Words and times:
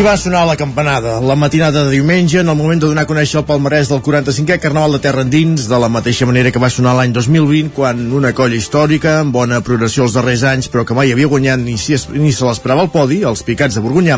I 0.00 0.02
va 0.02 0.14
sonar 0.16 0.46
la 0.48 0.54
campanada, 0.56 1.18
la 1.20 1.34
matinada 1.36 1.82
de 1.84 1.90
diumenge, 1.90 2.38
en 2.40 2.48
el 2.48 2.56
moment 2.56 2.80
de 2.80 2.88
donar 2.88 3.02
a 3.04 3.08
conèixer 3.08 3.42
el 3.42 3.44
palmarès 3.44 3.90
del 3.90 4.00
45è 4.00 4.56
Carnaval 4.56 4.94
de 4.96 5.00
Terra 5.04 5.26
Endins, 5.26 5.66
de 5.68 5.76
la 5.76 5.90
mateixa 5.92 6.24
manera 6.24 6.48
que 6.48 6.62
va 6.62 6.70
sonar 6.72 6.94
l'any 6.96 7.12
2020, 7.12 7.74
quan 7.76 8.00
una 8.16 8.30
colla 8.32 8.56
històrica, 8.56 9.18
amb 9.20 9.36
bona 9.36 9.60
progressió 9.60 10.06
els 10.06 10.16
darrers 10.16 10.46
anys, 10.48 10.70
però 10.72 10.86
que 10.88 10.96
mai 10.96 11.12
havia 11.12 11.28
guanyat 11.28 11.60
ni, 11.60 11.76
si 11.76 11.98
es, 11.98 12.06
ni 12.16 12.32
se 12.32 12.48
l'esperava 12.48 12.86
al 12.86 12.88
podi, 12.94 13.20
els 13.28 13.44
Picats 13.44 13.76
de 13.76 13.84
Borgunyà, 13.84 14.16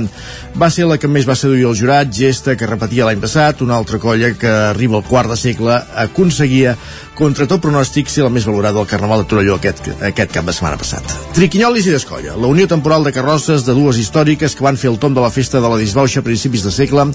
va 0.54 0.70
ser 0.70 0.86
la 0.86 1.00
que 1.02 1.10
més 1.10 1.26
va 1.26 1.34
seduir 1.34 1.66
el 1.66 1.74
jurat, 1.74 2.14
gesta 2.14 2.54
que 2.54 2.70
repetia 2.70 3.10
l'any 3.10 3.18
passat, 3.18 3.66
una 3.66 3.74
altra 3.74 3.98
colla 3.98 4.36
que 4.38 4.54
arriba 4.68 5.00
al 5.00 5.08
quart 5.10 5.34
de 5.34 5.40
segle 5.40 5.82
aconseguia 6.04 6.76
contra 7.18 7.44
tot 7.46 7.60
pronòstic 7.62 8.08
ser 8.08 8.24
la 8.24 8.30
més 8.32 8.46
valorada 8.48 8.78
del 8.78 8.88
Carnaval 8.88 9.22
de 9.22 9.28
Torelló 9.30 9.58
aquest, 9.58 9.90
aquest 10.02 10.32
cap 10.32 10.46
de 10.48 10.54
setmana 10.54 10.78
passat. 10.80 11.12
Triquinyolis 11.36 11.86
i 11.86 11.92
Descolla, 11.94 12.38
la 12.40 12.48
unió 12.50 12.66
temporal 12.70 13.04
de 13.04 13.12
carrosses 13.14 13.66
de 13.66 13.74
dues 13.76 14.00
històriques 14.00 14.56
que 14.56 14.64
van 14.64 14.80
fer 14.80 14.90
el 14.90 14.98
tom 15.02 15.14
de 15.14 15.22
la 15.22 15.30
festa 15.30 15.60
de 15.60 15.71
la 15.72 15.80
disbauxa 15.80 16.20
a 16.20 16.26
principis 16.26 16.62
de 16.62 16.72
segle, 16.74 17.08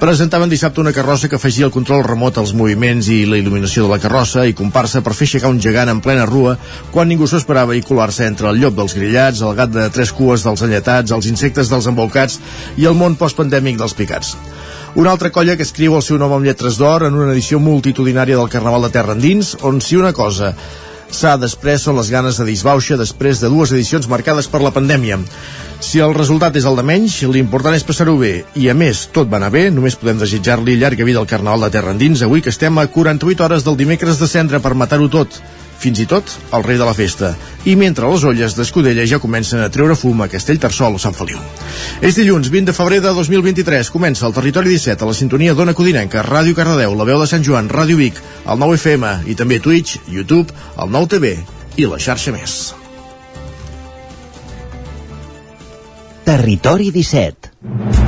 presentaven 0.00 0.52
dissabte 0.52 0.82
una 0.82 0.92
carrossa 0.92 1.28
que 1.28 1.40
afegia 1.40 1.66
el 1.66 1.74
control 1.74 2.04
remot 2.04 2.38
als 2.38 2.54
moviments 2.54 3.08
i 3.08 3.24
la 3.26 3.40
il·luminació 3.40 3.86
de 3.86 3.94
la 3.94 4.00
carrossa 4.02 4.46
i 4.46 4.54
comparsa 4.56 5.02
per 5.02 5.16
fer 5.16 5.26
aixecar 5.28 5.50
un 5.52 5.60
gegant 5.64 5.90
en 5.90 6.04
plena 6.04 6.28
rua 6.28 6.56
quan 6.92 7.08
ningú 7.08 7.26
s'ho 7.26 7.40
esperava 7.40 7.76
i 7.76 7.82
colar-se 7.82 8.28
entre 8.28 8.50
el 8.52 8.60
llop 8.60 8.76
dels 8.78 8.94
grillats, 8.94 9.42
el 9.42 9.56
gat 9.58 9.72
de 9.74 9.88
tres 9.94 10.12
cues 10.12 10.44
dels 10.44 10.62
alletats, 10.62 11.16
els 11.16 11.26
insectes 11.32 11.72
dels 11.72 11.88
embolcats 11.90 12.38
i 12.76 12.86
el 12.86 12.94
món 12.98 13.18
postpandèmic 13.18 13.80
dels 13.80 13.96
picats. 13.96 14.36
Una 14.94 15.10
altra 15.10 15.32
colla 15.34 15.56
que 15.58 15.64
escriu 15.66 15.96
el 15.98 16.04
seu 16.06 16.20
nom 16.22 16.30
amb 16.36 16.46
lletres 16.46 16.76
d'or 16.78 17.02
en 17.08 17.16
una 17.18 17.32
edició 17.32 17.58
multitudinària 17.58 18.36
del 18.38 18.50
Carnaval 18.52 18.86
de 18.86 18.92
Terra 18.94 19.16
Endins, 19.16 19.56
on 19.66 19.80
si 19.82 19.96
una 19.98 20.12
cosa 20.14 20.52
s'ha 21.10 21.36
després 21.40 21.82
són 21.84 21.98
les 21.98 22.10
ganes 22.12 22.38
de 22.40 22.46
disbauxa 22.48 22.98
després 23.00 23.40
de 23.42 23.50
dues 23.52 23.72
edicions 23.72 24.08
marcades 24.08 24.48
per 24.48 24.62
la 24.62 24.72
pandèmia. 24.74 25.18
Si 25.84 26.00
el 26.00 26.14
resultat 26.16 26.56
és 26.56 26.64
el 26.64 26.78
de 26.78 26.84
menys, 26.86 27.18
l'important 27.28 27.74
és 27.76 27.84
passar-ho 27.84 28.16
bé. 28.20 28.44
I 28.56 28.70
a 28.72 28.74
més, 28.78 29.08
tot 29.12 29.28
va 29.28 29.40
anar 29.40 29.50
bé, 29.52 29.66
només 29.74 29.98
podem 30.00 30.22
desitjar-li 30.22 30.78
llarga 30.80 31.04
vida 31.04 31.20
al 31.20 31.28
Carnaval 31.28 31.66
de 31.66 31.74
Terra 31.74 31.92
Endins 31.92 32.22
avui 32.24 32.40
que 32.40 32.54
estem 32.54 32.78
a 32.78 32.86
48 32.86 33.44
hores 33.44 33.66
del 33.66 33.76
dimecres 33.76 34.22
de 34.22 34.30
cendre 34.30 34.62
per 34.64 34.74
matar-ho 34.78 35.10
tot 35.12 35.42
fins 35.84 36.00
i 36.00 36.06
tot 36.08 36.30
el 36.56 36.64
rei 36.64 36.78
de 36.80 36.86
la 36.88 36.94
festa. 36.96 37.34
I 37.68 37.76
mentre 37.80 38.08
les 38.08 38.24
olles 38.28 38.56
d'Escudella 38.56 39.06
ja 39.08 39.20
comencen 39.20 39.60
a 39.60 39.70
treure 39.72 39.96
fum 39.98 40.22
a 40.24 40.28
Castellterçol 40.32 40.96
o 40.96 41.02
Sant 41.02 41.16
Feliu. 41.16 41.40
És 42.00 42.16
dilluns 42.18 42.50
20 42.52 42.72
de 42.72 42.76
febrer 42.76 43.02
de 43.04 43.12
2023. 43.16 43.92
Comença 43.94 44.26
el 44.28 44.36
Territori 44.36 44.72
17 44.72 45.04
a 45.04 45.10
la 45.10 45.16
sintonia 45.16 45.56
d'Ona 45.56 45.76
Codinenca, 45.76 46.24
Ràdio 46.24 46.56
Cardedeu, 46.56 46.96
la 46.96 47.08
veu 47.08 47.20
de 47.20 47.28
Sant 47.30 47.44
Joan, 47.44 47.68
Ràdio 47.72 48.00
Vic, 48.00 48.20
el 48.46 48.62
9 48.62 48.80
FM 48.80 49.12
i 49.28 49.36
també 49.36 49.60
Twitch, 49.60 50.00
YouTube, 50.08 50.54
el 50.80 50.90
9 50.94 51.12
TV 51.16 51.36
i 51.76 51.90
la 51.90 52.00
xarxa 52.00 52.32
més. 52.34 52.72
Territori 56.24 56.88
17 56.90 58.03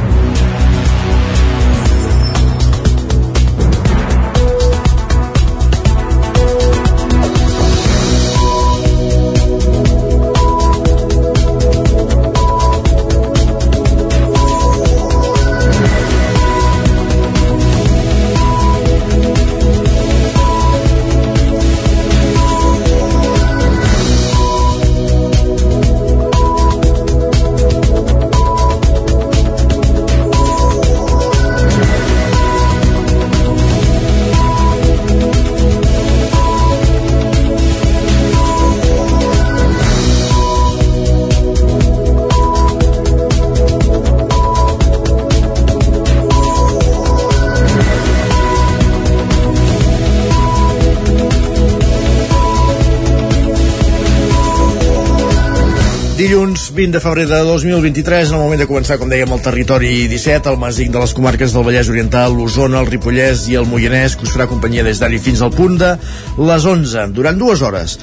20 56.77 56.93
de 56.93 57.01
febrer 57.01 57.25
de 57.27 57.39
2023, 57.43 58.29
en 58.29 58.35
el 58.37 58.43
moment 58.43 58.61
de 58.61 58.67
començar, 58.69 58.99
com 59.01 59.09
dèiem, 59.09 59.31
el 59.33 59.41
territori 59.41 60.05
17, 60.13 60.51
el 60.53 60.59
màsic 60.61 60.91
de 60.93 61.01
les 61.01 61.15
comarques 61.17 61.55
del 61.55 61.65
Vallès 61.65 61.89
Oriental, 61.89 62.37
l'Osona, 62.37 62.83
el 62.85 62.91
Ripollès 62.91 63.47
i 63.49 63.57
el 63.57 63.65
Moianès, 63.71 64.13
que 64.13 64.29
us 64.29 64.35
farà 64.35 64.45
companyia 64.51 64.85
des 64.85 65.01
d'ara 65.01 65.17
fins 65.25 65.41
al 65.41 65.55
punt 65.57 65.79
de 65.81 65.95
les 66.37 66.67
11, 66.69 67.07
durant 67.17 67.41
dues 67.41 67.65
hores. 67.65 67.97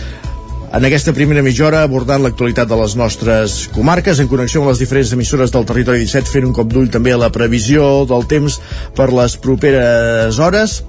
En 0.74 0.88
aquesta 0.88 1.14
primera 1.14 1.44
mitja 1.46 1.68
hora 1.68 1.84
abordant 1.86 2.24
l'actualitat 2.26 2.66
de 2.66 2.80
les 2.80 2.96
nostres 2.98 3.60
comarques 3.76 4.18
en 4.18 4.32
connexió 4.32 4.64
amb 4.64 4.72
les 4.72 4.82
diferents 4.82 5.14
emissores 5.14 5.54
del 5.54 5.68
territori 5.70 6.02
17 6.02 6.34
fent 6.34 6.50
un 6.50 6.56
cop 6.58 6.74
d'ull 6.74 6.90
també 6.90 7.14
a 7.14 7.20
la 7.22 7.30
previsió 7.30 8.08
del 8.10 8.26
temps 8.26 8.58
per 8.98 9.12
les 9.14 9.38
properes 9.38 10.42
hores 10.42 10.80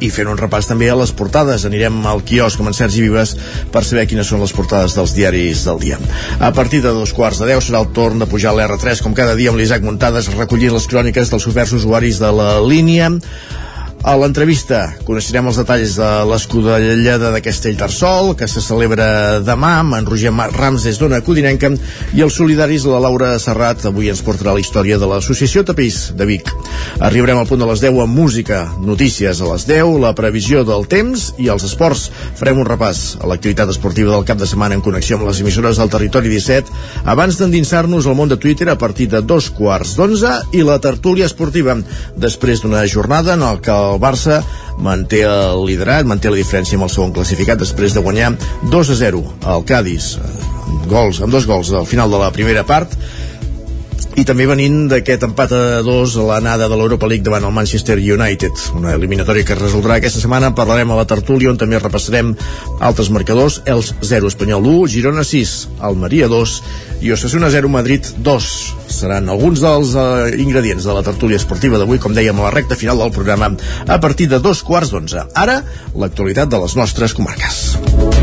i 0.00 0.10
fent 0.12 0.30
un 0.30 0.38
repàs 0.40 0.68
també 0.68 0.90
a 0.90 0.96
les 0.98 1.12
portades. 1.16 1.66
Anirem 1.68 1.98
al 2.06 2.22
quiosc 2.26 2.60
amb 2.60 2.72
en 2.72 2.78
Sergi 2.78 3.04
Vives 3.04 3.36
per 3.72 3.84
saber 3.84 4.06
quines 4.10 4.28
són 4.28 4.42
les 4.44 4.54
portades 4.56 4.96
dels 4.96 5.14
diaris 5.16 5.64
del 5.68 5.80
dia. 5.82 6.00
A 6.40 6.52
partir 6.56 6.82
de 6.84 6.94
dos 6.94 7.14
quarts 7.16 7.40
de 7.42 7.50
deu 7.52 7.62
serà 7.62 7.82
el 7.82 7.92
torn 7.96 8.22
de 8.22 8.30
pujar 8.30 8.52
a 8.52 8.58
l'R3 8.58 9.04
com 9.04 9.16
cada 9.16 9.36
dia 9.38 9.52
amb 9.52 9.60
l'Isaac 9.60 9.86
Muntades 9.86 10.32
recollint 10.34 10.74
les 10.76 10.90
cròniques 10.90 11.32
dels 11.32 11.48
oferts 11.48 11.76
usuaris 11.80 12.20
de 12.22 12.32
la 12.32 12.56
línia 12.60 13.12
a 14.06 14.12
l'entrevista 14.14 14.84
coneixerem 15.02 15.48
els 15.50 15.56
detalls 15.58 15.96
de 15.98 16.08
l'escudellada 16.30 17.32
de 17.34 17.40
Castellterçol, 17.42 18.36
que 18.38 18.46
se 18.46 18.60
celebra 18.62 19.40
demà 19.42 19.72
amb 19.80 19.96
en 19.98 20.06
Roger 20.06 20.30
Rams 20.54 20.84
des 20.86 21.00
d'Ona 21.00 21.18
Codinenca 21.26 21.72
i 22.14 22.22
els 22.22 22.36
solidaris 22.38 22.84
la 22.86 23.00
Laura 23.02 23.32
Serrat 23.42 23.82
avui 23.90 24.06
ens 24.12 24.22
portarà 24.22 24.54
la 24.54 24.62
història 24.62 25.00
de 25.02 25.08
l'Associació 25.10 25.64
Tapís 25.66 26.12
de 26.14 26.28
Vic. 26.28 26.52
Arribarem 27.02 27.40
al 27.40 27.48
punt 27.50 27.64
de 27.64 27.66
les 27.66 27.82
10 27.82 27.98
amb 28.04 28.14
música, 28.14 28.60
notícies 28.78 29.40
a 29.42 29.50
les 29.50 29.66
10, 29.66 29.98
la 29.98 30.14
previsió 30.14 30.62
del 30.62 30.86
temps 30.86 31.32
i 31.42 31.50
els 31.50 31.66
esports. 31.66 32.06
Farem 32.38 32.62
un 32.62 32.70
repàs 32.70 33.18
a 33.18 33.26
l'activitat 33.26 33.74
esportiva 33.74 34.14
del 34.14 34.28
cap 34.28 34.38
de 34.38 34.46
setmana 34.46 34.78
en 34.78 34.86
connexió 34.86 35.18
amb 35.18 35.26
les 35.26 35.42
emissores 35.42 35.82
del 35.82 35.90
territori 35.90 36.30
17 36.30 37.10
abans 37.10 37.40
d'endinsar-nos 37.42 38.06
al 38.06 38.14
món 38.14 38.30
de 38.30 38.38
Twitter 38.38 38.70
a 38.70 38.78
partir 38.78 39.10
de 39.10 39.24
dos 39.26 39.50
quarts 39.50 39.98
d'onze 39.98 40.30
i 40.54 40.62
la 40.62 40.78
tertúlia 40.78 41.26
esportiva 41.26 41.74
després 42.14 42.62
d'una 42.62 42.86
jornada 42.86 43.34
en 43.34 43.42
el 43.42 43.58
que 43.58 43.74
el 43.74 43.95
el 43.96 44.02
Barça 44.02 44.42
manté 44.78 45.24
el 45.26 45.64
liderat, 45.66 46.06
manté 46.06 46.30
la 46.30 46.38
diferència 46.38 46.76
amb 46.76 46.86
el 46.86 46.92
segon 46.92 47.14
classificat 47.16 47.60
després 47.60 47.96
de 47.96 48.04
guanyar 48.04 48.34
2 48.70 48.92
a 48.92 48.98
0 49.00 49.22
al 49.48 49.64
Cádiz 49.66 50.16
gols, 50.86 51.22
amb 51.22 51.32
dos 51.32 51.46
gols 51.48 51.72
al 51.74 51.88
final 51.88 52.12
de 52.12 52.20
la 52.20 52.32
primera 52.34 52.62
part 52.66 52.92
i 54.16 54.24
també 54.24 54.46
venint 54.48 54.86
d'aquest 54.88 55.26
empat 55.26 55.52
a 55.52 55.62
dos 55.84 56.14
a 56.16 56.24
l'anada 56.24 56.70
de 56.72 56.76
l'Europa 56.78 57.08
League 57.10 57.24
davant 57.24 57.44
el 57.44 57.52
Manchester 57.52 57.98
United. 58.00 58.62
Una 58.78 58.94
eliminatòria 58.96 59.44
que 59.44 59.52
es 59.52 59.60
resoldrà 59.60 59.98
aquesta 59.98 60.22
setmana. 60.22 60.54
Parlarem 60.56 60.90
a 60.90 60.96
la 60.96 61.04
tertúlia 61.08 61.52
on 61.52 61.60
també 61.60 61.78
repassarem 61.78 62.32
altres 62.80 63.10
marcadors, 63.12 63.60
els 63.68 63.92
0 64.00 64.32
Espanyol 64.32 64.64
1 64.72 64.88
Girona 64.94 65.24
6, 65.26 65.54
Almeria 65.84 66.30
2 66.32 66.56
i 67.04 67.12
Osasuna 67.12 67.50
0 67.52 67.68
Madrid 67.68 68.08
2 68.24 68.50
seran 68.96 69.28
alguns 69.28 69.60
dels 69.60 69.92
uh, 70.00 70.32
ingredients 70.32 70.88
de 70.88 70.96
la 70.96 71.04
tertúlia 71.04 71.36
esportiva 71.36 71.76
d'avui, 71.76 72.00
com 72.00 72.16
dèiem 72.16 72.40
a 72.40 72.48
la 72.48 72.54
recta 72.56 72.78
final 72.78 73.02
del 73.04 73.12
programa 73.12 73.52
a 73.86 74.00
partir 74.00 74.30
de 74.32 74.40
dos 74.40 74.64
quarts 74.64 74.94
d'onze. 74.94 75.28
Ara, 75.36 75.60
l'actualitat 75.92 76.48
de 76.48 76.64
les 76.64 76.78
nostres 76.80 77.12
comarques 77.12 78.15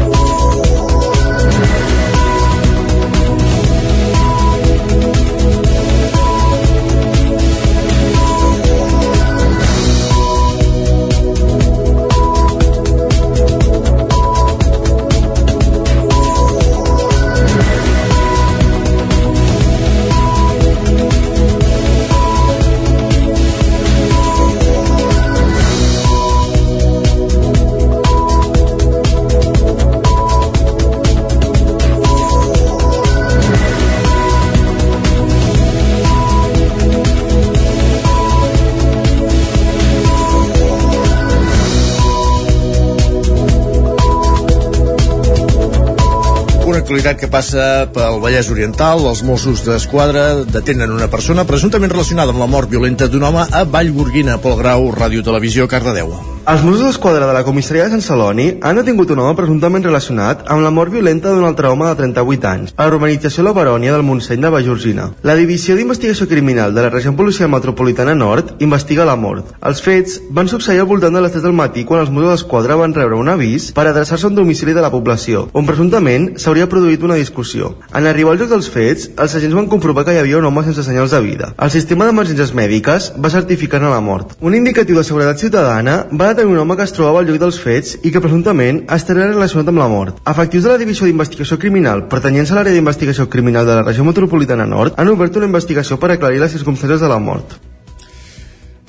actualitat 46.83 47.21
que 47.21 47.31
passa 47.31 47.87
pel 47.95 48.19
Vallès 48.23 48.51
Oriental. 48.51 49.05
Els 49.07 49.23
Mossos 49.25 49.63
d'Esquadra 49.65 50.43
detenen 50.43 50.91
una 50.91 51.09
persona 51.11 51.47
presumptament 51.47 51.95
relacionada 51.95 52.35
amb 52.35 52.43
la 52.43 52.51
mort 52.51 52.71
violenta 52.71 53.07
d'un 53.07 53.23
home 53.29 53.47
a 53.47 53.63
Vallgorguina, 53.63 54.39
Pol 54.43 54.59
Grau, 54.59 54.91
Ràdio 54.91 55.23
Televisió, 55.23 55.69
Cardedeu. 55.71 56.32
Els 56.43 56.59
Mossos 56.59 56.81
d'Esquadra 56.83 57.23
de 57.23 57.31
la 57.31 57.45
comissaria 57.47 57.85
de 57.85 57.93
Sant 57.93 58.01
Celoni 58.03 58.45
han 58.67 58.75
detingut 58.75 59.13
un 59.13 59.19
home 59.23 59.35
presumptament 59.37 59.85
relacionat 59.85 60.41
amb 60.51 60.59
la 60.65 60.73
mort 60.75 60.91
violenta 60.91 61.31
d'un 61.31 61.45
altre 61.47 61.69
home 61.71 61.85
de 61.87 61.93
38 62.01 62.47
anys 62.49 62.73
a 62.75 62.87
la 62.89 63.43
La 63.47 63.53
Barònia 63.55 63.93
del 63.93 64.03
Montseny 64.03 64.41
de 64.41 64.49
Vallgorguina. 64.49 65.05
La 65.23 65.35
Divisió 65.35 65.77
d'Investigació 65.77 66.27
Criminal 66.27 66.73
de 66.73 66.81
la 66.81 66.89
Regió 66.89 67.15
Policial 67.15 67.47
Metropolitana 67.49 68.13
Nord 68.13 68.59
investiga 68.59 69.05
la 69.05 69.15
mort. 69.15 69.53
Els 69.61 69.81
fets 69.81 70.19
van 70.31 70.49
succeir 70.49 70.81
al 70.81 70.85
voltant 70.85 71.13
de 71.13 71.21
les 71.21 71.31
3 71.31 71.43
del 71.43 71.53
matí 71.53 71.85
quan 71.85 72.01
els 72.01 72.11
Mossos 72.11 72.31
d'Esquadra 72.31 72.75
van 72.75 72.93
rebre 72.93 73.15
un 73.15 73.29
avís 73.29 73.71
per 73.71 73.87
adreçar-se 73.87 74.25
a 74.25 74.29
un 74.29 74.35
domicili 74.35 74.73
de 74.73 74.81
la 74.81 74.91
població, 74.91 75.47
on 75.53 75.65
presumptament 75.65 76.33
s'hauria 76.35 76.67
produït 76.67 77.03
una 77.03 77.15
discussió. 77.15 77.77
En 77.95 78.05
arribar 78.05 78.33
al 78.33 78.43
lloc 78.43 78.49
dels 78.49 78.67
fets, 78.67 79.07
els 79.15 79.35
agents 79.39 79.55
van 79.55 79.71
comprovar 79.71 80.03
que 80.03 80.17
hi 80.17 80.19
havia 80.19 80.43
un 80.43 80.51
home 80.51 80.65
sense 80.67 80.83
senyals 80.83 81.15
de 81.15 81.23
vida. 81.23 81.53
El 81.57 81.71
sistema 81.71 82.03
d'emergències 82.03 82.51
mèdiques 82.51 83.13
va 83.15 83.31
certificar-ne 83.31 83.87
la 83.87 84.03
mort. 84.03 84.35
Un 84.41 84.59
indicatiu 84.59 84.99
de 84.99 85.07
seguretat 85.07 85.39
ciutadana 85.39 86.01
va 86.11 86.32
detenir 86.33 86.55
un 86.57 86.63
home 86.63 86.75
que 86.77 86.85
es 86.87 86.93
trobava 86.95 87.21
al 87.21 87.27
lloc 87.29 87.39
dels 87.41 87.59
fets 87.61 87.97
i 88.03 88.11
que 88.11 88.21
presumptament 88.21 88.83
estaria 88.95 89.29
relacionat 89.29 89.69
amb 89.71 89.81
la 89.81 89.89
mort. 89.91 90.21
Efectius 90.29 90.65
de 90.65 90.73
la 90.73 90.79
Divisió 90.81 91.07
d'Investigació 91.07 91.59
Criminal 91.61 92.07
pertanyents 92.11 92.51
a 92.51 92.57
l'àrea 92.57 92.75
d'investigació 92.75 93.29
criminal 93.29 93.67
de 93.69 93.77
la 93.77 93.85
regió 93.85 94.05
metropolitana 94.07 94.65
nord 94.69 94.97
han 94.97 95.13
obert 95.13 95.37
una 95.39 95.49
investigació 95.49 95.99
per 96.01 96.11
aclarir 96.13 96.41
les 96.41 96.55
circumstàncies 96.57 97.03
de 97.05 97.11
la 97.11 97.19
mort. 97.21 97.57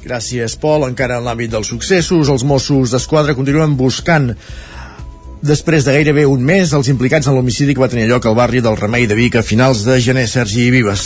Gràcies, 0.05 0.58
Pol. 0.61 0.85
Encara 0.85 1.17
en 1.17 1.25
l'àmbit 1.25 1.52
dels 1.52 1.70
successos, 1.73 2.29
els 2.29 2.44
Mossos 2.44 2.93
d'Esquadra 2.93 3.37
continuen 3.37 3.76
buscant 3.76 4.35
Després 5.44 5.85
de 5.85 5.93
gairebé 5.93 6.23
un 6.25 6.41
mes, 6.41 6.70
els 6.73 6.88
implicats 6.88 7.26
en 7.29 7.35
l'homicidi 7.37 7.75
que 7.76 7.82
va 7.82 7.91
tenir 7.93 8.06
lloc 8.08 8.25
al 8.25 8.37
barri 8.38 8.62
del 8.64 8.79
Remei 8.79 9.05
de 9.05 9.17
Vic 9.19 9.35
a 9.37 9.43
finals 9.44 9.82
de 9.85 9.99
gener, 10.00 10.23
Sergi 10.25 10.70
Vives. 10.73 11.02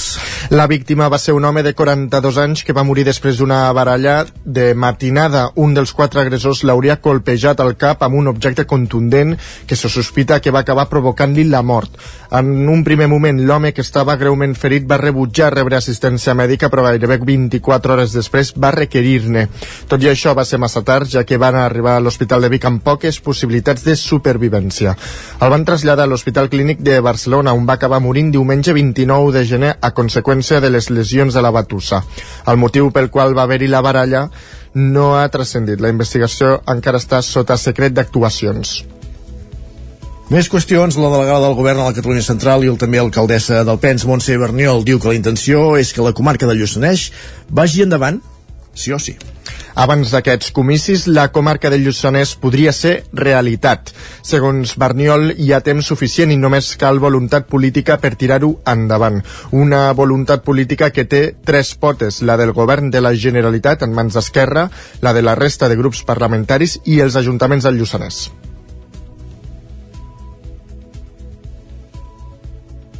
La 0.55 0.69
víctima 0.71 1.09
va 1.11 1.19
ser 1.19 1.33
un 1.35 1.43
home 1.49 1.65
de 1.67 1.73
42 1.75 2.39
anys 2.39 2.63
que 2.63 2.77
va 2.77 2.85
morir 2.87 3.03
després 3.09 3.41
d'una 3.41 3.65
baralla 3.75 4.21
de 4.45 4.77
matinada. 4.79 5.49
Un 5.59 5.75
dels 5.75 5.91
quatre 5.91 6.23
agressors 6.23 6.63
l'hauria 6.63 7.01
colpejat 7.03 7.59
al 7.59 7.75
cap 7.81 8.05
amb 8.07 8.15
un 8.15 8.31
objecte 8.31 8.63
contundent 8.63 9.35
que 9.67 9.75
se 9.75 9.91
sospita 9.91 10.39
que 10.39 10.55
va 10.55 10.63
acabar 10.63 10.87
provocant-li 10.87 11.49
la 11.51 11.65
mort. 11.67 11.99
En 12.31 12.69
un 12.69 12.85
primer 12.87 13.09
moment, 13.11 13.43
l'home 13.43 13.75
que 13.75 13.83
estava 13.83 14.17
greument 14.21 14.55
ferit 14.55 14.87
va 14.87 15.01
rebutjar 15.03 15.51
rebre 15.51 15.81
assistència 15.81 16.37
mèdica, 16.39 16.71
però 16.71 16.87
gairebé 16.87 17.19
24 17.19 17.97
hores 17.97 18.15
després 18.15 18.55
va 18.55 18.71
requerir-ne. 18.71 19.49
Tot 19.91 19.99
i 20.07 20.13
això 20.13 20.37
va 20.39 20.47
ser 20.47 20.63
massa 20.63 20.85
tard, 20.87 21.11
ja 21.11 21.27
que 21.27 21.43
van 21.43 21.59
arribar 21.59 21.97
a 21.97 22.07
l'Hospital 22.07 22.47
de 22.47 22.55
Vic 22.55 22.71
amb 22.71 22.85
poques 22.87 23.19
possibilitats 23.19 23.83
de 23.83 23.99
superar 23.99 24.28
supervivència. 24.29 24.95
El 25.41 25.53
van 25.53 25.65
traslladar 25.65 26.05
a 26.05 26.11
l'Hospital 26.11 26.49
Clínic 26.53 26.81
de 26.85 27.01
Barcelona, 27.01 27.55
on 27.55 27.67
va 27.67 27.79
acabar 27.79 28.01
morint 28.01 28.31
diumenge 28.33 28.73
29 28.73 29.33
de 29.33 29.45
gener 29.47 29.73
a 29.81 29.93
conseqüència 29.95 30.61
de 30.61 30.71
les 30.71 30.91
lesions 30.91 31.35
de 31.35 31.43
la 31.43 31.51
batussa. 31.51 32.03
El 32.47 32.59
motiu 32.59 32.91
pel 32.93 33.11
qual 33.11 33.37
va 33.37 33.47
haver-hi 33.47 33.69
la 33.69 33.81
baralla 33.81 34.29
no 34.75 35.17
ha 35.17 35.29
transcendit. 35.29 35.81
La 35.81 35.89
investigació 35.89 36.61
encara 36.69 37.01
està 37.01 37.23
sota 37.23 37.57
secret 37.57 37.95
d'actuacions. 37.97 38.85
Més 40.29 40.51
qüestions, 40.53 40.99
la 41.01 41.09
delegada 41.09 41.47
del 41.47 41.57
govern 41.57 41.81
a 41.81 41.87
la 41.89 41.97
Catalunya 41.97 42.23
Central 42.23 42.65
i 42.65 42.69
el 42.69 42.77
també 42.77 43.01
alcaldessa 43.01 43.63
del 43.65 43.79
Pens, 43.81 44.05
Montse 44.05 44.37
Berniol, 44.37 44.85
diu 44.85 45.01
que 45.01 45.09
la 45.09 45.17
intenció 45.17 45.79
és 45.81 45.95
que 45.97 46.05
la 46.05 46.13
comarca 46.13 46.47
de 46.47 46.59
Lluçanès 46.59 47.09
vagi 47.49 47.87
endavant, 47.87 48.21
sí 48.77 48.93
o 48.93 49.01
sí. 49.01 49.17
Abans 49.79 50.11
d'aquests 50.11 50.51
comicis, 50.51 51.05
la 51.07 51.29
comarca 51.31 51.71
del 51.71 51.85
Lluçanès 51.87 52.33
podria 52.43 52.73
ser 52.75 53.05
realitat. 53.15 53.93
Segons 54.27 54.73
Barniol, 54.83 55.31
hi 55.39 55.53
ha 55.55 55.61
temps 55.63 55.87
suficient 55.93 56.35
i 56.35 56.39
només 56.41 56.73
cal 56.81 56.99
voluntat 57.05 57.47
política 57.47 57.95
per 58.03 58.17
tirar-ho 58.19 58.51
endavant. 58.75 59.21
Una 59.55 59.85
voluntat 60.03 60.43
política 60.43 60.91
que 60.91 61.07
té 61.07 61.23
tres 61.47 61.77
potes, 61.79 62.25
la 62.27 62.35
del 62.43 62.57
govern 62.59 62.91
de 62.91 63.05
la 63.07 63.15
Generalitat 63.15 63.87
en 63.87 63.95
mans 63.95 64.19
d'Esquerra, 64.19 64.67
la 65.01 65.15
de 65.15 65.23
la 65.23 65.39
resta 65.39 65.71
de 65.71 65.79
grups 65.79 66.03
parlamentaris 66.11 66.81
i 66.83 66.99
els 67.07 67.15
ajuntaments 67.15 67.71
del 67.71 67.79
Lluçanès. 67.79 68.25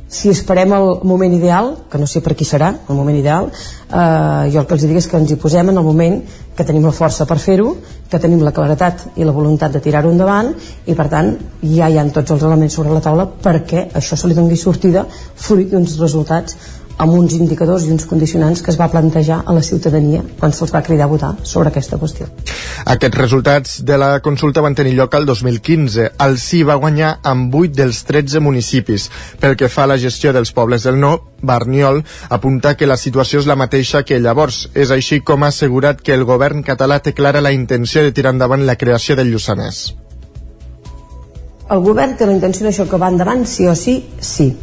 Si 0.09 0.31
esperem 0.33 0.73
el 0.73 0.91
moment 1.05 1.35
ideal, 1.37 1.75
que 1.91 2.01
no 2.01 2.07
sé 2.09 2.23
per 2.25 2.35
qui 2.35 2.47
serà 2.49 2.73
el 2.89 2.97
moment 2.97 3.17
ideal, 3.17 3.51
eh, 3.53 4.51
jo 4.53 4.63
el 4.63 4.67
que 4.67 4.77
els 4.79 4.87
dic 4.89 4.97
és 5.03 5.09
que 5.09 5.21
ens 5.21 5.31
hi 5.31 5.37
posem 5.37 5.69
en 5.69 5.77
el 5.77 5.85
moment 5.85 6.23
que 6.57 6.65
tenim 6.67 6.89
la 6.89 6.95
força 6.97 7.27
per 7.29 7.37
fer-ho, 7.39 7.77
que 8.09 8.19
tenim 8.19 8.41
la 8.43 8.55
claretat 8.57 9.05
i 9.21 9.27
la 9.29 9.35
voluntat 9.37 9.77
de 9.77 9.83
tirar-ho 9.85 10.11
endavant 10.11 10.49
i 10.89 10.97
per 10.97 11.07
tant 11.13 11.35
ja 11.61 11.87
hi 11.87 11.99
han 12.01 12.11
tots 12.11 12.33
els 12.35 12.43
elements 12.49 12.75
sobre 12.75 12.97
la 12.97 13.05
taula 13.05 13.29
perquè 13.45 13.85
això 14.01 14.17
se 14.17 14.27
li 14.27 14.35
doni 14.35 14.57
sortida 14.57 15.05
fruit 15.13 15.69
d'uns 15.71 15.99
resultats 16.01 16.57
amb 16.99 17.15
uns 17.15 17.35
indicadors 17.39 17.87
i 17.87 17.93
uns 17.95 18.07
condicionants 18.11 18.61
que 18.63 18.73
es 18.73 18.79
va 18.79 18.91
plantejar 18.91 19.43
a 19.47 19.55
la 19.55 19.63
ciutadania 19.63 20.25
quan 20.39 20.53
se'ls 20.53 20.75
va 20.75 20.83
cridar 20.83 21.07
a 21.07 21.13
votar 21.13 21.31
sobre 21.43 21.71
aquesta 21.71 21.99
qüestió. 21.99 22.27
Aquests 22.85 23.19
resultats 23.19 23.79
de 23.87 23.99
la 23.99 24.11
consulta 24.21 24.63
van 24.65 24.75
tenir 24.75 24.97
lloc 24.97 25.15
al 25.15 25.27
2015. 25.27 26.11
El 26.27 26.39
sí 26.43 26.63
va 26.67 26.79
guanyar 26.83 27.19
amb 27.23 27.55
8 27.55 27.75
dels 27.79 28.03
13 28.09 28.43
municipis. 28.43 29.09
Pel 29.41 29.57
que 29.57 29.71
fa 29.71 29.87
a 29.87 29.93
la 29.95 29.99
gestió 29.99 30.33
dels 30.35 30.53
pobles 30.53 30.83
del 30.83 30.99
no, 31.01 31.15
Barniol 31.41 32.03
apunta 32.29 32.75
que 32.77 32.87
la 32.91 32.97
situació 32.97 33.41
és 33.41 33.47
la 33.47 33.57
mateixa 33.57 34.03
que 34.03 34.19
llavors. 34.19 34.67
És 34.75 34.91
així 34.91 35.21
com 35.21 35.45
ha 35.45 35.55
assegurat 35.55 36.03
que 36.03 36.15
el 36.15 36.27
govern 36.27 36.65
català 36.67 36.99
té 36.99 37.15
clara 37.15 37.41
la 37.41 37.55
intenció 37.55 38.03
de 38.03 38.13
tirar 38.13 38.35
endavant 38.35 38.67
la 38.67 38.77
creació 38.77 39.17
del 39.17 39.31
Lluçanès. 39.31 39.95
El 41.71 41.83
govern 41.85 42.17
té 42.17 42.27
la 42.27 42.33
intenció 42.33 42.65
d'això 42.65 42.89
que 42.89 42.99
va 42.99 43.11
endavant, 43.13 43.45
sí 43.47 43.69
o 43.69 43.75
sí, 43.77 44.01
sí 44.19 44.55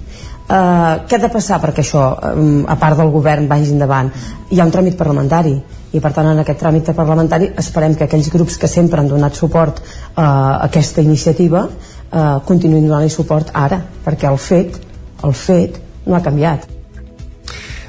Uh, 0.45 1.01
què 1.09 1.17
ha 1.17 1.21
de 1.23 1.29
passar 1.33 1.57
perquè 1.57 1.81
això, 1.81 2.03
um, 2.37 2.65
a 2.69 2.75
part 2.77 2.99
del 2.99 3.09
govern, 3.09 3.47
vagi 3.49 3.71
endavant? 3.73 4.11
Hi 4.53 4.59
ha 4.59 4.67
un 4.67 4.73
tràmit 4.73 4.93
parlamentari 4.99 5.55
i 5.95 6.01
per 6.03 6.11
tant 6.13 6.29
en 6.29 6.41
aquest 6.43 6.59
tràmit 6.61 6.91
parlamentari 6.93 7.49
esperem 7.57 7.95
que 7.97 8.05
aquells 8.05 8.29
grups 8.29 8.59
que 8.61 8.69
sempre 8.69 9.01
han 9.01 9.09
donat 9.09 9.33
suport 9.33 9.81
uh, 9.81 10.21
a 10.21 10.27
aquesta 10.67 11.01
iniciativa 11.01 11.63
uh, 11.65 12.37
continuïn 12.45 12.85
donant-li 12.85 13.09
suport 13.09 13.49
ara, 13.57 13.81
perquè 14.05 14.29
el 14.29 14.37
fet, 14.37 14.77
el 15.25 15.33
fet 15.33 15.81
no 16.05 16.13
ha 16.13 16.21
canviat. 16.21 16.69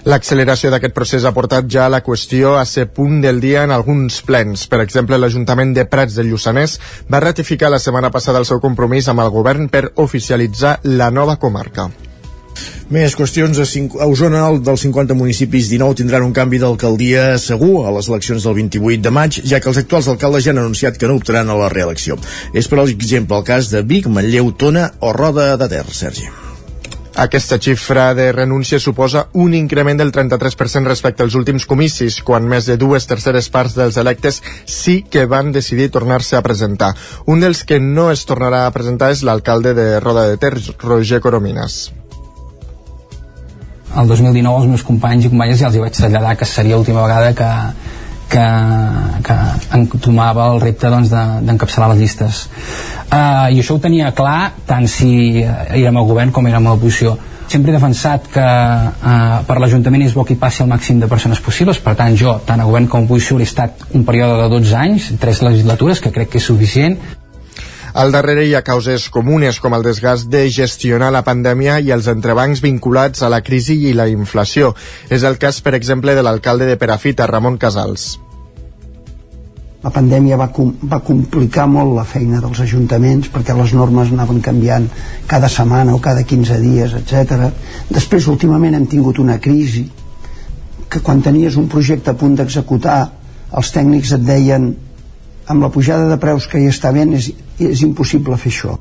L'acceleració 0.07 0.71
d'aquest 0.71 0.95
procés 0.97 1.25
ha 1.27 1.35
portat 1.37 1.69
ja 1.69 1.91
la 1.91 2.01
qüestió 2.07 2.55
a 2.57 2.65
ser 2.65 2.87
punt 2.95 3.19
del 3.21 3.41
dia 3.43 3.67
en 3.67 3.75
alguns 3.75 4.23
plens. 4.23 4.65
Per 4.71 4.81
exemple, 4.81 5.19
l'Ajuntament 5.19 5.75
de 5.75 5.85
Prats 5.91 6.17
del 6.17 6.31
Lluçanès 6.31 6.79
va 7.11 7.21
ratificar 7.21 7.75
la 7.75 7.83
setmana 7.83 8.15
passada 8.15 8.41
el 8.41 8.49
seu 8.49 8.63
compromís 8.63 9.11
amb 9.11 9.27
el 9.27 9.35
govern 9.35 9.69
per 9.69 9.89
oficialitzar 10.09 10.79
la 10.87 11.11
nova 11.11 11.37
comarca. 11.43 11.91
Més 12.87 13.17
qüestions. 13.19 13.59
A, 13.59 13.65
cinc, 13.67 13.97
a 13.99 14.07
Osona, 14.07 14.45
el 14.47 14.61
dels 14.63 14.85
50 14.87 15.17
municipis 15.19 15.73
19 15.73 15.99
tindran 15.99 16.23
un 16.23 16.35
canvi 16.35 16.61
d'alcaldia 16.63 17.33
segur 17.43 17.81
a 17.83 17.91
les 17.97 18.07
eleccions 18.07 18.47
del 18.47 18.55
28 18.61 19.03
de 19.03 19.11
maig, 19.11 19.41
ja 19.43 19.59
que 19.59 19.73
els 19.73 19.81
actuals 19.83 20.07
alcaldes 20.13 20.47
ja 20.47 20.53
han 20.55 20.63
anunciat 20.63 20.95
que 20.95 21.11
no 21.11 21.17
optaran 21.19 21.51
a 21.51 21.59
la 21.59 21.71
reelecció. 21.73 22.15
És, 22.55 22.71
per 22.71 22.79
exemple, 22.85 23.41
el 23.41 23.49
cas 23.49 23.73
de 23.75 23.83
Vic, 23.83 24.07
Manlleu, 24.07 24.53
Tona 24.55 24.93
o 25.01 25.11
Roda 25.17 25.57
de 25.59 25.69
Ter, 25.73 25.83
Sergi. 25.91 26.31
Aquesta 27.17 27.59
xifra 27.59 28.11
de 28.15 28.31
renúncia 28.31 28.79
suposa 28.79 29.27
un 29.33 29.55
increment 29.57 29.99
del 29.99 30.13
33% 30.13 30.87
respecte 30.87 31.25
als 31.25 31.35
últims 31.35 31.67
comicis, 31.67 32.21
quan 32.23 32.47
més 32.47 32.71
de 32.71 32.77
dues 32.79 33.09
terceres 33.11 33.51
parts 33.51 33.75
dels 33.75 33.97
electes 33.97 34.43
sí 34.63 35.01
que 35.03 35.27
van 35.27 35.51
decidir 35.51 35.91
tornar-se 35.91 36.37
a 36.37 36.45
presentar. 36.45 36.95
Un 37.27 37.43
dels 37.43 37.65
que 37.65 37.81
no 37.81 38.13
es 38.13 38.29
tornarà 38.29 38.67
a 38.67 38.73
presentar 38.77 39.11
és 39.17 39.27
l'alcalde 39.27 39.75
de 39.75 39.95
Roda 39.99 40.29
de 40.31 40.37
Ter, 40.37 40.59
Roger 40.85 41.25
Coromines 41.25 41.87
el 44.01 44.09
2019 44.09 44.63
els 44.63 44.71
meus 44.71 44.85
companys 44.87 45.27
i 45.27 45.31
companyes 45.33 45.61
ja 45.61 45.71
els 45.71 45.77
hi 45.77 45.85
vaig 45.85 45.95
traslladar 45.97 46.35
que 46.37 46.49
seria 46.49 46.77
l'última 46.77 47.05
vegada 47.07 47.33
que, 47.37 47.51
que, 48.33 48.45
que 49.29 49.37
entomava 49.79 50.51
el 50.53 50.61
repte 50.61 50.91
doncs, 50.93 51.13
d'encapçalar 51.13 51.91
de, 51.91 51.95
les 51.95 52.03
llistes. 52.03 52.43
Uh, 53.07 53.49
i 53.55 53.63
això 53.63 53.77
ho 53.77 53.83
tenia 53.83 54.13
clar 54.17 54.53
tant 54.67 54.89
si 54.91 55.43
érem 55.45 55.97
al 55.97 56.09
govern 56.09 56.35
com 56.35 56.49
érem 56.51 56.67
a 56.67 56.75
l'oposició. 56.75 57.17
Sempre 57.47 57.71
he 57.71 57.77
defensat 57.77 58.25
que 58.33 58.43
uh, 58.43 59.37
per 59.47 59.59
l'Ajuntament 59.63 60.03
és 60.03 60.17
bo 60.17 60.25
que 60.27 60.35
hi 60.35 60.41
passi 60.41 60.65
el 60.65 60.71
màxim 60.73 60.99
de 60.99 61.09
persones 61.11 61.41
possibles. 61.41 61.79
Per 61.83 61.95
tant 61.99 62.17
jo, 62.19 62.41
tant 62.47 62.61
a 62.61 62.67
govern 62.67 62.91
com 62.91 63.05
a 63.05 63.07
oposició 63.07 63.39
he 63.39 63.47
estat 63.47 63.87
un 63.95 64.03
període 64.09 64.41
de 64.43 64.51
12 64.57 64.75
anys, 64.81 65.13
tres 65.23 65.45
legislatures 65.47 66.03
que 66.03 66.13
crec 66.15 66.35
que 66.35 66.43
és 66.43 66.51
suficient 66.51 66.99
al 67.97 68.13
darrere 68.13 68.43
hi 68.45 68.53
ha 68.53 68.61
causes 68.61 69.07
comunes 69.09 69.57
com 69.57 69.73
el 69.73 69.85
desgast 69.85 70.29
de 70.29 70.43
gestionar 70.53 71.09
la 71.15 71.23
pandèmia 71.25 71.79
i 71.81 71.95
els 71.95 72.11
entrebancs 72.13 72.61
vinculats 72.61 73.25
a 73.25 73.31
la 73.33 73.41
crisi 73.41 73.79
i 73.89 73.95
la 73.97 74.05
inflació. 74.13 74.75
És 75.09 75.25
el 75.25 75.39
cas, 75.41 75.63
per 75.65 75.73
exemple, 75.79 76.13
de 76.13 76.25
l'alcalde 76.27 76.69
de 76.69 76.77
Perafita, 76.77 77.25
Ramon 77.31 77.57
Casals. 77.57 78.19
La 79.81 79.95
pandèmia 79.95 80.37
va, 80.37 80.51
com, 80.53 80.75
va 80.93 81.01
complicar 81.01 81.65
molt 81.73 81.97
la 81.97 82.05
feina 82.05 82.43
dels 82.45 82.61
ajuntaments 82.67 83.33
perquè 83.33 83.57
les 83.57 83.73
normes 83.73 84.13
anaven 84.13 84.45
canviant 84.45 84.91
cada 85.31 85.49
setmana 85.49 85.97
o 85.97 86.01
cada 86.05 86.27
15 86.29 86.61
dies, 86.61 86.97
etc. 87.01 87.49
Després, 87.89 88.29
últimament, 88.29 88.77
hem 88.77 88.85
tingut 88.93 89.23
una 89.25 89.41
crisi 89.41 89.87
que 90.91 91.01
quan 91.01 91.25
tenies 91.25 91.57
un 91.57 91.73
projecte 91.73 92.13
a 92.13 92.19
punt 92.21 92.37
d'executar 92.37 93.07
els 93.57 93.73
tècnics 93.73 94.13
et 94.19 94.27
deien 94.27 94.75
amb 95.47 95.63
la 95.63 95.71
pujada 95.71 96.11
de 96.11 96.19
preus 96.23 96.47
que 96.51 96.61
hi 96.61 96.69
està 96.73 96.93
ben 96.93 97.15
és, 97.17 97.33
és 97.59 97.83
impossible 97.87 98.39
fer 98.41 98.53
això 98.55 98.77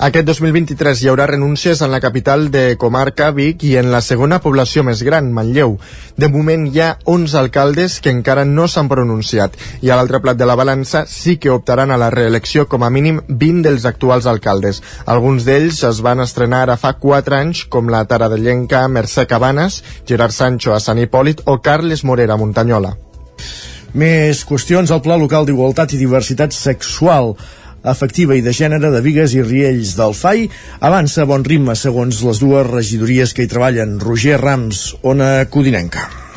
Aquest 0.00 0.24
2023 0.24 1.02
hi 1.02 1.08
haurà 1.10 1.26
renúncies 1.28 1.82
en 1.84 1.90
la 1.92 1.98
capital 2.00 2.46
de 2.50 2.78
comarca, 2.80 3.26
Vic, 3.36 3.66
i 3.68 3.74
en 3.76 3.90
la 3.92 3.98
segona 4.00 4.38
població 4.40 4.80
més 4.80 5.02
gran, 5.04 5.26
Manlleu. 5.36 5.74
De 6.16 6.30
moment 6.32 6.62
hi 6.64 6.80
ha 6.80 6.86
11 7.04 7.36
alcaldes 7.36 7.98
que 8.00 8.08
encara 8.08 8.46
no 8.48 8.64
s'han 8.64 8.88
pronunciat 8.88 9.58
i 9.84 9.90
a 9.92 9.98
l'altre 10.00 10.22
plat 10.24 10.40
de 10.40 10.48
la 10.48 10.56
balança 10.56 11.02
sí 11.04 11.34
que 11.36 11.52
optaran 11.52 11.92
a 11.92 11.98
la 12.00 12.08
reelecció 12.14 12.64
com 12.64 12.80
a 12.80 12.88
mínim 12.88 13.20
20 13.28 13.60
dels 13.68 13.84
actuals 13.84 14.24
alcaldes. 14.24 14.80
Alguns 15.04 15.44
d'ells 15.44 15.82
es 15.90 16.00
van 16.00 16.24
estrenar 16.24 16.62
ara 16.64 16.78
fa 16.80 16.94
4 16.96 17.36
anys, 17.36 17.66
com 17.68 17.92
la 17.92 18.06
taradellenca 18.08 18.86
Mercè 18.88 19.26
Cabanes, 19.28 19.82
Gerard 20.08 20.32
Sancho 20.32 20.72
a 20.72 20.80
Sant 20.80 21.04
Hipòlit 21.04 21.44
o 21.44 21.60
Carles 21.60 22.08
Morera 22.08 22.40
a 22.40 22.40
Muntanyola. 22.40 22.96
Més 23.90 24.44
qüestions 24.46 24.92
al 24.94 25.00
Pla 25.02 25.16
Local 25.18 25.48
d'Igualtat 25.48 25.96
i 25.96 25.98
Diversitat 25.98 26.54
Sexual 26.54 27.32
afectiva 27.82 28.36
i 28.38 28.44
de 28.44 28.52
gènere 28.54 28.92
de 28.92 29.00
Vigues 29.02 29.34
i 29.34 29.42
Riells 29.42 29.96
del 29.98 30.14
FAI 30.14 30.46
avança 30.86 31.24
a 31.24 31.30
bon 31.30 31.42
ritme 31.42 31.74
segons 31.74 32.22
les 32.22 32.38
dues 32.38 32.70
regidories 32.70 33.34
que 33.34 33.42
hi 33.42 33.50
treballen. 33.50 33.98
Roger 33.98 34.38
Rams, 34.38 34.90
Ona 35.02 35.32
Codinenca. 35.50 36.29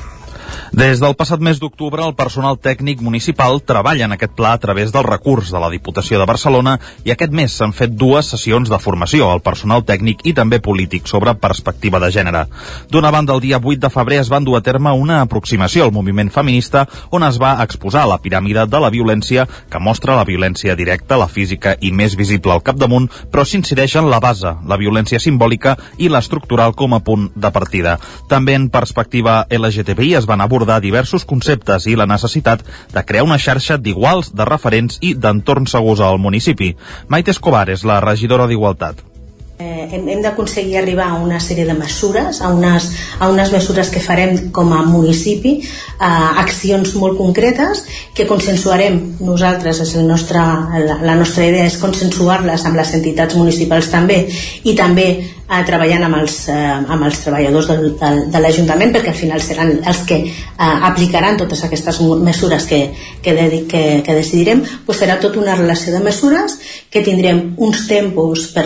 Des 0.73 0.97
del 0.97 1.13
passat 1.13 1.37
mes 1.37 1.59
d'octubre, 1.61 2.01
el 2.01 2.15
personal 2.17 2.55
tècnic 2.57 2.97
municipal 3.05 3.59
treballa 3.61 4.07
en 4.07 4.15
aquest 4.15 4.31
pla 4.33 4.55
a 4.55 4.57
través 4.57 4.89
del 4.89 5.03
recurs 5.05 5.51
de 5.53 5.59
la 5.61 5.67
Diputació 5.69 6.17
de 6.17 6.25
Barcelona 6.25 6.79
i 7.05 7.11
aquest 7.13 7.29
mes 7.29 7.53
s'han 7.53 7.75
fet 7.77 7.91
dues 7.93 8.31
sessions 8.33 8.71
de 8.73 8.79
formació 8.81 9.27
al 9.29 9.43
personal 9.45 9.83
tècnic 9.85 10.23
i 10.25 10.33
també 10.33 10.57
polític 10.65 11.05
sobre 11.05 11.35
perspectiva 11.37 11.99
de 12.01 12.09
gènere. 12.15 12.41
D'una 12.89 13.11
banda, 13.13 13.35
el 13.35 13.43
dia 13.43 13.59
8 13.61 13.83
de 13.83 13.91
febrer 13.93 14.17
es 14.23 14.31
van 14.33 14.47
dur 14.47 14.55
a 14.57 14.63
terme 14.65 14.95
una 14.97 15.19
aproximació 15.21 15.83
al 15.85 15.93
moviment 15.93 16.31
feminista 16.33 16.87
on 17.11 17.27
es 17.29 17.37
va 17.37 17.53
exposar 17.61 18.07
la 18.09 18.17
piràmide 18.17 18.65
de 18.65 18.81
la 18.81 18.89
violència 18.89 19.45
que 19.69 19.79
mostra 19.79 20.17
la 20.17 20.25
violència 20.25 20.73
directa, 20.73 21.21
la 21.21 21.29
física 21.29 21.75
i 21.81 21.93
més 21.93 22.17
visible 22.17 22.49
al 22.51 22.65
capdamunt, 22.65 23.11
però 23.29 23.45
s'incideix 23.45 23.99
en 24.01 24.09
la 24.09 24.17
base, 24.17 24.55
la 24.65 24.81
violència 24.81 25.21
simbòlica 25.21 25.77
i 25.99 26.09
l'estructural 26.09 26.73
com 26.73 26.97
a 26.97 27.03
punt 27.05 27.29
de 27.35 27.53
partida. 27.53 27.99
També 28.27 28.57
en 28.57 28.71
perspectiva 28.73 29.43
LGTBI 29.53 30.15
es 30.17 30.25
van 30.25 30.41
abordar 30.41 30.62
abordar 30.63 30.81
diversos 30.81 31.25
conceptes 31.27 31.87
i 31.91 31.97
la 31.99 32.07
necessitat 32.07 32.63
de 32.93 33.03
crear 33.03 33.27
una 33.27 33.39
xarxa 33.39 33.77
d'iguals, 33.77 34.31
de 34.33 34.47
referents 34.47 34.99
i 35.01 35.13
d'entorns 35.13 35.75
segurs 35.75 35.99
al 35.99 36.19
municipi. 36.19 36.75
Maite 37.07 37.35
Escobar 37.35 37.67
és 37.69 37.83
la 37.83 37.99
regidora 37.99 38.47
d'Igualtat. 38.47 39.12
Eh, 39.59 39.87
hem 39.93 40.07
hem 40.09 40.21
d'aconseguir 40.23 40.79
arribar 40.79 41.11
a 41.13 41.17
una 41.21 41.37
sèrie 41.37 41.67
de 41.67 41.75
mesures, 41.77 42.39
a 42.41 42.49
unes, 42.49 42.87
a 43.21 43.27
unes 43.29 43.51
mesures 43.53 43.91
que 43.93 44.01
farem 44.01 44.49
com 44.55 44.71
a 44.73 44.79
municipi, 44.81 45.59
eh, 45.61 46.39
accions 46.41 46.95
molt 46.97 47.19
concretes 47.19 47.83
que 48.17 48.25
consensuarem 48.25 48.97
nosaltres, 49.19 49.83
és 49.85 49.93
el 49.93 50.07
nostre, 50.09 50.41
la, 50.87 50.97
la 51.05 51.15
nostra 51.19 51.45
idea 51.45 51.69
és 51.69 51.77
consensuar-les 51.77 52.65
amb 52.65 52.81
les 52.81 52.95
entitats 52.97 53.37
municipals 53.37 53.91
també 53.93 54.23
i 54.63 54.73
també 54.73 55.07
eh, 55.53 55.61
treballant 55.67 56.07
amb 56.07 56.17
els, 56.21 56.37
eh, 56.49 56.55
amb 56.95 57.05
els 57.05 57.19
treballadors 57.23 57.69
del, 57.69 57.85
del, 57.99 58.19
de 58.33 58.41
l'Ajuntament 58.41 58.93
perquè 58.95 59.13
al 59.13 59.19
final 59.19 59.41
seran 59.43 59.73
els 59.85 60.03
que 60.09 60.19
eh, 60.23 60.87
aplicaran 60.89 61.37
totes 61.37 61.63
aquestes 61.63 62.01
mesures 62.01 62.67
que, 62.69 62.81
que, 63.21 63.35
de, 63.37 63.63
que, 63.69 63.83
que 64.05 64.17
decidirem. 64.17 64.63
Pues 64.85 65.01
serà 65.03 65.19
tota 65.21 65.41
una 65.41 65.55
relació 65.59 65.93
de 65.93 66.03
mesures 66.05 66.57
que 66.89 67.03
tindrem 67.05 67.53
uns 67.57 67.85
tempos 67.89 68.49
per, 68.55 68.65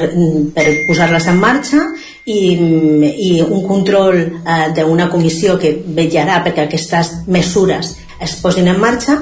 per 0.55 0.67
posar-les 0.87 1.27
en 1.31 1.39
marxa 1.41 1.81
i, 2.25 2.39
i 2.53 3.31
un 3.41 3.63
control 3.67 4.19
eh, 4.19 4.67
d'una 4.77 5.09
comissió 5.11 5.57
que 5.61 5.73
vetllarà 5.97 6.41
perquè 6.45 6.67
aquestes 6.67 7.13
mesures 7.27 7.95
es 8.21 8.37
posin 8.41 8.67
en 8.71 8.79
marxa 8.81 9.19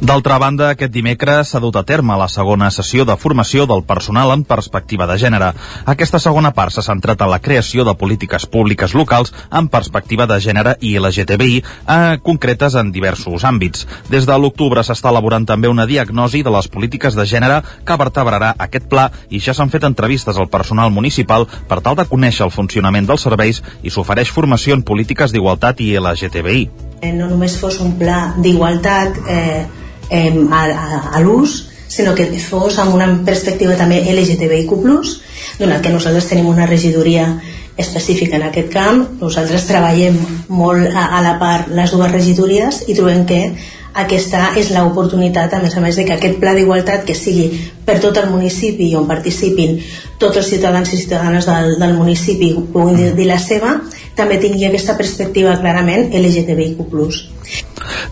D'altra 0.00 0.38
banda, 0.38 0.70
aquest 0.70 0.92
dimecres 0.92 1.50
s'ha 1.52 1.60
dut 1.62 1.76
a 1.76 1.84
terme 1.86 2.16
la 2.18 2.28
segona 2.28 2.70
sessió 2.74 3.04
de 3.04 3.16
formació 3.20 3.66
del 3.70 3.84
personal 3.84 4.32
en 4.34 4.44
perspectiva 4.44 5.06
de 5.06 5.18
gènere. 5.20 5.52
Aquesta 5.92 6.18
segona 6.22 6.52
part 6.56 6.74
s'ha 6.74 6.84
centrat 6.86 7.20
en 7.20 7.30
la 7.30 7.40
creació 7.44 7.84
de 7.84 7.94
polítiques 7.94 8.46
públiques 8.46 8.94
locals 8.94 9.34
en 9.50 9.68
perspectiva 9.68 10.26
de 10.26 10.40
gènere 10.40 10.76
i 10.80 10.96
LGTBI, 10.98 11.62
eh, 11.86 12.18
concretes 12.22 12.74
en 12.74 12.92
diversos 12.92 13.44
àmbits. 13.44 13.86
Des 14.10 14.26
de 14.26 14.38
l'octubre 14.38 14.82
s'està 14.82 15.10
elaborant 15.10 15.46
també 15.46 15.68
una 15.68 15.86
diagnosi 15.86 16.42
de 16.42 16.50
les 16.50 16.68
polítiques 16.68 17.14
de 17.14 17.26
gènere 17.26 17.62
que 17.84 17.96
vertebrarà 17.96 18.54
aquest 18.58 18.88
pla 18.88 19.10
i 19.30 19.40
ja 19.40 19.54
s'han 19.54 19.70
fet 19.70 19.84
entrevistes 19.84 20.36
al 20.36 20.48
personal 20.48 20.90
municipal 20.90 21.46
per 21.68 21.80
tal 21.80 21.96
de 21.96 22.08
conèixer 22.10 22.44
el 22.46 22.54
funcionament 22.54 23.06
dels 23.06 23.22
serveis 23.22 23.62
i 23.82 23.90
s'ofereix 23.90 24.30
formació 24.30 24.74
en 24.74 24.82
polítiques 24.82 25.32
d'igualtat 25.32 25.80
i 25.80 25.96
LGTBI. 25.98 26.89
Eh, 27.00 27.12
no 27.16 27.30
només 27.30 27.56
fos 27.56 27.80
un 27.80 27.94
pla 27.96 28.34
d'igualtat 28.36 29.20
eh, 29.24 29.66
eh, 30.10 30.32
a, 30.52 30.62
a, 30.68 31.00
a 31.16 31.20
l'ús, 31.24 31.70
sinó 31.88 32.12
que 32.14 32.26
fos 32.38 32.76
amb 32.78 32.94
una 32.94 33.08
perspectiva 33.24 33.74
també 33.78 34.02
LGTBIQ+, 34.12 34.76
donat 35.58 35.80
que 35.82 35.92
nosaltres 35.94 36.28
tenim 36.28 36.50
una 36.52 36.68
regidoria 36.68 37.26
específica 37.80 38.36
en 38.36 38.44
aquest 38.50 38.68
camp, 38.72 39.02
nosaltres 39.20 39.64
treballem 39.66 40.18
molt 40.52 40.92
a, 40.92 41.06
a 41.18 41.22
la 41.24 41.36
part 41.40 41.72
les 41.72 41.92
dues 41.96 42.12
regidories 42.12 42.84
i 42.86 42.96
trobem 42.98 43.24
que 43.26 43.40
aquesta 44.00 44.52
és 44.60 44.68
l'oportunitat, 44.70 45.54
a 45.56 45.62
més 45.62 45.74
a 45.74 45.80
més, 45.82 45.96
de 45.98 46.04
que 46.06 46.14
aquest 46.14 46.36
pla 46.42 46.52
d'igualtat 46.54 47.02
que 47.08 47.16
sigui 47.16 47.48
per 47.86 47.96
tot 48.02 48.20
el 48.20 48.28
municipi 48.30 48.92
on 48.94 49.08
participin 49.08 49.80
tots 50.20 50.38
els 50.38 50.52
ciutadans 50.52 50.92
i 50.92 51.00
ciutadanes 51.00 51.48
del, 51.48 51.74
del 51.80 51.96
municipi 51.98 52.52
puguin 52.70 53.16
dir 53.16 53.26
la 53.26 53.40
seva, 53.42 53.78
també 54.20 54.36
tingui 54.42 54.68
aquesta 54.68 54.96
perspectiva 54.98 55.56
clarament 55.62 56.12
LGTBIQ+. 56.12 56.84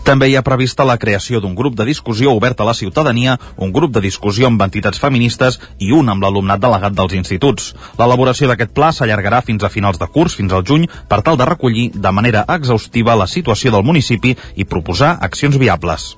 També 0.07 0.29
hi 0.31 0.37
ha 0.39 0.45
prevista 0.47 0.87
la 0.89 0.97
creació 1.01 1.41
d'un 1.45 1.55
grup 1.59 1.77
de 1.77 1.85
discussió 1.89 2.33
obert 2.33 2.61
a 2.61 2.67
la 2.69 2.75
ciutadania, 2.75 3.37
un 3.57 3.73
grup 3.77 3.93
de 3.95 4.03
discussió 4.05 4.49
amb 4.49 4.63
entitats 4.65 5.01
feministes 5.03 5.59
i 5.79 5.93
un 5.93 6.09
amb 6.09 6.25
l'alumnat 6.25 6.63
delegat 6.63 6.97
dels 6.97 7.17
instituts. 7.19 7.75
L'elaboració 8.01 8.49
d'aquest 8.49 8.73
pla 8.77 8.93
s'allargarà 8.93 9.43
fins 9.45 9.65
a 9.65 9.73
finals 9.73 10.01
de 10.01 10.09
curs, 10.15 10.39
fins 10.39 10.55
al 10.55 10.65
juny, 10.65 10.89
per 11.09 11.21
tal 11.27 11.37
de 11.37 11.51
recollir 11.51 11.91
de 11.95 12.15
manera 12.21 12.47
exhaustiva 12.57 13.19
la 13.19 13.29
situació 13.29 13.75
del 13.75 13.85
municipi 13.85 14.37
i 14.57 14.65
proposar 14.65 15.19
accions 15.21 15.61
viables. 15.61 16.15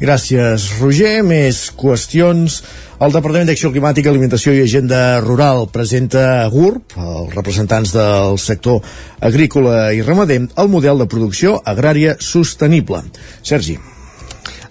Gràcies, 0.00 0.64
Roger. 0.80 1.20
Més 1.28 1.66
qüestions. 1.76 2.62
El 3.04 3.12
Departament 3.12 3.50
d'Acció 3.50 3.68
Climàtica, 3.72 4.08
Alimentació 4.08 4.54
i 4.56 4.62
Agenda 4.64 5.20
Rural 5.20 5.66
presenta 5.72 6.24
a 6.40 6.48
GURB, 6.52 6.96
els 6.96 7.36
representants 7.36 7.92
del 7.92 8.40
sector 8.40 8.80
agrícola 9.20 9.90
i 9.92 10.00
ramader, 10.04 10.40
el 10.56 10.72
model 10.72 11.04
de 11.04 11.08
producció 11.08 11.58
agrària 11.68 12.16
sostenible. 12.16 13.04
Sergi. 13.44 13.76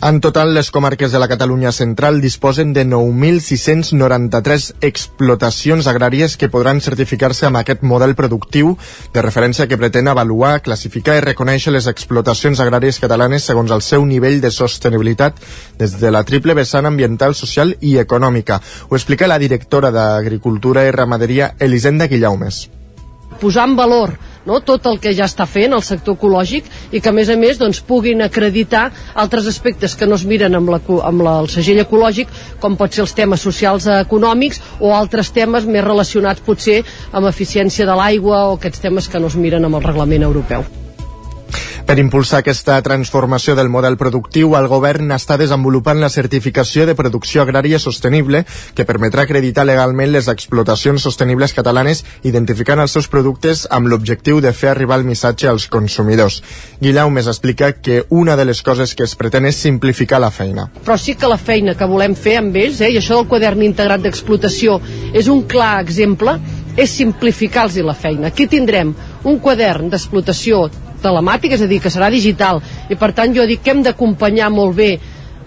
En 0.02 0.22
total, 0.22 0.54
les 0.54 0.72
comarques 0.72 1.12
de 1.12 1.20
la 1.20 1.28
Catalunya 1.28 1.74
central 1.74 2.22
disposen 2.22 2.72
de 2.72 2.86
9.693 2.88 4.76
explotacions 4.80 5.90
agràries 5.92 6.38
que 6.40 6.48
podran 6.48 6.80
certificar-se 6.80 7.50
amb 7.50 7.60
aquest 7.60 7.84
model 7.84 8.16
productiu 8.16 8.78
de 9.12 9.26
referència 9.26 9.68
que 9.68 9.76
pretén 9.76 10.08
avaluar, 10.08 10.62
classificar 10.64 11.18
i 11.20 11.26
reconèixer 11.28 11.76
les 11.76 11.92
explotacions 11.92 12.64
agràries 12.64 13.04
catalanes 13.04 13.44
segons 13.52 13.76
el 13.76 13.84
seu 13.84 14.08
nivell 14.08 14.40
de 14.40 14.56
sostenibilitat 14.56 15.36
des 15.84 16.00
de 16.00 16.16
la 16.16 16.24
triple 16.24 16.56
vessant 16.56 16.88
ambiental, 16.88 17.36
social 17.36 17.76
i 17.82 17.98
econòmica. 18.00 18.64
Ho 18.88 18.96
explica 18.96 19.28
la 19.28 19.38
directora 19.38 19.92
d'Agricultura 19.92 20.88
i 20.88 20.96
Ramaderia, 20.96 21.58
Elisenda 21.60 22.08
Guillaumes. 22.08 22.70
Posar 23.40 23.68
en 23.70 23.76
valor 23.78 24.18
no? 24.46 24.60
tot 24.66 24.88
el 24.90 25.00
que 25.04 25.14
ja 25.16 25.28
està 25.30 25.46
fent 25.50 25.76
el 25.76 25.86
sector 25.86 26.18
ecològic 26.18 26.68
i 26.92 27.02
que 27.02 27.12
a 27.12 27.16
més 27.16 27.30
a 27.30 27.38
més 27.40 27.60
doncs, 27.62 27.82
puguin 27.86 28.24
acreditar 28.26 28.90
altres 29.14 29.48
aspectes 29.52 29.96
que 29.96 30.10
no 30.10 30.18
es 30.20 30.26
miren 30.26 30.58
amb, 30.58 30.74
la, 30.74 30.82
amb 31.12 31.26
la, 31.26 31.38
el 31.44 31.52
segell 31.54 31.82
ecològic 31.86 32.34
com 32.64 32.78
pot 32.80 32.96
ser 32.96 33.06
els 33.06 33.16
temes 33.18 33.46
socials 33.46 33.88
econòmics 34.00 34.62
o 34.80 34.94
altres 34.98 35.34
temes 35.36 35.70
més 35.70 35.86
relacionats 35.86 36.44
potser 36.46 36.82
amb 37.12 37.30
eficiència 37.30 37.88
de 37.90 37.98
l'aigua 38.02 38.46
o 38.50 38.60
aquests 38.60 38.86
temes 38.86 39.10
que 39.10 39.22
no 39.22 39.32
es 39.32 39.40
miren 39.40 39.66
amb 39.66 39.80
el 39.80 39.86
reglament 39.86 40.26
europeu. 40.26 40.66
Per 41.90 41.98
impulsar 41.98 42.44
aquesta 42.44 42.76
transformació 42.86 43.56
del 43.58 43.72
model 43.74 43.96
productiu, 43.98 44.52
el 44.54 44.68
govern 44.70 45.10
està 45.16 45.40
desenvolupant 45.42 45.98
la 45.98 46.12
certificació 46.14 46.84
de 46.86 46.94
producció 46.94 47.42
agrària 47.42 47.80
sostenible 47.82 48.44
que 48.78 48.84
permetrà 48.86 49.24
acreditar 49.26 49.64
legalment 49.66 50.12
les 50.14 50.28
explotacions 50.30 51.02
sostenibles 51.02 51.56
catalanes 51.58 52.04
identificant 52.30 52.84
els 52.84 52.94
seus 52.94 53.08
productes 53.10 53.64
amb 53.74 53.90
l'objectiu 53.90 54.38
de 54.38 54.52
fer 54.54 54.70
arribar 54.70 55.00
el 55.02 55.08
missatge 55.08 55.50
als 55.50 55.66
consumidors. 55.66 56.44
Guillaume 56.78 57.18
més 57.18 57.30
explica 57.32 57.72
que 57.74 58.04
una 58.10 58.36
de 58.38 58.46
les 58.46 58.62
coses 58.62 58.94
que 58.94 59.08
es 59.10 59.16
pretén 59.18 59.48
és 59.50 59.58
simplificar 59.58 60.20
la 60.22 60.30
feina. 60.30 60.68
Però 60.86 60.94
sí 60.94 61.16
que 61.18 61.32
la 61.32 61.40
feina 61.42 61.74
que 61.74 61.88
volem 61.90 62.14
fer 62.14 62.36
amb 62.44 62.60
ells, 62.62 62.84
eh, 62.84 62.92
i 62.92 63.00
això 63.02 63.18
del 63.18 63.26
quadern 63.32 63.66
integrat 63.66 64.06
d'explotació 64.06 64.78
és 65.10 65.26
un 65.26 65.42
clar 65.50 65.80
exemple, 65.82 66.38
és 66.78 66.94
simplificar-los 67.02 67.82
la 67.82 67.98
feina. 67.98 68.30
Aquí 68.30 68.46
tindrem 68.46 68.94
un 69.26 69.42
quadern 69.42 69.90
d'explotació 69.90 70.68
telemàtic, 71.04 71.56
és 71.56 71.64
a 71.66 71.70
dir, 71.70 71.80
que 71.84 71.92
serà 71.94 72.10
digital, 72.14 72.62
i 72.90 72.96
per 73.00 73.14
tant 73.18 73.34
jo 73.36 73.46
dic 73.50 73.64
que 73.64 73.74
hem 73.76 73.84
d'acompanyar 73.86 74.52
molt 74.54 74.78
bé 74.78 74.92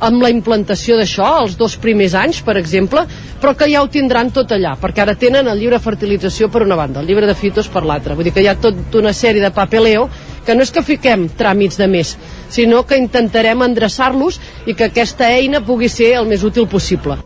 amb 0.02 0.22
la 0.22 0.32
implantació 0.32 0.96
d'això, 0.98 1.28
els 1.44 1.54
dos 1.58 1.76
primers 1.78 2.16
anys, 2.18 2.40
per 2.42 2.56
exemple, 2.58 3.04
però 3.40 3.54
que 3.58 3.68
ja 3.70 3.84
ho 3.84 3.88
tindran 3.90 4.32
tot 4.34 4.50
allà, 4.54 4.74
perquè 4.80 5.04
ara 5.04 5.14
tenen 5.18 5.46
el 5.46 5.60
llibre 5.60 5.78
de 5.78 5.84
fertilització 5.84 6.48
per 6.50 6.64
una 6.66 6.78
banda, 6.78 7.00
el 7.00 7.06
llibre 7.06 7.28
de 7.28 7.36
fitos 7.38 7.70
per 7.70 7.84
l'altra. 7.86 8.16
Vull 8.18 8.26
dir 8.26 8.34
que 8.34 8.42
hi 8.42 8.50
ha 8.50 8.58
tota 8.58 8.98
una 8.98 9.14
sèrie 9.14 9.42
de 9.42 9.52
papeleo 9.54 10.08
que 10.46 10.56
no 10.58 10.66
és 10.66 10.74
que 10.74 10.82
fiquem 10.82 11.28
tràmits 11.38 11.78
de 11.78 11.86
més, 11.86 12.16
sinó 12.50 12.82
que 12.82 12.98
intentarem 12.98 13.62
endreçar-los 13.62 14.40
i 14.66 14.74
que 14.74 14.90
aquesta 14.90 15.30
eina 15.30 15.62
pugui 15.62 15.88
ser 15.88 16.16
el 16.18 16.26
més 16.26 16.42
útil 16.42 16.66
possible. 16.66 17.20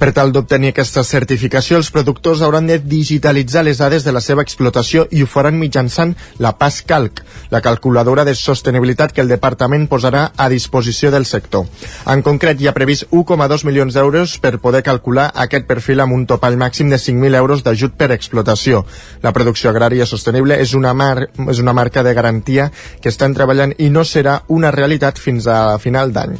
Per 0.00 0.14
tal 0.16 0.30
d'obtenir 0.32 0.70
aquesta 0.72 1.02
certificació, 1.04 1.76
els 1.76 1.90
productors 1.92 2.40
hauran 2.40 2.64
de 2.70 2.78
digitalitzar 2.80 3.66
les 3.66 3.82
dades 3.82 4.06
de 4.06 4.14
la 4.16 4.22
seva 4.24 4.40
explotació 4.40 5.02
i 5.12 5.20
ho 5.20 5.26
faran 5.28 5.58
mitjançant 5.60 6.14
la 6.40 6.54
PASCalc, 6.56 7.20
la 7.52 7.60
calculadora 7.60 8.24
de 8.24 8.32
sostenibilitat 8.34 9.12
que 9.12 9.20
el 9.20 9.28
departament 9.28 9.84
posarà 9.90 10.22
a 10.40 10.46
disposició 10.48 11.10
del 11.12 11.26
sector. 11.28 11.66
En 12.08 12.24
concret, 12.24 12.56
hi 12.56 12.70
ha 12.70 12.72
previst 12.72 13.10
1,2 13.12 13.66
milions 13.68 13.98
d'euros 13.98 14.38
per 14.40 14.56
poder 14.62 14.80
calcular 14.86 15.26
aquest 15.44 15.68
perfil 15.68 16.00
amb 16.00 16.16
un 16.16 16.24
topall 16.30 16.56
màxim 16.56 16.88
de 16.88 16.96
5.000 16.96 17.36
euros 17.36 17.64
d'ajut 17.66 17.92
per 18.00 18.08
explotació. 18.16 18.86
La 19.20 19.34
producció 19.36 19.68
agrària 19.68 20.08
sostenible 20.08 20.56
és 20.64 20.72
una, 20.72 20.94
mar 20.94 21.28
és 21.28 21.60
una 21.60 21.76
marca 21.76 22.00
de 22.02 22.16
garantia 22.16 22.70
que 23.02 23.12
estan 23.12 23.36
treballant 23.36 23.76
i 23.76 23.90
no 23.92 24.06
serà 24.08 24.40
una 24.48 24.72
realitat 24.72 25.20
fins 25.20 25.44
a 25.44 25.76
final 25.76 26.16
d'any. 26.16 26.38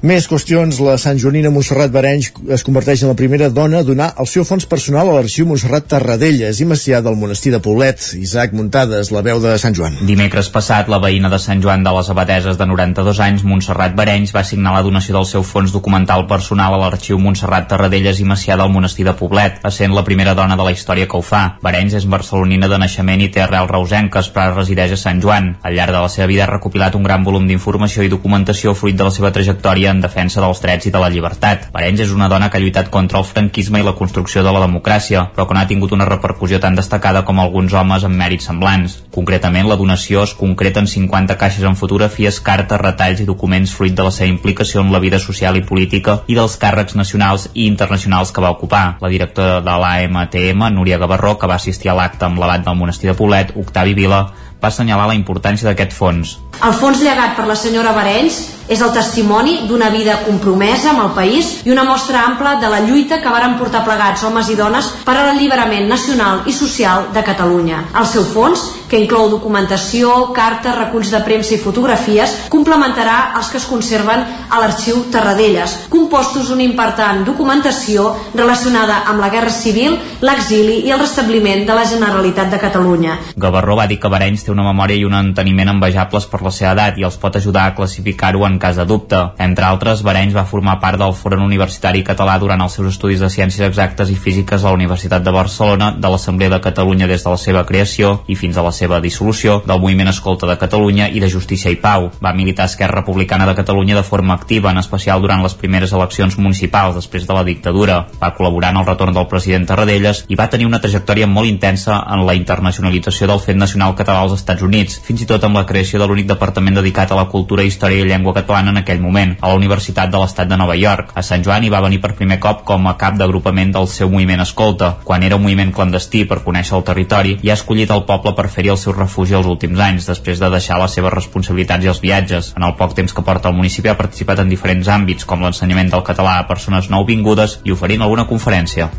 Més 0.00 0.24
qüestions, 0.24 0.78
la 0.80 0.94
Sant 0.96 1.18
Joanina 1.20 1.50
Montserrat 1.52 1.90
Barenys 1.92 2.30
es 2.56 2.62
converteix 2.64 3.02
en 3.04 3.10
la 3.10 3.16
primera 3.18 3.50
dona 3.52 3.82
a 3.82 3.84
donar 3.84 4.06
el 4.22 4.28
seu 4.32 4.46
fons 4.48 4.64
personal 4.64 5.10
a 5.10 5.16
l'arxiu 5.18 5.44
Montserrat 5.44 5.90
Tarradellas 5.92 6.62
i 6.64 6.66
Macià 6.70 7.02
del 7.04 7.18
monestir 7.20 7.50
de 7.52 7.58
Poblet. 7.60 8.00
Isaac 8.16 8.54
Muntades, 8.56 9.10
la 9.12 9.20
veu 9.20 9.42
de 9.44 9.52
Sant 9.60 9.76
Joan. 9.76 9.98
Dimecres 10.08 10.48
passat, 10.54 10.88
la 10.88 11.02
veïna 11.04 11.28
de 11.28 11.36
Sant 11.36 11.60
Joan 11.60 11.84
de 11.84 11.92
les 11.92 12.08
Abadeses 12.14 12.56
de 12.56 12.68
92 12.70 13.20
anys, 13.26 13.44
Montserrat 13.44 13.92
Barenys, 13.98 14.32
va 14.32 14.40
signar 14.40 14.72
la 14.72 14.80
donació 14.86 15.18
del 15.18 15.26
seu 15.28 15.44
fons 15.44 15.76
documental 15.76 16.24
personal 16.32 16.78
a 16.78 16.80
l'arxiu 16.80 17.20
Montserrat 17.20 17.68
Tarradellas 17.68 18.24
i 18.24 18.28
Macià 18.32 18.56
del 18.56 18.72
monestir 18.72 19.04
de 19.04 19.12
Poblet, 19.20 19.60
essent 19.68 19.92
la 19.92 20.06
primera 20.08 20.32
dona 20.32 20.56
de 20.56 20.64
la 20.64 20.72
història 20.72 21.10
que 21.12 21.20
ho 21.20 21.28
fa. 21.34 21.42
Barenys 21.60 21.98
és 22.00 22.08
barcelonina 22.08 22.72
de 22.72 22.80
naixement 22.80 23.20
i 23.20 23.28
té 23.28 23.44
arrel 23.44 23.68
reusenques, 23.68 24.32
però 24.32 24.56
resideix 24.56 24.96
a 24.96 25.00
Sant 25.04 25.20
Joan. 25.20 25.58
Al 25.60 25.76
llarg 25.76 25.92
de 25.92 26.00
la 26.00 26.08
seva 26.08 26.32
vida 26.32 26.48
ha 26.48 26.50
recopilat 26.54 26.96
un 26.96 27.04
gran 27.04 27.20
volum 27.20 27.44
d'informació 27.52 28.08
i 28.08 28.14
documentació 28.16 28.72
fruit 28.72 28.96
de 28.96 29.04
la 29.04 29.12
seva 29.12 29.36
trajectòria 29.36 29.89
en 29.92 30.00
defensa 30.00 30.40
dels 30.40 30.60
drets 30.62 30.86
i 30.88 30.92
de 30.94 31.00
la 31.02 31.10
llibertat. 31.12 31.68
Barenys 31.74 32.04
és 32.06 32.14
una 32.14 32.28
dona 32.32 32.50
que 32.50 32.58
ha 32.58 32.62
lluitat 32.62 32.90
contra 32.90 33.20
el 33.20 33.26
franquisme 33.28 33.80
i 33.80 33.86
la 33.86 33.94
construcció 33.98 34.42
de 34.42 34.52
la 34.54 34.62
democràcia, 34.64 35.26
però 35.34 35.46
que 35.46 35.56
no 35.56 35.60
ha 35.60 35.68
tingut 35.70 35.92
una 35.96 36.08
repercussió 36.08 36.60
tan 36.60 36.78
destacada 36.78 37.24
com 37.28 37.40
alguns 37.40 37.74
homes 37.74 38.04
amb 38.06 38.18
mèrits 38.18 38.48
semblants. 38.50 38.98
Concretament, 39.14 39.68
la 39.68 39.78
donació 39.80 40.24
es 40.24 40.34
concreta 40.34 40.80
en 40.80 40.90
50 40.90 41.36
caixes 41.40 41.66
amb 41.66 41.78
fotografies, 41.78 42.40
cartes, 42.40 42.80
retalls 42.80 43.20
i 43.20 43.28
documents 43.28 43.74
fruit 43.76 43.94
de 43.96 44.06
la 44.06 44.14
seva 44.14 44.30
implicació 44.30 44.84
en 44.84 44.92
la 44.92 45.02
vida 45.02 45.18
social 45.18 45.56
i 45.56 45.64
política 45.66 46.20
i 46.26 46.38
dels 46.38 46.58
càrrecs 46.60 46.96
nacionals 46.98 47.48
i 47.54 47.66
internacionals 47.66 48.32
que 48.32 48.44
va 48.44 48.54
ocupar. 48.56 48.84
La 49.00 49.12
directora 49.12 49.60
de 49.64 49.78
l'AMTM, 49.84 50.70
Núria 50.74 50.98
Gavarró, 50.98 51.36
que 51.38 51.50
va 51.50 51.58
assistir 51.60 51.90
a 51.90 51.98
l'acte 51.98 52.26
amb 52.26 52.38
l'abat 52.40 52.64
del 52.66 52.78
monestir 52.78 53.10
de 53.10 53.16
Poblet, 53.18 53.52
Octavi 53.56 53.94
Vila, 53.94 54.22
va 54.60 54.68
assenyalar 54.68 55.08
la 55.08 55.16
importància 55.16 55.68
d'aquest 55.68 55.96
fons. 55.96 56.38
El 56.60 56.74
fons 56.76 57.00
llegat 57.00 57.36
per 57.38 57.46
la 57.48 57.56
senyora 57.56 57.94
Barenys 57.96 58.59
és 58.70 58.80
el 58.80 58.92
testimoni 58.94 59.64
d'una 59.66 59.90
vida 59.90 60.20
compromesa 60.22 60.92
amb 60.92 61.02
el 61.02 61.14
país 61.16 61.48
i 61.66 61.72
una 61.74 61.84
mostra 61.84 62.22
ampla 62.22 62.54
de 62.62 62.70
la 62.70 62.80
lluita 62.86 63.18
que 63.20 63.32
varen 63.34 63.56
portar 63.58 63.82
plegats 63.84 64.22
homes 64.22 64.48
i 64.48 64.54
dones 64.54 64.92
per 65.04 65.16
a 65.16 65.24
l'alliberament 65.26 65.88
nacional 65.90 66.44
i 66.46 66.54
social 66.54 67.08
de 67.14 67.24
Catalunya. 67.26 67.88
El 67.98 68.06
seu 68.06 68.22
fons, 68.22 68.62
que 68.90 68.98
inclou 68.98 69.28
documentació, 69.30 70.30
cartes, 70.34 70.74
reculls 70.78 71.10
de 71.10 71.20
premsa 71.26 71.54
i 71.54 71.60
fotografies, 71.62 72.36
complementarà 72.50 73.32
els 73.38 73.50
que 73.50 73.58
es 73.58 73.66
conserven 73.70 74.22
a 74.50 74.60
l'arxiu 74.62 75.02
Tarradellas, 75.10 75.76
compostos 75.90 76.50
una 76.54 76.62
important 76.66 77.24
documentació 77.26 78.06
relacionada 78.34 79.02
amb 79.10 79.22
la 79.22 79.30
Guerra 79.34 79.54
Civil, 79.54 79.98
l'exili 80.22 80.80
i 80.86 80.94
el 80.94 81.02
restabliment 81.02 81.66
de 81.66 81.74
la 81.74 81.86
Generalitat 81.90 82.50
de 82.54 82.62
Catalunya. 82.62 83.18
Gavarró 83.36 83.78
va 83.78 83.88
dir 83.90 83.98
que 83.98 84.10
Barenys 84.10 84.46
té 84.46 84.54
una 84.54 84.66
memòria 84.66 84.98
i 84.98 85.06
un 85.06 85.18
enteniment 85.18 85.74
envejables 85.74 86.26
per 86.30 86.42
la 86.46 86.54
seva 86.54 86.74
edat 86.76 86.98
i 86.98 87.06
els 87.06 87.18
pot 87.18 87.38
ajudar 87.38 87.66
a 87.66 87.74
classificar-ho 87.78 88.46
en 88.46 88.59
cas 88.60 88.76
de 88.76 88.84
dubte. 88.86 89.18
Entre 89.42 89.64
altres, 89.66 90.04
Barenys 90.06 90.36
va 90.36 90.44
formar 90.46 90.76
part 90.78 91.00
del 91.00 91.14
Foren 91.16 91.42
Universitari 91.42 92.04
Català 92.06 92.36
durant 92.38 92.60
els 92.62 92.76
seus 92.76 92.92
estudis 92.92 93.22
de 93.24 93.30
Ciències 93.32 93.64
Exactes 93.66 94.12
i 94.12 94.18
Físiques 94.20 94.62
a 94.62 94.68
la 94.68 94.76
Universitat 94.78 95.24
de 95.24 95.32
Barcelona, 95.34 95.90
de 95.96 96.10
l'Assemblea 96.12 96.52
de 96.52 96.60
Catalunya 96.60 97.08
des 97.10 97.24
de 97.24 97.32
la 97.32 97.40
seva 97.40 97.64
creació 97.66 98.12
i 98.28 98.36
fins 98.36 98.58
a 98.60 98.62
la 98.62 98.70
seva 98.76 99.00
dissolució, 99.00 99.62
del 99.66 99.80
Moviment 99.80 100.12
Escolta 100.12 100.46
de 100.46 100.58
Catalunya 100.60 101.08
i 101.08 101.22
de 101.24 101.30
Justícia 101.32 101.72
i 101.72 101.80
Pau. 101.80 102.10
Va 102.22 102.34
militar 102.36 102.68
Esquerra 102.70 103.00
Republicana 103.00 103.46
de 103.48 103.56
Catalunya 103.56 103.96
de 103.96 104.04
forma 104.04 104.34
activa, 104.34 104.70
en 104.70 104.78
especial 104.78 105.24
durant 105.24 105.42
les 105.42 105.56
primeres 105.56 105.96
eleccions 105.96 106.36
municipals 106.38 107.00
després 107.00 107.26
de 107.26 107.34
la 107.34 107.46
dictadura. 107.48 108.04
Va 108.20 108.34
col·laborar 108.36 108.74
en 108.74 108.82
el 108.82 108.86
retorn 108.86 109.16
del 109.16 109.28
president 109.32 109.66
Tarradellas 109.66 110.26
i 110.28 110.36
va 110.36 110.50
tenir 110.52 110.68
una 110.68 110.82
trajectòria 110.84 111.26
molt 111.26 111.48
intensa 111.48 112.02
en 112.12 112.26
la 112.28 112.36
internacionalització 112.36 113.26
del 113.32 113.40
fet 113.40 113.56
nacional 113.56 113.96
català 113.96 114.20
als 114.20 114.36
Estats 114.36 114.62
Units, 114.62 115.00
fins 115.00 115.24
i 115.24 115.30
tot 115.32 115.48
amb 115.48 115.56
la 115.56 115.66
creació 115.66 115.98
de 115.98 116.06
l'únic 116.06 116.28
departament 116.28 116.76
dedicat 116.76 117.10
a 117.10 117.18
la 117.18 117.28
cultura, 117.32 117.64
història 117.64 118.04
i 118.04 118.08
llengua 118.08 118.34
catalana 118.36 118.49
en 118.58 118.80
aquell 118.80 119.00
moment, 119.00 119.36
a 119.40 119.48
la 119.48 119.58
Universitat 119.58 120.10
de 120.10 120.18
l'Estat 120.18 120.48
de 120.48 120.56
Nova 120.56 120.76
York. 120.76 121.12
A 121.14 121.22
Sant 121.22 121.44
Joan 121.46 121.64
hi 121.64 121.70
va 121.72 121.82
venir 121.84 122.00
per 122.02 122.14
primer 122.18 122.38
cop 122.42 122.64
com 122.64 122.86
a 122.86 122.96
cap 123.00 123.16
d'agrupament 123.18 123.72
del 123.72 123.88
seu 123.88 124.10
moviment 124.10 124.40
escolta, 124.42 124.96
quan 125.04 125.22
era 125.22 125.36
un 125.36 125.42
moviment 125.42 125.72
clandestí 125.72 126.24
per 126.24 126.42
conèixer 126.44 126.76
el 126.78 126.86
territori 126.86 127.36
i 127.42 127.50
ha 127.50 127.58
escollit 127.58 127.90
el 127.90 128.04
poble 128.08 128.34
per 128.38 128.48
fer-hi 128.48 128.72
el 128.74 128.80
seu 128.80 128.96
refugi 128.96 129.36
els 129.38 129.46
últims 129.46 129.80
anys, 129.80 130.08
després 130.10 130.40
de 130.40 130.50
deixar 130.50 130.80
les 130.82 130.96
seves 130.98 131.14
responsabilitats 131.14 131.84
i 131.84 131.92
els 131.92 132.02
viatges. 132.02 132.54
En 132.56 132.66
el 132.66 132.74
poc 132.80 132.96
temps 132.98 133.14
que 133.14 133.26
porta 133.26 133.48
al 133.48 133.58
municipi 133.58 133.92
ha 133.92 133.98
participat 133.98 134.42
en 134.42 134.50
diferents 134.50 134.88
àmbits, 134.88 135.28
com 135.28 135.44
l'ensenyament 135.44 135.94
del 135.94 136.06
català 136.06 136.38
a 136.38 136.48
persones 136.48 136.90
nouvingudes 136.90 137.60
i 137.64 137.76
oferint 137.76 138.02
alguna 138.02 138.26
conferència. 138.30 138.90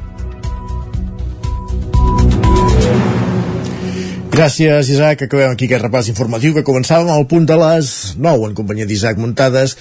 Gràcies, 4.41 4.87
Isaac. 4.89 5.19
Acabem 5.27 5.51
aquí 5.53 5.67
aquest 5.67 5.83
repàs 5.83 6.07
informatiu 6.09 6.55
que 6.55 6.63
començàvem 6.65 7.11
al 7.13 7.27
punt 7.29 7.43
de 7.45 7.53
les 7.61 7.89
9 8.17 8.47
en 8.47 8.55
companyia 8.57 8.87
d'Isaac 8.89 9.19
Muntades, 9.21 9.75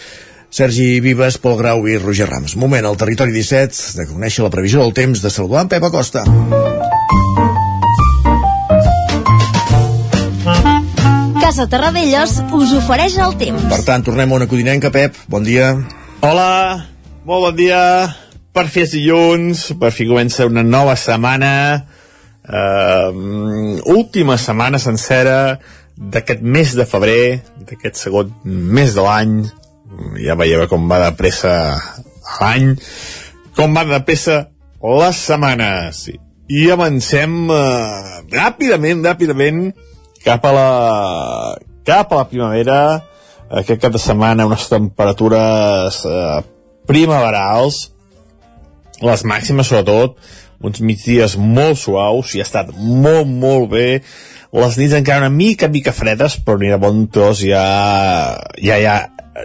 Sergi 0.53 0.99
Vives, 1.01 1.39
Pol 1.41 1.55
Grau 1.57 1.87
i 1.89 1.95
Roger 1.97 2.27
Rams. 2.29 2.59
Moment 2.61 2.85
al 2.85 2.99
territori 3.01 3.33
17 3.33 3.97
de 3.97 4.05
conèixer 4.11 4.45
la 4.45 4.51
previsió 4.53 4.83
del 4.83 4.93
temps 4.93 5.23
de 5.25 5.31
saludar 5.33 5.63
en 5.65 5.71
Pep 5.73 5.87
Acosta. 5.89 6.27
Casa 11.41 11.65
Terradellos 11.65 12.35
us 12.53 12.75
ofereix 12.83 13.17
el 13.17 13.33
temps. 13.41 13.65
Per 13.73 13.81
tant, 13.89 14.05
tornem 14.05 14.29
a 14.29 14.43
una 14.43 14.49
codinenca, 14.51 14.91
Pep. 14.93 15.17
Bon 15.33 15.41
dia. 15.41 15.71
Hola, 16.21 16.51
molt 17.25 17.47
bon 17.47 17.57
dia. 17.57 17.81
Per 18.53 18.67
fi 18.69 18.85
és 18.85 18.93
dilluns, 18.93 19.71
per 19.81 19.89
fi 19.97 20.05
comença 20.05 20.45
una 20.45 20.67
nova 20.67 21.01
setmana, 21.01 21.55
uh, 22.51 23.11
última 23.95 24.37
setmana 24.39 24.79
sencera 24.83 25.59
d'aquest 25.97 26.43
mes 26.43 26.75
de 26.77 26.87
febrer, 26.89 27.41
d'aquest 27.69 28.03
segon 28.03 28.33
mes 28.45 28.95
de 28.97 29.05
l'any. 29.05 29.37
Ja 30.23 30.37
veieu 30.39 30.67
com 30.71 30.89
va 30.91 31.01
de 31.07 31.13
pressa 31.19 31.55
l'any, 32.41 32.75
com 33.57 33.75
va 33.77 33.85
de 33.89 34.01
pressa 34.07 34.43
les 34.81 35.23
setmanes. 35.31 36.09
I 36.51 36.67
avancem 36.75 37.47
uh, 37.51 38.21
ràpidament, 38.33 39.05
ràpidament, 39.07 39.71
cap 40.25 40.45
a 40.45 40.53
la, 40.53 40.69
cap 41.87 42.13
a 42.13 42.23
la 42.23 42.29
primavera, 42.29 42.81
aquest 43.51 43.83
cap 43.83 43.95
de 43.95 44.01
setmana 44.03 44.47
unes 44.47 44.69
temperatures 44.71 46.03
eh, 46.07 46.43
primaverals, 46.87 47.89
les 49.01 49.25
màximes 49.27 49.71
sobretot, 49.71 50.19
uns 50.61 50.83
migdies 50.85 51.37
molt 51.41 51.79
suaus, 51.81 52.35
i 52.35 52.43
ha 52.43 52.47
estat 52.47 52.73
molt, 52.77 53.29
molt 53.29 53.71
bé, 53.73 53.89
les 54.53 54.77
nits 54.81 54.97
encara 54.99 55.25
una 55.25 55.33
mica, 55.33 55.71
mica 55.71 55.95
fredes, 55.95 56.37
però 56.45 56.59
ni 56.59 56.73
de 56.73 56.79
bon 56.81 57.05
tros 57.13 57.43
ja, 57.47 57.65
ja, 58.59 58.79
ja, 58.83 58.97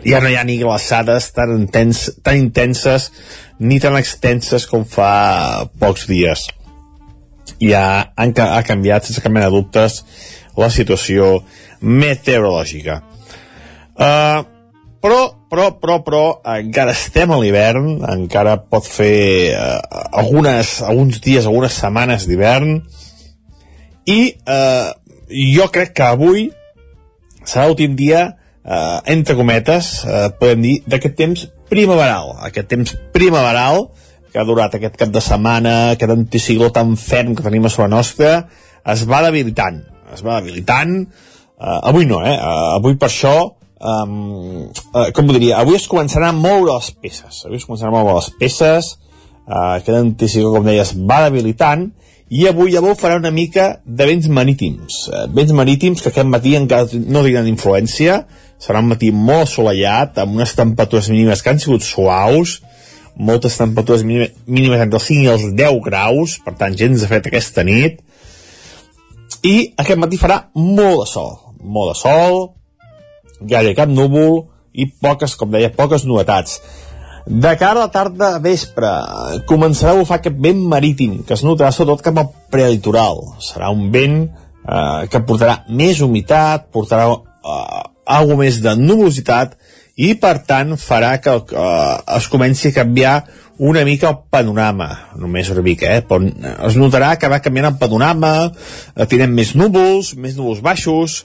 ja 0.04 0.22
no 0.22 0.32
hi 0.32 0.38
ha 0.40 0.46
ni 0.48 0.58
glaçades 0.62 1.30
tan, 1.36 1.54
intens, 1.60 2.08
tan 2.26 2.40
intenses 2.40 3.12
ni 3.60 3.80
tan 3.80 3.96
extenses 4.00 4.66
com 4.68 4.84
fa 4.84 5.68
pocs 5.80 6.08
dies. 6.10 6.48
Ja 7.62 7.86
han, 8.18 8.34
ha 8.36 8.64
canviat, 8.68 9.06
sense 9.06 9.22
cap 9.24 9.32
mena 9.32 9.48
de 9.48 9.56
dubtes, 9.56 10.02
la 10.58 10.72
situació 10.74 11.38
meteorològica. 11.86 13.00
Uh, 13.96 14.44
però, 15.06 15.22
però, 15.52 15.68
però, 15.78 16.00
però, 16.02 16.24
encara 16.56 16.96
estem 16.98 17.30
a 17.30 17.38
l'hivern, 17.38 18.00
encara 18.10 18.56
pot 18.58 18.88
fer 18.90 19.54
uh, 19.54 19.76
algunes, 20.18 20.80
alguns 20.82 21.20
dies, 21.22 21.46
algunes 21.46 21.76
setmanes 21.78 22.26
d'hivern, 22.26 22.80
i 24.10 24.20
uh, 24.34 24.90
jo 25.30 25.68
crec 25.74 25.94
que 25.94 26.08
avui 26.08 26.48
serà 27.46 27.68
l'últim 27.68 27.94
dia, 28.00 28.24
uh, 28.66 29.04
entre 29.14 29.38
cometes, 29.38 29.92
uh, 30.10 30.32
podem 30.40 30.66
dir, 30.66 30.76
d'aquest 30.90 31.18
temps 31.20 31.46
primaveral, 31.70 32.34
aquest 32.50 32.72
temps 32.74 32.96
primaveral 33.14 33.92
que 34.32 34.42
ha 34.42 34.48
durat 34.48 34.74
aquest 34.74 34.98
cap 34.98 35.14
de 35.14 35.22
setmana, 35.22 35.76
aquest 35.94 36.16
anticicló 36.16 36.72
tan 36.74 36.98
ferm 36.98 37.38
que 37.38 37.46
tenim 37.46 37.70
a 37.70 37.74
sobre 37.74 37.94
nostra, 37.94 38.32
es 38.82 39.06
va 39.06 39.22
debilitant, 39.30 39.84
es 40.18 40.26
va 40.26 40.42
debilitant, 40.42 40.98
uh, 41.62 41.78
avui 41.94 42.10
no, 42.10 42.24
eh? 42.26 42.34
Uh, 42.34 42.74
avui 42.80 42.98
per 42.98 43.12
això 43.14 43.36
um, 43.86 44.70
uh, 44.94 45.10
com 45.16 45.30
ho 45.30 45.36
diria, 45.36 45.60
avui 45.62 45.78
es 45.78 45.88
començaran 45.92 46.34
a 46.34 46.38
moure 46.38 46.74
les 46.74 46.90
peces, 47.02 47.44
avui 47.46 47.60
es 47.60 47.68
començaran 47.68 47.94
a 47.94 47.98
moure 48.00 48.18
les 48.18 48.32
peces, 48.40 48.96
uh, 49.46 49.76
aquest 49.76 50.00
anticicló, 50.00 50.56
com 50.56 50.68
deies, 50.68 50.96
va 50.98 51.22
debilitant, 51.28 51.88
i 52.34 52.48
avui 52.50 52.74
ho 52.74 52.96
farà 52.98 53.20
una 53.20 53.32
mica 53.32 53.68
de 53.86 54.08
vents 54.10 54.28
marítims, 54.34 55.04
uh, 55.12 55.26
vents 55.30 55.54
marítims 55.54 56.02
que 56.02 56.10
aquest 56.10 56.32
matí 56.32 56.56
encara 56.58 56.90
no 57.06 57.24
tindran 57.26 57.52
influència, 57.52 58.24
serà 58.62 58.82
un 58.82 58.90
matí 58.94 59.12
molt 59.14 59.50
assolellat, 59.50 60.18
amb 60.24 60.40
unes 60.40 60.56
temperatures 60.58 61.12
mínimes 61.14 61.44
que 61.44 61.54
han 61.54 61.62
sigut 61.62 61.86
suaus, 61.86 62.60
moltes 63.16 63.56
temperatures 63.56 64.04
mínimes 64.04 64.82
entre 64.82 65.00
els 65.00 65.08
5 65.08 65.24
i 65.24 65.32
els 65.32 65.46
10 65.56 65.80
graus, 65.86 66.40
per 66.44 66.56
tant, 66.60 66.76
gens 66.76 67.00
de 67.00 67.08
fred 67.12 67.30
aquesta 67.30 67.64
nit, 67.68 68.02
i 69.46 69.56
aquest 69.78 70.02
matí 70.02 70.18
farà 70.18 70.48
molt 70.58 71.04
de 71.04 71.10
sol, 71.10 71.34
molt 71.62 71.94
de 71.94 72.00
sol, 72.00 72.40
gaire 73.42 73.76
cap 73.78 73.90
núvol, 73.90 74.46
i 74.76 74.88
poques, 74.88 75.36
com 75.40 75.52
deia, 75.52 75.72
poques 75.74 76.04
novetats. 76.08 76.60
De 77.26 77.56
cara 77.58 77.80
a 77.80 77.88
la 77.88 77.92
tarda 77.94 78.36
a 78.36 78.42
vespre 78.42 78.90
començarà 79.50 79.96
a 79.96 79.98
bufar 79.98 80.20
aquest 80.20 80.36
vent 80.38 80.60
marítim 80.70 81.24
que 81.26 81.34
es 81.34 81.42
notarà 81.42 81.72
sobretot 81.74 82.04
cap 82.06 82.20
al 82.22 82.28
prelitoral. 82.54 83.24
Serà 83.42 83.72
un 83.74 83.88
vent 83.94 84.20
eh, 84.28 85.08
que 85.10 85.24
portarà 85.26 85.64
més 85.70 86.04
humitat, 86.06 86.68
portarà 86.76 87.08
eh, 87.16 87.82
alguna 88.06 88.44
més 88.44 88.62
de 88.62 88.76
nuvolositat 88.78 89.58
i 89.96 90.12
per 90.22 90.36
tant 90.46 90.76
farà 90.78 91.16
que 91.24 91.34
eh, 91.34 91.96
es 92.20 92.30
comenci 92.30 92.70
a 92.70 92.78
canviar 92.78 93.16
una 93.58 93.86
mica 93.88 94.12
el 94.12 94.18
panorama, 94.30 94.90
només 95.18 95.50
una 95.50 95.64
mica, 95.64 95.96
eh? 95.96 96.04
però 96.06 96.20
es 96.68 96.76
notarà 96.76 97.14
que 97.18 97.32
va 97.32 97.40
canviant 97.42 97.72
el 97.72 97.80
panorama, 97.80 98.36
eh, 98.52 99.08
tindrem 99.08 99.34
més 99.34 99.56
núvols, 99.56 100.14
més 100.20 100.36
núvols 100.38 100.62
baixos, 100.62 101.24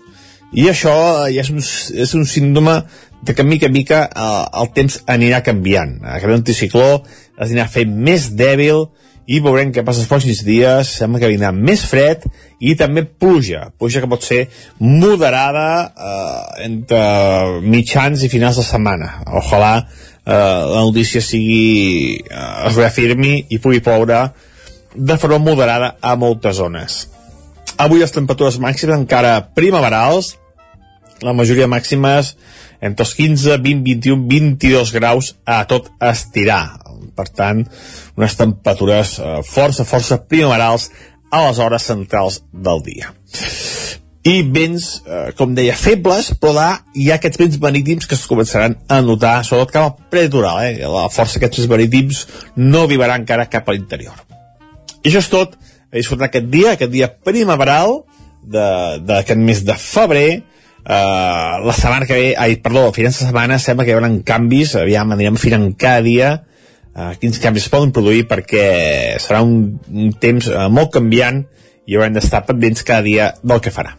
i 0.52 0.66
això 0.70 0.92
ja 1.30 1.44
és 1.44 1.50
un, 1.52 1.60
és 1.62 2.14
un 2.18 2.26
síndrome 2.26 2.80
de 3.22 3.34
que 3.36 3.44
mica 3.44 3.68
en 3.68 3.74
mica 3.74 4.00
eh, 4.08 4.46
el 4.62 4.72
temps 4.74 5.00
anirà 5.06 5.42
canviant. 5.46 5.98
Aquest 6.16 6.34
anticicló 6.34 6.88
es 7.02 7.50
anirà 7.50 7.68
fent 7.70 7.92
més 8.08 8.30
dèbil 8.36 8.88
i 9.30 9.38
veurem 9.44 9.70
què 9.70 9.84
passa 9.86 10.02
els 10.02 10.10
pròxims 10.10 10.42
dies, 10.42 10.90
sembla 10.98 11.20
que 11.22 11.30
vindrà 11.30 11.52
més 11.54 11.84
fred 11.86 12.24
i 12.58 12.74
també 12.78 13.04
pluja, 13.04 13.68
pluja 13.78 14.02
que 14.02 14.10
pot 14.10 14.24
ser 14.26 14.40
moderada 14.82 15.68
eh, 15.86 16.64
entre 16.66 17.02
mitjans 17.62 18.24
i 18.24 18.32
finals 18.32 18.58
de 18.58 18.66
setmana. 18.66 19.12
Ojalà 19.42 19.74
eh, 19.78 20.34
la 20.34 20.82
notícia 20.82 21.22
sigui, 21.22 22.18
eh, 22.26 22.50
es 22.66 22.80
reafirmi 22.80 23.36
i 23.50 23.62
pugui 23.62 23.84
ploure 23.84 24.24
de 24.96 25.16
forma 25.20 25.38
moderada 25.38 25.94
a 26.02 26.16
moltes 26.18 26.58
zones. 26.58 27.00
Avui 27.78 28.00
les 28.00 28.12
temperatures 28.12 28.58
màximes 28.62 28.96
encara 28.96 29.36
primaverals, 29.54 30.34
la 31.22 31.34
majoria 31.36 31.68
màximes 31.68 32.34
entre 32.80 33.04
els 33.04 33.14
15, 33.14 33.58
20, 33.60 33.84
21, 33.84 34.26
22 34.28 34.92
graus 34.96 35.34
a 35.44 35.62
tot 35.68 35.90
estirar. 36.00 36.80
Per 37.16 37.26
tant, 37.36 37.62
unes 38.16 38.36
temperatures 38.38 39.18
eh, 39.20 39.40
força, 39.44 39.84
força 39.84 40.20
primaverals 40.24 40.88
a 41.30 41.44
les 41.46 41.60
hores 41.60 41.86
centrals 41.86 42.40
del 42.52 42.82
dia. 42.86 43.12
I 44.20 44.42
vents, 44.44 44.86
eh, 45.06 45.30
com 45.36 45.54
deia, 45.56 45.76
febles, 45.76 46.32
però 46.40 46.52
là 46.56 46.68
hi 46.92 47.08
ha 47.10 47.16
aquests 47.16 47.40
vents 47.40 47.60
marítims 47.60 48.08
que 48.08 48.16
es 48.18 48.26
començaran 48.28 48.76
a 48.88 49.00
notar, 49.04 49.38
sobretot 49.44 49.72
cap 49.72 49.86
al 49.86 50.10
preditoral, 50.12 50.60
eh? 50.66 50.74
la 50.84 51.08
força 51.12 51.38
d'aquests 51.38 51.62
vents 51.62 51.72
marítims 51.72 52.26
no 52.56 52.84
arribarà 52.84 53.16
encara 53.20 53.48
cap 53.52 53.68
a 53.68 53.76
l'interior. 53.76 54.16
I 55.00 55.08
això 55.08 55.22
és 55.24 55.30
tot, 55.32 55.56
a 55.90 55.98
disfrutar 55.98 56.30
aquest 56.30 56.48
dia, 56.52 56.76
aquest 56.76 56.92
dia 56.92 57.10
primaveral 57.10 58.04
d'aquest 58.46 59.38
mes 59.38 59.64
de 59.66 59.76
febrer, 59.76 60.30
Uh, 60.80 61.60
la 61.60 61.74
setmana 61.76 62.06
que 62.08 62.16
ve, 62.16 62.28
ai, 62.40 62.54
perdó, 62.56 62.86
a 62.88 62.92
finals 62.96 63.18
de 63.18 63.26
setmana 63.26 63.58
sembla 63.60 63.84
que 63.84 63.92
hi 63.92 63.98
haurà 63.98 64.08
canvis, 64.24 64.72
aviam, 64.80 65.10
anirem 65.12 65.36
afinant 65.36 65.66
cada 65.76 66.00
dia 66.00 66.30
uh, 66.96 67.12
quins 67.20 67.36
canvis 67.42 67.68
poden 67.68 67.92
produir 67.92 68.24
perquè 68.30 69.18
serà 69.20 69.42
un, 69.44 69.76
un 69.92 70.14
temps 70.16 70.48
uh, 70.48 70.70
molt 70.72 70.88
canviant 70.94 71.42
i 71.84 71.98
haurem 71.98 72.16
d'estar 72.16 72.46
pendents 72.48 72.80
cada 72.86 73.04
dia 73.04 73.28
del 73.42 73.60
que 73.60 73.72
farà. 73.74 73.92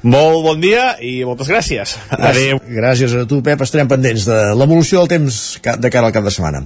Molt 0.00 0.44
bon 0.46 0.62
dia 0.62 0.94
i 1.04 1.18
moltes 1.28 1.50
gràcies. 1.50 1.96
Adéu. 2.16 2.62
Gràcies 2.64 3.12
a 3.18 3.26
tu, 3.28 3.42
Pep. 3.44 3.60
Estarem 3.66 3.90
pendents 3.90 4.24
de 4.30 4.38
l'evolució 4.56 5.02
del 5.02 5.10
temps 5.18 5.40
de 5.60 5.90
cara 5.92 6.08
al 6.08 6.14
cap 6.14 6.24
de 6.24 6.32
setmana. 6.32 6.62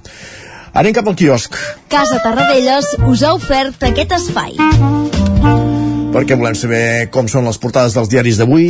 Anem 0.75 0.95
cap 0.95 1.07
al 1.07 1.15
quiosc. 1.19 1.55
Casa 1.93 2.19
Tarradellas 2.25 2.97
us 3.07 3.23
ha 3.23 3.35
ofert 3.39 3.87
aquest 3.87 4.19
espai 4.19 4.59
perquè 6.15 6.37
volem 6.39 6.55
saber 6.55 7.09
com 7.11 7.27
són 7.27 7.49
les 7.49 7.57
portades 7.59 7.95
dels 7.97 8.07
diaris 8.13 8.37
d'avui. 8.39 8.69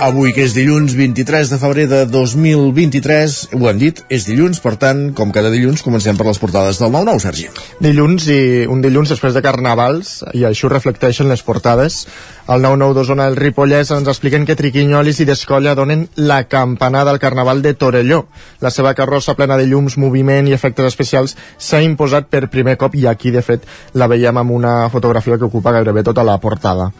Avui, 0.00 0.30
que 0.32 0.46
és 0.46 0.54
dilluns 0.56 0.94
23 0.96 1.50
de 1.52 1.58
febrer 1.60 1.84
de 1.90 1.98
2023, 2.08 3.34
ho 3.58 3.68
hem 3.68 3.82
dit, 3.82 4.00
és 4.08 4.24
dilluns, 4.24 4.62
per 4.64 4.78
tant, 4.80 5.10
com 5.16 5.28
cada 5.34 5.50
dilluns, 5.52 5.84
comencem 5.84 6.16
per 6.16 6.24
les 6.30 6.40
portades 6.40 6.80
del 6.80 6.88
9-9, 6.94 7.20
Sergi. 7.20 7.50
Dilluns 7.84 8.30
i 8.32 8.40
un 8.72 8.80
dilluns 8.80 9.12
després 9.12 9.36
de 9.36 9.44
Carnavals, 9.44 10.22
i 10.32 10.46
això 10.48 10.72
reflecteixen 10.72 11.28
les 11.28 11.44
portades. 11.44 12.06
Al 12.50 12.64
9-9 12.64 12.94
d'Osona, 12.96 13.28
el 13.30 13.36
Ripollès, 13.38 13.92
ens 13.94 14.08
expliquen 14.10 14.42
que 14.42 14.56
Triquinyolis 14.58 15.20
i 15.22 15.26
Descolla 15.28 15.76
donen 15.78 16.08
la 16.18 16.40
campanada 16.50 17.12
al 17.14 17.20
Carnaval 17.22 17.60
de 17.62 17.76
Torelló. 17.78 18.24
La 18.58 18.72
seva 18.74 18.90
carrossa 18.98 19.36
plena 19.38 19.54
de 19.54 19.68
llums, 19.70 19.94
moviment 20.02 20.48
i 20.50 20.56
efectes 20.56 20.88
especials 20.88 21.36
s'ha 21.62 21.78
imposat 21.86 22.26
per 22.26 22.48
primer 22.50 22.74
cop 22.80 22.96
i 22.98 23.06
aquí, 23.06 23.30
de 23.30 23.44
fet, 23.46 23.68
la 23.94 24.08
veiem 24.10 24.42
amb 24.42 24.50
una 24.50 24.72
fotografia 24.90 25.38
que 25.38 25.46
ocupa 25.46 25.70
gairebé 25.78 26.02
tota 26.02 26.26
la 26.26 26.40
portada. 26.42 26.90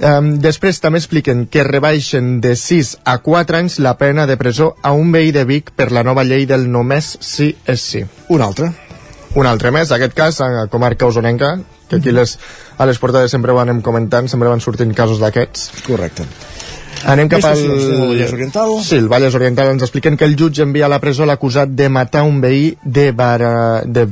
Um, 0.00 0.32
després 0.40 0.80
també 0.80 1.02
expliquen 1.02 1.44
que 1.44 1.68
rebaixen 1.68 2.40
de 2.40 2.56
6 2.56 2.96
a 3.04 3.18
4 3.20 3.60
anys 3.60 3.76
la 3.84 3.98
pena 4.00 4.24
de 4.24 4.38
presó 4.40 4.72
a 4.80 4.94
un 4.96 5.12
veí 5.12 5.28
de 5.30 5.44
Vic 5.44 5.74
per 5.76 5.92
la 5.92 6.02
nova 6.08 6.24
llei 6.24 6.48
del 6.48 6.70
només 6.72 7.18
sí 7.20 7.52
és 7.68 7.84
sí. 7.84 8.00
Un 8.32 8.40
altre. 8.40 8.72
Un 9.36 9.44
altre 9.44 9.76
més, 9.76 9.92
aquest 9.92 10.16
cas 10.16 10.40
a 10.40 10.68
comarca 10.72 11.04
osonenca, 11.04 11.58
que 11.94 12.02
aquí 12.02 12.14
les, 12.14 12.36
a 12.76 12.86
les 12.90 13.00
portades 13.00 13.32
sempre 13.34 13.54
ho 13.54 13.60
anem 13.62 13.80
comentant, 13.84 14.28
sempre 14.30 14.50
van 14.52 14.62
sortint 14.64 14.92
casos 14.94 15.22
d'aquests. 15.22 15.70
Correcte. 15.86 16.26
Anem 17.10 17.28
cap 17.28 17.44
al... 17.48 17.64
Vallès 18.08 18.32
Oriental. 18.32 18.76
Sí, 18.84 18.96
el 18.96 19.08
Vallès 19.12 19.34
Oriental 19.36 19.72
ens 19.74 19.84
expliquen 19.84 20.16
que 20.16 20.28
el 20.28 20.36
jutge 20.40 20.64
envia 20.64 20.86
a 20.86 20.92
la 20.92 21.00
presó 21.02 21.26
l'acusat 21.28 21.74
de 21.76 21.88
matar 21.92 22.24
un 22.24 22.40
veí 22.44 22.74
de, 22.84 23.10
Bara, 23.12 23.82
de 23.84 24.06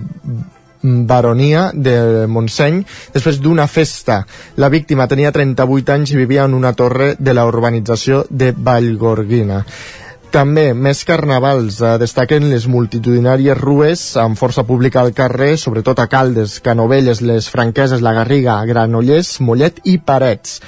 baronia 0.83 1.71
de 1.73 2.27
Montseny 2.27 2.83
després 3.15 3.41
d'una 3.41 3.69
festa. 3.71 4.23
La 4.59 4.69
víctima 4.69 5.07
tenia 5.09 5.33
38 5.33 5.95
anys 5.95 6.13
i 6.13 6.21
vivia 6.21 6.45
en 6.45 6.59
una 6.59 6.75
torre 6.75 7.15
de 7.19 7.35
la 7.35 7.47
urbanització 7.47 8.25
de 8.29 8.53
Vallgorguina. 8.53 9.63
També, 10.33 10.71
més 10.73 11.03
carnavals, 11.05 11.83
eh, 11.85 11.99
destaquen 12.01 12.47
les 12.49 12.65
multitudinàries 12.65 13.59
rues 13.59 14.05
amb 14.17 14.39
força 14.41 14.65
pública 14.65 15.03
al 15.03 15.13
carrer, 15.13 15.59
sobretot 15.61 15.99
a 16.01 16.07
Caldes, 16.09 16.55
Canovelles, 16.65 17.21
les 17.21 17.51
Franqueses, 17.53 18.01
la 18.01 18.15
Garriga, 18.17 18.57
Granollers, 18.65 19.41
Mollet 19.41 19.83
i 19.85 19.99
Parets 19.99 20.63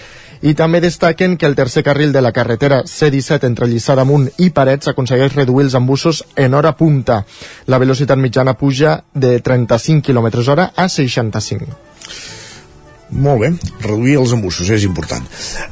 i 0.44 0.52
també 0.52 0.82
destaquen 0.84 1.38
que 1.40 1.46
el 1.48 1.56
tercer 1.56 1.82
carril 1.86 2.12
de 2.12 2.20
la 2.20 2.32
carretera 2.36 2.82
C-17 2.84 3.48
entre 3.48 3.68
Lliçà 3.70 3.96
d'Amunt 3.96 4.26
i 4.44 4.50
Parets 4.52 4.90
aconsegueix 4.92 5.32
reduir 5.38 5.64
els 5.64 5.76
embussos 5.78 6.20
en 6.36 6.52
hora 6.52 6.74
punta. 6.76 7.22
La 7.66 7.80
velocitat 7.80 8.20
mitjana 8.20 8.52
puja 8.60 8.98
de 9.14 9.38
35 9.40 10.04
km 10.04 10.44
hora 10.52 10.72
a 10.76 10.88
65. 10.88 11.72
Molt 13.10 13.40
bé, 13.42 13.50
reduir 13.84 14.16
els 14.18 14.32
embussos 14.34 14.70
és 14.72 14.84
important. 14.86 15.24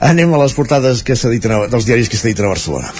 Anem 0.05 0.35
a 0.35 0.41
les 0.43 0.53
portades 0.55 1.01
que 1.03 1.17
s'editen 1.17 1.55
dels 1.73 1.87
diaris 1.89 2.11
que 2.13 2.21
s'editen 2.21 2.47
a 2.47 2.53
Barcelona. 2.53 2.93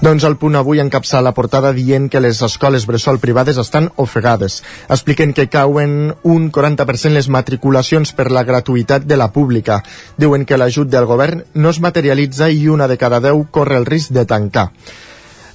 Doncs 0.00 0.24
el 0.24 0.38
punt 0.40 0.56
avui 0.56 0.80
encapça 0.80 1.20
la 1.20 1.34
portada 1.36 1.74
dient 1.76 2.08
que 2.08 2.22
les 2.22 2.40
escoles 2.46 2.86
bressol 2.86 3.18
privades 3.20 3.58
estan 3.60 3.90
ofegades. 3.96 4.62
Expliquen 4.88 5.34
que 5.36 5.50
cauen 5.52 6.14
un 6.22 6.48
40% 6.54 7.18
les 7.18 7.28
matriculacions 7.28 8.14
per 8.16 8.30
la 8.30 8.46
gratuïtat 8.46 9.04
de 9.04 9.18
la 9.20 9.32
pública. 9.34 9.82
Diuen 10.16 10.46
que 10.46 10.56
l'ajut 10.56 10.88
del 10.88 11.10
govern 11.10 11.44
no 11.54 11.74
es 11.74 11.82
materialitza 11.82 12.48
i 12.48 12.68
una 12.68 12.88
de 12.88 12.96
cada 12.96 13.20
deu 13.20 13.44
corre 13.50 13.76
el 13.76 13.88
risc 13.90 14.14
de 14.16 14.24
tancar. 14.24 14.70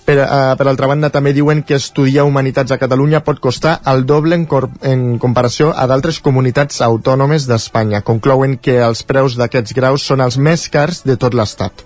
Per, 0.05 0.19
uh, 0.21 0.53
per 0.53 0.67
altra 0.69 0.85
banda, 0.85 1.09
també 1.09 1.31
diuen 1.33 1.63
que 1.65 1.79
estudiar 1.79 2.27
Humanitats 2.29 2.75
a 2.75 2.77
Catalunya 2.77 3.23
pot 3.25 3.39
costar 3.41 3.79
el 3.89 4.05
doble 4.05 4.37
en, 4.37 4.45
en 4.85 5.05
comparació 5.21 5.71
a 5.73 5.87
d'altres 5.89 6.19
comunitats 6.21 6.83
autònomes 6.85 7.47
d'Espanya. 7.49 8.03
Conclouen 8.05 8.59
que 8.61 8.77
els 8.85 9.01
preus 9.01 9.33
d'aquests 9.39 9.73
graus 9.73 10.05
són 10.05 10.21
els 10.21 10.37
més 10.37 10.67
cars 10.69 11.01
de 11.09 11.17
tot 11.17 11.33
l'Estat. 11.33 11.81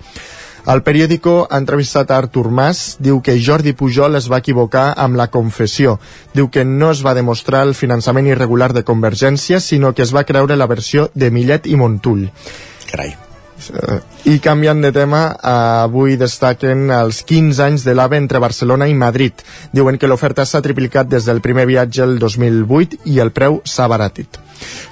El 0.68 0.84
periòdico 0.84 1.48
ha 1.48 1.58
entrevistat 1.58 2.12
Artur 2.12 2.50
Mas, 2.52 2.98
diu 3.00 3.22
que 3.24 3.38
Jordi 3.40 3.72
Pujol 3.74 4.20
es 4.20 4.28
va 4.30 4.42
equivocar 4.44 4.92
amb 5.00 5.16
la 5.16 5.30
confessió. 5.32 5.96
Diu 6.36 6.52
que 6.52 6.68
no 6.68 6.92
es 6.92 7.06
va 7.06 7.16
demostrar 7.16 7.64
el 7.70 7.74
finançament 7.74 8.28
irregular 8.28 8.74
de 8.76 8.84
Convergència, 8.84 9.64
sinó 9.64 9.96
que 9.96 10.04
es 10.04 10.14
va 10.14 10.28
creure 10.28 10.60
la 10.60 10.68
versió 10.68 11.10
de 11.16 11.32
Millet 11.32 11.72
i 11.72 11.80
Montull. 11.80 12.28
Carai. 12.92 13.16
I 14.30 14.40
canviant 14.44 14.82
de 14.84 14.92
tema, 14.96 15.22
avui 15.52 16.18
destaquen 16.20 16.90
els 16.94 17.24
15 17.28 17.64
anys 17.66 17.86
de 17.88 17.96
l'AVE 17.96 18.20
entre 18.22 18.42
Barcelona 18.44 18.88
i 18.88 18.98
Madrid. 18.98 19.44
Diuen 19.74 19.98
que 19.98 20.08
l'oferta 20.08 20.46
s'ha 20.46 20.64
triplicat 20.66 21.10
des 21.10 21.26
del 21.30 21.42
primer 21.42 21.66
viatge 21.70 22.04
el 22.06 22.20
2008 22.20 23.04
i 23.06 23.20
el 23.24 23.32
preu 23.36 23.62
s'ha 23.66 23.88
baratit. 23.88 24.40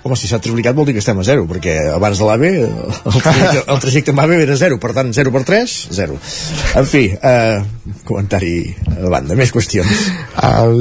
Home, 0.03 0.15
si 0.19 0.30
s'ha 0.30 0.39
triplicat 0.43 0.75
vol 0.77 0.88
dir 0.88 0.95
que 0.95 1.01
estem 1.03 1.19
a 1.19 1.25
zero, 1.27 1.45
perquè 1.49 1.75
abans 1.93 2.19
de 2.19 2.27
l'AVE 2.27 2.51
el, 2.63 3.17
trajecte, 3.21 3.63
el 3.73 3.82
trajecte 3.84 4.13
amb 4.13 4.23
AVE 4.23 4.39
era 4.45 4.58
zero, 4.60 4.80
per 4.82 4.93
tant, 4.97 5.12
zero 5.15 5.34
per 5.36 5.43
3, 5.47 5.75
zero. 5.97 6.17
En 6.80 6.88
fi, 6.88 7.03
eh, 7.12 7.60
comentari 8.08 8.53
a 8.95 9.12
banda, 9.12 9.36
més 9.39 9.51
qüestions. 9.53 10.08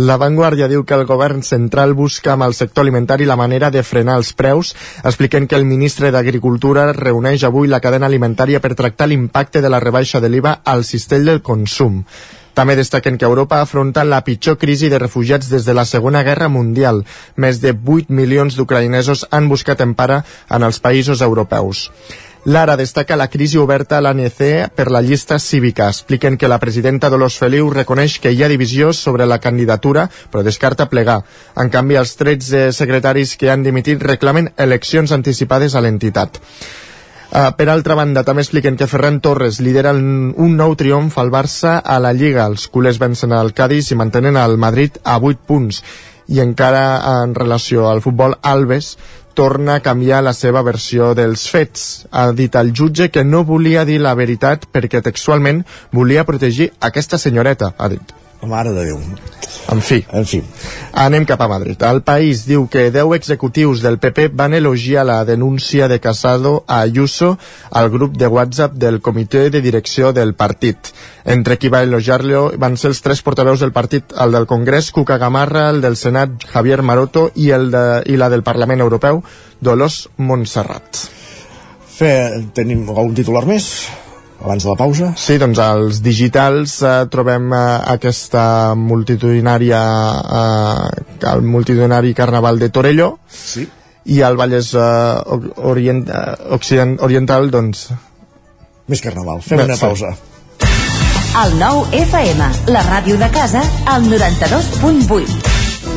La 0.08 0.18
Vanguardia 0.20 0.70
diu 0.70 0.84
que 0.86 0.96
el 0.96 1.06
govern 1.08 1.42
central 1.46 1.94
busca 1.98 2.34
amb 2.34 2.46
el 2.48 2.54
sector 2.54 2.84
alimentari 2.84 3.28
la 3.28 3.38
manera 3.38 3.70
de 3.74 3.82
frenar 3.86 4.18
els 4.20 4.32
preus, 4.36 4.74
expliquen 5.02 5.46
que 5.46 5.58
el 5.58 5.68
ministre 5.68 6.12
d'Agricultura 6.14 6.90
reuneix 6.92 7.44
avui 7.46 7.68
la 7.68 7.82
cadena 7.84 8.10
alimentària 8.10 8.60
per 8.60 8.74
tractar 8.78 9.10
l'impacte 9.10 9.62
de 9.62 9.70
la 9.72 9.80
rebaixa 9.82 10.20
de 10.20 10.30
l'IVA 10.32 10.60
al 10.64 10.84
cistell 10.84 11.26
del 11.26 11.42
consum. 11.42 12.02
També 12.56 12.72
destaquen 12.78 13.18
que 13.20 13.28
Europa 13.28 13.58
afronta 13.60 14.04
la 14.08 14.22
pitjor 14.24 14.56
crisi 14.56 14.88
de 14.88 14.98
refugiats 14.98 15.50
des 15.52 15.66
de 15.68 15.74
la 15.76 15.84
Segona 15.84 16.22
Guerra 16.24 16.48
Mundial. 16.48 17.02
Més 17.36 17.60
de 17.60 17.74
8 17.76 18.08
milions 18.08 18.56
d'ucraïnesos 18.56 19.26
han 19.30 19.50
buscat 19.50 19.82
empara 19.84 20.22
en 20.48 20.64
els 20.64 20.80
països 20.80 21.20
europeus. 21.20 21.90
Lara 22.46 22.76
destaca 22.80 23.18
la 23.20 23.26
crisi 23.28 23.58
oberta 23.58 23.98
a 23.98 24.00
l'ANC 24.06 24.40
per 24.78 24.86
la 24.94 25.02
llista 25.02 25.38
cívica. 25.38 25.90
Expliquen 25.90 26.38
que 26.38 26.48
la 26.48 26.60
presidenta 26.62 27.10
Dolors 27.10 27.36
Feliu 27.42 27.68
reconeix 27.74 28.20
que 28.22 28.32
hi 28.32 28.42
ha 28.42 28.48
divisió 28.48 28.92
sobre 28.94 29.26
la 29.26 29.40
candidatura, 29.42 30.06
però 30.30 30.46
descarta 30.46 30.88
plegar. 30.88 31.18
En 31.60 31.68
canvi, 31.74 32.00
els 32.00 32.16
13 32.16 32.70
secretaris 32.72 33.36
que 33.36 33.50
han 33.50 33.66
dimitit 33.66 34.00
reclamen 34.00 34.52
eleccions 34.56 35.12
anticipades 35.12 35.74
a 35.74 35.84
l'entitat. 35.84 36.40
Uh, 37.26 37.50
per 37.58 37.68
altra 37.68 37.96
banda, 37.98 38.22
també 38.24 38.44
expliquen 38.44 38.76
que 38.78 38.86
Ferran 38.86 39.18
Torres 39.20 39.58
lidera 39.60 39.92
un 39.92 40.56
nou 40.56 40.76
triomf 40.78 41.18
al 41.18 41.32
Barça 41.34 41.80
a 41.82 41.98
la 41.98 42.12
Lliga. 42.14 42.46
Els 42.46 42.68
culers 42.72 43.00
vencen 43.02 43.34
al 43.34 43.52
Cádiz 43.52 43.90
i 43.90 43.98
mantenen 43.98 44.38
al 44.38 44.56
Madrid 44.56 45.00
a 45.04 45.18
8 45.18 45.46
punts. 45.46 45.82
I 46.28 46.40
encara 46.42 46.84
en 47.22 47.34
relació 47.34 47.88
al 47.90 48.02
futbol, 48.02 48.38
Alves 48.42 48.96
torna 49.36 49.74
a 49.76 49.82
canviar 49.84 50.22
la 50.24 50.32
seva 50.32 50.62
versió 50.64 51.12
dels 51.14 51.44
fets. 51.52 52.06
Ha 52.10 52.30
dit 52.32 52.56
al 52.56 52.72
jutge 52.72 53.10
que 53.12 53.24
no 53.24 53.44
volia 53.44 53.84
dir 53.84 54.00
la 54.00 54.14
veritat 54.16 54.64
perquè 54.72 55.02
textualment 55.04 55.66
volia 55.92 56.24
protegir 56.24 56.72
aquesta 56.80 57.20
senyoreta, 57.20 57.74
ha 57.76 57.90
dit. 57.92 58.16
Mare 58.46 58.72
de 58.76 58.84
Déu. 58.92 59.00
En 59.68 59.80
fi. 59.82 60.04
En 60.12 60.24
fi. 60.26 60.40
Anem 60.92 61.24
cap 61.26 61.40
a 61.42 61.48
Madrid. 61.50 61.80
El 61.82 62.02
país 62.06 62.44
diu 62.46 62.68
que 62.70 62.90
10 62.94 63.16
executius 63.16 63.82
del 63.82 63.98
PP 63.98 64.28
van 64.32 64.54
elogiar 64.54 65.06
la 65.06 65.24
denúncia 65.24 65.88
de 65.88 65.98
Casado 66.00 66.64
a 66.66 66.80
Ayuso 66.80 67.38
al 67.70 67.90
grup 67.90 68.16
de 68.16 68.28
WhatsApp 68.28 68.74
del 68.74 69.00
comitè 69.00 69.50
de 69.50 69.60
direcció 69.60 70.12
del 70.12 70.34
partit. 70.34 70.92
Entre 71.24 71.58
qui 71.58 71.68
va 71.68 71.82
elogiar-lo 71.82 72.52
van 72.58 72.78
ser 72.78 72.92
els 72.92 73.02
tres 73.02 73.22
portaveus 73.26 73.60
del 73.60 73.74
partit, 73.74 74.14
el 74.14 74.32
del 74.32 74.46
Congrés, 74.46 74.92
Cuca 74.92 75.18
Gamarra, 75.18 75.68
el 75.70 75.82
del 75.82 75.96
Senat, 75.96 76.46
Javier 76.46 76.82
Maroto, 76.82 77.30
i, 77.34 77.50
el 77.50 77.70
de, 77.74 77.84
i 78.06 78.16
la 78.16 78.30
del 78.30 78.46
Parlament 78.46 78.80
Europeu, 78.80 79.22
Dolors 79.60 80.06
Montserrat. 80.16 81.06
Fe, 81.96 82.12
tenim 82.54 82.86
algun 82.92 83.14
titular 83.16 83.46
més? 83.48 83.88
Abans 84.42 84.62
de 84.62 84.70
la 84.70 84.76
pausa? 84.78 85.12
Sí, 85.16 85.38
doncs 85.42 85.58
als 85.62 86.02
digitals 86.04 86.80
eh, 86.82 86.98
trobem 87.12 87.48
eh, 87.52 87.64
aquesta 87.96 88.74
multitudinària 88.78 89.80
eh, 90.42 91.30
el 91.32 91.42
multitudinari 91.42 92.14
carnaval 92.14 92.60
de 92.60 92.70
Torelló. 92.70 93.16
Sí. 93.26 93.66
i 94.06 94.22
al 94.22 94.36
Vallès 94.38 94.72
eh, 94.74 95.38
orient, 95.70 96.04
eh, 96.08 96.36
occident, 96.56 96.96
oriental 97.02 97.50
doncs 97.50 97.88
més 98.86 99.02
carnaval, 99.02 99.42
fem 99.42 99.64
una 99.64 99.78
pausa. 99.80 100.14
El 101.42 101.58
nou 101.60 101.82
FM, 101.92 102.50
la 102.72 102.86
ràdio 102.86 103.18
de 103.20 103.28
casa, 103.34 103.64
al 103.92 104.06
92.8 104.08 105.65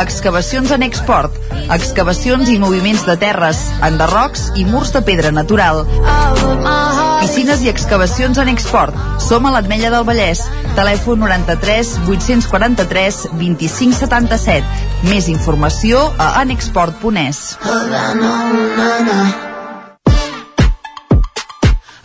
Excavacions 0.00 0.70
en 0.70 0.82
export. 0.84 1.32
Excavacions 1.72 2.50
i 2.52 2.58
moviments 2.60 3.06
de 3.08 3.16
terres, 3.20 3.62
enderrocs 3.86 4.50
i 4.60 4.66
murs 4.68 4.92
de 4.92 5.02
pedra 5.06 5.32
natural. 5.32 5.84
Piscines 7.22 7.64
i 7.64 7.70
excavacions 7.72 8.38
en 8.38 8.52
export. 8.52 8.94
Som 9.22 9.48
a 9.48 9.54
l'Atmella 9.56 9.90
del 9.94 10.04
Vallès. 10.06 10.44
Telèfon 10.76 11.24
93 11.24 11.96
843 12.04 13.24
2577. 13.40 14.62
Més 15.08 15.32
informació 15.32 16.06
a 16.18 16.34
anexport.es. 16.44 17.56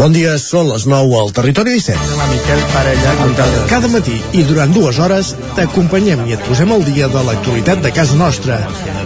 Bon 0.00 0.14
dia, 0.16 0.38
són 0.40 0.70
les 0.70 0.86
9 0.88 1.16
al 1.20 1.28
Territori 1.36 1.74
17. 1.76 2.14
La 2.16 2.24
Miquel 2.30 2.60
Parella, 2.72 3.10
Cada, 3.36 3.64
cada 3.68 3.90
matí 3.92 4.14
i 4.32 4.44
durant 4.48 4.72
dues 4.72 4.96
hores 4.96 5.34
t'acompanyem 5.58 6.22
i 6.24 6.38
et 6.38 6.46
posem 6.46 6.72
al 6.72 6.86
dia 6.86 7.10
de 7.12 7.24
l'actualitat 7.26 7.82
de 7.84 7.90
casa 7.92 8.16
nostra. 8.16 8.56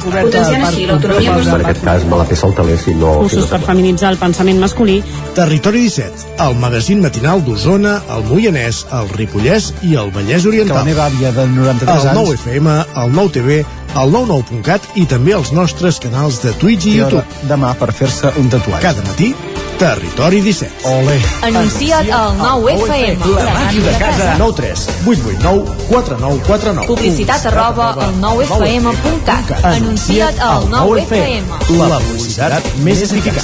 Potenciant 0.04 0.62
així 0.68 0.86
l'autonomia 0.86 1.34
En 1.40 1.64
aquest 1.64 1.82
cas 1.82 2.06
me 2.06 2.20
la 2.20 2.28
fer 2.30 2.38
saltaler 2.38 2.78
si 2.78 2.94
no... 2.94 3.10
Cursos 3.24 3.50
per 3.50 3.58
feminitzar 3.66 4.12
el 4.14 4.20
pensament 4.22 4.62
masculí. 4.62 5.00
Territori 5.34 5.82
17, 5.88 6.36
el 6.46 6.54
magazín 6.62 7.02
matinal 7.02 7.42
d'Osona, 7.42 7.96
el 8.14 8.28
Moianès, 8.30 8.84
el 8.94 9.10
Ripollès 9.18 9.72
i 9.82 9.96
el 9.98 10.14
Vallès 10.14 10.46
Oriental. 10.46 10.76
Que 10.76 10.84
la 10.84 10.90
meva 10.92 11.08
àvia 11.10 11.34
de 11.34 11.48
93 11.56 11.90
el 11.90 12.12
anys... 12.12 12.22
El 12.22 12.36
9FM, 12.38 12.76
el 13.02 13.18
9TV, 13.18 13.64
el 13.94 14.10
99.cat 14.14 14.94
i 14.98 15.04
també 15.10 15.34
els 15.36 15.52
nostres 15.54 16.00
canals 16.02 16.40
de 16.42 16.52
Twitch 16.58 16.88
i 16.90 16.96
YouTube. 16.98 17.24
Demà 17.50 17.74
per 17.78 17.92
fer-se 17.94 18.32
un 18.40 18.48
tatuatge. 18.50 18.82
Cada 18.82 19.04
matí, 19.06 19.34
Territori 19.78 20.40
17. 20.40 20.86
Ole. 20.86 21.14
Anuncia't 21.42 22.10
al 22.14 22.36
9FM. 22.38 23.30
La 23.34 23.54
màquina 23.54 23.86
de 23.86 23.94
casa. 23.98 24.28
9 24.38 24.56
3 24.60 24.84
8 25.06 25.24
8 25.34 25.38
9 25.42 25.74
4 25.88 26.18
9 26.20 26.42
4 26.46 26.74
9. 26.74 26.86
Publicitat 26.86 27.46
arroba 27.50 27.88
al 27.94 28.14
9FM.cat. 28.22 29.54
Anuncia't 29.64 30.38
al 30.38 30.68
9FM. 30.70 31.78
La 31.80 31.98
publicitat 31.98 32.70
més 32.86 33.02
eficaç. 33.08 33.42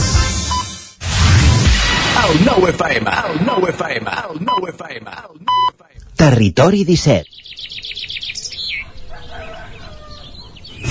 El 2.21 2.45
9 2.47 2.71
FM, 2.77 3.11
el 3.11 3.45
9 3.47 3.75
FM, 3.75 4.11
el 4.31 4.41
9 4.47 4.73
FM, 4.77 5.11
el 5.11 5.37
9 5.51 5.75
FM. 5.75 6.11
Territori 6.17 6.85
17. 6.85 7.40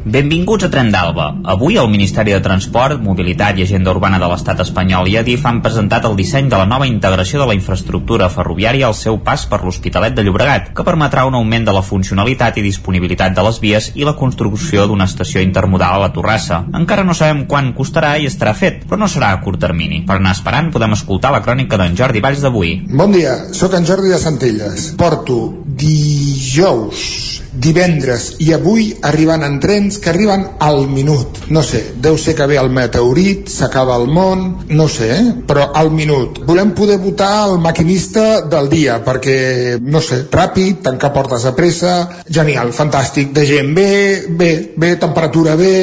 Benvinguts 0.00 0.64
a 0.64 0.70
Tren 0.72 0.88
d'Alba. 0.88 1.26
Avui 1.52 1.76
el 1.76 1.88
Ministeri 1.92 2.32
de 2.32 2.40
Transport, 2.40 3.02
Mobilitat 3.04 3.58
i 3.58 3.66
Agenda 3.66 3.92
Urbana 3.92 4.16
de 4.22 4.30
l'Estat 4.30 4.62
espanyol 4.64 5.10
i 5.12 5.18
Adif 5.20 5.44
han 5.44 5.58
presentat 5.60 6.06
el 6.08 6.14
disseny 6.16 6.48
de 6.48 6.56
la 6.56 6.64
nova 6.64 6.86
integració 6.88 7.42
de 7.42 7.48
la 7.50 7.56
infraestructura 7.58 8.30
ferroviària 8.32 8.86
al 8.88 8.96
seu 8.96 9.18
pas 9.20 9.44
per 9.50 9.58
l'Hospitalet 9.60 10.16
de 10.16 10.24
Llobregat, 10.24 10.70
que 10.72 10.86
permetrà 10.88 11.26
un 11.28 11.36
augment 11.36 11.68
de 11.68 11.74
la 11.76 11.84
funcionalitat 11.84 12.56
i 12.56 12.64
disponibilitat 12.64 13.36
de 13.36 13.44
les 13.44 13.60
vies 13.60 13.90
i 13.94 14.08
la 14.08 14.16
construcció 14.16 14.86
d'una 14.88 15.04
estació 15.04 15.44
intermodal 15.44 15.98
a 15.98 16.06
la 16.06 16.12
Torrassa. 16.16 16.62
Encara 16.80 17.04
no 17.04 17.12
sabem 17.12 17.44
quan 17.50 17.74
costarà 17.76 18.14
i 18.16 18.30
estarà 18.30 18.56
fet, 18.56 18.86
però 18.88 19.02
no 19.04 19.08
serà 19.08 19.34
a 19.34 19.42
curt 19.44 19.60
termini. 19.60 20.00
Per 20.08 20.16
anar 20.16 20.32
esperant 20.32 20.72
podem 20.72 20.96
escoltar 20.96 21.34
la 21.36 21.42
crònica 21.44 21.76
d'en 21.76 21.98
Jordi 22.00 22.24
Valls 22.24 22.40
d'avui. 22.40 22.72
Bon 22.88 23.12
dia, 23.12 23.36
sóc 23.52 23.76
en 23.76 23.84
Jordi 23.84 24.16
de 24.16 24.22
Centelles. 24.24 24.94
Porto 24.96 25.42
dijous, 25.76 27.04
divendres 27.52 28.36
i 28.40 28.52
avui 28.54 28.90
arribant 29.06 29.44
en 29.44 29.58
trens 29.90 29.98
que 29.98 30.10
arriben 30.10 30.46
al 30.60 30.86
minut. 30.88 31.46
No 31.50 31.62
sé, 31.62 31.94
deu 31.98 32.16
ser 32.18 32.34
que 32.36 32.46
ve 32.46 32.56
el 32.58 32.70
meteorit, 32.70 33.48
s'acaba 33.50 33.96
el 33.98 34.06
món, 34.06 34.66
no 34.68 34.86
sé, 34.88 35.10
eh? 35.10 35.32
però 35.46 35.70
al 35.74 35.90
minut. 35.90 36.42
Volem 36.46 36.72
poder 36.74 36.98
votar 36.98 37.48
el 37.48 37.58
maquinista 37.58 38.42
del 38.42 38.68
dia 38.70 39.00
perquè, 39.04 39.78
no 39.80 40.00
sé, 40.00 40.22
ràpid, 40.30 40.82
tancar 40.86 41.12
portes 41.12 41.44
a 41.44 41.54
pressa, 41.56 42.22
genial, 42.28 42.72
fantàstic, 42.72 43.32
de 43.34 43.46
gent 43.46 43.74
bé, 43.74 43.90
bé, 44.28 44.50
bé, 44.76 44.94
temperatura 44.96 45.56
bé, 45.56 45.74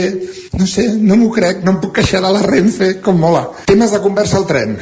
no 0.57 0.65
sé, 0.65 0.87
no 0.95 1.17
m'ho 1.17 1.29
crec, 1.33 1.63
no 1.65 1.75
em 1.75 1.81
puc 1.83 1.97
queixar 1.99 2.23
de 2.23 2.31
la 2.31 2.45
Renfe, 2.45 2.95
com 3.03 3.19
mola. 3.19 3.43
Temes 3.67 3.91
de 3.91 4.01
conversa 4.01 4.39
al 4.39 4.47
tren. 4.47 4.77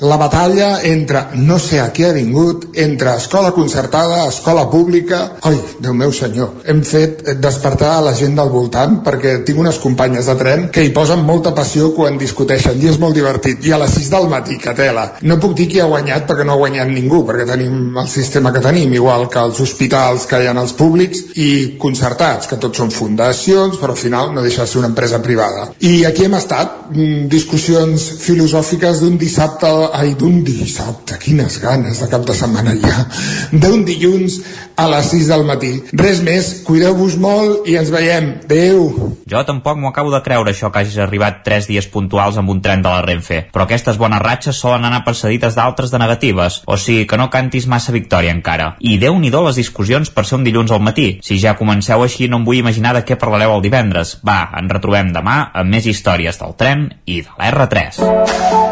La 0.00 0.18
batalla 0.20 0.82
entre 0.84 1.22
no 1.40 1.58
sé 1.58 1.80
a 1.80 1.88
qui 1.92 2.04
ha 2.04 2.12
vingut, 2.12 2.66
entre 2.76 3.14
escola 3.16 3.52
concertada, 3.52 4.26
escola 4.28 4.66
pública... 4.68 5.38
Ai, 5.42 5.56
Déu 5.80 5.94
meu 5.96 6.12
senyor, 6.12 6.62
hem 6.68 6.82
fet 6.84 7.22
despertar 7.40 7.94
a 7.96 8.02
la 8.04 8.12
gent 8.16 8.36
del 8.36 8.50
voltant 8.52 8.98
perquè 9.04 9.38
tinc 9.46 9.60
unes 9.60 9.78
companyes 9.80 10.28
de 10.28 10.34
tren 10.40 10.66
que 10.72 10.84
hi 10.84 10.92
posen 10.92 11.22
molta 11.24 11.52
passió 11.56 11.90
quan 11.96 12.18
discuteixen 12.20 12.80
i 12.80 12.90
és 12.90 12.98
molt 13.00 13.16
divertit. 13.16 13.64
I 13.64 13.72
a 13.72 13.80
les 13.80 13.94
6 13.96 14.10
del 14.12 14.28
matí, 14.32 14.58
que 14.60 14.74
tela. 14.76 15.06
No 15.22 15.38
puc 15.40 15.54
dir 15.56 15.68
qui 15.70 15.80
ha 15.80 15.88
guanyat 15.88 16.26
perquè 16.28 16.44
no 16.44 16.56
ha 16.56 16.60
guanyat 16.60 16.92
ningú, 16.92 17.22
perquè 17.28 17.46
tenim 17.48 17.96
el 17.96 18.08
sistema 18.12 18.52
que 18.52 18.64
tenim, 18.64 18.92
igual 18.96 19.28
que 19.32 19.40
els 19.40 19.60
hospitals 19.64 20.26
que 20.28 20.42
hi 20.42 20.50
ha 20.50 20.56
els 20.56 20.76
públics 20.76 21.22
i 21.40 21.48
concertats, 21.80 22.48
que 22.50 22.60
tots 22.60 22.82
són 22.82 22.92
fundacions, 22.92 23.80
però 23.80 23.96
al 23.96 24.00
final 24.00 24.32
no 24.34 24.44
deixa 24.44 24.64
de 24.64 24.72
ser 24.72 24.80
una 24.82 24.92
empresa 24.92 25.22
privada. 25.22 25.70
I 25.80 26.04
aquí 26.04 26.24
hem 26.28 26.36
estat, 26.36 26.90
mm, 26.90 27.28
discussions 27.32 28.10
filosòfiques 28.26 29.00
d'un 29.00 29.16
dissabte, 29.18 29.72
ai, 29.94 30.14
d'un 30.18 30.42
dissabte, 30.44 31.18
quines 31.22 31.60
ganes 31.62 32.00
de 32.02 32.08
cap 32.10 32.24
de 32.26 32.34
setmana 32.34 32.74
ja, 32.82 33.06
d'un 33.52 33.84
dilluns 33.86 34.40
a 34.76 34.88
les 34.90 35.08
6 35.12 35.30
del 35.32 35.44
matí. 35.48 35.70
Res 35.96 36.20
més, 36.24 36.50
cuideu-vos 36.66 37.16
molt 37.20 37.68
i 37.68 37.78
ens 37.80 37.90
veiem. 37.92 38.32
Adéu. 38.44 39.14
Jo 39.26 39.42
tampoc 39.48 39.78
m'ho 39.80 39.88
acabo 39.88 40.12
de 40.12 40.20
creure 40.24 40.52
això 40.52 40.70
que 40.70 40.82
hagis 40.82 40.98
arribat 41.00 41.40
3 41.46 41.70
dies 41.70 41.88
puntuals 41.92 42.36
amb 42.36 42.52
un 42.52 42.60
tren 42.62 42.84
de 42.84 42.92
la 42.92 43.00
Renfe, 43.04 43.46
però 43.52 43.64
aquestes 43.64 43.96
bones 43.96 44.20
ratxes 44.22 44.60
solen 44.60 44.84
anar 44.84 45.04
precedides 45.06 45.56
d'altres 45.56 45.94
de 45.94 46.00
negatives, 46.02 46.60
o 46.66 46.76
sigui 46.76 47.06
que 47.08 47.18
no 47.20 47.30
cantis 47.32 47.66
massa 47.66 47.94
victòria 47.94 48.34
encara. 48.34 48.74
I 48.80 48.98
déu 49.00 49.16
nhi 49.18 49.32
les 49.36 49.58
discussions 49.58 50.10
per 50.10 50.24
ser 50.24 50.38
un 50.38 50.44
dilluns 50.46 50.72
al 50.72 50.80
matí. 50.80 51.18
Si 51.22 51.36
ja 51.38 51.56
comenceu 51.58 52.02
així 52.02 52.28
no 52.28 52.40
em 52.40 52.46
vull 52.46 52.60
imaginar 52.60 52.94
de 52.96 53.04
què 53.04 53.18
parlareu 53.20 53.56
el 53.56 53.64
divendres. 53.64 54.16
Va, 54.26 54.38
ens 54.56 54.72
retrobem 54.72 55.12
demà 55.12 55.50
amb 55.52 55.70
més 55.70 55.86
històries 55.86 56.40
del 56.40 56.56
tren 56.56 56.88
i 57.04 57.20
de 57.22 57.36
l'R3. 57.36 58.00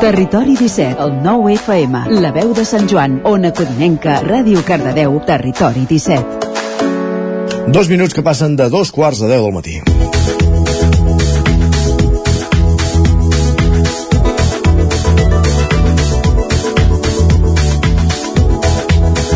Territori 0.01 0.57
17, 0.57 1.04
el 1.05 1.23
9 1.23 1.53
FM, 1.55 2.05
la 2.23 2.31
veu 2.33 2.55
de 2.57 2.65
Sant 2.65 2.89
Joan, 2.89 3.19
Ona 3.29 3.53
Codinenca, 3.53 4.21
Ràdio 4.25 4.63
Cardedeu, 4.65 5.19
Territori 5.27 5.85
17. 5.91 7.69
Dos 7.69 7.91
minuts 7.93 8.17
que 8.17 8.25
passen 8.25 8.57
de 8.57 8.71
dos 8.73 8.93
quarts 8.93 9.21
de 9.21 9.29
deu 9.29 9.45
del 9.45 9.53
matí. 9.59 9.81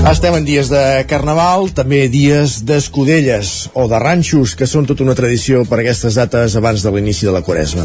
Estem 0.08 0.32
en 0.38 0.44
dies 0.46 0.70
de 0.72 1.04
Carnaval, 1.04 1.66
també 1.76 2.06
dies 2.08 2.62
d'escudelles 2.64 3.68
o 3.76 3.82
de 3.90 3.98
ranxos, 4.00 4.54
que 4.56 4.64
són 4.64 4.86
tota 4.88 5.04
una 5.04 5.12
tradició 5.18 5.66
per 5.68 5.82
aquestes 5.82 6.16
dates 6.16 6.56
abans 6.56 6.80
de 6.80 6.92
l'inici 6.94 7.28
de 7.28 7.34
la 7.34 7.42
Quaresma. 7.44 7.84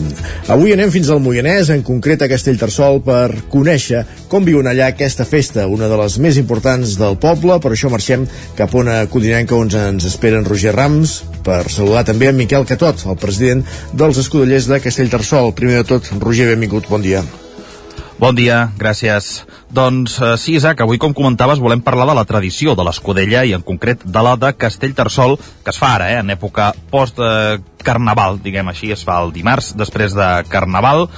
Avui 0.55 0.71
anem 0.71 0.93
fins 0.93 1.11
al 1.11 1.19
Moianès, 1.19 1.73
en 1.75 1.83
concret 1.83 2.23
a 2.23 2.31
Castellterçol, 2.31 3.01
per 3.03 3.43
conèixer 3.51 4.05
com 4.31 4.47
viuen 4.47 4.71
allà 4.71 4.87
aquesta 4.93 5.27
festa, 5.27 5.67
una 5.67 5.91
de 5.91 5.99
les 5.99 6.17
més 6.23 6.39
importants 6.39 6.95
del 6.95 7.19
poble. 7.19 7.59
Per 7.59 7.75
això 7.75 7.91
marxem 7.91 8.23
cap 8.55 8.71
a 8.71 8.83
una 8.85 8.97
codinenca 9.11 9.59
on 9.59 9.75
ens 9.83 10.07
espera 10.07 10.39
en 10.39 10.47
Roger 10.47 10.71
Rams, 10.79 11.19
per 11.43 11.65
saludar 11.67 12.07
també 12.07 12.31
en 12.31 12.39
Miquel 12.39 12.63
Catot, 12.63 13.03
el 13.03 13.19
president 13.19 13.67
dels 13.91 14.23
escudellers 14.23 14.71
de 14.71 14.79
Castellterçol. 14.79 15.51
Primer 15.59 15.81
de 15.83 15.89
tot, 15.97 16.13
Roger, 16.23 16.53
benvingut, 16.55 16.87
bon 16.87 17.03
dia. 17.03 17.27
Bon 18.23 18.31
dia, 18.31 18.69
gràcies. 18.79 19.41
Doncs 19.67 20.13
eh, 20.21 20.35
sí, 20.39 20.53
Isaac, 20.55 20.79
avui 20.79 20.95
com 20.95 21.11
comentaves 21.11 21.59
volem 21.59 21.81
parlar 21.83 22.05
de 22.07 22.13
la 22.15 22.23
tradició 22.23 22.71
de 22.71 22.85
l'escudella 22.87 23.41
i 23.43 23.51
en 23.51 23.65
concret 23.67 24.05
de 24.07 24.21
la 24.23 24.37
de 24.39 24.53
Castellterçol, 24.55 25.35
que 25.35 25.73
es 25.73 25.79
fa 25.81 25.89
ara, 25.97 26.07
eh, 26.13 26.21
en 26.21 26.31
època 26.31 26.69
post-carnaval, 26.93 28.39
diguem 28.45 28.71
així, 28.71 28.93
es 28.95 29.03
fa 29.03 29.17
el 29.25 29.33
dimarts 29.35 29.73
després 29.75 30.15
de 30.15 30.29
carnaval, 30.47 31.09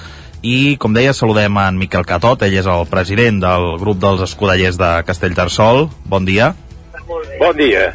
i 0.41 0.79
com 0.81 0.97
deia 0.97 1.13
saludem 1.13 1.61
en 1.61 1.77
Miquel 1.77 2.09
Catot, 2.09 2.41
ell 2.41 2.57
és 2.57 2.71
el 2.73 2.89
president 2.89 3.37
del 3.43 3.69
grup 3.85 4.01
dels 4.01 4.25
escudellers 4.25 4.81
de 4.81 4.91
Castellterçol. 5.05 5.85
Bon 6.09 6.25
dia. 6.25 6.55
Bon 7.05 7.53
dia. 7.61 7.91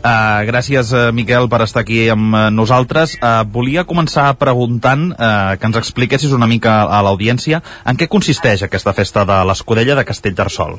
Uh, 0.00 0.40
gràcies, 0.48 0.94
uh, 0.96 1.10
Miquel, 1.12 1.44
per 1.52 1.58
estar 1.66 1.82
aquí 1.82 2.06
amb 2.08 2.32
uh, 2.32 2.46
nosaltres. 2.48 3.18
Uh, 3.20 3.42
volia 3.52 3.82
començar 3.84 4.30
preguntant 4.40 5.10
uh, 5.12 5.58
que 5.60 5.68
ens 5.68 5.76
expliquessis 5.76 6.32
una 6.32 6.48
mica 6.48 6.78
a 6.88 7.02
l'audiència 7.04 7.60
en 7.84 7.98
què 8.00 8.08
consisteix 8.08 8.62
aquesta 8.64 8.94
festa 8.96 9.26
de 9.28 9.36
l'Escudella 9.44 9.98
de 9.98 10.04
Castellterçol. 10.08 10.78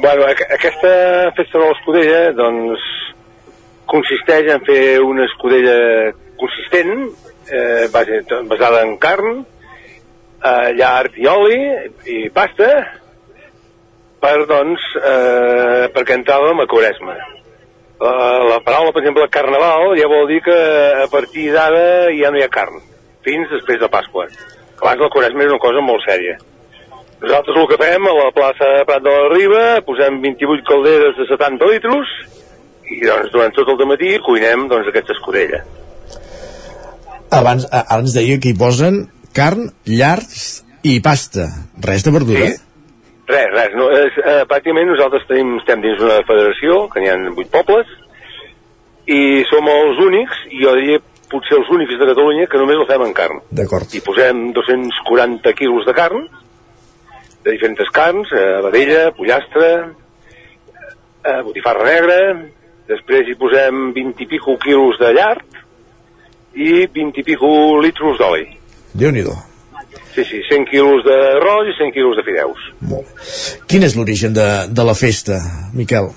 Bueno, 0.00 0.24
aqu 0.30 0.46
aquesta 0.56 0.94
festa 1.36 1.60
de 1.60 1.66
l'Escudella, 1.66 2.22
doncs, 2.40 2.86
consisteix 3.92 4.48
en 4.54 4.64
fer 4.64 4.80
una 5.04 5.26
escudella 5.28 5.76
consistent, 6.40 7.04
eh, 7.52 7.84
base- 7.92 8.24
basada 8.48 8.80
en 8.86 8.96
carn, 8.96 9.44
eh, 10.40 10.72
llard 10.80 11.20
i 11.20 11.28
oli 11.28 11.60
i 12.16 12.18
pasta, 12.32 12.70
per, 14.24 14.34
doncs, 14.48 14.80
eh, 15.04 15.92
perquè 15.92 16.16
entràvem 16.16 16.64
a 16.64 16.66
Quaresma. 16.66 17.20
La, 18.02 18.14
la 18.50 18.58
paraula, 18.66 18.90
per 18.90 19.02
exemple, 19.02 19.28
carnaval, 19.30 19.92
ja 20.00 20.08
vol 20.10 20.24
dir 20.30 20.40
que 20.42 20.56
a 21.04 21.06
partir 21.12 21.50
d'ara 21.54 22.08
ja 22.16 22.32
no 22.34 22.40
hi 22.40 22.42
ha 22.42 22.50
carn, 22.50 22.80
fins 23.22 23.50
després 23.52 23.78
de 23.78 23.88
Pasqua. 23.92 24.24
Abans 24.82 25.04
la 25.04 25.10
Quaresma 25.14 25.44
és 25.44 25.52
una 25.52 25.62
cosa 25.62 25.82
molt 25.86 26.02
sèria. 26.08 26.34
Nosaltres 27.22 27.60
el 27.60 27.68
que 27.70 27.78
fem 27.78 28.08
a 28.10 28.14
la 28.16 28.30
plaça 28.34 28.70
Prat 28.88 29.04
de 29.04 29.12
la 29.14 29.28
Riba, 29.30 29.62
posem 29.86 30.16
28 30.24 30.64
calderes 30.66 31.14
de 31.20 31.28
70 31.30 31.68
litres 31.70 32.10
i 32.90 32.98
doncs 33.06 33.30
durant 33.30 33.54
tot 33.54 33.70
el 33.70 33.86
matí 33.92 34.16
cuinem 34.26 34.66
doncs, 34.72 34.88
aquesta 34.90 35.14
escudella. 35.14 35.62
Abans, 37.30 37.68
a- 37.70 37.84
ara 37.86 38.02
ens 38.02 38.16
deia 38.18 38.40
que 38.42 38.50
hi 38.50 38.58
posen 38.58 39.04
carn, 39.32 39.70
llargs 39.86 40.64
i 40.82 40.98
pasta. 41.00 41.46
Res 41.80 42.02
de 42.04 42.10
verdura? 42.18 42.50
Sí. 42.50 42.58
Res, 43.32 43.48
res. 43.54 43.76
No, 43.78 43.88
és, 43.96 44.18
eh, 44.20 44.42
pràcticament 44.48 44.90
nosaltres 44.92 45.24
tenim, 45.28 45.56
estem 45.60 45.80
dins 45.84 46.00
una 46.04 46.20
federació, 46.28 46.88
que 46.92 47.00
n'hi 47.00 47.08
ha 47.08 47.16
8 47.16 47.48
pobles, 47.54 47.88
i 49.08 49.42
som 49.48 49.68
els 49.72 50.00
únics, 50.04 50.44
i 50.50 50.60
jo 50.62 50.74
diria 50.76 51.00
potser 51.32 51.56
els 51.56 51.70
únics 51.72 51.96
de 51.98 52.08
Catalunya, 52.10 52.46
que 52.46 52.60
només 52.60 52.80
la 52.82 52.88
fem 52.90 53.06
en 53.06 53.14
carn. 53.16 53.40
D'acord. 53.50 53.94
I 53.96 54.02
posem 54.04 54.50
240 54.52 55.54
quilos 55.56 55.86
de 55.88 55.94
carn, 55.96 56.26
de 57.42 57.50
diferents 57.50 57.90
carns, 57.90 58.32
eh, 58.36 58.60
vedella, 58.66 59.10
pollastre, 59.16 59.70
eh, 61.24 61.40
botifarra 61.42 61.84
negra, 61.88 62.18
després 62.86 63.28
hi 63.28 63.38
posem 63.38 63.92
20 63.94 64.22
i 64.22 64.26
pico 64.26 64.58
quilos 64.58 64.98
de 65.00 65.12
llard 65.14 65.62
i 66.54 66.86
20 66.86 67.22
i 67.22 67.24
pico 67.24 67.80
litros 67.80 68.18
d'oli. 68.18 68.44
Déu-n'hi-do. 68.92 69.51
Sí, 70.14 70.24
sí, 70.28 70.42
100 70.50 70.66
quilos 70.68 71.04
d'arròs 71.06 71.70
i 71.70 71.76
100 71.78 71.92
quilos 71.94 72.16
de 72.18 72.24
fideus. 72.26 72.60
Quin 73.70 73.82
és 73.86 73.94
l'origen 73.96 74.34
de, 74.36 74.44
de 74.68 74.84
la 74.84 74.92
festa, 74.98 75.38
Miquel? 75.72 76.10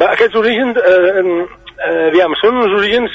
Va, 0.00 0.08
aquests 0.16 0.34
orígens, 0.36 0.76
eh, 0.76 1.22
eh, 1.22 2.08
aviam, 2.10 2.34
són 2.42 2.58
uns 2.64 2.74
orígens 2.80 3.14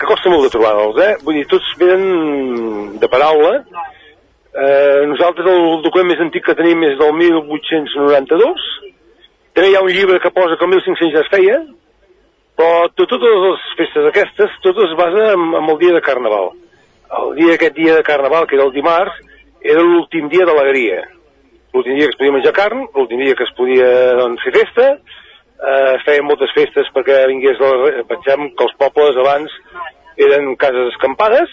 que 0.00 0.08
costa 0.08 0.32
molt 0.32 0.46
de 0.48 0.52
trobar-los, 0.54 0.96
eh? 1.04 1.10
Vull 1.26 1.36
dir, 1.36 1.44
tots 1.50 1.74
venen 1.78 2.96
de 3.02 3.08
paraula. 3.12 3.58
Eh, 4.50 5.02
nosaltres 5.06 5.46
el 5.46 5.82
document 5.84 6.08
més 6.10 6.22
antic 6.24 6.42
que 6.48 6.56
tenim 6.58 6.80
és 6.88 6.96
del 6.98 7.12
1892. 7.18 8.64
També 9.54 9.68
hi 9.70 9.76
ha 9.76 9.84
un 9.84 9.92
llibre 9.92 10.18
que 10.24 10.32
posa 10.34 10.56
que 10.56 10.64
el 10.66 10.72
1500 10.72 11.12
ja 11.14 11.20
es 11.26 11.30
feia, 11.30 11.58
però 12.56 12.88
to- 12.96 13.06
totes 13.12 13.36
les 13.44 13.68
festes 13.78 14.08
aquestes, 14.08 14.56
totes 14.64 14.88
es 14.88 14.96
basa 14.98 15.28
en, 15.36 15.46
en 15.60 15.70
el 15.74 15.78
dia 15.84 15.92
de 15.94 16.02
Carnaval. 16.08 16.50
El 17.18 17.32
dia, 17.34 17.54
aquest 17.56 17.74
dia 17.74 17.96
de 17.96 18.04
Carnaval, 18.06 18.46
que 18.46 18.54
era 18.54 18.66
el 18.68 18.74
dimarts, 18.74 19.16
era 19.60 19.82
l'últim 19.82 20.28
dia 20.30 20.46
d'alegria. 20.46 21.00
L'últim 21.74 21.96
dia 21.98 22.06
que 22.06 22.14
es 22.14 22.20
podia 22.20 22.36
menjar 22.36 22.54
carn, 22.54 22.86
l'últim 22.94 23.18
dia 23.22 23.34
que 23.38 23.46
es 23.46 23.56
podia 23.58 23.88
doncs, 24.18 24.44
fer 24.46 24.54
festa, 24.58 24.86
eh, 24.94 25.90
es 25.96 26.06
feien 26.06 26.26
moltes 26.26 26.54
festes 26.56 26.88
perquè 26.94 27.24
vingués, 27.30 27.58
la, 27.60 28.04
pensem 28.10 28.48
que 28.54 28.66
els 28.66 28.78
pobles 28.78 29.18
abans 29.22 29.58
eren 30.20 30.54
cases 30.60 30.90
escampades, 30.94 31.52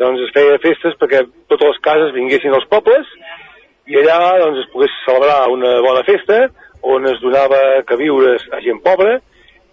doncs 0.00 0.24
es 0.26 0.32
feia 0.34 0.58
festes 0.62 0.96
perquè 1.00 1.22
totes 1.50 1.70
les 1.70 1.80
cases 1.84 2.14
vinguessin 2.16 2.54
als 2.56 2.66
pobles 2.70 3.10
i 3.90 3.98
allà 4.00 4.18
doncs 4.42 4.64
es 4.64 4.70
pogués 4.72 4.94
celebrar 5.04 5.44
una 5.52 5.76
bona 5.84 6.02
festa 6.06 6.40
on 6.94 7.06
es 7.08 7.20
donava 7.22 7.60
que 7.86 7.98
viures 8.00 8.44
a 8.52 8.60
gent 8.64 8.80
pobra 8.84 9.20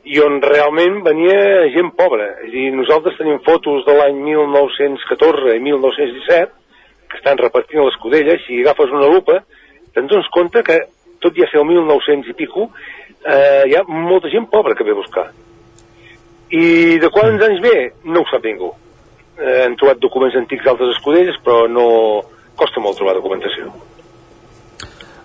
i 0.04 0.18
on 0.24 0.40
realment 0.42 1.02
venia 1.06 1.68
gent 1.76 1.92
pobra. 1.98 2.28
És 2.46 2.52
dir, 2.54 2.70
nosaltres 2.74 3.18
tenim 3.20 3.42
fotos 3.46 3.86
de 3.86 3.96
l'any 3.98 4.18
1914 4.32 5.56
i 5.58 5.62
1917 5.68 6.58
que 7.12 7.20
estan 7.20 7.40
repartint 7.42 7.84
l'escudella, 7.84 8.38
si 8.46 8.62
agafes 8.62 8.94
una 8.96 9.10
lupa, 9.12 9.42
te'n 9.94 10.08
dones 10.08 10.30
compte 10.32 10.64
que 10.64 10.80
tot 11.22 11.36
ja 11.38 11.48
ser 11.52 11.60
el 11.60 11.68
1900 11.68 12.32
i 12.32 12.38
pico, 12.40 12.70
eh, 13.28 13.64
hi 13.68 13.76
ha 13.76 13.84
molta 13.88 14.32
gent 14.32 14.48
pobra 14.50 14.76
que 14.76 14.88
ve 14.88 14.96
a 14.96 15.02
buscar. 15.02 15.28
I 16.52 16.98
de 17.00 17.10
quants 17.12 17.44
anys 17.46 17.62
ve? 17.64 17.76
No 18.08 18.24
ho 18.24 18.30
sap 18.32 18.48
ningú. 18.48 18.72
Eh, 19.38 19.66
hem 19.66 19.76
trobat 19.80 20.00
documents 20.00 20.36
antics 20.40 20.66
d'altres 20.66 20.96
escudelles, 20.96 21.38
però 21.44 21.68
no 21.68 21.88
costa 22.56 22.84
molt 22.84 22.98
trobar 23.00 23.20
documentació. 23.20 23.70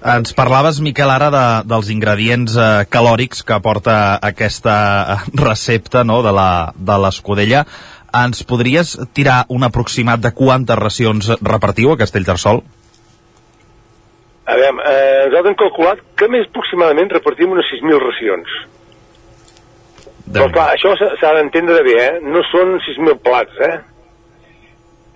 Ens 0.07 0.31
parlaves, 0.39 0.79
Miquel, 0.85 1.11
ara 1.11 1.29
de, 1.35 1.45
dels 1.67 1.89
ingredients 1.91 2.55
eh, 2.55 2.67
calòrics 2.93 3.41
que 3.43 3.57
aporta 3.57 3.97
aquesta 4.23 4.77
eh, 5.17 5.17
recepta 5.35 6.05
no, 6.07 6.21
de 6.23 6.31
la- 6.37 6.73
de 6.77 6.99
l'escudella. 7.03 7.65
Ens 8.15 8.45
podries 8.47 8.95
tirar 9.17 9.45
un 9.51 9.67
aproximat 9.67 10.21
de 10.23 10.31
quantes 10.33 10.79
racions 10.79 11.33
repartiu 11.43 11.91
a 11.93 11.99
Castellterçol? 11.99 12.63
A 14.47 14.55
veure, 14.55 14.79
eh, 14.87 15.27
nosaltres 15.27 15.51
hem 15.51 15.59
calculat 15.65 16.05
que 16.17 16.29
més 16.31 16.47
aproximadament 16.47 17.11
repartim 17.11 17.51
unes 17.57 17.67
6.000 17.75 17.99
racions. 18.07 18.55
Però 20.33 20.47
clar, 20.55 20.69
això 20.77 20.95
s'ha 20.99 21.35
d'entendre 21.35 21.83
bé, 21.87 21.97
eh? 22.05 22.15
No 22.23 22.41
són 22.53 22.79
6.000 22.87 23.19
plats, 23.27 23.59
eh? 23.67 23.75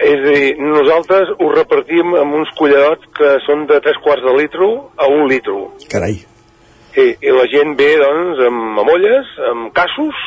És 0.01 0.17
a 0.17 0.33
dir, 0.33 0.53
nosaltres 0.65 1.29
ho 1.37 1.49
repartim 1.53 2.15
amb 2.17 2.39
uns 2.39 2.51
collarots 2.57 3.05
que 3.19 3.35
són 3.45 3.67
de 3.69 3.77
3 3.85 3.99
quarts 4.01 4.25
de 4.25 4.33
litro 4.39 4.69
a 4.97 5.09
un 5.13 5.27
litro. 5.29 5.75
Carai. 5.93 6.23
Sí, 6.95 7.05
i 7.21 7.35
la 7.37 7.45
gent 7.53 7.77
ve, 7.79 7.91
doncs, 8.01 8.41
amb 8.49 8.81
amolles, 8.81 9.29
amb 9.51 9.69
cassos, 9.77 10.23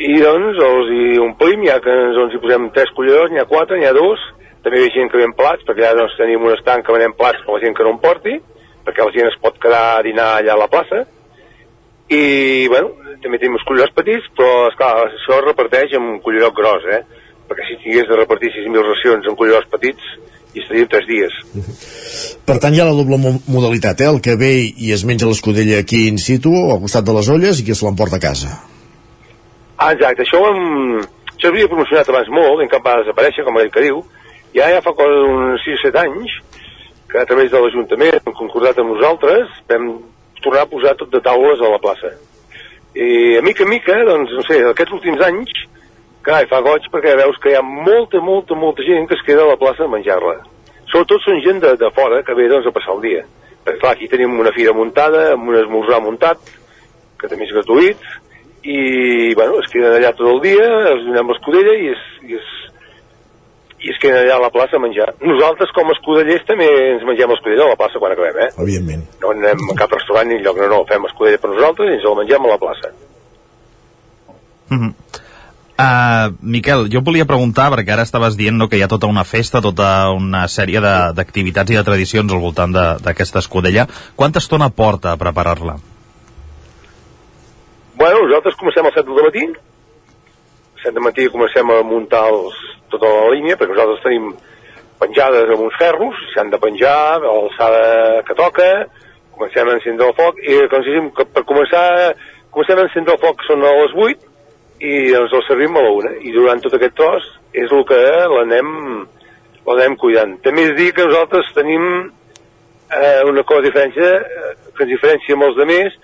i 0.00 0.16
doncs 0.24 0.56
els 0.64 0.92
hi 0.96 1.04
omplim, 1.20 1.66
ja 1.68 1.76
que 1.84 1.92
ens, 1.92 2.16
doncs, 2.16 2.34
hi 2.34 2.40
posem 2.40 2.70
3 2.78 2.94
collarots, 2.96 3.34
n'hi 3.34 3.44
ha 3.44 3.48
4, 3.52 3.76
n'hi 3.76 3.90
ha 3.90 3.94
2, 3.98 4.24
també 4.64 4.80
hi 4.80 4.88
ha 4.88 4.96
gent 4.96 5.12
que 5.12 5.20
ven 5.20 5.36
plats, 5.36 5.68
perquè 5.68 5.84
allà 5.84 6.00
doncs, 6.00 6.16
tenim 6.16 6.48
un 6.48 6.56
estanc 6.56 6.86
que 6.86 6.96
venem 6.96 7.14
plats 7.20 7.44
per 7.44 7.58
la 7.58 7.62
gent 7.66 7.76
que 7.76 7.84
no 7.84 7.94
en 7.98 8.02
porti, 8.02 8.40
perquè 8.88 9.04
la 9.04 9.16
gent 9.20 9.28
es 9.28 9.40
pot 9.44 9.60
quedar 9.60 9.84
a 9.92 10.04
dinar 10.06 10.32
allà 10.38 10.56
a 10.56 10.62
la 10.64 10.72
plaça, 10.72 11.04
i, 12.10 12.22
bueno, 12.72 12.96
també 13.20 13.38
tenim 13.38 13.60
els 13.60 13.68
cullerots 13.68 13.94
petits, 14.00 14.32
però, 14.34 14.70
esclar, 14.72 14.94
això 15.10 15.36
es 15.36 15.50
reparteix 15.52 15.92
amb 15.98 16.16
un 16.16 16.22
cullerot 16.24 16.56
gros, 16.56 16.88
eh? 16.88 17.04
Perquè 17.50 17.64
si 17.66 17.78
tingués 17.82 18.06
de 18.06 18.16
repartir 18.20 18.52
6.000 18.54 18.84
racions 18.86 19.26
amb 19.26 19.38
cullerots 19.38 19.66
petits, 19.72 20.10
hi 20.54 20.62
estaríem 20.62 20.86
3 20.90 21.06
dies. 21.08 21.38
Per 22.46 22.56
tant, 22.62 22.74
hi 22.74 22.80
ha 22.82 22.86
la 22.86 22.94
doble 22.94 23.18
mo- 23.18 23.40
modalitat, 23.50 24.00
eh? 24.04 24.10
el 24.10 24.20
que 24.22 24.36
ve 24.38 24.52
i 24.70 24.92
es 24.94 25.02
menja 25.06 25.26
l'escudella 25.26 25.80
aquí 25.82 26.04
in 26.08 26.18
situ, 26.22 26.52
al 26.70 26.78
costat 26.84 27.06
de 27.06 27.14
les 27.16 27.28
olles, 27.34 27.58
i 27.58 27.66
qui 27.66 27.74
se 27.74 27.86
l'emporta 27.86 28.20
a 28.20 28.22
casa. 28.22 28.52
Ah, 29.80 29.90
exacte, 29.94 30.22
això, 30.22 30.38
ho 30.38 30.48
hem, 30.52 31.00
això 31.32 31.48
s'havia 31.48 31.68
promocionat 31.72 32.08
abans 32.12 32.28
molt, 32.30 32.58
ben 32.62 32.68
cap 32.70 32.84
va 32.86 32.98
desaparèixer, 33.02 33.42
com 33.46 33.56
aquell 33.58 33.72
que 33.74 33.84
diu, 33.88 34.02
i 34.54 34.60
ara 34.60 34.76
ja 34.78 34.82
fa 34.84 34.92
cosa 34.94 35.20
d'uns 35.22 35.62
6 35.66 35.78
o 35.78 35.82
7 35.88 36.02
anys, 36.04 36.34
que 37.10 37.18
a 37.18 37.26
través 37.26 37.50
de 37.50 37.58
l'Ajuntament, 37.58 38.18
hem 38.20 38.34
concordat 38.38 38.78
amb 38.78 38.92
nosaltres, 38.94 39.48
vam 39.70 39.88
tornar 40.44 40.62
a 40.66 40.70
posar 40.70 40.94
tot 41.00 41.10
de 41.10 41.20
taules 41.24 41.58
a 41.62 41.70
la 41.72 41.80
plaça. 41.82 42.12
I 42.94 43.38
a 43.38 43.42
mica 43.46 43.62
en 43.64 43.70
mica, 43.70 43.96
doncs, 44.06 44.30
no 44.36 44.42
sé, 44.46 44.60
aquests 44.66 44.94
últims 44.98 45.22
anys, 45.26 45.50
carai, 46.26 46.46
fa 46.50 46.60
goig 46.64 46.86
perquè 46.92 47.16
veus 47.18 47.38
que 47.42 47.52
hi 47.52 47.58
ha 47.58 47.64
molta, 47.64 48.20
molta, 48.24 48.56
molta 48.58 48.86
gent 48.86 49.08
que 49.08 49.16
es 49.18 49.26
queda 49.26 49.44
a 49.46 49.52
la 49.52 49.58
plaça 49.60 49.86
a 49.86 49.92
menjar-la. 49.92 50.38
Sobretot 50.90 51.22
són 51.24 51.42
gent 51.44 51.60
de, 51.62 51.74
de 51.80 51.90
fora 51.96 52.22
que 52.26 52.34
ve, 52.36 52.48
doncs, 52.50 52.66
a 52.66 52.74
passar 52.74 52.96
el 52.96 53.04
dia. 53.04 53.26
Perquè, 53.64 53.78
clar, 53.82 53.94
aquí 53.94 54.08
tenim 54.10 54.38
una 54.42 54.52
fira 54.56 54.74
muntada, 54.76 55.30
amb 55.34 55.52
un 55.52 55.60
esmorzar 55.60 56.00
muntat, 56.04 56.40
que 57.20 57.30
també 57.30 57.46
és 57.46 57.54
gratuït, 57.54 58.08
i, 58.60 58.80
bueno, 59.38 59.60
es 59.62 59.70
queden 59.72 59.94
allà 59.96 60.10
tot 60.16 60.28
el 60.28 60.42
dia, 60.44 60.66
els 60.90 61.06
donem 61.06 61.30
l'escudella 61.32 61.76
i 61.78 61.92
es, 61.92 62.02
i 62.26 62.36
es, 62.40 62.50
i 63.80 63.92
es 63.94 64.00
queden 64.02 64.18
allà 64.24 64.36
a 64.40 64.44
la 64.44 64.52
plaça 64.52 64.76
a 64.76 64.82
menjar. 64.82 65.08
Nosaltres, 65.22 65.72
com 65.76 65.88
a 65.88 65.94
escudellers, 65.96 66.44
també 66.48 66.68
ens 66.90 67.06
mengem 67.08 67.32
l'escudella 67.32 67.68
a 67.68 67.72
la 67.72 67.80
plaça 67.80 68.02
quan 68.02 68.16
acabem, 68.16 68.42
eh? 68.44 68.50
Evidentment. 68.66 69.06
No 69.22 69.32
anem 69.36 69.72
a 69.72 69.78
cap 69.78 69.94
restaurant 69.96 70.28
ni 70.28 70.42
lloc, 70.42 70.60
no, 70.60 70.68
no, 70.74 70.82
fem 70.90 71.08
escudella 71.08 71.40
per 71.40 71.54
nosaltres 71.54 71.88
i 71.88 71.96
ens 72.00 72.06
la 72.08 72.18
mengem 72.20 72.48
a 72.48 72.52
la 72.52 72.60
plaça. 72.66 72.94
Mm 74.70 74.92
Uh, 75.80 76.34
Miquel, 76.42 76.88
jo 76.92 77.00
volia 77.00 77.24
preguntar, 77.24 77.70
perquè 77.72 77.94
ara 77.94 78.02
estaves 78.04 78.34
dient 78.36 78.58
no, 78.58 78.66
que 78.68 78.76
hi 78.76 78.82
ha 78.84 78.88
tota 78.90 79.08
una 79.08 79.22
festa, 79.24 79.62
tota 79.64 80.10
una 80.12 80.42
sèrie 80.52 80.80
de- 80.84 81.12
d'activitats 81.16 81.70
i 81.72 81.78
de 81.78 81.84
tradicions 81.86 82.32
al 82.32 82.42
voltant 82.42 82.74
de- 82.74 82.98
d'aquesta 83.00 83.38
escudella. 83.40 83.86
Quanta 84.16 84.42
estona 84.44 84.68
porta 84.68 85.12
a 85.12 85.16
preparar-la? 85.16 85.78
Bueno, 87.96 88.22
nosaltres 88.26 88.56
comencem 88.56 88.86
al 88.86 88.92
7 88.94 89.08
del 89.14 89.24
matí, 89.24 89.44
a 90.76 90.82
7 90.82 90.94
del 90.94 91.04
matí 91.04 91.28
comencem 91.28 91.70
a 91.70 91.82
muntar 91.82 92.26
els, 92.28 92.54
tota 92.92 93.06
la 93.08 93.30
línia, 93.34 93.56
perquè 93.56 93.74
nosaltres 93.74 94.02
tenim 94.04 94.30
penjades 95.00 95.48
amb 95.54 95.64
uns 95.66 95.76
ferros, 95.80 96.16
s'han 96.34 96.50
de 96.52 96.58
penjar 96.60 97.20
l'alçada 97.24 98.22
que 98.28 98.34
toca, 98.36 98.68
comencem 99.36 99.68
a 99.68 99.76
encendre 99.78 100.08
el 100.08 100.16
foc, 100.16 100.40
i 100.44 100.58
com 100.72 100.84
si 100.84 100.96
per 101.34 101.44
començar, 101.48 101.84
comencem 102.50 102.78
a 102.82 102.86
encendre 102.88 103.14
el 103.16 103.22
foc 103.22 103.44
són 103.48 103.64
a 103.64 103.72
les 103.80 103.94
8, 103.96 104.29
i 104.80 105.12
ens 105.12 105.32
el 105.36 105.44
servim 105.46 105.76
a 105.76 105.84
la 105.84 105.90
1, 105.92 106.12
i 106.24 106.32
durant 106.32 106.60
tot 106.64 106.74
aquest 106.76 106.96
tros 106.96 107.26
és 107.52 107.72
el 107.72 107.84
que 107.88 108.00
l'anem 108.32 108.70
l'anem 109.66 109.96
cuidant. 110.00 110.38
També 110.44 110.64
és 110.70 110.76
dir 110.78 110.88
que 110.96 111.04
nosaltres 111.06 111.50
tenim 111.54 111.84
eh, 112.08 113.20
una 113.28 113.44
cosa 113.46 113.66
diferència, 113.66 114.10
eh, 114.20 114.52
que 114.74 114.86
ens 114.86 114.92
diferencia 114.94 115.36
amb 115.36 115.46
els 115.50 115.58
demés, 115.58 115.98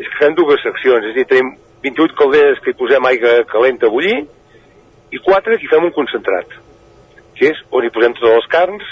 és 0.00 0.08
que 0.08 0.20
fem 0.24 0.34
dues 0.36 0.62
seccions, 0.64 1.06
és 1.06 1.14
a 1.14 1.18
dir, 1.18 1.26
tenim 1.30 1.54
28 1.84 2.16
calderes 2.18 2.60
que 2.64 2.72
hi 2.72 2.78
posem 2.78 3.06
aigua 3.08 3.38
calenta 3.48 3.88
a 3.88 3.92
bullir 3.94 4.18
i 5.10 5.22
4 5.22 5.56
que 5.56 5.64
hi 5.64 5.70
fem 5.70 5.86
un 5.86 5.94
concentrat, 5.96 6.58
que 7.38 7.52
és 7.52 7.62
on 7.70 7.86
hi 7.86 7.92
posem 7.94 8.16
totes 8.18 8.36
les 8.36 8.50
carns, 8.52 8.90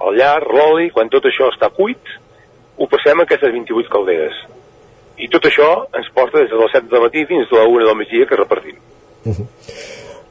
el 0.00 0.16
llar, 0.16 0.40
l'oli, 0.48 0.88
quan 0.94 1.12
tot 1.12 1.26
això 1.28 1.50
està 1.52 1.68
cuit, 1.76 2.16
ho 2.80 2.88
passem 2.88 3.20
a 3.20 3.26
aquestes 3.28 3.52
28 3.52 3.92
calderes. 3.92 4.38
I 5.20 5.28
tot 5.32 5.46
això 5.50 5.68
ens 5.96 6.08
porta 6.16 6.40
des 6.40 6.50
de 6.50 6.60
les 6.60 6.72
7 6.76 6.88
del 6.90 7.04
matí 7.04 7.24
fins 7.28 7.50
a 7.52 7.60
la 7.60 7.66
1 7.68 7.88
del 7.88 7.98
migdia 7.98 8.28
que 8.28 8.38
repartim. 8.38 8.78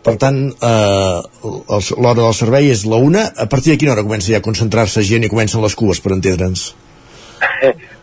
Per 0.04 0.16
tant, 0.18 0.40
eh, 0.50 1.20
l'hora 1.44 2.22
del 2.22 2.34
servei 2.34 2.72
és 2.72 2.86
la 2.90 2.98
una. 3.04 3.28
A 3.38 3.46
partir 3.52 3.74
de 3.74 3.78
quina 3.82 3.94
hora 3.94 4.06
comença 4.08 4.32
ja 4.32 4.40
a 4.40 4.46
concentrar-se 4.46 5.04
gent 5.04 5.28
i 5.28 5.32
comencen 5.32 5.62
les 5.62 5.76
cues, 5.76 6.02
per 6.02 6.16
entendre'ns? 6.18 6.72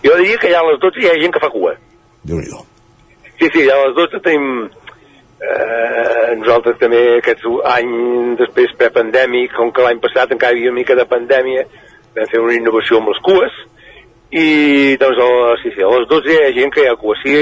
Jo 0.00 0.14
diria 0.16 0.38
que 0.40 0.48
ja 0.48 0.62
a 0.62 0.64
les 0.64 0.78
12 0.80 1.02
hi 1.02 1.08
ha 1.10 1.16
gent 1.20 1.34
que 1.34 1.42
fa 1.42 1.50
cua. 1.52 1.74
déu 2.24 2.38
nhi 2.40 2.48
Sí, 3.40 3.48
sí, 3.52 3.66
ja 3.66 3.74
a 3.76 3.86
les 3.86 3.96
12 3.96 4.20
tenim... 4.24 4.70
Eh, 5.40 6.36
nosaltres 6.36 6.76
també 6.76 6.98
aquest 7.16 7.44
any 7.64 7.92
després 8.36 8.74
prepandèmic, 8.76 9.54
com 9.56 9.70
que 9.72 9.84
l'any 9.84 10.00
passat 10.00 10.32
encara 10.32 10.52
hi 10.52 10.60
havia 10.60 10.72
una 10.72 10.80
mica 10.80 10.96
de 10.96 11.06
pandèmia, 11.08 11.62
vam 12.16 12.28
fer 12.28 12.40
una 12.44 12.56
innovació 12.56 12.98
amb 13.00 13.08
les 13.08 13.20
cues, 13.24 13.56
i 14.32 14.96
doncs 15.00 15.18
a, 15.24 15.28
sí, 15.62 15.72
sí, 15.74 15.82
a 15.82 15.90
les 15.90 16.08
12 16.10 16.30
hi 16.34 16.40
ha 16.46 16.52
gent 16.54 16.72
que 16.74 16.84
hi 16.84 16.90
ha 16.90 16.96
cua. 17.00 17.16
Si, 17.22 17.34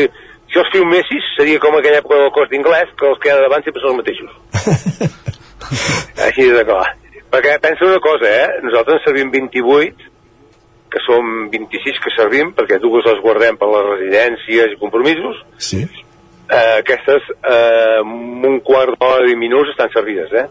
si 0.53 0.61
els 0.63 0.71
filmessis 0.73 1.27
seria 1.37 1.61
com 1.61 1.77
aquella 1.77 2.01
època 2.03 2.21
del 2.23 2.31
cos 2.37 2.49
d'inglès, 2.53 2.95
que 2.99 3.11
els 3.11 3.19
que 3.23 3.29
hi 3.29 3.35
ha 3.35 3.41
davant 3.45 3.65
sempre 3.67 3.83
són 3.85 3.97
els 3.97 4.01
mateixos. 4.03 5.19
Així 6.29 6.49
de 6.55 6.65
clar. 6.69 6.87
Perquè 7.29 7.59
pensa 7.61 7.85
una 7.85 8.01
cosa, 8.01 8.25
eh? 8.31 8.61
Nosaltres 8.65 9.01
en 9.03 9.05
servim 9.05 9.31
28, 9.35 10.07
que 10.89 11.01
som 11.05 11.49
26 11.53 11.99
que 12.05 12.13
servim, 12.17 12.55
perquè 12.57 12.79
dues 12.81 13.05
les 13.05 13.21
guardem 13.21 13.59
per 13.61 13.69
les 13.69 13.89
residències 13.91 14.73
i 14.73 14.79
compromisos, 14.81 15.43
Sí. 15.61 15.83
eh, 16.49 16.79
aquestes 16.81 17.29
eh, 17.45 18.01
un 18.01 18.61
quart 18.65 18.97
d'hora 18.97 19.29
i 19.29 19.37
minuts 19.37 19.75
estan 19.75 19.93
servides, 19.93 20.33
eh? 20.33 20.47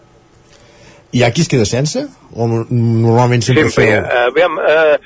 Hi 1.18 1.24
ha 1.24 1.32
qui 1.34 1.42
es 1.42 1.50
queda 1.50 1.66
sense? 1.66 2.04
O 2.36 2.46
normalment 2.46 3.42
sempre, 3.42 3.70
Sempre. 3.72 3.88
feu... 3.88 4.06
Eh, 4.06 4.30
veiem, 4.36 4.60
eh, 4.62 4.98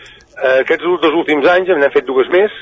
eh, 0.42 0.60
aquests 0.62 0.86
dos 1.04 1.18
últims 1.24 1.48
anys 1.54 1.72
n'hem 1.72 1.94
fet 1.94 2.08
dues 2.08 2.30
més, 2.34 2.56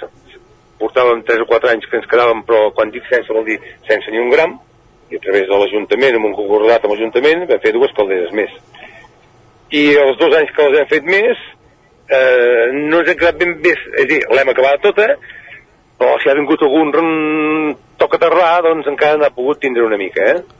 portàvem 0.80 1.24
3 1.28 1.44
o 1.44 1.48
4 1.50 1.74
anys 1.74 1.88
que 1.90 2.00
ens 2.00 2.10
quedàvem, 2.12 2.44
però 2.48 2.70
quan 2.76 2.92
dic 2.94 3.08
sense 3.12 3.34
vol 3.36 3.48
dir 3.48 3.60
sense 3.88 4.12
ni 4.12 4.22
un 4.22 4.32
gram, 4.32 4.58
i 5.10 5.18
a 5.18 5.24
través 5.24 5.48
de 5.50 5.58
l'Ajuntament, 5.58 6.20
amb 6.20 6.30
un 6.30 6.36
concordat 6.38 6.86
amb 6.86 6.94
l'Ajuntament, 6.94 7.48
vam 7.50 7.64
fer 7.64 7.74
dues 7.76 7.96
calderes 7.98 8.32
més. 8.38 8.54
I 9.76 9.84
els 10.02 10.20
dos 10.22 10.36
anys 10.38 10.54
que 10.56 10.70
les 10.70 10.80
hem 10.82 10.92
fet 10.94 11.10
més, 11.10 11.42
eh, 12.10 12.70
no 12.76 13.02
ens 13.02 13.12
hem 13.12 13.20
quedat 13.20 13.42
ben 13.42 13.58
bé, 13.64 13.74
és 13.76 14.06
a 14.06 14.08
dir, 14.14 14.22
l'hem 14.34 14.54
acabat 14.54 14.86
tota, 14.86 15.10
però 16.00 16.16
si 16.22 16.30
ha 16.32 16.38
vingut 16.38 16.62
algun 16.64 16.94
toc 18.00 18.16
a 18.16 18.22
terrar, 18.22 18.54
doncs 18.64 18.88
encara 18.88 19.20
n'ha 19.20 19.34
pogut 19.36 19.60
tindre 19.60 19.84
una 19.84 20.00
mica, 20.00 20.24
eh? 20.36 20.60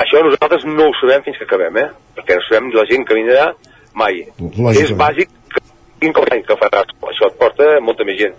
Això 0.00 0.22
nosaltres 0.24 0.64
no 0.64 0.86
ho 0.88 0.94
sabem 0.96 1.26
fins 1.26 1.36
que 1.36 1.44
acabem, 1.44 1.76
eh? 1.76 1.88
Perquè 2.16 2.38
no 2.38 2.44
sabem 2.46 2.70
la 2.72 2.86
gent 2.88 3.04
que 3.04 3.18
vindrà 3.18 3.50
mai. 3.92 4.22
Lògicament. 4.40 4.78
És 4.80 4.94
bàsic 4.96 5.34
que 5.52 5.60
quin 6.00 6.14
com 6.16 6.26
l'any 6.28 6.44
que 6.46 6.56
faràs. 6.60 6.94
Això 7.12 7.30
et 7.30 7.40
porta 7.40 7.72
molta 7.84 8.06
més 8.08 8.20
gent. 8.20 8.36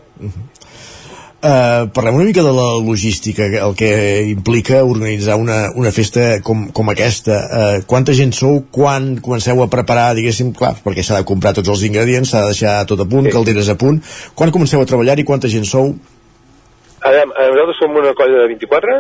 Uh, 1.40 1.88
parlem 1.96 2.18
una 2.18 2.26
mica 2.28 2.44
de 2.44 2.52
la 2.52 2.68
logística, 2.84 3.46
el 3.48 3.76
que 3.80 3.90
implica 4.28 4.82
organitzar 4.84 5.38
una, 5.40 5.70
una 5.80 5.92
festa 5.96 6.42
com, 6.44 6.66
com 6.76 6.92
aquesta. 6.92 7.38
Uh, 7.48 7.78
quanta 7.88 8.12
gent 8.18 8.34
sou? 8.36 8.66
Quan 8.76 9.14
comenceu 9.24 9.64
a 9.64 9.70
preparar, 9.72 10.10
diguéssim, 10.18 10.52
clar, 10.52 10.74
perquè 10.84 11.06
s'ha 11.06 11.22
de 11.22 11.28
comprar 11.30 11.54
tots 11.56 11.72
els 11.72 11.86
ingredients, 11.88 12.34
s'ha 12.34 12.44
de 12.44 12.52
deixar 12.52 12.76
tot 12.92 13.00
a 13.00 13.08
punt, 13.08 13.30
sí. 13.30 13.36
calderes 13.38 13.72
a 13.72 13.78
punt. 13.80 14.02
Quan 14.36 14.52
comenceu 14.52 14.84
a 14.84 14.90
treballar 14.90 15.16
i 15.16 15.28
quanta 15.30 15.52
gent 15.52 15.70
sou? 15.70 15.94
A 17.00 17.16
veure, 17.16 17.32
eh, 17.32 17.48
nosaltres 17.54 17.80
som 17.80 17.96
una 17.96 18.12
colla 18.20 18.44
de 18.44 18.52
24, 18.52 19.00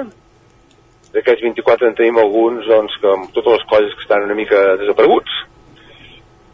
d'aquests 1.17 1.43
24 1.43 1.89
en 1.89 1.99
tenim 1.99 2.23
alguns 2.23 2.71
doncs, 2.71 2.95
amb 3.03 3.33
totes 3.35 3.57
les 3.57 3.67
colles 3.67 3.95
que 3.97 4.05
estan 4.07 4.23
una 4.29 4.39
mica 4.39 4.63
desapareguts. 4.79 5.41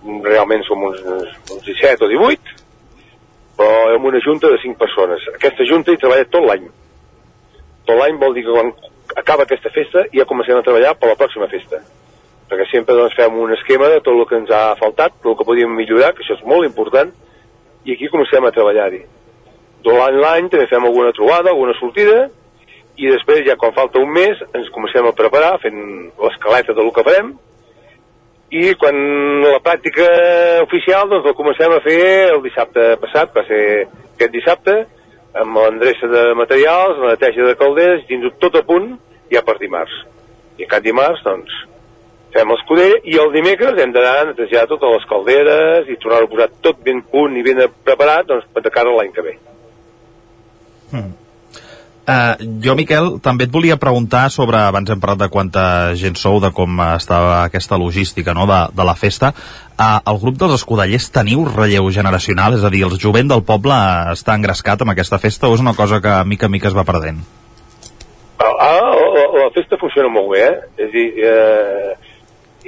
Realment 0.05 0.63
som 0.67 0.83
uns, 0.85 1.01
uns 1.51 1.65
17 1.65 2.05
o 2.05 2.09
18, 2.11 2.55
però 3.57 3.95
amb 3.95 4.05
una 4.05 4.21
junta 4.21 4.51
de 4.51 4.59
5 4.61 4.77
persones. 4.77 5.23
Aquesta 5.33 5.65
junta 5.65 5.93
hi 5.93 6.01
treballa 6.01 6.27
tot 6.29 6.45
l'any. 6.45 6.67
Tot 7.85 7.97
l'any 7.97 8.19
vol 8.21 8.35
dir 8.35 8.43
que 8.45 8.53
quan 8.53 8.73
acaba 9.15 9.45
aquesta 9.45 9.71
festa 9.73 10.05
ja 10.13 10.27
comencem 10.29 10.59
a 10.59 10.65
treballar 10.65 10.95
per 10.99 11.09
la 11.09 11.17
pròxima 11.19 11.49
festa. 11.49 11.81
Perquè 12.49 12.67
sempre 12.69 12.97
doncs, 12.97 13.15
fem 13.17 13.37
un 13.41 13.53
esquema 13.55 13.89
de 13.89 14.01
tot 14.05 14.13
el 14.13 14.25
que 14.29 14.37
ens 14.37 14.51
ha 14.53 14.75
faltat, 14.77 15.15
tot 15.21 15.31
el 15.33 15.37
que 15.39 15.47
podíem 15.47 15.73
millorar, 15.73 16.13
que 16.13 16.21
això 16.21 16.37
és 16.37 16.45
molt 16.45 16.67
important, 16.67 17.09
i 17.85 17.93
aquí 17.95 18.09
comencem 18.13 18.45
a 18.45 18.53
treballar-hi. 18.53 19.01
Durant 19.85 20.19
l'any 20.21 20.49
també 20.49 20.67
fem 20.69 20.85
alguna 20.85 21.13
trobada, 21.13 21.49
alguna 21.49 21.73
sortida, 21.79 22.27
i 22.97 23.09
després, 23.11 23.41
ja 23.47 23.57
quan 23.59 23.73
falta 23.75 23.99
un 23.99 24.13
mes, 24.13 24.39
ens 24.53 24.69
comencem 24.73 25.05
a 25.09 25.15
preparar 25.17 25.57
fent 25.63 25.81
l'escaleta 26.21 26.73
del 26.77 26.93
que 26.93 27.03
farem, 27.05 27.33
i 28.55 28.71
quan 28.79 28.95
la 29.43 29.59
pràctica 29.63 30.05
oficial 30.63 31.09
doncs 31.11 31.27
la 31.27 31.35
comencem 31.35 31.73
a 31.75 31.81
fer 31.83 32.01
el 32.31 32.41
dissabte 32.45 32.85
passat, 33.01 33.33
va 33.35 33.43
ser 33.49 33.63
aquest 34.13 34.31
dissabte, 34.31 34.75
amb 35.35 35.59
l'endreça 35.59 36.07
de 36.07 36.23
materials, 36.39 37.01
la 37.03 37.15
neteja 37.15 37.49
de 37.49 37.57
calderes, 37.59 38.05
dins 38.07 38.37
tot 38.39 38.55
a 38.55 38.63
punt, 38.67 38.93
ja 39.33 39.43
per 39.43 39.57
dimarts. 39.59 39.95
I 40.55 40.67
aquest 40.67 40.85
dimarts, 40.87 41.23
doncs, 41.25 41.57
fem 42.35 42.51
l'escudella 42.51 43.01
i 43.03 43.19
el 43.19 43.33
dimecres 43.35 43.81
hem 43.81 43.91
d'anar 43.95 44.15
a 44.21 44.29
netejar 44.31 44.65
totes 44.71 44.95
les 44.97 45.09
calderes 45.11 45.91
i 45.91 45.99
tornar 45.99 46.23
a 46.23 46.31
posar 46.31 46.49
tot 46.63 46.79
ben 46.83 47.03
punt 47.11 47.35
i 47.35 47.43
ben 47.43 47.61
preparat 47.83 48.31
doncs, 48.31 48.47
per 48.53 48.63
de 48.63 48.71
cara 48.77 48.95
l'any 48.95 49.11
que 49.15 49.27
ve. 49.27 49.37
Hmm. 50.93 51.13
Uh, 52.05 52.37
jo, 52.61 52.75
Miquel, 52.77 53.15
també 53.25 53.47
et 53.47 53.53
volia 53.53 53.79
preguntar 53.81 54.27
sobre, 54.29 54.59
abans 54.61 54.91
hem 54.93 54.99
parlat 55.01 55.23
de 55.23 55.29
quanta 55.33 55.63
gent 55.97 56.19
sou, 56.21 56.37
de 56.43 56.51
com 56.53 56.77
estava 56.91 57.39
aquesta 57.47 57.79
logística 57.81 58.35
no? 58.37 58.45
de, 58.45 58.59
de 58.77 58.85
la 58.85 58.93
festa. 58.93 59.31
Uh, 59.73 59.97
el 60.11 60.19
grup 60.21 60.37
dels 60.37 60.53
escudellers 60.59 61.09
teniu 61.15 61.47
relleu 61.49 61.89
generacional? 61.95 62.59
És 62.59 62.67
a 62.67 62.69
dir, 62.69 62.83
el 62.85 62.93
jovent 63.01 63.33
del 63.33 63.41
poble 63.47 63.79
està 64.13 64.37
engrescat 64.37 64.85
amb 64.85 64.93
aquesta 64.93 65.17
festa 65.17 65.49
o 65.49 65.57
és 65.57 65.65
una 65.65 65.73
cosa 65.73 65.97
que 66.03 66.13
mica 66.29 66.45
a 66.45 66.53
mica 66.53 66.69
es 66.69 66.77
va 66.77 66.85
perdent? 66.85 67.25
Ah, 68.37 68.53
ah 68.53 68.93
la, 69.17 69.25
la 69.41 69.49
festa 69.57 69.81
funciona 69.81 70.11
molt 70.13 70.29
bé, 70.35 70.45
eh? 70.45 70.55
És 70.77 70.89
a 70.89 70.93
dir, 70.93 71.07
eh, 71.25 72.15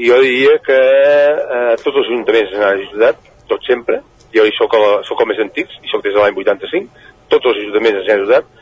jo 0.02 0.22
diria 0.24 0.60
que 0.66 0.78
eh, 0.82 1.74
tots 1.84 1.94
els 1.94 2.06
ajuntaments 2.08 2.58
han 2.58 2.70
ajudat, 2.74 3.22
tots 3.50 3.70
sempre. 3.70 4.02
Jo 4.34 4.50
hi 4.50 4.54
soc, 4.58 4.74
a, 4.74 4.96
soc 5.08 5.22
el 5.22 5.30
més 5.30 5.46
antics, 5.46 5.78
i 5.86 5.92
soc 5.92 6.02
des 6.06 6.16
de 6.16 6.24
l'any 6.24 6.38
85, 6.42 7.06
tots 7.30 7.52
els 7.52 7.62
ajuntaments 7.62 8.02
ens 8.02 8.10
han 8.10 8.24
ajudat, 8.24 8.56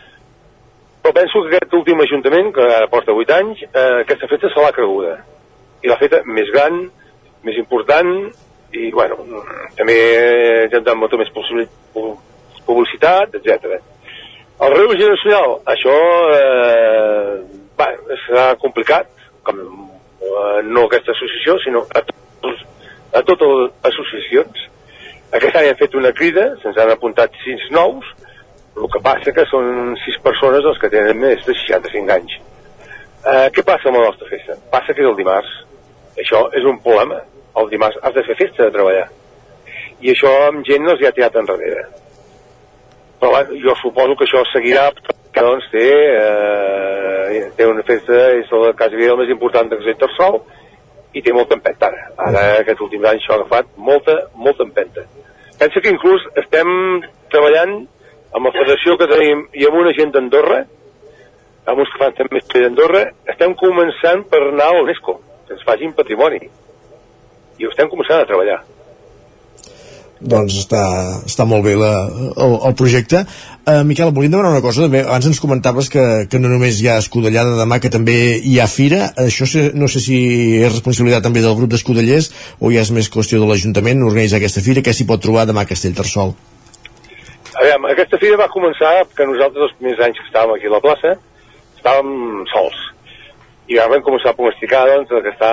però 1.06 1.14
penso 1.14 1.38
que 1.46 1.54
aquest 1.54 1.70
últim 1.78 2.00
ajuntament, 2.02 2.48
que 2.50 2.64
ara 2.66 2.90
porta 2.90 3.14
8 3.14 3.34
anys, 3.36 3.60
eh, 3.62 4.02
aquesta 4.02 4.26
festa 4.26 4.50
se 4.50 4.58
l'ha 4.58 4.74
creguda. 4.74 5.12
I 5.86 5.92
l'ha 5.92 6.00
feta 6.02 6.24
més 6.26 6.50
gran, 6.50 6.80
més 7.46 7.60
important, 7.62 8.10
i, 8.74 8.90
bueno, 8.90 9.14
també 9.78 9.98
ja 10.72 10.82
hem 10.82 10.98
molta 10.98 11.20
més 11.22 11.30
publicitat, 11.30 13.38
etc. 13.38 13.78
El 14.66 14.74
reu 14.74 14.96
generacional, 14.96 15.60
això 15.76 15.94
eh, 16.40 17.38
va, 17.78 17.92
serà 18.26 18.48
complicat, 18.66 19.06
com, 19.46 19.62
eh, 19.62 20.60
no 20.66 20.88
aquesta 20.88 21.14
associació, 21.14 21.60
sinó 21.68 21.86
a, 21.86 22.02
tots, 22.42 22.66
a 23.14 23.22
totes 23.30 23.58
les 23.62 23.94
associacions. 23.94 24.70
Aquest 25.38 25.62
any 25.62 25.70
hem 25.70 25.78
fet 25.86 26.02
una 26.02 26.18
crida, 26.18 26.56
se'ns 26.66 26.82
han 26.82 26.98
apuntat 26.98 27.30
sis 27.46 27.70
nous, 27.78 28.10
el 28.76 28.90
que 28.92 29.02
passa 29.04 29.34
que 29.36 29.46
són 29.50 29.96
sis 30.04 30.18
persones 30.24 30.66
els 30.68 30.80
que 30.82 30.92
tenen 30.92 31.20
més 31.20 31.44
de 31.46 31.56
65 31.56 32.16
anys. 32.16 32.38
Eh, 33.26 33.48
què 33.56 33.64
passa 33.66 33.90
amb 33.90 34.00
la 34.00 34.10
nostra 34.10 34.28
festa? 34.30 34.58
Passa 34.72 34.94
que 34.94 35.02
és 35.04 35.10
el 35.10 35.18
dimarts. 35.18 35.54
Això 36.22 36.46
és 36.56 36.68
un 36.68 36.82
problema. 36.84 37.22
El 37.60 37.70
dimarts 37.72 37.98
has 38.04 38.16
de 38.16 38.24
fer 38.28 38.36
festa 38.42 38.68
de 38.68 38.76
treballar. 38.76 39.08
I 40.04 40.12
això 40.12 40.32
amb 40.50 40.66
gent 40.68 40.84
no 40.84 40.94
els 40.94 41.02
hi 41.02 41.08
ha 41.08 41.14
tirat 41.16 41.40
enrere. 41.40 41.86
Però 43.20 43.32
bueno, 43.32 43.58
jo 43.64 43.76
suposo 43.80 44.18
que 44.20 44.28
això 44.28 44.44
seguirà 44.52 44.90
que 45.36 45.44
doncs 45.44 45.66
té, 45.72 45.88
eh, 46.20 47.42
té 47.56 47.68
una 47.68 47.84
festa, 47.88 48.20
és 48.40 48.52
la 48.52 48.76
casa 48.78 49.00
vida 49.00 49.16
més 49.16 49.32
important 49.32 49.72
de 49.72 49.80
Sol 50.18 50.42
i 51.16 51.22
té 51.24 51.34
molta 51.34 51.56
empenta 51.56 51.88
ara. 51.88 52.10
Ara, 52.28 52.44
aquests 52.60 52.84
últims 52.84 53.08
anys, 53.08 53.24
això 53.24 53.34
ha 53.34 53.42
agafat 53.42 53.72
molta, 53.78 54.16
molta 54.36 54.64
empenta. 54.64 55.02
Pensa 55.60 55.82
que 55.82 55.92
inclús 55.92 56.24
estem 56.36 56.68
treballant 57.32 57.88
amb 58.36 58.50
la 58.50 58.54
federació 58.56 58.98
que 59.00 59.08
tenim 59.12 59.46
i 59.56 59.66
amb 59.68 59.80
una 59.80 59.96
gent 59.96 60.12
d'Andorra, 60.12 60.62
amb 61.66 61.82
uns 61.82 61.92
que 61.92 62.02
fan 62.02 62.16
també 62.18 62.44
d'Andorra, 62.52 63.08
estem 63.32 63.56
començant 63.60 64.26
per 64.30 64.44
anar 64.44 64.70
a 64.70 64.78
l'UNESCO, 64.78 65.18
que 65.48 65.56
ens 65.56 65.68
facin 65.68 65.96
patrimoni. 65.98 66.42
I 67.60 67.68
ho 67.68 67.72
estem 67.72 67.92
començant 67.92 68.22
a 68.22 68.28
treballar. 68.28 68.62
Doncs 70.26 70.56
està, 70.62 70.82
està 71.28 71.44
molt 71.46 71.66
bé 71.66 71.76
la, 71.78 71.92
el, 72.42 72.54
el 72.70 72.76
projecte. 72.80 73.22
Uh, 73.66 73.84
Miquel, 73.88 74.14
volíem 74.16 74.32
demanar 74.34 74.54
una 74.56 74.64
cosa. 74.64 74.86
També, 74.88 75.04
abans 75.04 75.28
ens 75.30 75.42
comentaves 75.44 75.90
que, 75.92 76.06
que 76.32 76.40
no 76.42 76.50
només 76.52 76.80
hi 76.82 76.90
ha 76.90 76.98
escudellada 77.04 77.58
demà, 77.60 77.82
que 77.84 77.92
també 77.94 78.18
hi 78.40 78.58
ha 78.60 78.68
fira. 78.72 79.12
Això 79.26 79.48
sé, 79.50 79.68
no 79.76 79.92
sé 79.92 80.02
si 80.04 80.18
és 80.62 80.72
responsabilitat 80.72 81.28
també 81.28 81.44
del 81.44 81.56
grup 81.60 81.76
d'escudellers 81.76 82.32
o 82.60 82.74
ja 82.74 82.84
és 82.84 82.92
més 82.96 83.12
qüestió 83.12 83.44
de 83.44 83.52
l'Ajuntament 83.52 84.04
organitzar 84.08 84.42
aquesta 84.42 84.64
fira. 84.66 84.84
Què 84.86 84.96
s'hi 84.96 85.08
pot 85.10 85.24
trobar 85.24 85.48
demà 85.52 85.68
a 85.68 85.72
Castellterçol? 85.72 86.36
A 86.36 86.55
veure, 87.62 87.92
aquesta 87.94 88.20
fira 88.20 88.40
va 88.42 88.52
començar 88.52 88.92
que 89.16 89.28
nosaltres 89.30 89.70
els 89.70 89.78
primers 89.80 90.02
anys 90.04 90.20
que 90.20 90.28
estàvem 90.28 90.56
aquí 90.56 90.68
a 90.68 90.76
la 90.76 90.84
plaça 90.84 91.16
estàvem 91.78 92.44
sols. 92.52 92.82
I 93.72 93.80
vam 93.80 94.04
començar 94.06 94.34
a 94.34 94.38
pronosticar 94.38 94.84
doncs, 94.90 95.10
que 95.10 95.32
està 95.32 95.52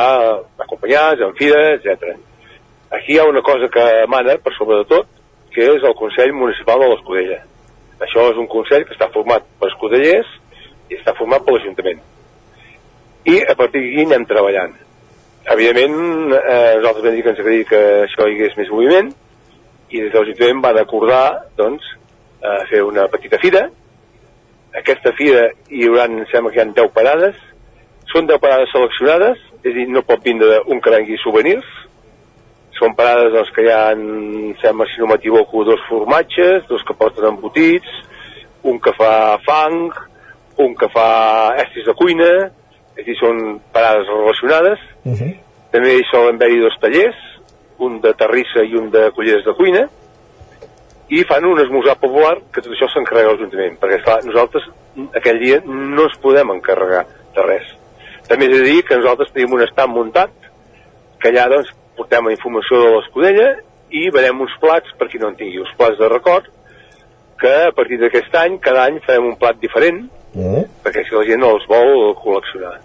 acompanyats, 0.64 1.22
en 1.24 1.32
fira, 1.38 1.62
etc. 1.76 2.16
Aquí 2.92 3.14
hi 3.14 3.18
ha 3.20 3.28
una 3.28 3.42
cosa 3.44 3.70
que 3.72 3.86
mana, 4.08 4.36
per 4.42 4.52
sobre 4.56 4.82
de 4.82 4.88
tot, 4.90 5.08
que 5.52 5.64
és 5.64 5.84
el 5.84 5.96
Consell 5.96 6.32
Municipal 6.36 6.80
de 6.80 6.90
l'Escudella. 6.92 7.40
Això 8.02 8.26
és 8.32 8.38
un 8.40 8.48
consell 8.50 8.84
que 8.88 8.96
està 8.96 9.08
format 9.14 9.44
per 9.60 9.68
escudellers 9.70 10.28
i 10.90 10.98
està 10.98 11.14
format 11.16 11.44
per 11.44 11.54
l'Ajuntament. 11.54 12.00
I 13.30 13.36
a 13.46 13.54
partir 13.54 13.84
d'aquí 13.84 14.06
anem 14.08 14.26
treballant. 14.26 14.72
Evidentment, 15.54 16.32
eh, 16.34 16.74
nosaltres 16.78 17.04
vam 17.04 17.14
dir 17.14 17.22
que 17.22 17.30
ens 17.30 17.42
agradaria 17.42 17.68
que 17.70 17.82
això 18.06 18.26
hi 18.26 18.34
hagués 18.34 18.56
més 18.58 18.72
moviment, 18.74 19.12
i 19.92 20.00
des 20.00 20.12
de 20.12 20.18
l'Ajuntament 20.18 20.62
van 20.64 20.80
acordar 20.80 21.24
doncs, 21.58 21.84
eh, 22.40 22.60
fer 22.70 22.82
una 22.84 23.06
petita 23.12 23.38
fira. 23.42 23.66
Aquesta 24.80 25.12
fira 25.18 25.48
hi 25.68 25.86
haurà, 25.88 26.08
em 26.08 26.24
sembla 26.32 26.52
que 26.52 26.60
hi 26.60 26.64
ha 26.64 26.68
10 26.80 26.92
parades, 26.96 27.38
són 28.12 28.26
10 28.28 28.40
parades 28.40 28.72
seleccionades, 28.72 29.40
és 29.62 29.70
a 29.70 29.76
dir, 29.76 29.88
no 29.88 30.04
pot 30.06 30.24
vindre 30.24 30.62
un 30.66 30.80
que 30.80 30.92
vengui 30.94 31.18
souvenirs, 31.22 31.66
són 32.78 32.96
parades 32.98 33.30
doncs, 33.34 33.52
que 33.54 33.66
hi 33.66 33.70
ha, 33.70 33.92
em 33.94 34.56
sembla, 34.62 34.88
si 34.90 35.00
no 35.00 35.10
m'equivoco, 35.10 35.64
dos 35.68 35.82
formatges, 35.88 36.64
dos 36.70 36.82
que 36.88 36.96
porten 36.98 37.28
embotits, 37.28 38.00
un 38.66 38.80
que 38.82 38.94
fa 38.96 39.38
fang, 39.46 39.92
un 40.62 40.74
que 40.78 40.88
fa 40.92 41.08
estris 41.62 41.86
de 41.88 41.94
cuina, 41.98 42.30
és 42.96 43.04
a 43.04 43.06
dir, 43.06 43.16
són 43.20 43.60
parades 43.74 44.08
relacionades. 44.08 44.80
Uh 45.04 45.12
-huh. 45.12 45.32
També 45.72 45.94
hi 45.96 46.04
solen 46.10 46.36
haver-hi 46.36 46.60
dos 46.60 46.78
tallers, 46.80 47.31
un 47.86 47.98
de 48.04 48.12
terrissa 48.18 48.64
i 48.64 48.76
un 48.78 48.90
de 48.94 49.08
culleres 49.16 49.44
de 49.46 49.54
cuina, 49.58 49.82
i 51.12 51.24
fan 51.28 51.44
un 51.44 51.60
esmorzar 51.60 51.98
popular 52.00 52.38
que 52.52 52.62
tot 52.62 52.72
això 52.72 52.88
s'encarrega 52.88 53.34
l'Ajuntament, 53.34 53.76
perquè 53.80 53.98
esclar, 53.98 54.20
nosaltres 54.24 54.68
aquell 55.18 55.40
dia 55.42 55.58
no 55.66 56.06
ens 56.06 56.16
podem 56.22 56.54
encarregar 56.54 57.04
de 57.36 57.44
res. 57.44 57.66
També 58.28 58.48
és 58.48 58.60
a 58.60 58.64
dir 58.64 58.78
que 58.88 58.96
nosaltres 58.96 59.32
tenim 59.34 59.58
un 59.58 59.64
estat 59.66 59.90
muntat, 59.92 60.32
que 61.20 61.28
allà 61.32 61.48
doncs 61.52 61.72
portem 61.98 62.30
la 62.30 62.32
informació 62.32 62.80
de 62.80 62.94
l'escudella 62.94 63.48
i 63.92 64.06
veurem 64.14 64.40
uns 64.40 64.54
plats, 64.62 64.94
per 64.96 65.10
qui 65.12 65.20
no 65.20 65.28
en 65.28 65.36
tingui, 65.36 65.60
uns 65.60 65.74
plats 65.76 66.00
de 66.00 66.08
record, 66.08 66.48
que 67.42 67.52
a 67.66 67.74
partir 67.76 67.98
d'aquest 68.00 68.32
any, 68.38 68.56
cada 68.62 68.86
any 68.86 69.02
farem 69.04 69.28
un 69.32 69.36
plat 69.36 69.58
diferent, 69.60 70.06
mm. 70.32 70.64
perquè 70.86 71.04
si 71.04 71.18
la 71.18 71.26
gent 71.28 71.44
no 71.44 71.52
els 71.58 71.68
vol 71.68 72.14
col·leccionar 72.22 72.78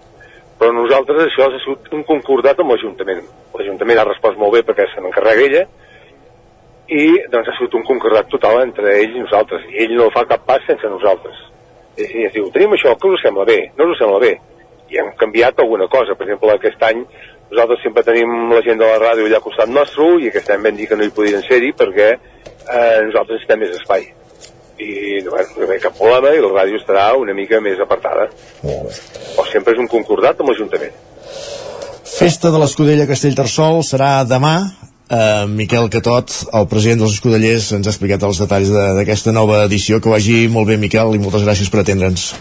però 0.58 0.72
nosaltres 0.74 1.22
això 1.24 1.46
ha 1.46 1.60
sigut 1.62 1.92
un 1.94 2.02
concordat 2.08 2.58
amb 2.58 2.74
l'Ajuntament. 2.74 3.22
L'Ajuntament 3.54 4.00
ha 4.00 4.08
respost 4.08 4.40
molt 4.40 4.56
bé 4.56 4.64
perquè 4.66 4.88
se 4.90 5.02
n'encarrega 5.04 5.46
ella 5.46 5.64
i 6.88 7.04
doncs 7.30 7.50
ha 7.50 7.56
sigut 7.58 7.76
un 7.78 7.84
concordat 7.86 8.30
total 8.32 8.62
entre 8.64 8.96
ell 9.02 9.16
i 9.16 9.22
nosaltres 9.22 9.66
i 9.70 9.84
ell 9.84 9.94
no 9.98 10.10
fa 10.14 10.24
cap 10.26 10.46
pas 10.48 10.64
sense 10.66 10.90
nosaltres. 10.90 11.40
I, 11.98 12.26
es 12.26 12.34
diu, 12.34 12.50
tenim 12.54 12.74
això, 12.74 12.94
que 12.98 13.10
us 13.14 13.22
sembla 13.22 13.46
bé? 13.46 13.58
No 13.78 13.90
us 13.92 13.98
sembla 14.00 14.20
bé? 14.22 14.34
I 14.88 15.00
hem 15.02 15.10
canviat 15.20 15.58
alguna 15.60 15.88
cosa. 15.92 16.14
Per 16.16 16.26
exemple, 16.26 16.54
aquest 16.54 16.82
any 16.86 17.02
nosaltres 17.50 17.82
sempre 17.84 18.04
tenim 18.04 18.52
la 18.52 18.62
gent 18.64 18.80
de 18.80 18.86
la 18.86 19.00
ràdio 19.00 19.26
allà 19.28 19.38
al 19.40 19.44
costat 19.44 19.70
nostre 19.72 20.08
i 20.22 20.30
aquest 20.30 20.50
any 20.52 20.64
vam 20.64 20.78
dir 20.78 20.88
que 20.88 20.98
no 20.98 21.06
hi 21.06 21.14
podien 21.14 21.44
ser-hi 21.46 21.74
perquè 21.76 22.08
eh, 22.14 22.98
nosaltres 23.06 23.42
estem 23.42 23.62
més 23.62 23.76
espai. 23.78 24.08
I 24.78 25.20
bueno, 25.26 25.68
ha 25.74 25.78
cap 25.82 25.96
problema 25.98 26.32
i 26.34 26.40
la 26.42 26.50
ràdio 26.62 26.78
estarà 26.80 27.08
una 27.18 27.34
mica 27.34 27.60
més 27.60 27.80
apartada. 27.82 28.28
O 29.38 29.46
sempre 29.52 29.74
és 29.74 29.80
un 29.82 29.88
concordat 29.90 30.40
amb 30.40 30.50
l'Ajuntament. 30.52 30.94
Festa 32.08 32.50
de 32.50 32.58
l'Escudella 32.62 33.06
Castellterçol 33.06 33.82
serà 33.86 34.22
demà. 34.26 34.56
Uh, 35.08 35.46
Miquel 35.48 35.86
Catot, 35.88 36.28
el 36.52 36.66
president 36.68 37.00
dels 37.00 37.14
Escudellers, 37.16 37.70
ens 37.72 37.86
ha 37.88 37.92
explicat 37.94 38.22
els 38.28 38.40
detalls 38.42 38.68
de- 38.68 38.94
d'aquesta 38.98 39.32
nova 39.32 39.62
edició. 39.64 40.00
Que 40.04 40.10
vagi 40.12 40.48
molt 40.52 40.68
bé, 40.68 40.76
Miquel, 40.76 41.14
i 41.14 41.18
moltes 41.22 41.44
gràcies 41.46 41.70
per 41.72 41.80
atendre'ns. 41.80 42.34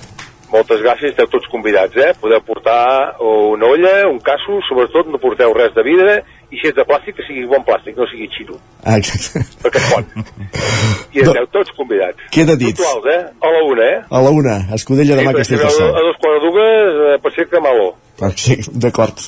Moltes 0.51 0.79
gràcies, 0.81 1.11
esteu 1.11 1.27
tots 1.27 1.47
convidats, 1.51 1.95
eh? 1.95 2.13
Podeu 2.19 2.41
portar 2.41 3.15
una 3.19 3.65
olla, 3.67 4.07
un 4.09 4.19
casso, 4.19 4.59
sobretot 4.67 5.07
no 5.11 5.17
porteu 5.19 5.53
res 5.53 5.73
de 5.75 5.83
vidre, 5.83 6.23
i 6.51 6.55
si 6.61 6.67
és 6.69 6.75
de 6.75 6.83
plàstic, 6.87 7.15
que 7.17 7.23
sigui 7.27 7.45
bon 7.51 7.63
plàstic, 7.67 7.97
no 7.97 8.05
sigui 8.07 8.27
xino, 8.31 8.55
Ah, 8.83 8.97
exacte. 8.97 9.41
perquè 9.63 9.81
es 9.81 9.87
pot. 9.91 10.05
I 11.13 11.19
esteu 11.23 11.47
tots 11.51 11.71
convidats. 11.75 12.17
Queda 12.31 12.55
dit. 12.55 12.75
Puntuals, 12.77 13.05
eh? 13.11 13.21
A 13.43 13.51
la 13.51 13.63
una, 13.67 13.83
eh? 13.83 14.01
A 14.09 14.21
la 14.23 14.29
una, 14.31 14.55
Escudella 14.77 15.15
demà 15.19 15.31
si 15.31 15.55
veu 15.55 15.65
Castellterçol. 15.65 15.89
a 15.91 16.03
dos 16.07 16.17
quarts 16.21 16.41
de 16.43 16.51
dues, 16.51 17.01
eh, 17.07 17.17
pot 17.23 17.33
ser 17.35 17.47
que 17.51 17.59
maló. 17.59 17.89
Ah, 18.21 18.31
Sí, 18.35 18.55
d'acord. 18.73 19.19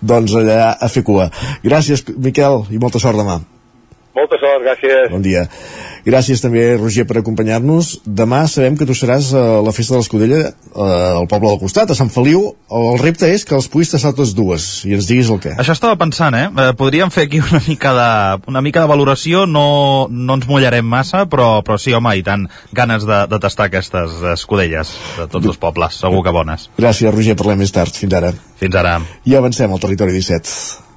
Doncs 0.00 0.32
allà 0.34 0.76
a 0.80 0.88
fer 0.88 1.02
cua. 1.04 1.30
Gràcies, 1.62 2.04
Miquel, 2.16 2.62
i 2.70 2.78
molta 2.78 2.98
sort 2.98 3.16
demà. 3.18 3.40
Molta 4.16 4.38
sort, 4.42 4.64
gràcies. 4.64 5.10
Bon 5.12 5.22
dia. 5.22 5.46
Gràcies 6.04 6.40
també, 6.40 6.62
Roger, 6.78 7.04
per 7.06 7.20
acompanyar-nos. 7.20 8.00
Demà 8.06 8.40
sabem 8.48 8.76
que 8.78 8.86
tu 8.88 8.94
seràs 8.96 9.30
a 9.36 9.42
la 9.62 9.74
festa 9.76 9.94
de 9.94 10.00
l'Escudella 10.00 10.40
eh, 10.48 10.82
al 10.82 11.28
poble 11.30 11.52
del 11.52 11.60
costat, 11.60 11.92
a 11.92 11.96
Sant 11.98 12.10
Feliu. 12.12 12.42
El 12.72 12.98
repte 13.02 13.28
és 13.28 13.44
que 13.46 13.54
els 13.58 13.68
puguis 13.70 13.92
tastar 13.92 14.14
totes 14.16 14.32
dues 14.34 14.66
i 14.88 14.96
ens 14.96 15.06
diguis 15.10 15.30
el 15.30 15.38
què. 15.44 15.54
Això 15.60 15.76
estava 15.76 15.98
pensant, 16.00 16.34
eh? 16.34 16.48
eh? 16.48 16.72
Podríem 16.80 17.12
fer 17.14 17.28
aquí 17.28 17.42
una 17.44 17.62
mica 17.68 17.94
de, 17.94 18.10
una 18.50 18.64
mica 18.64 18.82
de 18.82 18.90
valoració, 18.90 19.44
no, 19.46 20.08
no 20.10 20.40
ens 20.40 20.48
mullarem 20.50 20.86
massa, 20.86 21.26
però, 21.30 21.52
però 21.66 21.78
sí, 21.78 21.94
home, 21.94 22.16
i 22.18 22.26
tant, 22.26 22.48
ganes 22.74 23.06
de, 23.06 23.22
de 23.30 23.42
tastar 23.42 23.70
aquestes 23.70 24.20
escudelles 24.34 24.96
de 25.20 25.30
tots 25.30 25.52
els 25.52 25.60
pobles, 25.60 26.02
segur 26.02 26.24
que 26.26 26.34
bones. 26.34 26.70
Gràcies, 26.80 27.12
Roger, 27.14 27.38
parlem 27.38 27.62
més 27.62 27.74
tard. 27.76 27.94
Fins 27.94 28.16
ara. 28.16 28.34
Fins 28.60 28.82
ara. 28.82 28.98
I 29.28 29.36
avancem 29.38 29.70
al 29.70 29.82
territori 29.82 30.16
17. 30.16 30.89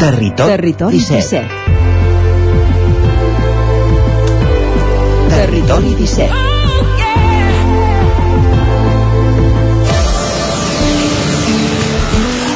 Territori, 0.00 0.48
Territori 0.48 0.96
17. 0.96 1.44
17. 1.44 1.44
Territori 5.28 5.94
17. 5.94 6.32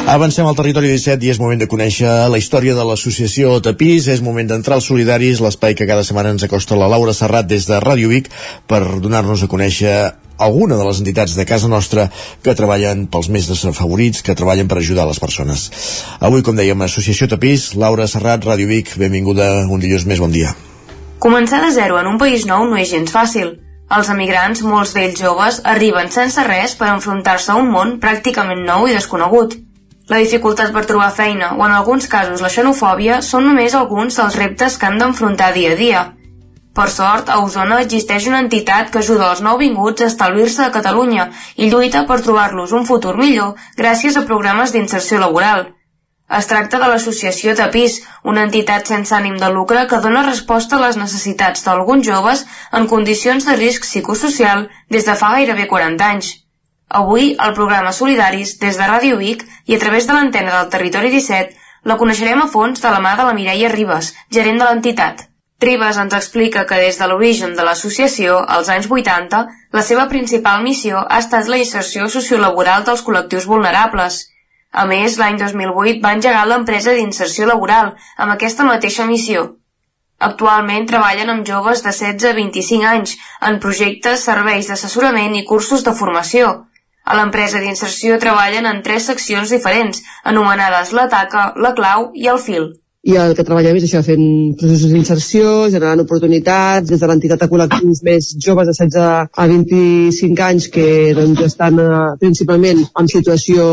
Avancem 0.09 0.47
al 0.47 0.57
territori 0.57 0.89
17 0.89 1.21
i 1.21 1.31
és 1.35 1.39
moment 1.41 1.61
de 1.61 1.69
conèixer 1.69 2.09
la 2.33 2.41
història 2.41 2.73
de 2.73 2.81
l'associació 2.89 3.61
Tapís. 3.61 4.09
És 4.09 4.25
moment 4.25 4.49
d'entrar 4.49 4.81
als 4.81 4.89
solidaris, 4.89 5.45
l'espai 5.45 5.77
que 5.77 5.85
cada 5.85 6.01
setmana 6.01 6.33
ens 6.33 6.49
acosta 6.49 6.81
la 6.81 6.89
Laura 6.89 7.13
Serrat 7.13 7.45
des 7.45 7.69
de 7.69 7.77
Ràdio 7.77 8.09
Vic 8.09 8.33
per 8.65 8.81
donar-nos 9.05 9.45
a 9.45 9.53
conèixer 9.53 10.15
alguna 10.39 10.77
de 10.77 10.85
les 10.85 11.01
entitats 11.03 11.35
de 11.37 11.47
casa 11.47 11.69
nostra 11.69 12.09
que 12.43 12.55
treballen 12.55 13.07
pels 13.07 13.29
més 13.31 13.49
desafavorits, 13.51 14.23
que 14.23 14.35
treballen 14.35 14.69
per 14.69 14.79
ajudar 14.79 15.07
les 15.09 15.21
persones. 15.21 15.69
Avui, 16.21 16.43
com 16.43 16.57
dèiem, 16.57 16.83
Associació 16.83 17.29
Tapís, 17.31 17.73
Laura 17.75 18.09
Serrat, 18.11 18.45
Ràdio 18.45 18.69
Vic, 18.71 18.97
benvinguda 19.01 19.67
un 19.69 19.81
dilluns 19.81 20.07
més, 20.07 20.23
bon 20.23 20.33
dia. 20.35 20.55
Començar 21.19 21.63
de 21.65 21.71
zero 21.73 21.99
en 22.01 22.09
un 22.11 22.19
país 22.19 22.45
nou 22.47 22.67
no 22.69 22.77
és 22.77 22.91
gens 22.91 23.13
fàcil. 23.13 23.55
Els 23.95 24.09
emigrants, 24.11 24.65
molts 24.65 24.95
d'ells 24.97 25.21
joves, 25.21 25.61
arriben 25.65 26.11
sense 26.11 26.43
res 26.49 26.75
per 26.79 26.89
enfrontar-se 26.91 27.53
a 27.53 27.61
un 27.61 27.71
món 27.71 27.99
pràcticament 28.01 28.65
nou 28.67 28.89
i 28.89 28.97
desconegut. 28.97 29.55
La 30.11 30.19
dificultat 30.21 30.73
per 30.73 30.85
trobar 30.85 31.13
feina 31.17 31.55
o 31.57 31.63
en 31.65 31.73
alguns 31.73 32.09
casos 32.13 32.43
la 32.45 32.51
xenofòbia 32.53 33.23
són 33.25 33.47
només 33.49 33.77
alguns 33.79 34.19
dels 34.21 34.37
reptes 34.41 34.77
que 34.77 34.89
han 34.89 34.99
d'enfrontar 35.01 35.53
dia 35.55 35.73
a 35.73 35.79
dia. 35.79 36.03
Per 36.75 36.89
sort, 36.91 37.29
a 37.31 37.39
Osona 37.39 37.77
existeix 37.85 38.25
una 38.27 38.41
entitat 38.43 38.89
que 38.91 38.99
ajuda 39.01 39.31
els 39.31 39.41
nouvinguts 39.47 40.03
a 40.03 40.11
establir-se 40.11 40.65
a 40.65 40.73
Catalunya 40.77 41.29
i 41.55 41.69
lluita 41.71 42.03
per 42.09 42.17
trobar-los 42.27 42.73
un 42.79 42.87
futur 42.89 43.13
millor 43.21 43.53
gràcies 43.81 44.17
a 44.19 44.25
programes 44.31 44.73
d'inserció 44.75 45.21
laboral. 45.23 45.69
Es 46.39 46.49
tracta 46.51 46.81
de 46.83 46.89
l'associació 46.91 47.53
Tapís, 47.55 48.01
una 48.33 48.43
entitat 48.49 48.91
sense 48.91 49.15
ànim 49.15 49.37
de 49.43 49.51
lucre 49.55 49.85
que 49.91 50.01
dona 50.07 50.25
resposta 50.27 50.79
a 50.79 50.81
les 50.83 50.99
necessitats 50.99 51.63
d'alguns 51.67 52.09
joves 52.09 52.43
en 52.79 52.89
condicions 52.93 53.47
de 53.47 53.55
risc 53.61 53.87
psicosocial 53.87 54.65
des 54.97 55.07
de 55.07 55.15
fa 55.21 55.31
gairebé 55.37 55.69
40 55.75 56.09
anys. 56.09 56.33
Avui, 57.03 57.29
al 57.39 57.55
programa 57.61 57.93
Solidaris, 57.93 58.57
des 58.65 58.81
de 58.81 58.89
Ràdio 58.91 59.21
Vic 59.21 59.45
i 59.67 59.77
a 59.77 59.83
través 59.85 60.09
de 60.09 60.17
l'antena 60.17 60.57
del 60.57 60.73
Territori 60.75 61.15
17, 61.15 61.55
la 61.85 61.99
coneixerem 62.03 62.43
a 62.43 62.51
fons 62.57 62.83
de 62.83 62.97
la 62.97 63.05
mà 63.07 63.15
de 63.21 63.29
la 63.29 63.37
Mireia 63.39 63.71
Ribes, 63.77 64.11
gerent 64.39 64.59
de 64.59 64.69
l'entitat. 64.71 65.29
Ribes 65.63 65.97
ens 66.03 66.15
explica 66.17 66.65
que 66.67 66.77
des 66.83 66.99
de 66.99 67.07
l'origen 67.09 67.55
de 67.57 67.65
l'associació, 67.67 68.39
als 68.57 68.69
anys 68.75 68.89
80, 68.91 69.43
la 69.73 69.83
seva 69.89 70.09
principal 70.11 70.63
missió 70.67 71.05
ha 71.09 71.19
estat 71.23 71.49
la 71.49 71.61
inserció 71.63 72.09
sociolaboral 72.15 72.85
dels 72.85 73.05
col·lectius 73.07 73.47
vulnerables. 73.47 74.19
A 74.73 74.85
més, 74.91 75.19
l'any 75.19 75.39
2008 75.39 76.03
va 76.03 76.13
engegar 76.19 76.45
l'empresa 76.51 76.93
d'inserció 76.97 77.47
laboral 77.47 77.95
amb 78.17 78.35
aquesta 78.35 78.67
mateixa 78.67 79.07
missió. 79.07 79.47
Actualment 80.29 80.87
treballen 80.91 81.31
amb 81.31 81.47
joves 81.47 81.83
de 81.87 81.93
16 81.93 82.31
a 82.31 82.37
25 82.37 82.91
anys 82.91 83.17
en 83.49 83.59
projectes, 83.63 84.27
serveis 84.29 84.71
d'assessorament 84.71 85.35
i 85.39 85.45
cursos 85.49 85.87
de 85.87 85.95
formació. 85.95 86.55
A 87.05 87.17
l'empresa 87.19 87.61
d'inserció 87.61 88.19
treballen 88.19 88.67
en 88.67 88.81
tres 88.83 89.07
seccions 89.11 89.51
diferents, 89.55 90.03
anomenades 90.25 90.95
la 90.99 91.11
taca, 91.13 91.53
la 91.67 91.75
clau 91.79 92.11
i 92.15 92.31
el 92.35 92.41
fil. 92.47 92.73
I 93.05 93.19
el 93.21 93.35
que 93.37 93.45
treballem 93.45 93.77
és 93.77 93.85
això, 93.85 94.01
fent 94.05 94.55
processos 94.57 94.93
d'inserció, 94.95 95.49
generant 95.73 96.01
oportunitats, 96.01 96.89
des 96.89 97.01
de 97.03 97.09
l'entitat 97.09 97.43
de 97.43 97.49
col·lectius 97.51 98.01
més 98.07 98.31
joves 98.41 98.71
de 98.71 98.73
16 98.79 99.29
a 99.29 99.47
25 99.51 100.45
anys 100.47 100.69
que 100.73 100.87
doncs, 101.17 101.43
estan 101.45 101.83
eh, 101.83 101.99
principalment 102.23 102.81
en 102.81 103.11
situació 103.13 103.67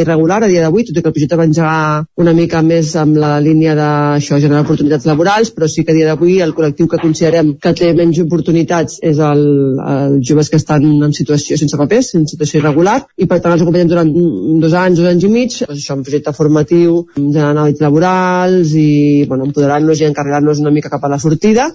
irregular 0.00 0.38
a 0.40 0.48
dia 0.48 0.62
d'avui, 0.64 0.86
tot 0.88 0.96
i 0.96 1.04
que 1.04 1.12
el 1.12 1.16
projecte 1.18 1.36
va 1.36 1.46
engegar 1.50 2.06
una 2.24 2.32
mica 2.38 2.62
més 2.64 2.94
amb 2.96 3.20
la 3.20 3.34
línia 3.44 3.74
d'això, 3.76 4.40
generar 4.40 4.64
oportunitats 4.64 5.04
laborals, 5.10 5.52
però 5.52 5.68
sí 5.68 5.84
que 5.84 5.92
a 5.92 5.98
dia 5.98 6.08
d'avui 6.08 6.38
el 6.40 6.56
col·lectiu 6.56 6.88
que 6.88 7.02
considerem 7.02 7.52
que 7.60 7.74
té 7.76 7.92
menys 7.92 8.22
oportunitats 8.24 9.02
és 9.04 9.20
el, 9.20 9.44
els 9.84 10.24
joves 10.24 10.48
que 10.48 10.62
estan 10.62 10.88
en 11.04 11.12
situació 11.12 11.60
sense 11.60 11.76
papers, 11.76 12.14
en 12.16 12.24
situació 12.24 12.62
irregular, 12.62 13.02
i 13.20 13.28
per 13.28 13.42
tant 13.44 13.52
els 13.52 13.66
acompanyem 13.66 13.92
durant 13.92 14.16
dos 14.64 14.80
anys, 14.80 15.04
dos 15.04 15.12
anys 15.12 15.28
i 15.28 15.32
mig, 15.36 15.60
doncs 15.60 15.76
això, 15.76 16.00
un 16.00 16.08
projecte 16.08 16.32
formatiu, 16.40 17.02
generant 17.20 17.66
hàbits 17.66 17.84
laborals 17.84 18.45
i 18.76 19.24
bueno, 19.28 19.48
empoderant-nos 19.48 20.00
i 20.00 20.08
encarregant-nos 20.08 20.62
una 20.62 20.72
mica 20.74 20.92
cap 20.92 21.04
a 21.04 21.12
la 21.12 21.18
sortida. 21.22 21.70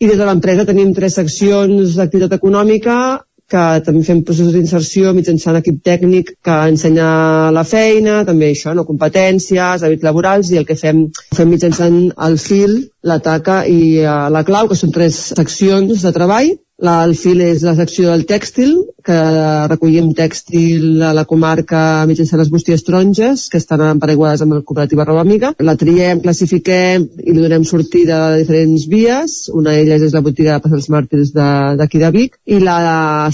I 0.00 0.08
des 0.08 0.16
de 0.16 0.26
l'empresa 0.28 0.64
tenim 0.68 0.94
tres 0.96 1.18
seccions 1.18 1.96
d'activitat 1.96 2.38
econòmica 2.38 2.96
que 3.50 3.64
també 3.84 4.04
fem 4.06 4.22
processos 4.26 4.54
d'inserció 4.54 5.10
mitjançant 5.16 5.58
equip 5.58 5.80
tècnic 5.84 6.36
que 6.46 6.56
ensenya 6.70 7.08
la 7.54 7.64
feina, 7.66 8.20
també 8.28 8.52
això, 8.52 8.74
no, 8.76 8.86
competències, 8.86 9.82
hàbits 9.82 10.06
laborals, 10.06 10.52
i 10.52 10.60
el 10.60 10.68
que 10.68 10.78
fem, 10.78 11.08
fem 11.34 11.50
mitjançant 11.50 11.98
el 12.28 12.38
fil, 12.38 12.76
la 13.02 13.20
taca 13.24 13.62
i 13.68 14.00
uh, 14.04 14.26
la 14.32 14.44
clau, 14.44 14.68
que 14.68 14.78
són 14.78 14.92
tres 14.92 15.20
seccions 15.36 16.02
de 16.04 16.12
treball. 16.16 16.56
La, 16.80 17.02
el 17.04 17.12
fil 17.12 17.42
és 17.44 17.60
la 17.60 17.74
secció 17.76 18.08
del 18.08 18.22
tèxtil, 18.24 18.70
que 19.04 19.16
recollim 19.68 20.14
tèxtil 20.16 21.02
a 21.04 21.10
la 21.12 21.26
comarca 21.28 22.06
mitjançant 22.08 22.40
les 22.40 22.48
bústies 22.48 22.86
taronges, 22.86 23.42
que 23.52 23.60
estan 23.60 23.82
empareguades 23.84 24.40
amb 24.40 24.56
la 24.56 24.62
cooperativa 24.64 25.04
Roba 25.04 25.20
Amiga. 25.20 25.52
La 25.60 25.76
triem, 25.76 26.22
classifiquem 26.24 27.04
i 27.20 27.34
li 27.34 27.44
donem 27.44 27.68
sortida 27.68 28.22
de 28.32 28.40
diferents 28.46 28.88
vies. 28.88 29.36
Una 29.52 29.76
d'elles 29.76 30.08
és 30.08 30.16
la 30.16 30.24
botiga 30.24 30.56
de 30.56 30.64
Passals 30.64 30.88
Màrtirs 30.96 31.36
d'aquí 31.36 32.00
de, 32.00 32.06
de 32.06 32.12
Vic. 32.16 32.40
I 32.48 32.64
la 32.64 32.80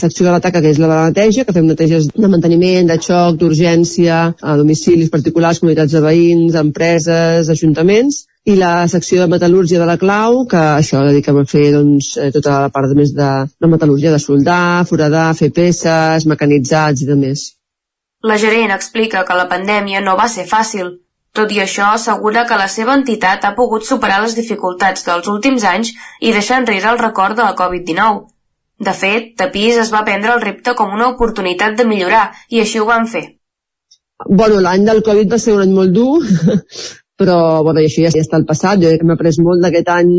secció 0.02 0.26
de 0.26 0.34
la 0.34 0.42
taca, 0.42 0.58
que 0.58 0.74
és 0.74 0.82
la 0.82 0.90
de 0.90 0.94
la 0.96 1.08
neteja, 1.12 1.46
que 1.46 1.54
fem 1.54 1.70
neteges 1.70 2.10
de 2.10 2.32
manteniment, 2.34 2.90
de 2.90 2.98
xoc, 2.98 3.38
d'urgència, 3.38 4.24
a 4.42 4.58
domicilis 4.58 5.14
particulars, 5.14 5.62
comunitats 5.62 5.94
de 5.94 6.02
veïns, 6.02 6.58
empreses, 6.58 7.46
ajuntaments 7.54 8.24
i 8.46 8.54
la 8.54 8.86
secció 8.86 9.24
de 9.24 9.30
metal·lúrgia 9.30 9.80
de 9.82 9.86
la 9.88 9.96
clau, 9.98 10.44
que 10.50 10.60
això 10.78 11.00
dediquem 11.02 11.40
a 11.40 11.46
fer 11.50 11.64
doncs, 11.74 12.12
eh, 12.22 12.28
tota 12.34 12.60
la 12.64 12.68
part 12.74 12.92
més 12.94 13.10
de, 13.14 13.30
de 13.58 13.70
metal·lúrgia, 13.72 14.12
de 14.14 14.20
soldar, 14.22 14.84
foradar, 14.86 15.32
fer 15.38 15.48
peces, 15.56 16.28
mecanitzats 16.30 17.02
i 17.02 17.08
de 17.08 17.16
més. 17.18 17.42
La 18.22 18.36
gerent 18.38 18.70
explica 18.74 19.24
que 19.26 19.38
la 19.38 19.48
pandèmia 19.50 20.02
no 20.04 20.14
va 20.20 20.28
ser 20.30 20.46
fàcil. 20.46 20.92
Tot 21.36 21.50
i 21.52 21.58
això, 21.60 21.88
assegura 21.96 22.44
que 22.46 22.58
la 22.60 22.68
seva 22.72 22.94
entitat 22.96 23.44
ha 23.44 23.56
pogut 23.56 23.84
superar 23.84 24.20
les 24.22 24.36
dificultats 24.38 25.02
dels 25.08 25.26
últims 25.32 25.66
anys 25.68 25.90
i 26.20 26.32
deixar 26.36 26.60
enrere 26.62 26.88
el 26.92 27.02
record 27.02 27.36
de 27.36 27.44
la 27.44 27.56
Covid-19. 27.58 28.22
De 28.86 28.94
fet, 29.00 29.32
Tapís 29.40 29.80
es 29.82 29.90
va 29.92 30.04
prendre 30.06 30.36
el 30.36 30.44
repte 30.44 30.76
com 30.78 30.94
una 30.94 31.10
oportunitat 31.10 31.74
de 31.76 31.88
millorar 31.88 32.28
i 32.48 32.62
així 32.62 32.78
ho 32.78 32.86
van 32.86 33.10
fer. 33.10 33.24
Bueno, 34.24 34.62
l'any 34.64 34.86
del 34.86 35.02
Covid 35.04 35.34
va 35.34 35.40
ser 35.42 35.56
un 35.56 35.66
any 35.66 35.74
molt 35.76 35.92
dur, 35.96 36.22
però 37.16 37.62
bueno, 37.64 37.80
i 37.80 37.88
això 37.88 38.04
ja, 38.04 38.12
està 38.20 38.36
al 38.38 38.44
passat. 38.48 38.80
Jo 38.82 38.92
hem 38.92 39.12
après 39.14 39.38
molt 39.40 39.64
d'aquest 39.64 39.88
any 39.92 40.12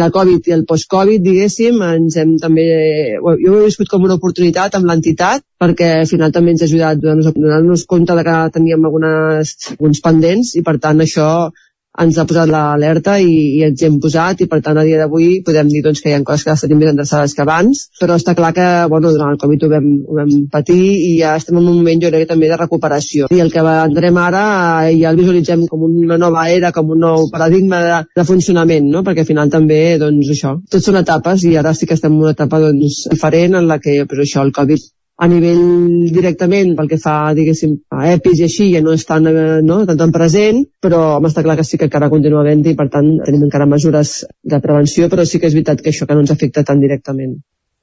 del 0.00 0.12
Covid 0.16 0.50
i 0.50 0.56
el 0.56 0.66
post-Covid, 0.68 1.22
diguéssim. 1.22 1.78
Ens 1.86 2.18
hem 2.20 2.36
també... 2.42 2.66
Jo 3.44 3.54
ho 3.54 3.60
he 3.60 3.68
viscut 3.68 3.90
com 3.92 4.06
una 4.06 4.18
oportunitat 4.18 4.74
amb 4.78 4.90
l'entitat, 4.90 5.46
perquè 5.62 5.92
al 6.00 6.10
final 6.10 6.34
també 6.34 6.54
ens 6.54 6.64
ha 6.64 6.68
ajudat 6.70 6.98
a 6.98 7.02
donar-nos 7.06 7.34
donar 7.38 7.88
compte 7.94 8.18
de 8.18 8.26
que 8.26 8.38
teníem 8.58 8.86
algunes, 8.90 9.56
alguns 9.76 10.02
pendents 10.04 10.54
i 10.58 10.64
per 10.66 10.78
tant 10.82 11.06
això 11.06 11.30
ens 11.98 12.18
ha 12.18 12.24
posat 12.28 12.48
l'alerta 12.50 13.16
i, 13.18 13.30
i 13.58 13.62
ens 13.66 13.80
hi 13.82 13.86
hem 13.88 13.96
posat 14.02 14.44
i 14.44 14.46
per 14.50 14.60
tant 14.64 14.78
a 14.78 14.84
dia 14.86 15.00
d'avui 15.00 15.40
podem 15.46 15.68
dir 15.72 15.82
doncs, 15.82 16.00
que 16.02 16.10
hi 16.10 16.14
ha 16.14 16.22
coses 16.26 16.44
que 16.46 16.54
estan 16.54 16.78
més 16.78 16.92
endreçades 16.92 17.34
que 17.34 17.42
abans 17.42 17.82
però 18.00 18.14
està 18.20 18.36
clar 18.38 18.52
que 18.54 18.66
bueno, 18.92 19.10
durant 19.10 19.34
el 19.34 19.40
Covid 19.42 19.66
ho 19.66 19.70
vam, 19.72 19.88
ho 20.06 20.18
vam 20.20 20.30
patir 20.52 20.78
i 20.78 21.16
ja 21.18 21.34
estem 21.40 21.58
en 21.58 21.66
un 21.66 21.80
moment 21.80 22.04
jo 22.04 22.12
crec 22.14 22.28
també 22.30 22.50
de 22.52 22.60
recuperació 22.60 23.26
i 23.34 23.42
el 23.42 23.50
que 23.50 23.64
entrem 23.72 24.22
ara 24.22 24.44
eh, 24.86 24.94
ja 25.00 25.10
el 25.10 25.18
visualitzem 25.18 25.66
com 25.72 25.88
una 25.88 26.20
nova 26.20 26.46
era, 26.50 26.70
com 26.76 26.94
un 26.94 27.02
nou 27.02 27.26
paradigma 27.32 27.82
de, 27.82 27.98
de 28.20 28.26
funcionament, 28.28 28.86
no? 28.94 29.02
perquè 29.06 29.24
al 29.24 29.30
final 29.32 29.50
també 29.50 29.80
doncs 29.98 30.30
això, 30.30 30.54
tot 30.70 30.86
són 30.86 31.00
etapes 31.02 31.44
i 31.50 31.56
ara 31.58 31.74
sí 31.74 31.90
que 31.90 31.98
estem 31.98 32.14
en 32.14 32.22
una 32.22 32.36
etapa 32.38 32.62
doncs, 32.62 33.04
diferent 33.10 33.58
en 33.58 33.66
la 33.66 33.80
que 33.82 34.04
però 34.06 34.22
això, 34.22 34.46
el 34.46 34.54
Covid 34.54 34.86
a 35.20 35.28
nivell 35.28 36.08
directament 36.14 36.72
pel 36.78 36.88
que 36.88 36.98
fa, 37.00 37.14
diguéssim, 37.36 37.74
a 37.92 38.06
EPIs 38.14 38.38
i 38.40 38.44
així, 38.46 38.68
ja 38.72 38.80
no 38.80 38.94
és 38.96 39.04
tan, 39.04 39.26
eh, 39.28 39.58
no, 39.66 39.82
tan, 39.88 39.98
tan 40.00 40.14
present, 40.14 40.62
però 40.80 41.00
home, 41.18 41.28
està 41.28 41.44
clar 41.44 41.58
que 41.58 41.66
sí 41.68 41.76
que 41.76 41.90
encara 41.90 42.08
continua 42.12 42.40
havent 42.40 42.64
i 42.64 42.74
per 42.78 42.88
tant 42.94 43.10
tenim 43.26 43.44
encara 43.44 43.68
mesures 43.68 44.14
de 44.54 44.60
prevenció, 44.64 45.10
però 45.12 45.26
sí 45.28 45.40
que 45.40 45.50
és 45.50 45.56
veritat 45.58 45.82
que 45.84 45.92
això 45.92 46.08
que 46.08 46.16
no 46.16 46.24
ens 46.24 46.32
afecta 46.32 46.64
tan 46.64 46.80
directament. 46.80 47.36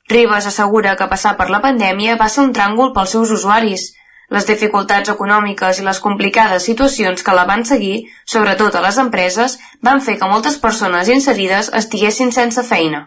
Ribas 0.09 0.47
assegura 0.49 0.95
que 0.97 1.09
passar 1.11 1.35
per 1.37 1.49
la 1.53 1.61
pandèmia 1.61 2.15
va 2.17 2.29
ser 2.33 2.45
un 2.47 2.55
tràngol 2.57 2.93
pels 2.95 3.13
seus 3.13 3.33
usuaris. 3.35 3.91
Les 4.33 4.47
dificultats 4.47 5.11
econòmiques 5.13 5.77
i 5.79 5.85
les 5.85 5.99
complicades 6.03 6.65
situacions 6.71 7.21
que 7.23 7.35
la 7.35 7.45
van 7.47 7.67
seguir, 7.69 8.07
sobretot 8.25 8.75
a 8.75 8.81
les 8.87 8.97
empreses, 9.03 9.59
van 9.83 10.01
fer 10.01 10.17
que 10.17 10.31
moltes 10.31 10.57
persones 10.63 11.13
inserides 11.13 11.69
estiguessin 11.83 12.33
sense 12.35 12.65
feina. 12.65 13.05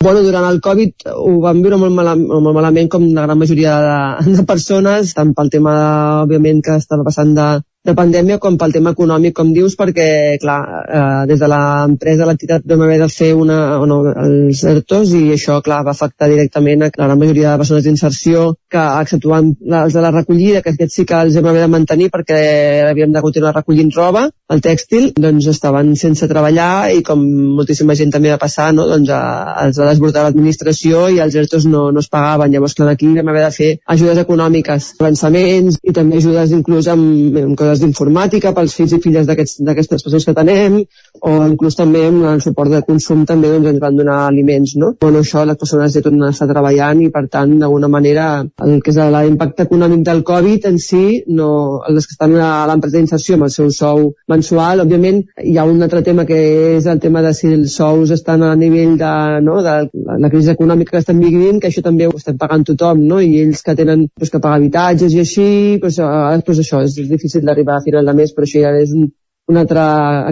Bueno, 0.00 0.22
durant 0.24 0.46
el 0.48 0.62
Covid 0.64 1.10
ho 1.12 1.32
vam 1.42 1.58
viure 1.60 1.76
molt, 1.76 1.92
mala, 1.92 2.14
molt 2.16 2.56
malament 2.56 2.86
com 2.88 3.02
la 3.12 3.26
gran 3.26 3.36
majoria 3.36 3.74
de, 3.84 3.96
de 4.38 4.44
persones, 4.48 5.10
tant 5.12 5.34
pel 5.36 5.50
tema, 5.52 5.74
òbviament, 6.22 6.62
que 6.64 6.78
estava 6.80 7.04
passant 7.04 7.34
de, 7.36 7.48
de 7.80 7.94
pandèmia 7.96 8.36
com 8.36 8.58
pel 8.60 8.74
tema 8.74 8.92
econòmic, 8.92 9.32
com 9.36 9.54
dius, 9.56 9.72
perquè, 9.78 10.36
clar, 10.42 10.58
eh, 10.84 11.26
des 11.30 11.40
de 11.40 11.48
l'empresa, 11.48 12.26
l'entitat 12.28 12.66
vam 12.68 12.82
haver 12.84 12.98
de 13.00 13.08
fer 13.08 13.30
una, 13.32 13.56
no, 13.88 14.02
els 14.10 14.60
ERTOs 14.68 15.14
i 15.16 15.22
això, 15.32 15.60
clar, 15.64 15.80
va 15.86 15.94
afectar 15.96 16.28
directament 16.28 16.84
a 16.84 16.90
la 16.90 17.06
gran 17.08 17.18
majoria 17.22 17.54
de 17.54 17.62
persones 17.62 17.86
d'inserció 17.86 18.42
que, 18.68 18.82
exceptuant 19.00 19.54
els 19.80 19.96
de 19.96 20.02
la 20.04 20.10
recollida, 20.12 20.60
que 20.60 20.74
aquests 20.74 21.00
sí 21.00 21.06
que 21.08 21.22
els 21.24 21.38
vam 21.40 21.48
haver 21.54 21.64
de 21.64 21.70
mantenir 21.72 22.10
perquè 22.12 22.42
havíem 22.90 23.16
de 23.16 23.24
continuar 23.24 23.54
recollint 23.56 23.94
roba, 23.96 24.26
el 24.52 24.60
tèxtil, 24.60 25.12
doncs 25.16 25.48
estaven 25.48 25.94
sense 25.96 26.28
treballar 26.28 26.90
i 26.92 27.00
com 27.06 27.24
moltíssima 27.56 27.96
gent 27.96 28.12
també 28.12 28.34
va 28.34 28.40
passar, 28.42 28.74
no, 28.76 28.84
doncs 28.90 29.08
a, 29.08 29.22
els 29.64 29.80
va 29.80 29.88
desbordar 29.88 30.26
l'administració 30.26 31.06
i 31.14 31.20
els 31.24 31.38
ERTOs 31.38 31.64
no, 31.70 31.88
no 31.94 32.04
es 32.04 32.12
pagaven. 32.12 32.52
Llavors, 32.52 32.76
clar, 32.76 32.92
aquí 32.92 33.08
vam 33.14 33.32
haver 33.32 33.46
de 33.46 33.52
fer 33.56 33.70
ajudes 33.94 34.20
econòmiques, 34.26 34.92
avançaments 35.00 35.80
i 35.80 35.96
també 35.96 36.20
ajudes 36.20 36.52
inclús 36.60 36.90
amb, 36.90 37.38
amb 37.46 37.56
coses 37.56 37.69
coses 37.70 37.84
d'informàtica 37.84 38.52
pels 38.56 38.74
fills 38.78 38.96
i 38.96 39.00
filles 39.04 39.28
d'aquestes 39.30 40.02
persones 40.06 40.26
que 40.28 40.36
tenem 40.42 40.80
o 41.26 41.32
inclús 41.46 41.76
també 41.78 42.02
amb 42.08 42.26
el 42.32 42.42
suport 42.44 42.72
de 42.74 42.82
consum 42.86 43.24
també 43.28 43.50
doncs, 43.52 43.68
ens 43.72 43.80
van 43.82 43.96
donar 43.96 44.18
aliments 44.26 44.74
no? 44.76 44.92
bueno, 45.00 45.22
això 45.24 45.44
les 45.48 45.58
persones 45.60 45.94
ja 45.94 46.02
tornen 46.04 46.26
a 46.28 46.32
estar 46.34 46.48
treballant 46.50 47.00
i 47.02 47.10
per 47.14 47.24
tant 47.32 47.56
d'alguna 47.60 47.88
manera 47.88 48.26
el 48.66 48.82
que 48.84 48.92
és 48.92 48.98
l'impacte 49.14 49.66
econòmic 49.68 50.04
del 50.06 50.22
Covid 50.26 50.66
en 50.70 50.78
si 50.82 51.22
no, 51.28 51.50
els 51.88 52.08
que 52.08 52.16
estan 52.16 52.36
a 52.36 52.50
l'empresa 52.68 52.98
d'inserció 52.98 53.38
amb 53.38 53.48
el 53.48 53.54
seu 53.54 53.70
sou 53.74 54.10
mensual 54.28 54.84
òbviament 54.84 55.22
hi 55.44 55.56
ha 55.56 55.64
un 55.68 55.80
altre 55.82 56.02
tema 56.06 56.26
que 56.28 56.40
és 56.76 56.86
el 56.90 57.00
tema 57.00 57.24
de 57.24 57.32
si 57.36 57.54
els 57.54 57.76
sous 57.80 58.12
estan 58.16 58.44
a 58.44 58.52
nivell 58.58 58.96
de, 59.00 59.14
no, 59.46 59.60
de 59.64 59.76
la 60.20 60.32
crisi 60.32 60.52
econòmica 60.52 60.96
que 60.96 61.04
estem 61.04 61.20
vivint 61.22 61.60
que 61.62 61.70
això 61.72 61.84
també 61.86 62.08
ho 62.08 62.16
estem 62.16 62.38
pagant 62.38 62.66
tothom 62.68 63.06
no? 63.08 63.20
i 63.24 63.40
ells 63.44 63.64
que 63.64 63.76
tenen 63.78 64.06
doncs, 64.10 64.30
que 64.30 64.42
pagar 64.42 64.60
habitatges 64.60 65.16
i 65.16 65.24
així 65.24 65.48
doncs, 65.80 66.00
doncs 66.00 66.64
això 66.64 66.84
és 66.84 66.96
difícil 67.08 67.44
d'arribar 67.46 67.70
arribar 67.70 67.76
a 67.76 67.84
final 67.84 68.06
de 68.06 68.14
mes, 68.14 68.32
però 68.34 68.46
això 68.46 68.60
ja 68.60 68.72
és 68.80 68.92
un, 68.92 69.10
un 69.50 69.58
altre 69.62 69.82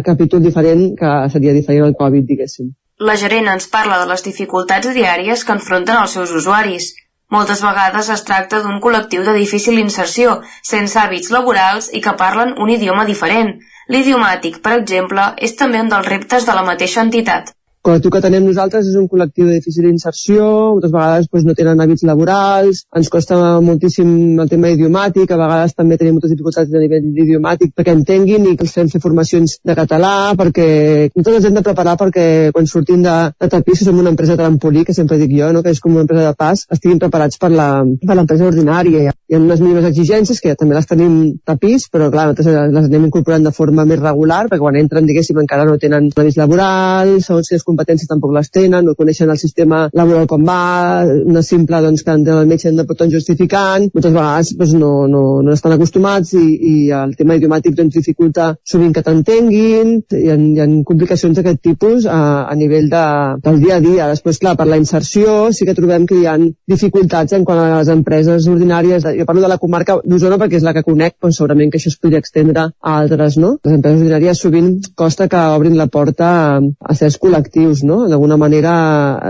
capítol 0.06 0.42
diferent 0.44 0.84
que 1.00 1.10
seria 1.32 1.54
diferent 1.56 1.88
al 1.88 1.98
Covid, 1.98 2.24
diguéssim. 2.28 2.70
La 3.08 3.18
gerent 3.20 3.50
ens 3.52 3.68
parla 3.72 3.98
de 4.00 4.06
les 4.10 4.24
dificultats 4.26 4.94
diàries 4.94 5.44
que 5.46 5.54
enfronten 5.58 6.00
els 6.02 6.16
seus 6.18 6.32
usuaris. 6.40 6.94
Moltes 7.34 7.60
vegades 7.62 8.08
es 8.14 8.24
tracta 8.24 8.62
d'un 8.64 8.80
col·lectiu 8.84 9.26
de 9.26 9.34
difícil 9.36 9.78
inserció, 9.82 10.38
sense 10.70 10.96
hàbits 10.98 11.34
laborals 11.34 11.90
i 11.92 12.00
que 12.00 12.16
parlen 12.22 12.56
un 12.56 12.72
idioma 12.78 13.04
diferent. 13.10 13.58
L'idiomàtic, 13.92 14.62
per 14.64 14.78
exemple, 14.80 15.28
és 15.36 15.54
també 15.60 15.84
un 15.84 15.92
dels 15.92 16.08
reptes 16.08 16.48
de 16.48 16.56
la 16.56 16.66
mateixa 16.72 17.04
entitat 17.04 17.52
col·lectiu 17.84 18.12
que 18.12 18.22
tenem 18.24 18.46
nosaltres 18.46 18.88
és 18.90 18.96
un 18.98 19.06
col·lectiu 19.10 19.48
de 19.48 19.58
difícil 19.58 19.88
inserció, 19.88 20.46
moltes 20.74 20.92
vegades 20.94 21.28
doncs, 21.30 21.46
no 21.48 21.56
tenen 21.58 21.82
hàbits 21.82 22.04
laborals, 22.08 22.82
ens 22.98 23.10
costa 23.12 23.38
moltíssim 23.64 24.10
el 24.42 24.50
tema 24.50 24.72
idiomàtic, 24.74 25.30
a 25.30 25.40
vegades 25.40 25.76
també 25.78 25.98
tenim 26.00 26.18
moltes 26.18 26.34
dificultats 26.34 26.72
a 26.72 26.82
nivell 26.82 27.06
idiomàtic 27.24 27.74
perquè 27.76 27.94
entenguin 27.96 28.48
i 28.50 28.56
que 28.56 28.66
els 28.66 28.74
fem 28.74 28.90
fer 28.92 29.02
formacions 29.04 29.58
de 29.64 29.78
català, 29.78 30.14
perquè 30.38 30.68
nosaltres 31.14 31.38
ens 31.40 31.50
hem 31.50 31.60
de 31.60 31.66
preparar 31.70 31.96
perquè 32.00 32.26
quan 32.54 32.68
sortim 32.70 33.04
de, 33.06 33.16
de 33.38 33.52
tapís, 33.52 33.84
som 33.84 33.98
una 33.98 34.12
empresa 34.14 34.36
trampolí, 34.38 34.84
que 34.84 34.96
sempre 34.96 35.20
dic 35.20 35.32
jo, 35.38 35.52
no? 35.52 35.62
que 35.62 35.74
és 35.74 35.80
com 35.84 35.94
una 35.94 36.06
empresa 36.06 36.28
de 36.30 36.36
pas, 36.38 36.66
estiguin 36.74 37.00
preparats 37.02 37.40
per 37.40 37.52
l'empresa 37.54 38.48
ordinària. 38.48 39.14
Hi 39.28 39.36
ha 39.36 39.42
unes 39.42 39.60
mínimes 39.60 39.84
exigències 39.84 40.40
que 40.40 40.54
també 40.56 40.72
les 40.72 40.86
tenim 40.88 41.16
tapís, 41.44 41.84
però 41.92 42.06
clar, 42.12 42.30
nosaltres 42.30 42.72
les 42.72 42.86
anem 42.88 43.02
incorporant 43.10 43.44
de 43.44 43.52
forma 43.52 43.84
més 43.84 44.00
regular, 44.00 44.46
perquè 44.48 44.62
quan 44.62 44.78
entren, 44.80 45.04
diguéssim, 45.04 45.36
encara 45.42 45.66
no 45.68 45.76
tenen 45.80 46.06
hàbits 46.14 46.38
laborals, 46.40 47.28
o 47.28 47.42
si 47.44 47.58
es 47.58 47.66
competències 47.66 48.08
tampoc 48.08 48.32
les 48.32 48.48
tenen, 48.48 48.86
no 48.88 48.96
coneixen 48.96 49.28
el 49.28 49.36
sistema 49.36 49.82
laboral 49.92 50.24
com 50.30 50.46
va, 50.48 51.04
una 51.04 51.42
simple 51.44 51.82
doncs, 51.84 52.06
que 52.06 52.14
el 52.16 52.48
metge 52.48 52.70
han 52.70 52.80
de 52.80 52.86
portar 52.88 53.10
justificant, 53.12 53.90
moltes 53.92 54.14
vegades 54.16 54.54
doncs, 54.56 54.72
no, 54.80 54.92
no, 55.12 55.22
no 55.44 55.52
estan 55.52 55.76
acostumats 55.76 56.32
i, 56.38 56.46
i 56.70 56.74
el 56.96 57.12
tema 57.18 57.36
idiomàtic 57.36 57.76
doncs, 57.76 57.98
dificulta 58.00 58.48
sovint 58.64 58.96
que 58.96 59.04
t'entenguin, 59.04 59.92
hi, 60.08 60.24
hi 60.24 60.64
ha 60.64 60.68
complicacions 60.88 61.36
d'aquest 61.36 61.60
tipus 61.68 62.08
a, 62.08 62.46
a 62.48 62.56
nivell 62.56 62.88
de, 62.88 63.04
del 63.44 63.60
dia 63.60 63.76
a 63.76 63.84
dia. 63.84 64.08
Després, 64.14 64.40
clar, 64.40 64.56
per 64.56 64.70
la 64.72 64.80
inserció 64.80 65.52
sí 65.52 65.68
que 65.68 65.76
trobem 65.76 66.08
que 66.08 66.16
hi 66.22 66.26
ha 66.26 66.38
dificultats 66.40 67.36
en 67.36 67.44
quant 67.44 67.60
a 67.60 67.70
les 67.76 67.92
empreses 67.92 68.48
ordinàries. 68.48 69.04
Jo 69.18 69.26
parlo 69.28 69.42
de 69.44 69.50
la 69.50 69.58
comarca 69.58 69.98
d'Osona 70.04 70.38
perquè 70.40 70.60
és 70.60 70.66
la 70.66 70.74
que 70.76 70.84
conec, 70.86 71.16
però 71.18 71.32
segurament 71.34 71.72
que 71.72 71.80
això 71.80 71.90
es 71.92 71.98
podria 71.98 72.22
extendre 72.22 72.68
a 72.70 72.96
altres, 72.98 73.38
no? 73.40 73.56
Les 73.64 73.78
empreses 73.78 74.02
ordinàries 74.02 74.42
sovint 74.44 74.70
costa 74.98 75.28
que 75.28 75.40
obrin 75.58 75.76
la 75.78 75.88
porta 75.92 76.28
a, 76.28 76.60
a 76.62 76.96
certs 76.98 77.18
col·lectius 77.22 77.84
no? 77.88 78.00
D'alguna 78.08 78.38
manera, 78.40 78.72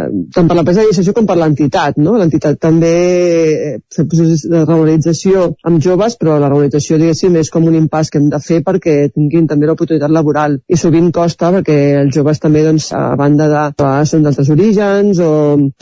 eh, 0.00 0.24
tant 0.34 0.48
per 0.48 0.56
l'empresa 0.58 0.84
d'iniciació 0.84 1.14
com 1.16 1.28
per 1.28 1.38
l'entitat, 1.40 1.98
no? 2.02 2.16
L'entitat 2.20 2.58
també 2.62 2.92
eh, 2.92 3.74
fa 3.94 4.04
processos 4.04 4.44
de 4.50 4.64
regularització 4.64 5.48
amb 5.68 5.82
joves, 5.84 6.18
però 6.20 6.38
la 6.38 6.50
regularització, 6.50 6.98
diguéssim, 7.00 7.36
és 7.40 7.52
com 7.54 7.68
un 7.68 7.78
impàs 7.78 8.12
que 8.12 8.20
hem 8.20 8.30
de 8.32 8.40
fer 8.44 8.60
perquè 8.66 8.96
tinguin 9.14 9.48
també 9.50 9.68
l'oportunitat 9.70 10.12
laboral. 10.14 10.58
I 10.68 10.80
sovint 10.80 11.12
costa 11.14 11.52
perquè 11.54 11.78
els 12.02 12.14
joves 12.14 12.42
també, 12.42 12.64
doncs, 12.66 12.90
a 12.96 13.14
banda 13.18 13.48
de, 13.52 13.64
són 14.08 14.26
d'altres 14.26 14.50
orígens 14.54 15.20
o 15.24 15.30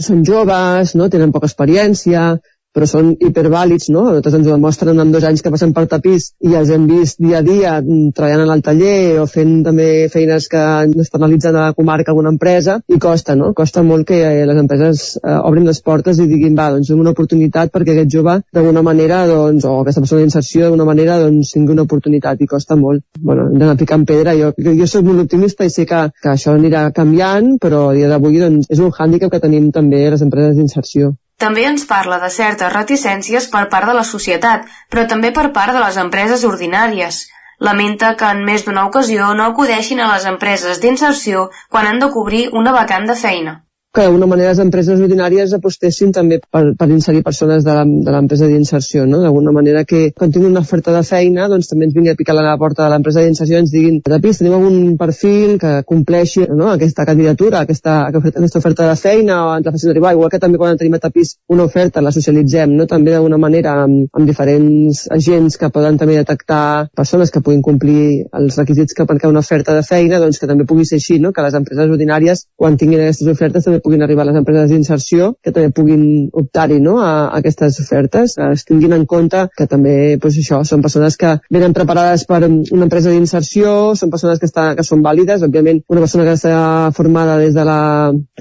són 0.09 0.25
joves, 0.27 0.95
no? 0.99 1.11
Tenen 1.13 1.35
poca 1.35 1.51
experiència, 1.51 2.29
però 2.77 2.87
són 2.91 3.15
hipervàlids, 3.17 3.89
no? 3.89 4.05
Nosaltres 4.11 4.35
ens 4.37 4.49
ho 4.51 4.53
demostren 4.53 5.01
en 5.01 5.13
dos 5.15 5.25
anys 5.25 5.41
que 5.45 5.53
passen 5.55 5.73
per 5.77 5.87
tapís 5.89 6.29
i 6.45 6.53
els 6.59 6.69
hem 6.75 6.85
vist 6.91 7.23
dia 7.23 7.41
a 7.41 7.45
dia 7.47 7.73
mm, 7.81 8.13
treballant 8.17 8.45
en 8.45 8.53
el 8.53 8.65
taller 8.67 8.97
o 9.23 9.25
fent 9.31 9.63
també 9.65 9.89
feines 10.13 10.49
que 10.53 10.65
externalitzen 10.93 11.57
a 11.57 11.71
la 11.71 11.77
comarca 11.79 12.13
alguna 12.13 12.35
empresa 12.35 12.79
i 12.93 13.01
costa, 13.01 13.37
no? 13.39 13.55
Costa 13.57 13.85
molt 13.87 14.07
que 14.11 14.21
eh, 14.21 14.45
les 14.49 14.61
empreses 14.61 15.07
eh, 15.23 15.39
obrin 15.39 15.65
les 15.65 15.81
portes 15.81 16.21
i 16.21 16.29
diguin, 16.29 16.57
va, 16.59 16.69
doncs 16.77 16.93
una 16.93 17.17
oportunitat 17.17 17.73
perquè 17.73 17.97
aquest 17.97 18.13
jove 18.13 18.39
d'alguna 18.53 18.85
manera, 18.85 19.25
doncs, 19.31 19.65
o 19.65 19.81
aquesta 19.81 20.05
persona 20.05 20.27
d'inserció 20.27 20.67
d'alguna 20.67 20.89
manera, 20.93 21.19
doncs 21.25 21.57
tingui 21.57 21.73
una 21.73 21.89
oportunitat 21.89 22.45
i 22.45 22.51
costa 22.51 22.77
molt. 22.77 23.07
Bueno, 23.19 23.49
hem 23.51 23.61
d'anar 23.61 23.79
picant 23.81 24.05
pedra. 24.09 24.37
Jo, 24.37 24.53
jo 24.67 24.91
soc 24.91 25.07
molt 25.09 25.25
optimista 25.25 25.65
i 25.65 25.73
sé 25.73 25.89
que, 25.89 26.07
que 26.23 26.35
això 26.35 26.57
anirà 26.57 26.91
canviant, 26.97 27.55
però 27.63 27.87
a 27.91 27.95
dia 27.97 28.13
d'avui 28.13 28.43
doncs, 28.43 28.69
és 28.69 28.83
un 28.85 28.93
hàndicap 28.93 29.33
que 29.33 29.47
tenim 29.49 29.71
també 29.73 30.09
les 30.11 30.25
empreses 30.27 30.59
d'inserció. 30.61 31.17
També 31.43 31.67
ens 31.69 31.85
parla 31.89 32.17
de 32.23 32.31
certes 32.33 32.73
reticències 32.73 33.51
per 33.53 33.67
part 33.75 33.91
de 33.91 33.97
la 33.99 34.07
societat, 34.11 34.65
però 34.91 35.05
també 35.11 35.33
per 35.37 35.51
part 35.59 35.77
de 35.77 35.83
les 35.85 35.99
empreses 36.05 36.47
ordinàries. 36.49 37.21
Lamenta 37.61 38.15
que 38.17 38.31
en 38.37 38.43
més 38.45 38.65
d'una 38.65 38.87
ocasió 38.89 39.35
no 39.35 39.51
acudeixin 39.51 40.01
a 40.01 40.09
les 40.15 40.25
empreses 40.33 40.81
d'inserció 40.81 41.51
quan 41.69 41.87
han 41.87 42.01
de 42.01 42.11
cobrir 42.17 42.49
una 42.63 42.73
vacant 42.73 43.09
de 43.13 43.21
feina 43.27 43.61
que 43.97 44.05
d'alguna 44.05 44.27
manera 44.29 44.51
les 44.53 44.59
empreses 44.61 45.01
ordinàries 45.01 45.55
apostessin 45.57 46.11
també 46.13 46.37
per, 46.53 46.63
per 46.77 46.87
inserir 46.93 47.23
persones 47.25 47.65
de 47.65 47.77
l'empresa 48.13 48.45
d'inserció, 48.51 49.07
no? 49.09 49.23
D'alguna 49.23 49.55
manera 49.57 49.87
que 49.89 50.11
quan 50.13 50.33
tinguin 50.33 50.51
una 50.51 50.61
oferta 50.67 50.93
de 50.93 51.01
feina, 51.09 51.47
doncs 51.49 51.71
també 51.71 51.87
ens 51.89 51.95
vingui 51.97 52.13
a 52.13 52.19
picar 52.19 52.35
a 52.37 52.45
la 52.45 52.59
porta 52.61 52.85
de 52.85 52.91
l'empresa 52.93 53.25
d'inserció 53.25 53.57
i 53.57 53.63
ens 53.63 53.73
diguin, 53.73 54.03
Tapís, 54.05 54.43
tenim 54.43 54.57
algun 54.59 54.99
perfil 55.01 55.55
que 55.63 55.71
compleixi 55.89 56.45
no? 56.51 56.69
aquesta 56.75 57.07
candidatura, 57.09 57.63
aquesta, 57.65 57.95
aquesta 58.11 58.61
oferta 58.61 58.91
de 58.91 58.99
feina 59.01 59.39
o 59.47 59.55
ens 59.57 59.65
la 59.65 59.73
facin 59.79 59.95
arribar, 59.95 60.13
igual 60.13 60.29
que 60.35 60.43
també 60.45 60.61
quan 60.61 60.77
tenim 60.77 60.99
a 60.99 61.01
Tapís 61.07 61.33
una 61.49 61.65
oferta 61.65 62.05
la 62.05 62.13
socialitzem, 62.13 62.77
no? 62.77 62.85
també 62.91 63.17
d'alguna 63.17 63.41
manera 63.41 63.79
amb, 63.87 64.11
amb 64.13 64.29
diferents 64.29 65.07
agents 65.17 65.57
que 65.57 65.73
poden 65.73 65.97
també 65.97 66.19
detectar 66.21 66.91
persones 66.93 67.33
que 67.33 67.41
puguin 67.41 67.65
complir 67.65 68.27
els 68.37 68.61
requisits 68.61 68.93
que 68.93 69.09
per 69.09 69.17
una 69.25 69.41
oferta 69.41 69.73
de 69.73 69.83
feina, 69.89 70.21
doncs 70.21 70.37
que 70.39 70.53
també 70.53 70.69
pugui 70.69 70.85
ser 70.85 71.01
així, 71.01 71.17
no? 71.19 71.33
que 71.33 71.49
les 71.49 71.57
empreses 71.57 71.97
ordinàries 71.97 72.45
quan 72.61 72.77
tinguin 72.77 73.01
aquestes 73.01 73.33
ofertes 73.33 73.65
també 73.65 73.81
puguin 73.87 74.03
arribar 74.03 74.27
les 74.27 74.39
empreses 74.41 74.73
d'inserció, 74.73 75.33
que 75.43 75.53
també 75.55 75.71
puguin 75.75 76.03
optar-hi 76.35 76.81
no? 76.83 76.99
a, 76.99 77.29
a 77.29 77.39
aquestes 77.39 77.79
ofertes, 77.85 78.35
que 78.35 78.51
es 78.57 78.67
tinguin 78.67 78.97
en 78.97 79.07
compte 79.07 79.47
que 79.57 79.69
també 79.71 80.17
pues, 80.23 80.39
això 80.43 80.63
són 80.67 80.83
persones 80.83 81.17
que 81.21 81.37
venen 81.55 81.77
preparades 81.77 82.27
per 82.27 82.43
una 82.49 82.87
empresa 82.89 83.13
d'inserció, 83.15 83.95
són 83.95 84.11
persones 84.11 84.43
que, 84.43 84.51
està, 84.51 84.73
que 84.75 84.85
són 84.87 85.05
vàlides, 85.07 85.45
òbviament 85.47 85.85
una 85.93 86.03
persona 86.03 86.27
que 86.27 86.35
està 86.35 86.57
formada 86.97 87.39
des 87.39 87.55
de 87.55 87.67
la 87.67 87.79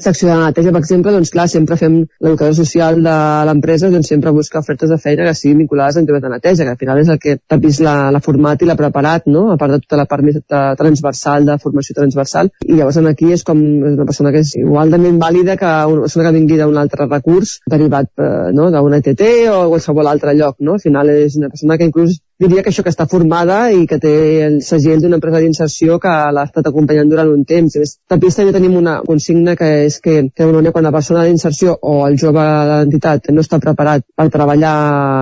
secció 0.01 0.31
de 0.31 0.39
neteja, 0.41 0.73
per 0.73 0.81
exemple, 0.81 1.13
doncs 1.13 1.33
clar, 1.35 1.47
sempre 1.51 1.77
fem 1.77 2.01
l'educador 2.23 2.57
social 2.57 3.01
de 3.05 3.17
l'empresa, 3.49 3.91
doncs 3.93 4.09
sempre 4.09 4.33
busca 4.33 4.63
ofertes 4.63 4.89
de 4.89 4.99
feina 5.01 5.29
que 5.29 5.35
siguin 5.37 5.61
vinculades 5.65 5.99
amb 6.01 6.09
temes 6.09 6.25
de 6.25 6.33
neteja, 6.33 6.65
que 6.65 6.73
al 6.73 6.81
final 6.81 7.03
és 7.03 7.13
el 7.13 7.21
que 7.21 7.37
Tapís 7.45 7.81
l'ha 7.85 8.23
format 8.25 8.61
i 8.61 8.69
l'ha 8.69 8.77
preparat, 8.79 9.29
no? 9.29 9.51
a 9.53 9.59
part 9.61 9.75
de 9.75 9.81
tota 9.85 10.01
la 10.01 10.07
part 10.09 10.25
més 10.25 10.41
transversal, 10.49 11.45
de 11.45 11.59
formació 11.61 11.97
transversal, 11.99 12.49
i 12.65 12.79
llavors 12.79 12.97
aquí 13.05 13.31
és 13.35 13.43
com 13.45 13.59
una 13.61 14.07
persona 14.07 14.31
que 14.33 14.41
és 14.41 14.55
igualment 14.57 15.19
vàlida 15.21 15.34
que 15.43 15.71
una 15.91 16.01
persona 16.05 16.25
que 16.25 16.35
vingui 16.37 16.57
d'un 16.57 16.77
altre 16.77 17.07
recurs 17.09 17.59
derivat 17.67 18.07
eh, 18.17 18.51
no? 18.53 18.69
d'una 18.71 19.01
ETT 19.01 19.23
o 19.51 19.67
qualsevol 19.73 20.07
altre 20.07 20.33
lloc, 20.33 20.55
no? 20.59 20.73
al 20.73 20.79
final 20.79 21.09
és 21.09 21.35
una 21.37 21.49
persona 21.49 21.77
que 21.77 21.89
inclús 21.89 22.21
diria 22.39 22.63
que 22.63 22.71
això 22.71 22.83
que 22.83 22.91
està 22.91 23.05
formada 23.07 23.57
i 23.71 23.85
que 23.87 23.97
té 24.01 24.13
el 24.45 24.57
segell 24.65 25.01
d'una 25.01 25.19
empresa 25.19 25.39
d'inserció 25.39 25.97
que 26.03 26.11
l'ha 26.35 26.43
estat 26.49 26.67
acompanyant 26.67 27.11
durant 27.11 27.31
un 27.31 27.45
temps. 27.47 27.77
A 27.79 28.15
Tapís 28.15 28.35
també 28.35 28.51
tenim 28.55 28.75
una 28.75 28.97
consigna 29.07 29.55
que 29.55 29.69
és 29.85 29.99
que, 30.03 30.17
que 30.35 30.71
quan 30.75 30.83
la 30.83 30.91
persona 30.91 31.23
d'inserció 31.23 31.77
o 31.81 31.95
el 32.07 32.17
jove 32.19 32.43
de 32.43 32.65
l'entitat 32.71 33.29
no 33.31 33.43
està 33.45 33.59
preparat 33.63 34.03
per 34.15 34.27
treballar 34.33 34.73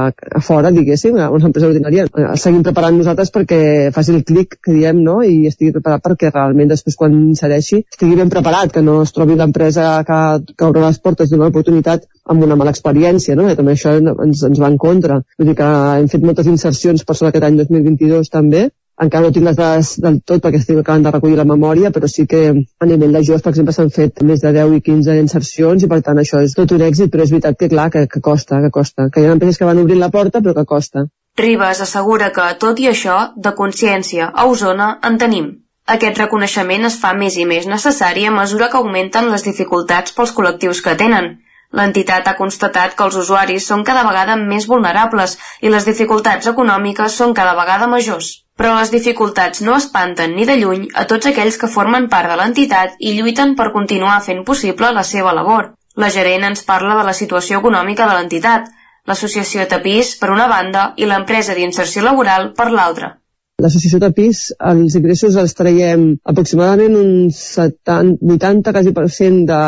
a 0.09 0.41
fora, 0.41 0.71
diguéssim, 0.71 1.19
a 1.19 1.29
una 1.29 1.51
empresa 1.51 1.69
ordinària, 1.69 2.07
el 2.09 2.39
seguim 2.41 2.63
preparant 2.65 2.97
nosaltres 2.97 3.31
perquè 3.33 3.91
faci 3.93 4.15
el 4.15 4.23
clic 4.23 4.57
que 4.63 4.73
diem 4.73 5.03
no? 5.03 5.21
i 5.21 5.45
estigui 5.47 5.73
preparat 5.75 6.03
perquè 6.07 6.31
realment 6.33 6.73
després 6.73 6.97
quan 6.97 7.13
insereixi 7.13 7.83
estigui 7.83 8.17
ben 8.17 8.33
preparat, 8.33 8.73
que 8.73 8.81
no 8.81 9.01
es 9.03 9.13
trobi 9.13 9.37
l'empresa 9.37 10.01
que, 10.07 10.19
que 10.57 10.65
obre 10.65 10.81
les 10.81 10.99
portes 10.99 11.29
d'una 11.29 11.51
oportunitat 11.53 12.07
amb 12.29 12.45
una 12.45 12.55
mala 12.59 12.71
experiència, 12.71 13.35
no? 13.35 13.49
I 13.49 13.57
també 13.59 13.75
això 13.75 13.95
ens, 13.99 14.43
ens 14.47 14.61
va 14.61 14.69
en 14.71 14.77
contra. 14.77 15.19
Vull 15.39 15.51
dir 15.51 15.57
que 15.59 15.73
hem 15.97 16.07
fet 16.11 16.23
moltes 16.23 16.47
insercions 16.47 17.03
per 17.03 17.17
sobre 17.17 17.33
aquest 17.33 17.49
any 17.49 17.59
2022 17.59 18.31
també, 18.31 18.69
encara 19.01 19.25
no 19.25 19.31
tinc 19.33 19.47
les 19.47 19.57
dades 19.57 19.95
del 20.01 20.19
tot 20.21 20.43
perquè 20.43 20.59
estic 20.61 20.79
acabant 20.79 21.05
de 21.05 21.13
recollir 21.15 21.37
la 21.39 21.47
memòria, 21.49 21.89
però 21.91 22.07
sí 22.07 22.27
que 22.29 22.43
a 22.53 22.85
nivell 22.85 23.17
de 23.17 23.23
joves, 23.25 23.41
per 23.41 23.51
exemple, 23.53 23.73
s'han 23.73 23.89
fet 23.89 24.21
més 24.21 24.43
de 24.43 24.51
10 24.53 24.77
i 24.77 24.83
15 24.85 25.17
insercions 25.21 25.83
i 25.83 25.89
per 25.89 25.99
tant 26.05 26.21
això 26.21 26.43
és 26.45 26.53
tot 26.53 26.71
un 26.77 26.85
èxit, 26.85 27.09
però 27.11 27.25
és 27.25 27.33
veritat 27.33 27.57
que 27.59 27.69
clar, 27.73 27.89
que, 27.89 28.05
que 28.07 28.21
costa, 28.21 28.61
que 28.61 28.69
costa, 28.69 29.09
que 29.09 29.23
hi 29.23 29.27
ha 29.27 29.33
empreses 29.33 29.57
que 29.57 29.69
van 29.69 29.81
obrint 29.81 29.99
la 29.99 30.11
porta 30.13 30.41
però 30.41 30.53
que 30.59 30.65
costa. 30.69 31.07
Ribas 31.41 31.81
assegura 31.81 32.29
que, 32.29 32.45
tot 32.61 32.79
i 32.79 32.87
això, 32.91 33.17
de 33.35 33.55
consciència 33.57 34.29
a 34.29 34.45
Osona 34.45 34.99
en 35.09 35.17
tenim. 35.17 35.49
Aquest 35.89 36.19
reconeixement 36.21 36.85
es 36.87 36.99
fa 37.01 37.15
més 37.17 37.35
i 37.41 37.47
més 37.49 37.65
necessari 37.67 38.27
a 38.29 38.31
mesura 38.31 38.69
que 38.69 38.77
augmenten 38.79 39.31
les 39.31 39.43
dificultats 39.43 40.13
pels 40.15 40.31
col·lectius 40.37 40.83
que 40.85 40.93
tenen. 41.01 41.33
L'entitat 41.77 42.27
ha 42.29 42.35
constatat 42.37 42.93
que 42.97 43.05
els 43.07 43.15
usuaris 43.17 43.67
són 43.69 43.83
cada 43.87 44.03
vegada 44.07 44.35
més 44.39 44.67
vulnerables 44.69 45.37
i 45.65 45.71
les 45.73 45.87
dificultats 45.89 46.49
econòmiques 46.51 47.15
són 47.21 47.33
cada 47.39 47.55
vegada 47.59 47.87
majors. 47.93 48.29
Però 48.57 48.75
les 48.77 48.91
dificultats 48.93 49.63
no 49.65 49.77
espanten 49.81 50.35
ni 50.37 50.45
de 50.49 50.59
lluny 50.59 50.85
a 50.93 51.07
tots 51.09 51.31
aquells 51.31 51.57
que 51.57 51.71
formen 51.75 52.05
part 52.11 52.29
de 52.29 52.37
l'entitat 52.37 52.99
i 52.99 53.15
lluiten 53.17 53.55
per 53.57 53.71
continuar 53.79 54.19
fent 54.27 54.45
possible 54.51 54.91
la 54.93 55.05
seva 55.13 55.33
labor. 55.39 55.71
La 56.03 56.11
gerent 56.13 56.45
ens 56.51 56.63
parla 56.69 56.99
de 56.99 57.07
la 57.09 57.17
situació 57.17 57.63
econòmica 57.63 58.05
de 58.09 58.19
l'entitat, 58.19 58.69
l'associació 59.09 59.65
Tapís 59.73 60.15
per 60.21 60.29
una 60.37 60.47
banda 60.55 60.87
i 60.97 61.09
l'empresa 61.09 61.57
d'inserció 61.57 62.05
laboral 62.05 62.51
per 62.53 62.69
l'altra. 62.71 63.15
L'associació 63.63 63.99
Tapís, 64.03 64.39
els 64.59 64.95
ingressos 64.99 65.37
els 65.39 65.53
traiem 65.55 66.01
aproximadament 66.27 66.97
un 66.99 67.11
70, 67.31 68.17
80 68.35 68.73
quasi 68.75 68.91
per 68.97 69.05
cent 69.17 69.37
de, 69.47 69.59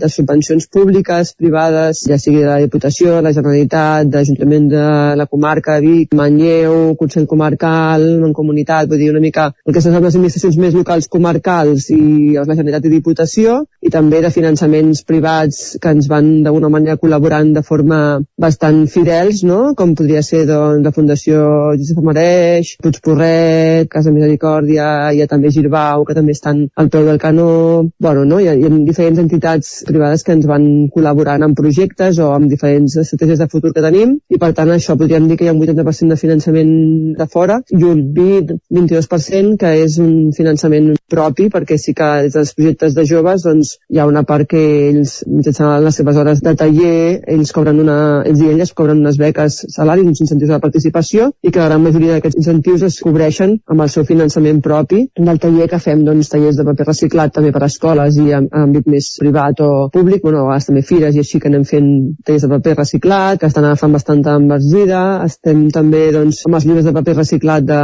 de 0.00 0.08
subvencions 0.08 0.64
públiques, 0.72 1.34
privades, 1.36 2.00
ja 2.08 2.16
sigui 2.20 2.40
de 2.40 2.48
la 2.48 2.62
Diputació, 2.62 3.18
la 3.20 3.34
Generalitat, 3.36 4.08
de 4.08 4.16
l'Ajuntament 4.16 4.70
de 4.72 4.86
la 5.20 5.26
comarca 5.28 5.76
de 5.76 5.84
Vic, 5.84 6.14
Manlleu, 6.16 6.94
Consell 7.00 7.26
Comarcal, 7.28 8.06
Mancomunitat, 8.22 8.88
vull 8.88 9.02
dir 9.02 9.10
una 9.12 9.22
mica 9.26 9.50
el 9.66 9.76
que 9.76 9.84
són 9.84 9.98
les 9.98 10.16
administracions 10.16 10.56
més 10.64 10.78
locals 10.78 11.10
comarcals 11.12 11.90
i 11.92 12.00
la 12.38 12.46
Generalitat 12.48 12.88
i 12.88 12.94
Diputació, 12.94 13.58
i 13.84 13.92
també 13.92 14.22
de 14.24 14.32
finançaments 14.32 15.04
privats 15.04 15.60
que 15.82 15.92
ens 15.92 16.08
van 16.08 16.32
d'alguna 16.46 16.72
manera 16.72 16.96
col·laborant 16.96 17.52
de 17.58 17.66
forma 17.66 18.00
bastant 18.40 18.86
fidels, 18.88 19.44
no? 19.44 19.60
com 19.76 19.92
podria 19.92 20.24
ser 20.24 20.46
doncs, 20.48 20.80
la 20.88 20.96
Fundació 20.96 21.44
Josep 21.76 22.00
Mareix, 22.08 22.74
Puigporrer, 22.80 23.33
Lloret, 23.34 23.88
Casa 23.90 24.12
Misericòrdia, 24.12 24.86
hi 25.12 25.22
ha 25.22 25.28
també 25.28 25.50
Girbau, 25.50 26.04
que 26.04 26.14
també 26.14 26.32
estan 26.32 26.68
al 26.76 26.88
peu 26.90 27.04
del 27.04 27.18
canó, 27.18 27.84
bueno, 28.00 28.24
no? 28.24 28.40
hi, 28.40 28.48
ha, 28.48 28.54
hi 28.54 28.64
ha 28.64 28.70
diferents 28.86 29.18
entitats 29.18 29.84
privades 29.88 30.24
que 30.24 30.32
ens 30.32 30.46
van 30.46 30.88
col·laborant 30.94 31.44
en 31.44 31.54
projectes 31.54 32.18
o 32.18 32.32
amb 32.34 32.50
diferents 32.50 32.96
estratègies 33.00 33.40
de 33.40 33.48
futur 33.50 33.72
que 33.74 33.84
tenim, 33.84 34.18
i 34.30 34.38
per 34.38 34.52
tant 34.54 34.70
això 34.70 34.96
podríem 34.96 35.28
dir 35.28 35.38
que 35.38 35.46
hi 35.46 35.50
ha 35.50 35.54
un 35.54 35.62
80% 35.62 36.14
de 36.14 36.20
finançament 36.20 36.74
de 37.18 37.26
fora 37.30 37.60
i 37.70 37.82
un 37.82 38.02
20-22% 38.16 39.58
que 39.60 39.74
és 39.84 39.98
un 40.02 40.32
finançament 40.36 40.94
propi, 41.10 41.48
perquè 41.52 41.78
sí 41.78 41.94
que 41.94 42.10
des 42.26 42.34
dels 42.34 42.54
projectes 42.56 42.94
de 42.96 43.06
joves 43.08 43.44
doncs, 43.46 43.76
hi 43.90 44.00
ha 44.00 44.08
una 44.10 44.24
part 44.26 44.48
que 44.50 44.62
ells, 44.90 45.20
mitjançant 45.28 45.84
les 45.84 46.00
seves 46.00 46.18
hores 46.20 46.42
de 46.44 46.54
taller, 46.58 47.20
ells 47.34 47.52
cobren 47.54 47.80
una, 47.82 47.98
ells 48.26 48.42
i 48.42 48.50
elles 48.54 48.74
cobren 48.74 49.02
unes 49.04 49.18
beques 49.20 49.60
salari, 49.74 50.04
uns 50.06 50.22
incentius 50.24 50.54
de 50.54 50.60
participació, 50.62 51.30
i 51.42 51.52
que 51.52 51.62
la 51.62 51.70
gran 51.70 51.84
majoria 51.84 52.16
d'aquests 52.16 52.40
incentius 52.40 52.86
es 52.88 53.00
cobreixen 53.14 53.54
amb 53.70 53.84
el 53.84 53.90
seu 53.92 54.04
finançament 54.08 54.60
propi 54.64 55.04
del 55.14 55.38
taller 55.38 55.68
que 55.70 55.78
fem 55.78 56.02
doncs, 56.06 56.30
tallers 56.32 56.56
de 56.58 56.64
paper 56.66 56.86
reciclat 56.88 57.34
també 57.34 57.52
per 57.54 57.62
a 57.62 57.68
escoles 57.70 58.16
i 58.18 58.32
en, 58.34 58.48
àmbit 58.50 58.88
més 58.90 59.12
privat 59.20 59.60
o 59.62 59.68
públic, 59.94 60.22
bueno, 60.24 60.42
a 60.42 60.48
vegades 60.48 60.66
també 60.68 60.82
fires 60.82 61.14
i 61.14 61.22
així 61.22 61.38
que 61.40 61.50
anem 61.50 61.62
fent 61.68 61.86
tallers 62.26 62.46
de 62.46 62.50
paper 62.56 62.74
reciclat, 62.80 63.38
que 63.38 63.50
estan 63.50 63.68
agafant 63.68 63.94
bastanta 63.94 64.34
enversida, 64.40 65.02
estem 65.28 65.68
també 65.74 66.08
doncs, 66.16 66.42
amb 66.48 66.58
els 66.58 66.66
llibres 66.66 66.88
de 66.88 66.94
paper 66.96 67.14
reciclat 67.20 67.68
de, 67.68 67.78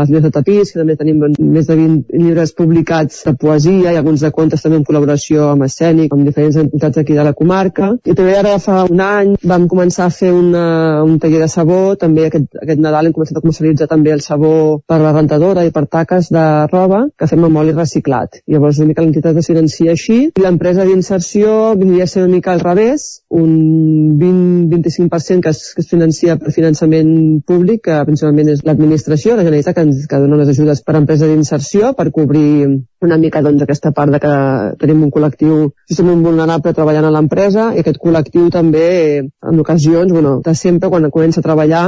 els 0.00 0.10
llibres 0.10 0.26
de 0.26 0.32
tapís, 0.34 0.72
que 0.72 0.82
també 0.82 0.98
tenim 0.98 1.22
doncs, 1.22 1.38
més 1.58 1.70
de 1.70 1.78
20 1.78 2.18
llibres 2.18 2.54
publicats 2.58 3.22
de 3.28 3.36
poesia 3.38 3.94
i 3.94 4.00
alguns 4.00 4.26
de 4.26 4.32
contes 4.34 4.66
també 4.66 4.80
en 4.80 4.86
col·laboració 4.88 5.52
amb 5.52 5.68
Escènic, 5.68 6.10
amb 6.10 6.26
diferents 6.26 6.58
entitats 6.64 7.04
aquí 7.04 7.14
de 7.14 7.28
la 7.28 7.36
comarca. 7.38 7.92
I 8.02 8.16
també 8.18 8.34
ara 8.38 8.56
fa 8.62 8.82
un 8.90 9.04
any 9.06 9.36
vam 9.46 9.68
començar 9.70 10.08
a 10.08 10.14
fer 10.14 10.32
una, 10.34 10.66
un 11.06 11.18
taller 11.22 11.44
de 11.44 11.50
sabó, 11.52 11.82
també 12.00 12.26
aquest, 12.26 12.50
aquest 12.58 12.82
Nadal 12.82 13.08
hem 13.08 13.14
començat 13.14 13.38
a 13.38 13.44
comercialitzar 13.44 13.90
també 13.90 14.10
el 14.16 14.24
sabó 14.24 14.71
per 14.86 15.00
la 15.02 15.12
rentadora 15.14 15.64
i 15.66 15.72
per 15.74 15.84
taques 15.90 16.30
de 16.34 16.44
roba 16.72 17.02
que 17.18 17.28
fem 17.30 17.44
amb 17.46 17.60
oli 17.62 17.74
reciclat. 17.76 18.40
Llavors 18.50 18.80
una 18.80 18.90
mica 18.90 19.04
l'entitat 19.04 19.38
es 19.40 19.50
financia 19.50 19.92
així 19.92 20.18
i 20.28 20.44
l'empresa 20.44 20.86
d'inserció 20.88 21.74
vindria 21.78 22.06
a 22.08 22.12
ser 22.12 22.24
una 22.24 22.34
mica 22.36 22.52
al 22.52 22.60
revés, 22.60 23.22
un 23.30 24.18
20-25% 24.20 25.40
que, 25.42 25.52
es, 25.54 25.62
que 25.74 25.82
es 25.84 25.88
financia 25.88 26.36
per 26.40 26.52
finançament 26.54 27.42
públic, 27.46 27.84
que 27.88 27.98
principalment 28.08 28.52
és 28.52 28.62
l'administració, 28.66 29.36
la 29.36 29.46
Generalitat, 29.46 29.76
que, 29.76 29.86
ens, 29.88 30.06
que 30.08 30.22
dona 30.22 30.40
les 30.40 30.52
ajudes 30.54 30.82
per 30.86 30.96
a 30.96 31.02
empresa 31.02 31.28
d'inserció 31.30 31.92
per 31.98 32.10
cobrir 32.14 32.68
una 33.02 33.18
mica 33.18 33.42
doncs, 33.42 33.64
aquesta 33.64 33.92
part 33.96 34.14
de 34.14 34.22
que 34.22 34.34
tenim 34.82 35.02
un 35.06 35.12
col·lectiu 35.14 35.72
justament 35.90 36.22
vulnerable 36.24 36.74
treballant 36.76 37.08
a 37.08 37.12
l'empresa 37.14 37.72
i 37.76 37.82
aquest 37.82 37.98
col·lectiu 38.02 38.48
també 38.54 38.86
en 39.22 39.60
ocasions, 39.64 40.12
bueno, 40.12 40.38
de 40.44 40.54
sempre 40.54 40.90
quan 40.92 41.10
comença 41.10 41.40
a 41.40 41.46
treballar 41.46 41.84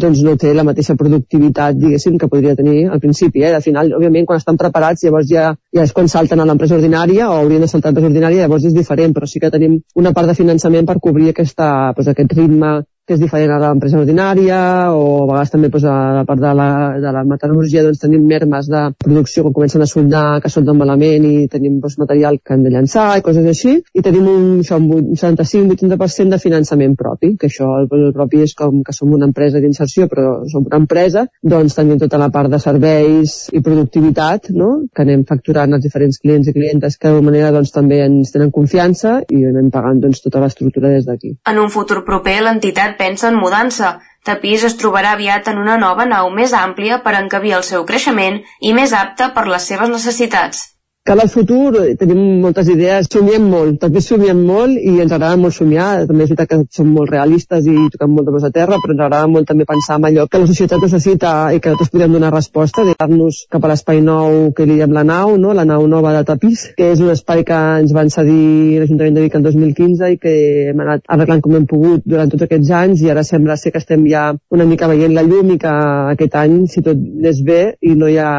doncs 0.00 0.22
no 0.26 0.34
té 0.40 0.52
la 0.54 0.64
mateixa 0.66 0.96
productivitat, 0.98 1.76
diguéssim, 1.78 2.16
que 2.18 2.28
podria 2.30 2.56
tenir 2.58 2.88
al 2.90 3.02
principi. 3.02 3.44
Eh? 3.44 3.52
Al 3.54 3.62
final, 3.62 3.92
òbviament, 3.98 4.26
quan 4.26 4.40
estan 4.42 4.58
preparats, 4.60 5.04
llavors 5.06 5.28
ja, 5.30 5.52
ja 5.74 5.84
és 5.86 5.94
quan 5.94 6.10
salten 6.10 6.40
a 6.40 6.48
l'empresa 6.48 6.78
ordinària 6.78 7.30
o 7.30 7.38
haurien 7.38 7.62
de 7.62 7.70
saltar 7.70 7.90
a 7.90 7.92
l'empresa 7.92 8.10
ordinària, 8.10 8.42
llavors 8.44 8.66
és 8.66 8.74
diferent, 8.74 9.14
però 9.14 9.30
sí 9.30 9.42
que 9.42 9.52
tenim 9.54 9.78
una 9.94 10.12
part 10.16 10.30
de 10.30 10.38
finançament 10.40 10.88
per 10.90 10.98
cobrir 11.02 11.30
aquesta, 11.30 11.70
doncs, 11.94 12.10
aquest 12.10 12.34
ritme 12.38 12.74
que 13.06 13.18
és 13.18 13.20
diferent 13.20 13.52
a 13.52 13.58
l'empresa 13.60 13.98
ordinària 14.00 14.58
o 14.96 15.02
a 15.24 15.26
vegades 15.28 15.52
també 15.52 15.68
doncs, 15.68 15.84
a 15.84 15.96
la 16.18 16.24
part 16.28 16.40
de 16.40 16.52
la, 16.56 16.68
de 17.02 17.10
la 17.12 17.22
metal·lurgia 17.28 17.82
doncs, 17.84 18.00
tenim 18.00 18.24
mermes 18.28 18.70
de 18.72 18.80
producció 19.04 19.44
quan 19.44 19.56
comencen 19.58 19.84
a 19.84 19.88
soldar 19.90 20.24
que 20.40 20.48
solden 20.52 20.78
malament 20.80 21.26
i 21.28 21.48
tenim 21.52 21.80
doncs, 21.82 21.98
material 22.00 22.38
que 22.40 22.56
han 22.56 22.64
de 22.64 22.72
llançar 22.72 23.06
i 23.18 23.24
coses 23.26 23.44
així 23.50 23.74
i 23.76 24.04
tenim 24.04 24.30
un, 24.32 24.46
un 24.62 25.18
75-80% 25.20 26.32
de 26.32 26.40
finançament 26.40 26.96
propi 26.96 27.34
que 27.40 27.50
això 27.50 27.68
el, 27.82 27.90
el 27.98 28.14
propi 28.16 28.40
és 28.46 28.56
com 28.56 28.80
que 28.86 28.96
som 28.96 29.12
una 29.12 29.28
empresa 29.28 29.60
d'inserció 29.60 30.08
però 30.08 30.38
som 30.48 30.64
una 30.64 30.80
empresa 30.80 31.26
doncs 31.42 31.76
tenim 31.76 32.00
tota 32.00 32.20
la 32.22 32.30
part 32.32 32.48
de 32.52 32.62
serveis 32.62 33.36
i 33.52 33.60
productivitat 33.60 34.48
no? 34.56 34.70
que 34.94 35.04
anem 35.04 35.26
facturant 35.28 35.76
als 35.76 35.84
diferents 35.84 36.22
clients 36.24 36.48
i 36.48 36.56
clientes 36.56 36.96
que 36.96 37.10
d'alguna 37.10 37.28
manera 37.28 37.52
doncs, 37.52 37.74
també 37.74 38.00
ens 38.06 38.32
tenen 38.32 38.52
confiança 38.54 39.18
i 39.28 39.44
anem 39.52 39.68
pagant 39.74 40.00
doncs, 40.00 40.24
tota 40.24 40.40
l'estructura 40.40 40.88
des 40.94 41.04
d'aquí. 41.04 41.36
En 41.50 41.60
un 41.60 41.70
futur 41.72 42.00
proper 42.08 42.40
l'entitat 42.44 42.93
pensa 43.00 43.30
en 43.30 43.40
mudança. 43.40 43.98
Tapís 44.24 44.64
es 44.64 44.78
trobarà 44.80 45.14
aviat 45.16 45.48
en 45.52 45.58
una 45.62 45.76
nova 45.80 46.06
nau 46.08 46.30
més 46.32 46.54
àmplia 46.56 47.02
per 47.04 47.16
encabir 47.18 47.56
el 47.58 47.66
seu 47.70 47.84
creixement 47.90 48.40
i 48.60 48.72
més 48.72 48.96
apta 48.96 49.32
per 49.36 49.46
les 49.48 49.68
seves 49.72 49.92
necessitats. 49.92 50.73
Cal 51.06 51.20
al 51.20 51.28
futur, 51.28 51.76
eh, 51.76 51.96
tenim 52.00 52.20
moltes 52.40 52.68
idees, 52.72 53.10
somiem 53.12 53.44
molt, 53.52 53.74
també 53.82 54.00
somiem 54.00 54.38
molt 54.48 54.78
i 54.80 54.94
ens 55.02 55.10
agrada 55.12 55.36
molt 55.36 55.52
somiar, 55.52 56.06
també 56.08 56.24
és 56.24 56.30
veritat 56.30 56.48
que 56.48 56.60
som 56.72 56.86
molt 56.96 57.10
realistes 57.12 57.66
i 57.68 57.74
toquem 57.92 58.14
molt 58.16 58.30
de 58.30 58.40
a 58.48 58.50
terra, 58.54 58.78
però 58.80 58.94
ens 58.94 59.02
agrada 59.04 59.26
molt 59.28 59.44
també 59.46 59.66
pensar 59.68 59.98
en 59.98 60.06
allò 60.08 60.24
que 60.26 60.40
la 60.40 60.46
societat 60.48 60.80
necessita 60.80 61.32
i 61.52 61.60
que 61.60 61.68
nosaltres 61.68 61.90
podem 61.92 62.14
donar 62.16 62.30
resposta, 62.32 62.86
dir-nos 62.88 63.42
cap 63.52 63.66
a 63.66 63.68
l'espai 63.68 64.00
nou 64.00 64.54
que 64.56 64.64
li 64.64 64.78
diem 64.78 64.94
la 64.96 65.02
nau, 65.04 65.36
no? 65.36 65.52
la 65.52 65.66
nau 65.68 65.84
nova 65.86 66.14
de 66.16 66.22
Tapís, 66.24 66.72
que 66.78 66.88
és 66.94 67.04
un 67.04 67.12
espai 67.12 67.44
que 67.44 67.60
ens 67.82 67.92
van 67.92 68.08
cedir 68.08 68.80
l'Ajuntament 68.80 69.20
de 69.20 69.26
Vic 69.26 69.36
el 69.36 69.44
2015 69.44 70.10
i 70.14 70.18
que 70.24 70.34
hem 70.70 70.80
anat 70.86 71.04
arreglant 71.04 71.44
com 71.44 71.58
hem 71.60 71.68
pogut 71.68 72.00
durant 72.06 72.32
tots 72.32 72.48
aquests 72.48 72.72
anys 72.80 73.04
i 73.04 73.12
ara 73.12 73.26
sembla 73.28 73.58
ser 73.60 73.74
que 73.76 73.84
estem 73.84 74.08
ja 74.08 74.30
una 74.48 74.64
mica 74.64 74.88
veient 74.88 75.12
la 75.12 75.28
llum 75.28 75.52
i 75.52 75.60
que 75.60 75.76
aquest 76.16 76.40
any, 76.46 76.64
si 76.64 76.80
tot 76.80 76.96
anés 76.96 77.44
bé 77.44 77.60
i 77.84 77.92
no 77.92 78.08
hi 78.08 78.16
ha 78.16 78.32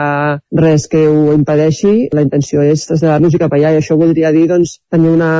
res 0.65 0.89
que 0.89 1.05
ho 1.05 1.29
impedeixi, 1.37 2.09
la 2.09 2.25
intenció 2.25 2.54
és 2.63 2.85
traslladar-nos 2.87 3.35
cap 3.41 3.53
allà 3.57 3.73
i 3.73 3.79
això 3.81 3.97
voldria 3.99 4.31
dir 4.35 4.45
doncs, 4.51 4.77
tenir 4.91 5.11
una, 5.11 5.31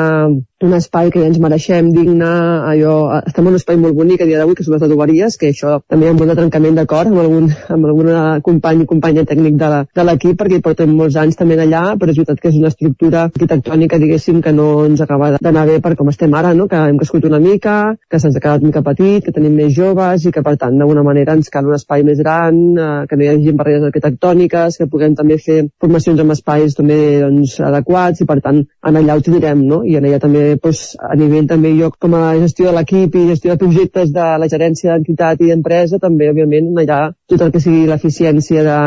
un 0.66 0.76
espai 0.78 1.12
que 1.14 1.22
ja 1.22 1.30
ens 1.30 1.40
mereixem, 1.42 1.92
digne, 1.96 2.32
allò, 2.72 2.96
estem 3.22 3.46
en 3.46 3.54
un 3.54 3.60
espai 3.60 3.80
molt 3.82 3.96
bonic 3.98 4.24
a 4.24 4.30
dia 4.30 4.42
d'avui, 4.42 4.56
que 4.58 4.66
són 4.66 4.76
les 4.76 4.86
adoberies, 4.88 5.38
que 5.42 5.52
això 5.54 5.80
també 5.90 6.08
hi 6.08 6.12
ha 6.12 6.16
un 6.16 6.22
bon 6.22 6.34
trencament 6.36 6.80
d'acord 6.80 7.12
amb 7.12 7.22
algun, 7.24 7.50
amb 7.76 7.90
algun 7.92 8.12
company 8.46 8.84
i 8.84 8.90
companya 8.90 9.26
tècnic 9.28 9.60
de 9.60 10.08
l'equip, 10.10 10.38
perquè 10.40 10.60
hi 10.60 10.66
portem 10.66 10.92
molts 10.96 11.18
anys 11.22 11.38
també 11.40 11.58
allà, 11.62 11.84
però 12.00 12.12
és 12.12 12.20
veritat 12.20 12.42
que 12.42 12.52
és 12.52 12.60
una 12.60 12.72
estructura 12.74 13.26
arquitectònica, 13.30 14.00
diguéssim, 14.02 14.42
que 14.42 14.54
no 14.56 14.86
ens 14.86 15.02
acaba 15.06 15.36
d'anar 15.38 15.66
bé 15.70 15.80
per 15.84 15.96
com 15.96 16.10
estem 16.12 16.34
ara, 16.34 16.54
no? 16.54 16.68
que 16.72 16.80
hem 16.90 16.98
crescut 17.02 17.26
una 17.30 17.40
mica, 17.40 17.96
que 18.10 18.20
se'ns 18.20 18.38
ha 18.38 18.44
quedat 18.44 18.66
mica 18.66 18.84
petit, 18.86 19.24
que 19.26 19.34
tenim 19.36 19.56
més 19.58 19.74
joves 19.76 20.26
i 20.26 20.34
que, 20.36 20.44
per 20.46 20.56
tant, 20.62 20.78
d'alguna 20.80 21.04
manera 21.06 21.36
ens 21.38 21.52
cal 21.54 21.68
un 21.70 21.78
espai 21.78 22.04
més 22.08 22.20
gran, 22.22 22.62
eh, 22.76 22.90
que 23.10 23.18
no 23.18 23.26
hi 23.26 23.32
hagi 23.34 23.56
barreres 23.58 23.88
arquitectòniques, 23.90 24.80
que 24.82 24.90
puguem 24.92 25.16
també 25.18 25.38
fer 25.42 25.62
formacions 25.82 26.22
en 26.22 26.36
espais 26.36 26.78
també 26.78 27.00
doncs, 27.24 27.58
adequats 27.64 28.22
i, 28.22 28.30
per 28.30 28.40
tant, 28.46 28.64
en 28.66 29.00
allà 29.02 29.18
ho 29.18 29.24
tindrem, 29.26 29.64
no? 29.70 29.84
I 29.86 29.98
en 30.00 30.10
allà 30.10 30.20
també, 30.24 30.46
doncs, 30.64 30.96
a 31.00 31.16
nivell 31.20 31.48
també 31.50 31.74
jo 31.78 31.92
com 32.00 32.16
a 32.18 32.36
gestió 32.40 32.70
de 32.70 32.76
l'equip 32.78 33.16
i 33.16 33.28
gestió 33.32 33.54
de 33.54 33.62
projectes 33.62 34.12
de 34.16 34.26
la 34.42 34.50
gerència 34.52 34.94
d'entitat 34.94 35.42
i 35.42 35.52
d'empresa, 35.52 36.00
també, 36.00 36.30
òbviament, 36.32 36.72
allà 36.84 37.00
tot 37.30 37.42
el 37.42 37.52
que 37.54 37.62
sigui 37.64 37.86
l'eficiència 37.90 38.64
de, 38.66 38.80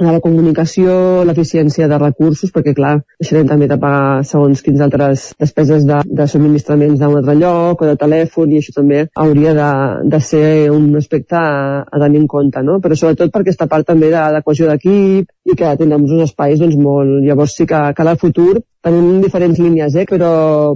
de 0.00 0.08
la 0.08 0.20
comunicació, 0.24 0.94
l'eficiència 1.28 1.88
de 1.88 1.98
recursos, 2.00 2.52
perquè, 2.54 2.74
clar, 2.76 2.94
deixarem 3.20 3.50
també 3.50 3.68
de 3.68 3.78
pagar 3.82 4.24
segons 4.28 4.62
quins 4.64 4.80
altres 4.80 5.28
despeses 5.40 5.86
de, 5.88 6.00
de 6.06 6.28
subministraments 6.30 7.00
d'un 7.00 7.18
altre 7.20 7.36
lloc 7.38 7.82
o 7.82 7.90
de 7.90 7.98
telèfon, 8.00 8.52
i 8.52 8.62
això 8.62 8.76
també 8.78 9.04
hauria 9.14 9.54
de, 9.58 9.70
de 10.14 10.22
ser 10.24 10.46
un 10.72 10.88
aspecte 10.96 11.36
a, 11.36 11.82
a 11.84 12.02
tenir 12.04 12.22
en 12.22 12.28
compte, 12.30 12.64
no? 12.64 12.80
Però 12.82 12.96
sobretot 12.98 13.32
per 13.32 13.44
aquesta 13.44 13.68
part 13.68 13.88
també 13.88 14.10
de, 14.12 14.24
de 14.36 14.42
cohesió 14.46 14.70
d'equip 14.70 15.28
i 15.44 15.56
que 15.58 15.70
tindrem 15.78 16.04
uns 16.06 16.28
espais 16.28 16.60
doncs, 16.60 16.76
molt... 16.78 17.22
Llavors 17.26 17.56
sí 17.58 17.66
que 17.68 17.80
cal 17.96 18.10
al 18.10 18.20
futur 18.20 18.60
tenim 18.82 19.20
diferents 19.22 19.58
línies, 19.62 19.94
eh? 19.94 20.04
però, 20.10 20.30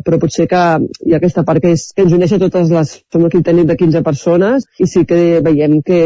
però 0.06 0.18
potser 0.22 0.46
que 0.50 0.62
hi 1.06 1.14
ha 1.14 1.18
aquesta 1.18 1.42
part 1.46 1.62
que, 1.62 1.72
és, 1.74 1.88
que 1.94 2.04
ens 2.06 2.14
uneix 2.14 2.36
a 2.36 2.40
totes 2.42 2.70
les... 2.74 2.92
Som 3.12 3.26
equip 3.26 3.44
tècnic 3.46 3.70
de 3.70 3.78
15 3.80 4.02
persones 4.06 4.66
i 4.82 4.86
sí 4.90 5.04
que 5.08 5.40
veiem 5.46 5.80
que 5.86 6.00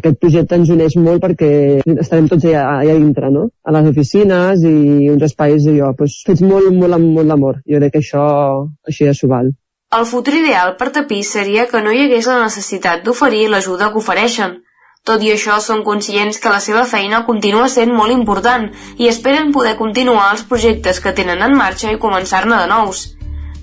aquest 0.00 0.20
projecte 0.20 0.58
ens 0.60 0.72
uneix 0.72 0.96
molt 1.00 1.24
perquè 1.24 1.50
estarem 1.96 2.28
tots 2.28 2.48
allà, 2.48 2.66
allà 2.82 2.98
dintre, 2.98 3.32
no? 3.32 3.48
A 3.64 3.74
les 3.76 3.90
oficines 3.92 4.64
i 4.68 5.08
uns 5.12 5.24
espais 5.30 5.68
allò, 5.70 5.92
doncs, 5.96 6.20
fets 6.28 6.44
molt, 6.44 6.72
molt 6.76 6.98
amb 6.98 7.12
molt 7.16 7.32
d'amor. 7.32 7.60
Jo 7.68 7.80
crec 7.80 7.96
que 7.96 8.04
això, 8.04 8.24
això 8.88 9.08
ja 9.08 9.16
s'ho 9.16 9.32
val. 9.32 9.52
El 9.96 10.04
futur 10.06 10.36
ideal 10.38 10.76
per 10.78 10.92
Tapís 10.94 11.32
seria 11.34 11.64
que 11.70 11.80
no 11.82 11.92
hi 11.92 12.04
hagués 12.04 12.28
la 12.30 12.42
necessitat 12.44 13.00
d'oferir 13.06 13.48
l'ajuda 13.50 13.88
que 13.90 13.98
ofereixen. 13.98 14.60
Tot 15.08 15.22
i 15.24 15.30
això, 15.32 15.54
són 15.64 15.80
conscients 15.80 16.36
que 16.38 16.50
la 16.52 16.60
seva 16.60 16.82
feina 16.88 17.22
continua 17.28 17.70
sent 17.72 17.92
molt 17.96 18.12
important 18.12 18.66
i 19.00 19.08
esperen 19.08 19.48
poder 19.54 19.72
continuar 19.78 20.26
els 20.34 20.44
projectes 20.50 21.00
que 21.00 21.14
tenen 21.16 21.40
en 21.46 21.56
marxa 21.56 21.88
i 21.94 21.98
començar-ne 22.02 22.58
de 22.60 22.68
nous. 22.68 23.00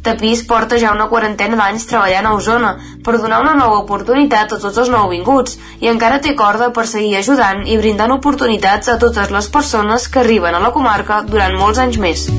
Tapís 0.07 0.41
porta 0.49 0.79
ja 0.81 0.95
una 0.95 1.07
quarantena 1.13 1.59
d'anys 1.59 1.85
treballant 1.91 2.25
a 2.25 2.33
Osona 2.39 2.73
per 3.05 3.19
donar 3.21 3.43
una 3.45 3.53
nova 3.53 3.77
oportunitat 3.83 4.57
a 4.57 4.61
tots 4.65 4.81
els 4.81 4.89
nouvinguts 4.89 5.59
i 5.83 5.93
encara 5.93 6.21
té 6.25 6.33
corda 6.41 6.71
per 6.73 6.89
seguir 6.89 7.17
ajudant 7.21 7.65
i 7.67 7.77
brindant 7.77 8.17
oportunitats 8.17 8.89
a 8.89 8.97
totes 8.97 9.29
les 9.37 9.53
persones 9.53 10.09
que 10.09 10.25
arriben 10.25 10.57
a 10.57 10.63
la 10.63 10.73
comarca 10.73 11.21
durant 11.33 11.59
molts 11.61 11.85
anys 11.85 12.01
més. 12.01 12.29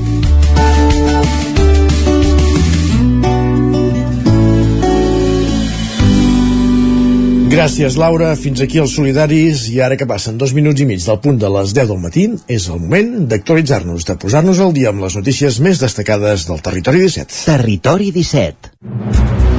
Gràcies, 7.49 7.95
Laura. 7.97 8.35
Fins 8.37 8.61
aquí 8.61 8.77
els 8.77 8.91
solidaris. 8.93 9.63
I 9.73 9.79
ara 9.81 9.97
que 9.97 10.05
passen 10.09 10.37
dos 10.37 10.53
minuts 10.53 10.83
i 10.83 10.85
mig 10.85 11.01
del 11.01 11.17
punt 11.23 11.39
de 11.41 11.49
les 11.55 11.73
10 11.73 11.89
del 11.89 12.01
matí, 12.03 12.27
és 12.45 12.67
el 12.69 12.77
moment 12.83 13.25
d'actualitzar-nos, 13.31 14.05
de 14.05 14.15
posar-nos 14.21 14.61
al 14.61 14.75
dia 14.77 14.93
amb 14.93 15.01
les 15.01 15.17
notícies 15.17 15.57
més 15.65 15.81
destacades 15.81 16.45
del 16.45 16.61
Territori 16.61 17.01
17. 17.07 17.41
Territori 17.49 18.11
17. 18.13 19.58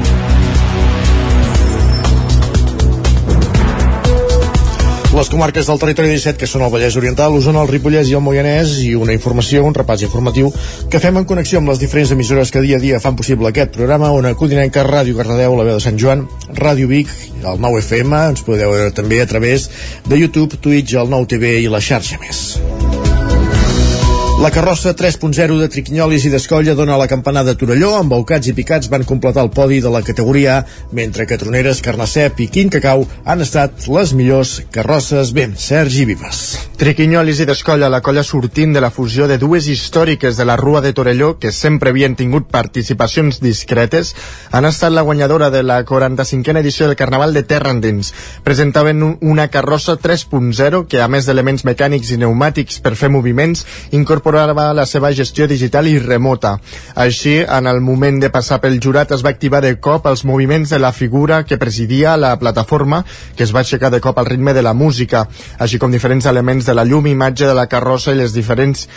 Les 5.10 5.28
comarques 5.28 5.66
del 5.66 5.78
territori 5.82 6.12
17, 6.12 6.38
que 6.38 6.46
són 6.46 6.62
el 6.62 6.70
Vallès 6.70 6.94
Oriental, 6.94 7.32
l'Osona, 7.34 7.64
el 7.64 7.70
Ripollès 7.72 8.12
i 8.12 8.14
el 8.14 8.22
Moianès, 8.22 8.76
i 8.86 8.92
una 8.94 9.16
informació, 9.16 9.64
un 9.66 9.74
repàs 9.74 10.04
informatiu, 10.06 10.52
que 10.86 11.00
fem 11.02 11.18
en 11.18 11.26
connexió 11.26 11.58
amb 11.58 11.72
les 11.72 11.82
diferents 11.82 12.14
emissores 12.14 12.54
que 12.54 12.62
dia 12.62 12.78
a 12.78 12.84
dia 12.84 13.02
fan 13.02 13.18
possible 13.18 13.50
aquest 13.50 13.74
programa, 13.74 14.12
on 14.14 14.30
acudinem 14.30 14.70
que 14.70 14.86
Ràdio 14.86 15.18
Cardedeu, 15.18 15.58
la 15.58 15.66
veu 15.66 15.80
de 15.80 15.82
Sant 15.82 15.98
Joan, 15.98 16.28
Ràdio 16.54 16.86
Vic, 16.94 17.10
el 17.42 17.58
9 17.58 17.82
FM, 17.82 18.24
ens 18.30 18.46
podeu 18.46 18.70
veure 18.70 18.94
també 18.94 19.18
a 19.18 19.26
través 19.26 19.66
de 20.06 20.22
YouTube, 20.22 20.62
Twitch, 20.62 20.94
el 20.94 21.10
9 21.10 21.34
TV 21.34 21.56
i 21.64 21.72
la 21.74 21.82
xarxa 21.82 22.22
més. 22.22 23.09
La 24.40 24.50
carrossa 24.50 24.94
3.0 24.96 25.58
de 25.60 25.66
Triquinyolis 25.68 26.24
i 26.24 26.30
d'Escolla 26.32 26.72
dona 26.72 26.94
la 26.96 27.04
campanada 27.10 27.52
a 27.52 27.56
Torelló, 27.60 27.90
amb 27.98 28.08
Baucats 28.14 28.48
i 28.48 28.54
Picats 28.56 28.88
van 28.88 29.02
completar 29.04 29.42
el 29.44 29.50
podi 29.52 29.82
de 29.84 29.90
la 29.92 30.00
categoria 30.00 30.62
mentre 30.96 31.26
que 31.28 31.36
Troneres, 31.36 31.82
Carnacep 31.84 32.40
i 32.40 32.46
Quim 32.48 32.70
Cacau 32.72 33.04
han 33.28 33.44
estat 33.44 33.84
les 33.92 34.14
millors 34.16 34.54
carrosses. 34.72 35.34
Ben, 35.36 35.52
Sergi 35.60 36.06
Vives. 36.08 36.40
Triquinyolis 36.80 37.42
i 37.44 37.46
d'Escolla, 37.50 37.90
la 37.92 38.00
colla 38.00 38.22
sortint 38.24 38.72
de 38.72 38.80
la 38.80 38.88
fusió 38.90 39.26
de 39.28 39.36
dues 39.36 39.68
històriques 39.68 40.40
de 40.40 40.48
la 40.48 40.56
Rua 40.56 40.80
de 40.80 40.94
Torelló, 40.96 41.34
que 41.38 41.52
sempre 41.52 41.92
havien 41.92 42.16
tingut 42.16 42.48
participacions 42.48 43.42
discretes, 43.44 44.14
han 44.56 44.64
estat 44.64 44.96
la 44.96 45.04
guanyadora 45.04 45.50
de 45.52 45.62
la 45.62 45.82
45a 45.84 46.56
edició 46.64 46.88
del 46.88 46.96
Carnaval 46.96 47.36
de 47.36 47.42
Terra 47.42 47.76
Endins. 47.76 48.14
Presentaven 48.42 49.02
un- 49.02 49.18
una 49.20 49.48
carrossa 49.48 49.98
3.0 49.98 50.86
que, 50.88 51.02
a 51.02 51.08
més 51.08 51.28
d'elements 51.28 51.66
mecànics 51.68 52.08
i 52.10 52.16
pneumàtics 52.16 52.80
per 52.80 52.96
fer 52.96 53.10
moviments, 53.12 53.66
incorporava 53.90 54.29
la 54.30 54.86
seva 54.86 55.12
gestió 55.12 55.46
digital 55.46 55.86
i 55.88 55.98
remota. 55.98 56.58
Així, 56.94 57.38
en 57.42 57.66
el 57.66 57.80
moment 57.80 58.20
de 58.20 58.30
passar 58.30 58.60
pel 58.60 58.80
jurat, 58.80 59.12
es 59.12 59.24
va 59.24 59.30
activar 59.30 59.60
de 59.62 59.76
cop 59.80 60.06
els 60.06 60.24
moviments 60.24 60.70
de 60.70 60.78
la 60.78 60.92
figura 60.92 61.44
que 61.44 61.58
presidia 61.58 62.16
la 62.16 62.36
plataforma, 62.38 63.04
que 63.36 63.44
es 63.44 63.54
va 63.54 63.60
aixecar 63.60 63.90
de 63.90 64.00
cop 64.00 64.18
al 64.18 64.26
ritme 64.26 64.54
de 64.54 64.62
la 64.62 64.74
música, 64.74 65.28
així 65.58 65.78
com 65.78 65.90
diferents 65.90 66.26
elements 66.26 66.66
de 66.66 66.74
la 66.74 66.84
llum 66.84 67.06
imatge 67.06 67.46
de 67.46 67.54
la 67.54 67.66
carrossa 67.66 68.12
i 68.12 68.20
les 68.22 68.32
diferents 68.32 68.88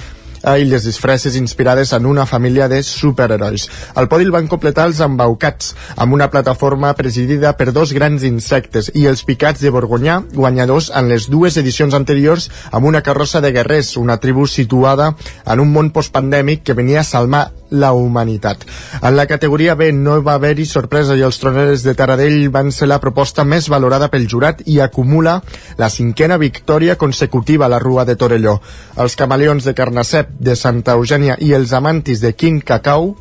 i 0.44 0.68
les 0.68 0.84
disfresses 0.84 1.38
inspirades 1.40 1.94
en 1.94 2.06
una 2.06 2.26
família 2.26 2.68
de 2.68 2.82
superherois. 2.84 3.70
El 3.96 4.10
podi 4.12 4.28
el 4.28 4.36
van 4.36 4.50
completar 4.52 4.90
els 4.90 5.00
embaucats, 5.04 5.74
amb 5.96 6.14
una 6.14 6.30
plataforma 6.32 6.94
presidida 7.00 7.54
per 7.58 7.72
dos 7.72 7.94
grans 7.96 8.24
insectes, 8.28 8.92
i 8.94 9.08
els 9.08 9.24
picats 9.24 9.64
de 9.64 9.72
Borgonyà, 9.74 10.20
guanyadors 10.36 10.92
en 10.96 11.10
les 11.12 11.30
dues 11.32 11.58
edicions 11.58 11.96
anteriors 11.96 12.50
amb 12.72 12.88
una 12.92 13.02
carrossa 13.02 13.42
de 13.42 13.52
guerrers, 13.56 13.96
una 13.98 14.20
tribu 14.20 14.48
situada 14.48 15.14
en 15.46 15.64
un 15.64 15.72
món 15.72 15.92
postpandèmic 15.96 16.64
que 16.64 16.78
venia 16.78 17.02
a 17.02 17.08
salvar 17.08 17.50
la 17.74 17.92
humanitat. 17.98 18.64
En 19.02 19.16
la 19.18 19.26
categoria 19.28 19.76
B 19.76 19.92
no 19.94 20.20
va 20.24 20.38
haver-hi 20.38 20.66
sorpresa 20.70 21.18
i 21.18 21.26
els 21.26 21.40
troneres 21.42 21.84
de 21.84 21.96
Taradell 21.98 22.48
van 22.54 22.72
ser 22.72 22.88
la 22.88 23.00
proposta 23.02 23.44
més 23.44 23.68
valorada 23.74 24.10
pel 24.14 24.30
jurat 24.30 24.62
i 24.70 24.80
acumula 24.80 25.40
la 25.82 25.90
cinquena 25.90 26.38
victòria 26.38 26.96
consecutiva 27.02 27.66
a 27.66 27.74
la 27.74 27.82
Rua 27.82 28.06
de 28.06 28.16
Torelló. 28.16 28.60
Els 28.98 29.18
camaleons 29.18 29.66
de 29.66 29.74
Carnacep, 29.74 30.38
de 30.40 30.56
Santa 30.56 30.98
Eugènia 31.00 31.38
i 31.42 31.54
els 31.58 31.74
amantis 31.74 32.22
de 32.22 32.34
Quin 32.38 32.62
Cacau 32.62 33.14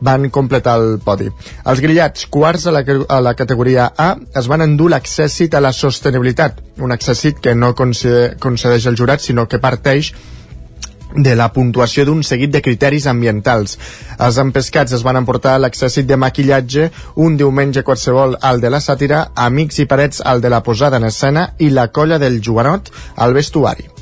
van 0.00 0.28
completar 0.30 0.76
el 0.80 0.98
podi. 1.00 1.30
Els 1.64 1.80
grillats, 1.80 2.26
quarts 2.28 2.66
a 2.66 2.74
la, 2.74 2.82
a 3.08 3.20
la 3.20 3.34
categoria 3.34 3.90
A, 3.96 4.10
es 4.36 4.48
van 4.50 4.64
endur 4.64 4.90
l'accèssit 4.92 5.54
a 5.54 5.62
la 5.62 5.72
sostenibilitat, 5.72 6.60
un 6.84 6.92
accèssit 6.92 7.40
que 7.40 7.54
no 7.54 7.74
concede, 7.74 8.34
concedeix 8.40 8.86
el 8.90 8.98
jurat, 8.98 9.22
sinó 9.24 9.46
que 9.48 9.62
parteix 9.62 10.12
de 11.16 11.34
la 11.36 11.48
puntuació 11.52 12.04
d'un 12.04 12.22
seguit 12.22 12.52
de 12.52 12.62
criteris 12.62 13.06
ambientals. 13.10 13.78
Els 14.18 14.38
empescats 14.42 14.96
es 14.96 15.04
van 15.06 15.20
emportar 15.22 15.56
l'accèssit 15.60 16.06
de 16.06 16.20
maquillatge, 16.20 16.90
un 17.16 17.36
diumenge 17.40 17.82
qualsevol 17.82 18.36
al 18.40 18.60
de 18.60 18.70
la 18.70 18.82
sàtira, 18.84 19.26
amics 19.34 19.80
i 19.80 19.88
parets 19.90 20.22
al 20.24 20.44
de 20.44 20.52
la 20.52 20.62
posada 20.62 21.00
en 21.00 21.10
escena 21.10 21.50
i 21.58 21.70
la 21.70 21.88
colla 21.88 22.20
del 22.22 22.40
Joanot 22.44 22.92
al 23.16 23.34
vestuari. 23.34 23.95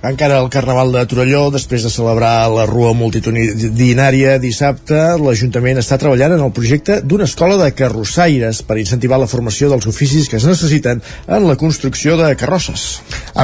Encara 0.00 0.38
el 0.40 0.48
Carnaval 0.48 0.94
de 0.94 1.02
Torelló, 1.04 1.50
després 1.52 1.82
de 1.84 1.90
celebrar 1.92 2.48
la 2.48 2.62
rua 2.64 2.94
multitudinària 2.96 4.38
dissabte, 4.40 4.96
l'Ajuntament 5.20 5.76
està 5.82 5.98
treballant 6.00 6.32
en 6.38 6.44
el 6.46 6.54
projecte 6.56 7.02
d'una 7.04 7.26
escola 7.28 7.58
de 7.60 7.66
carrossaires 7.76 8.62
per 8.64 8.78
incentivar 8.80 9.18
la 9.20 9.28
formació 9.28 9.68
dels 9.68 9.84
oficis 9.90 10.30
que 10.32 10.38
es 10.40 10.46
necessiten 10.48 11.02
en 11.28 11.44
la 11.44 11.58
construcció 11.60 12.16
de 12.16 12.30
carrosses. 12.40 12.86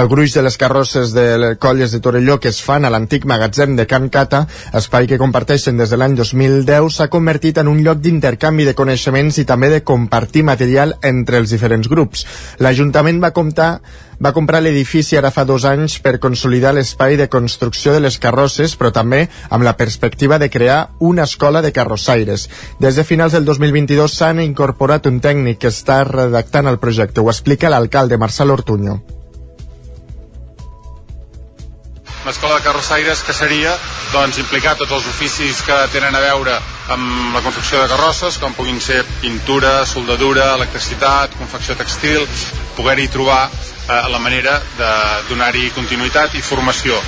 El 0.00 0.08
gruix 0.08 0.32
de 0.32 0.46
les 0.46 0.56
carrosses 0.56 1.12
de 1.12 1.52
colles 1.60 1.92
de 1.92 2.00
Torelló 2.00 2.38
que 2.40 2.48
es 2.48 2.62
fan 2.64 2.88
a 2.88 2.94
l'antic 2.94 3.28
magatzem 3.28 3.76
de 3.76 3.84
Can 3.84 4.08
Cata, 4.08 4.46
espai 4.72 5.10
que 5.12 5.20
comparteixen 5.20 5.76
des 5.76 5.92
de 5.92 6.00
l'any 6.00 6.16
2010, 6.16 6.88
s'ha 6.88 7.10
convertit 7.12 7.60
en 7.60 7.68
un 7.68 7.84
lloc 7.84 8.00
d'intercanvi 8.00 8.64
de 8.64 8.78
coneixements 8.80 9.36
i 9.36 9.44
també 9.44 9.68
de 9.76 9.84
compartir 9.84 10.48
material 10.48 10.96
entre 11.04 11.36
els 11.36 11.52
diferents 11.52 11.92
grups. 11.92 12.24
L'Ajuntament 12.64 13.20
va 13.20 13.34
comptar 13.36 13.74
va 14.22 14.32
comprar 14.32 14.62
l'edifici 14.64 15.16
ara 15.18 15.30
fa 15.30 15.44
dos 15.44 15.64
anys 15.68 15.98
per 16.04 16.18
consolidar 16.22 16.72
l'espai 16.74 17.16
de 17.20 17.28
construcció 17.32 17.92
de 17.92 18.00
les 18.00 18.18
carrosses, 18.18 18.76
però 18.76 18.92
també 18.92 19.26
amb 19.50 19.66
la 19.66 19.76
perspectiva 19.76 20.38
de 20.38 20.50
crear 20.50 20.78
una 21.00 21.24
escola 21.24 21.62
de 21.62 21.72
carrossaires. 21.72 22.48
Des 22.80 22.96
de 22.96 23.04
finals 23.04 23.36
del 23.36 23.44
2022 23.44 24.16
s'han 24.16 24.40
incorporat 24.40 25.06
un 25.06 25.20
tècnic 25.20 25.60
que 25.64 25.74
està 25.74 26.02
redactant 26.04 26.66
el 26.66 26.80
projecte. 26.80 27.20
Ho 27.20 27.30
explica 27.30 27.70
l'alcalde 27.70 28.18
Marcel 28.18 28.50
Ortuño. 28.50 29.02
l'escola 32.26 32.56
de 32.56 32.62
carrossaires 32.64 33.20
que 33.22 33.32
seria 33.32 33.76
doncs, 34.10 34.40
implicar 34.42 34.74
tots 34.74 34.90
els 34.96 35.06
oficis 35.06 35.60
que 35.62 35.76
tenen 35.92 36.10
a 36.10 36.22
veure 36.24 36.56
amb 36.90 37.36
la 37.36 37.42
construcció 37.44 37.78
de 37.78 37.86
carrosses 37.92 38.40
com 38.42 38.56
puguin 38.58 38.80
ser 38.82 39.04
pintura, 39.22 39.86
soldadura, 39.86 40.48
electricitat, 40.58 41.38
confecció 41.38 41.78
textil 41.78 42.26
poder-hi 42.74 43.06
trobar 43.14 43.44
eh, 43.88 44.02
la 44.12 44.18
manera 44.18 44.60
de 44.78 44.92
donar-hi 45.30 45.70
continuïtat 45.78 46.34
i 46.34 46.44
formació 46.44 47.00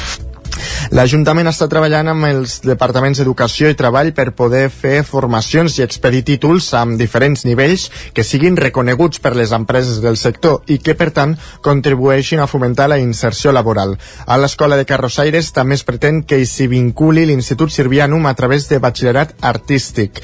L'Ajuntament 0.94 1.48
està 1.50 1.68
treballant 1.70 2.08
amb 2.10 2.26
els 2.28 2.58
departaments 2.64 3.20
d'Educació 3.20 3.70
i 3.70 3.76
Treball 3.78 4.10
per 4.16 4.30
poder 4.38 4.64
fer 4.72 5.02
formacions 5.06 5.78
i 5.78 5.84
expedir 5.84 6.24
títols 6.30 6.70
amb 6.78 6.98
diferents 7.00 7.44
nivells 7.44 7.88
que 8.16 8.24
siguin 8.24 8.56
reconeguts 8.56 9.22
per 9.24 9.34
les 9.36 9.52
empreses 9.56 10.00
del 10.04 10.16
sector 10.16 10.62
i 10.66 10.78
que, 10.82 10.96
per 10.98 11.10
tant, 11.14 11.36
contribueixin 11.64 12.40
a 12.40 12.48
fomentar 12.50 12.88
la 12.88 13.00
inserció 13.02 13.52
laboral. 13.52 13.96
A 14.26 14.38
l'Escola 14.40 14.78
de 14.80 14.88
Carrossaires 14.88 15.52
també 15.52 15.78
es 15.78 15.84
pretén 15.84 16.22
que 16.24 16.40
s'hi 16.46 16.70
vinculi 16.72 17.26
l'Institut 17.28 17.74
Sirvianum 17.74 18.26
a 18.26 18.36
través 18.38 18.68
de 18.72 18.80
batxillerat 18.82 19.36
artístic. 19.42 20.22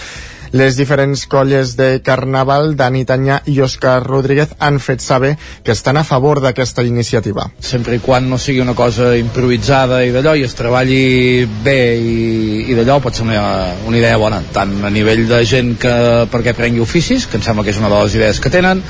Les 0.55 0.77
diferents 0.79 1.25
colles 1.27 1.73
de 1.75 1.99
Carnaval, 2.07 2.77
Dani 2.79 3.01
Tanyà 3.03 3.41
i 3.51 3.57
Òscar 3.65 3.97
Rodríguez 4.05 4.53
han 4.63 4.77
fet 4.79 5.03
saber 5.03 5.33
que 5.67 5.75
estan 5.75 5.99
a 5.99 6.05
favor 6.07 6.39
d'aquesta 6.45 6.85
iniciativa. 6.87 7.49
Sempre 7.59 7.97
i 7.99 8.03
quan 8.05 8.29
no 8.31 8.39
sigui 8.39 8.61
una 8.63 8.77
cosa 8.79 9.17
improvisada 9.19 10.05
i 10.07 10.13
d'allò 10.15 10.37
i 10.39 10.45
es 10.47 10.55
treballi 10.55 11.43
bé 11.65 11.97
i, 11.99 12.69
i 12.71 12.77
d'allò 12.79 13.01
pot 13.03 13.19
ser 13.19 13.27
una, 13.27 13.43
una 13.83 13.99
idea 13.99 14.21
bona, 14.23 14.39
tant 14.55 14.77
a 14.87 14.93
nivell 14.95 15.25
de 15.27 15.41
gent 15.43 15.75
que 15.83 15.97
perquè 16.31 16.55
prengui 16.55 16.85
oficis, 16.87 17.27
que 17.27 17.41
em 17.41 17.43
sembla 17.43 17.67
que 17.67 17.75
és 17.75 17.81
una 17.83 17.91
de 17.91 17.99
les 18.05 18.15
idees 18.21 18.39
que 18.39 18.53
tenen, 18.55 18.85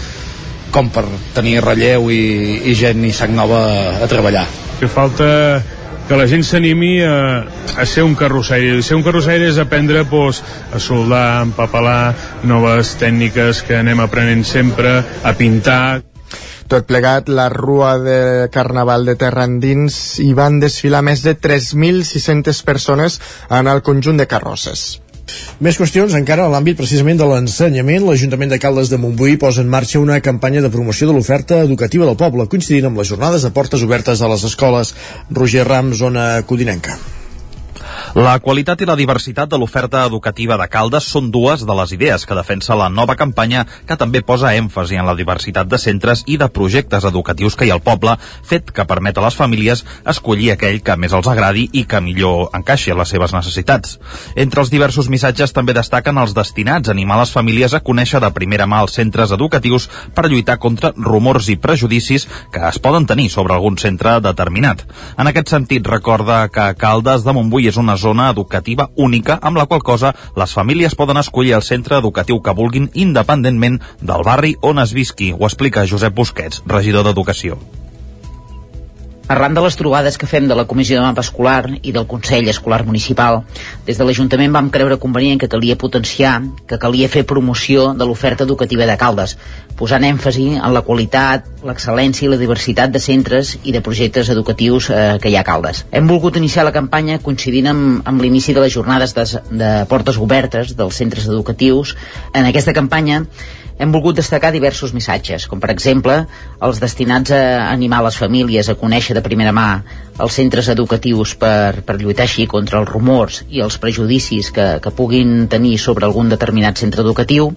com 0.75 0.93
per 0.93 1.07
tenir 1.33 1.63
relleu 1.65 2.11
i, 2.13 2.61
i 2.69 2.77
gent 2.77 3.09
i 3.09 3.15
sang 3.17 3.33
nova 3.33 3.63
a 4.05 4.11
treballar. 4.13 4.45
Que 4.83 4.93
falta 4.93 5.31
que 6.09 6.17
la 6.19 6.27
gent 6.29 6.45
s'animi 6.45 6.99
a, 7.05 7.45
a 7.77 7.87
ser 7.89 8.05
un 8.05 8.15
carrossaire. 8.19 8.79
I 8.79 8.85
ser 8.85 8.97
un 8.99 9.05
carrossaire 9.07 9.49
és 9.49 9.61
aprendre 9.61 10.05
pues, 10.09 10.43
a 10.75 10.81
soldar, 10.81 11.25
a 11.39 11.45
empapelar, 11.47 12.15
noves 12.45 12.95
tècniques 13.01 13.65
que 13.65 13.79
anem 13.81 14.05
aprenent 14.05 14.45
sempre, 14.49 14.99
a 15.23 15.33
pintar... 15.39 16.03
Tot 16.65 16.87
plegat, 16.89 17.29
la 17.29 17.51
rua 17.53 17.99
de 18.01 18.49
Carnaval 18.53 19.05
de 19.05 19.19
Terra 19.21 19.45
Endins 19.45 20.19
hi 20.25 20.33
van 20.37 20.57
desfilar 20.63 21.05
més 21.05 21.21
de 21.23 21.37
3.600 21.37 22.65
persones 22.65 23.21
en 23.53 23.69
el 23.69 23.85
conjunt 23.85 24.17
de 24.17 24.27
carrosses. 24.27 25.04
Més 25.65 25.79
qüestions 25.81 26.15
encara 26.19 26.45
a 26.47 26.53
l'àmbit 26.53 26.79
precisament 26.79 27.21
de 27.21 27.29
l'ensenyament. 27.31 28.05
L'Ajuntament 28.05 28.53
de 28.53 28.61
Caldes 28.63 28.93
de 28.93 29.01
Montbui 29.01 29.39
posa 29.41 29.65
en 29.65 29.73
marxa 29.73 30.03
una 30.03 30.21
campanya 30.21 30.65
de 30.65 30.73
promoció 30.75 31.09
de 31.09 31.17
l'oferta 31.17 31.63
educativa 31.65 32.09
del 32.09 32.21
poble, 32.21 32.49
coincidint 32.51 32.91
amb 32.91 33.01
les 33.01 33.13
jornades 33.15 33.47
de 33.47 33.55
portes 33.57 33.85
obertes 33.89 34.21
a 34.23 34.33
les 34.33 34.47
escoles. 34.53 34.95
Roger 35.31 35.69
Ram, 35.69 35.95
zona 35.97 36.31
codinenca. 36.47 36.99
La 38.15 38.37
qualitat 38.39 38.79
i 38.79 38.87
la 38.87 38.95
diversitat 38.95 39.51
de 39.51 39.59
l'oferta 39.59 40.05
educativa 40.07 40.55
de 40.55 40.69
Caldes 40.71 41.09
són 41.11 41.33
dues 41.35 41.65
de 41.67 41.75
les 41.75 41.93
idees 41.97 42.23
que 42.23 42.37
defensa 42.39 42.77
la 42.79 42.87
nova 42.87 43.17
campanya 43.19 43.65
que 43.89 43.97
també 43.99 44.21
posa 44.23 44.53
èmfasi 44.55 45.01
en 45.01 45.09
la 45.09 45.17
diversitat 45.19 45.67
de 45.67 45.81
centres 45.83 46.23
i 46.31 46.37
de 46.39 46.47
projectes 46.47 47.03
educatius 47.09 47.57
que 47.59 47.67
hi 47.67 47.73
ha 47.73 47.75
al 47.75 47.83
poble, 47.83 48.15
fet 48.47 48.71
que 48.71 48.85
permet 48.87 49.19
a 49.19 49.25
les 49.25 49.35
famílies 49.35 49.83
escollir 50.13 50.53
aquell 50.53 50.79
que 50.87 50.95
més 50.95 51.17
els 51.19 51.27
agradi 51.27 51.65
i 51.73 51.83
que 51.91 52.01
millor 52.01 52.55
encaixi 52.55 52.95
a 52.95 52.97
les 53.01 53.11
seves 53.11 53.35
necessitats. 53.35 53.99
Entre 54.37 54.63
els 54.63 54.71
diversos 54.71 55.11
missatges 55.11 55.51
també 55.51 55.75
destaquen 55.75 56.23
els 56.23 56.37
destinats 56.39 56.87
a 56.87 56.95
animar 56.95 57.19
les 57.19 57.35
famílies 57.35 57.75
a 57.75 57.83
conèixer 57.83 58.23
de 58.23 58.31
primera 58.31 58.71
mà 58.71 58.85
els 58.87 58.95
centres 58.95 59.35
educatius 59.35 59.89
per 60.15 60.29
lluitar 60.31 60.61
contra 60.63 60.93
rumors 60.95 61.51
i 61.51 61.59
prejudicis 61.59 62.29
que 62.55 62.63
es 62.71 62.79
poden 62.79 63.11
tenir 63.11 63.27
sobre 63.35 63.59
algun 63.59 63.75
centre 63.75 64.21
determinat. 64.23 64.87
En 65.19 65.27
aquest 65.27 65.51
sentit, 65.51 65.83
recorda 65.99 66.45
que 66.47 66.71
Caldes 66.79 67.27
de 67.27 67.35
Montbui 67.35 67.67
és 67.75 67.83
una 67.83 67.99
zona 68.05 68.31
educativa 68.33 68.91
única 69.09 69.39
amb 69.43 69.61
la 69.61 69.69
qual 69.71 69.83
cosa 69.83 70.15
les 70.41 70.57
famílies 70.59 70.99
poden 70.99 71.21
escollir 71.23 71.57
el 71.59 71.67
centre 71.67 72.01
educatiu 72.03 72.43
que 72.43 72.57
vulguin 72.59 72.91
independentment 73.07 73.81
del 74.01 74.27
barri 74.27 74.57
on 74.61 74.83
es 74.85 74.93
visqui, 74.97 75.33
ho 75.33 75.49
explica 75.49 75.89
Josep 75.89 76.15
Busquets, 76.15 76.63
regidor 76.67 77.09
d'Educació. 77.09 77.59
Arran 79.27 79.55
de 79.57 79.63
les 79.65 79.77
trobades 79.81 80.19
que 80.21 80.27
fem 80.29 80.45
de 80.45 80.57
la 80.59 80.67
Comissió 80.69 80.99
de 80.99 81.05
Mapa 81.07 81.23
Escolar 81.25 81.79
i 81.81 81.93
del 81.97 82.05
Consell 82.05 82.49
Escolar 82.53 82.83
Municipal, 82.85 83.39
des 83.87 83.97
de 83.97 84.05
l'Ajuntament 84.05 84.53
vam 84.53 84.69
creure 84.75 84.99
convenient 85.01 85.41
que 85.41 85.49
calia 85.49 85.79
potenciar, 85.81 86.35
que 86.69 86.77
calia 86.83 87.09
fer 87.09 87.23
promoció 87.25 87.95
de 87.97 88.05
l'oferta 88.05 88.45
educativa 88.45 88.85
de 88.85 88.99
Caldes, 89.01 89.39
posant 89.81 90.05
èmfasi 90.05 90.51
en 90.59 90.77
la 90.77 90.85
qualitat, 90.85 91.49
l'excel·lència 91.65 92.29
i 92.29 92.31
la 92.35 92.41
diversitat 92.43 92.93
de 92.93 93.01
centres 93.01 93.57
i 93.65 93.73
de 93.73 93.81
projectes 93.81 94.29
educatius 94.29 94.91
eh, 94.93 95.17
que 95.17 95.33
hi 95.33 95.39
ha 95.39 95.41
a 95.41 95.49
Caldes. 95.49 95.87
Hem 95.91 96.05
volgut 96.13 96.37
iniciar 96.37 96.69
la 96.69 96.77
campanya 96.77 97.17
coincidint 97.25 97.73
amb, 97.73 98.05
amb 98.05 98.21
l'inici 98.21 98.53
de 98.53 98.61
les 98.61 98.77
jornades 98.77 99.17
de, 99.17 99.25
de 99.51 99.75
portes 99.89 100.21
obertes 100.21 100.77
dels 100.77 101.01
centres 101.01 101.33
educatius. 101.33 101.97
En 102.35 102.45
aquesta 102.45 102.77
campanya 102.77 103.25
hem 103.79 103.93
volgut 103.93 104.17
destacar 104.17 104.53
diversos 104.55 104.95
missatges, 104.95 105.49
com 105.51 105.61
per 105.61 105.73
exemple 105.75 106.21
els 106.63 106.81
destinats 106.83 107.35
a 107.35 107.43
animar 107.73 108.03
les 108.07 108.19
famílies 108.21 108.71
a 108.71 108.79
conèixer 108.79 109.17
de 109.17 109.25
primera 109.25 109.53
mà 109.57 109.69
els 110.23 110.39
centres 110.39 110.71
educatius 110.71 111.35
per, 111.35 111.83
per 111.83 111.99
lluitar 111.99 112.29
així 112.29 112.47
contra 112.47 112.81
els 112.81 112.91
rumors 112.91 113.43
i 113.51 113.63
els 113.65 113.79
prejudicis 113.83 114.53
que, 114.55 114.69
que 114.81 114.95
puguin 114.95 115.49
tenir 115.51 115.77
sobre 115.79 116.07
algun 116.07 116.31
determinat 116.31 116.79
centre 116.79 117.03
educatiu 117.03 117.51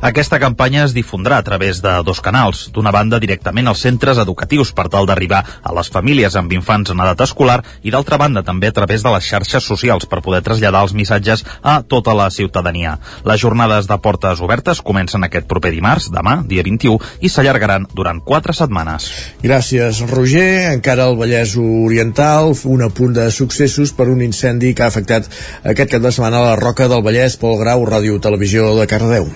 aquesta 0.00 0.38
campanya 0.40 0.84
es 0.84 0.94
difondrà 0.94 1.38
a 1.38 1.46
través 1.46 1.80
de 1.82 1.92
dos 2.04 2.20
canals. 2.20 2.68
D'una 2.74 2.92
banda, 2.92 3.20
directament 3.22 3.68
als 3.68 3.82
centres 3.84 4.18
educatius 4.18 4.72
per 4.72 4.88
tal 4.92 5.06
d'arribar 5.08 5.42
a 5.62 5.74
les 5.76 5.90
famílies 5.90 6.36
amb 6.36 6.52
infants 6.52 6.92
en 6.92 7.00
edat 7.00 7.24
escolar 7.24 7.60
i 7.82 7.92
d'altra 7.94 8.18
banda 8.20 8.42
també 8.42 8.68
a 8.68 8.76
través 8.76 9.02
de 9.02 9.12
les 9.14 9.24
xarxes 9.24 9.64
socials 9.64 10.06
per 10.10 10.22
poder 10.24 10.42
traslladar 10.44 10.82
els 10.84 10.94
missatges 10.94 11.44
a 11.62 11.80
tota 11.82 12.14
la 12.14 12.30
ciutadania. 12.30 12.98
Les 13.24 13.40
jornades 13.40 13.88
de 13.88 13.98
portes 13.98 14.42
obertes 14.44 14.82
comencen 14.82 15.24
aquest 15.24 15.48
proper 15.48 15.72
dimarts, 15.74 16.10
demà, 16.12 16.40
dia 16.48 16.64
21, 16.66 16.98
i 17.20 17.30
s'allargaran 17.32 17.88
durant 17.94 18.20
quatre 18.24 18.54
setmanes. 18.56 19.08
Gràcies, 19.42 20.02
Roger. 20.10 20.74
Encara 20.74 21.08
al 21.08 21.18
Vallès 21.20 21.56
Oriental, 21.60 22.52
un 22.64 22.84
apunt 22.84 23.16
de 23.16 23.30
successos 23.30 23.94
per 23.96 24.08
un 24.12 24.22
incendi 24.24 24.74
que 24.74 24.84
ha 24.84 24.92
afectat 24.92 25.28
aquest 25.64 25.96
cap 25.96 26.04
de 26.04 26.12
setmana 26.12 26.42
a 26.42 26.50
la 26.50 26.60
Roca 26.60 26.88
del 26.88 27.04
Vallès, 27.04 27.38
Pol 27.40 27.58
Grau, 27.60 27.84
Ràdio 27.88 28.20
Televisió 28.20 28.74
de 28.78 28.86
Cardedeu. 28.90 29.28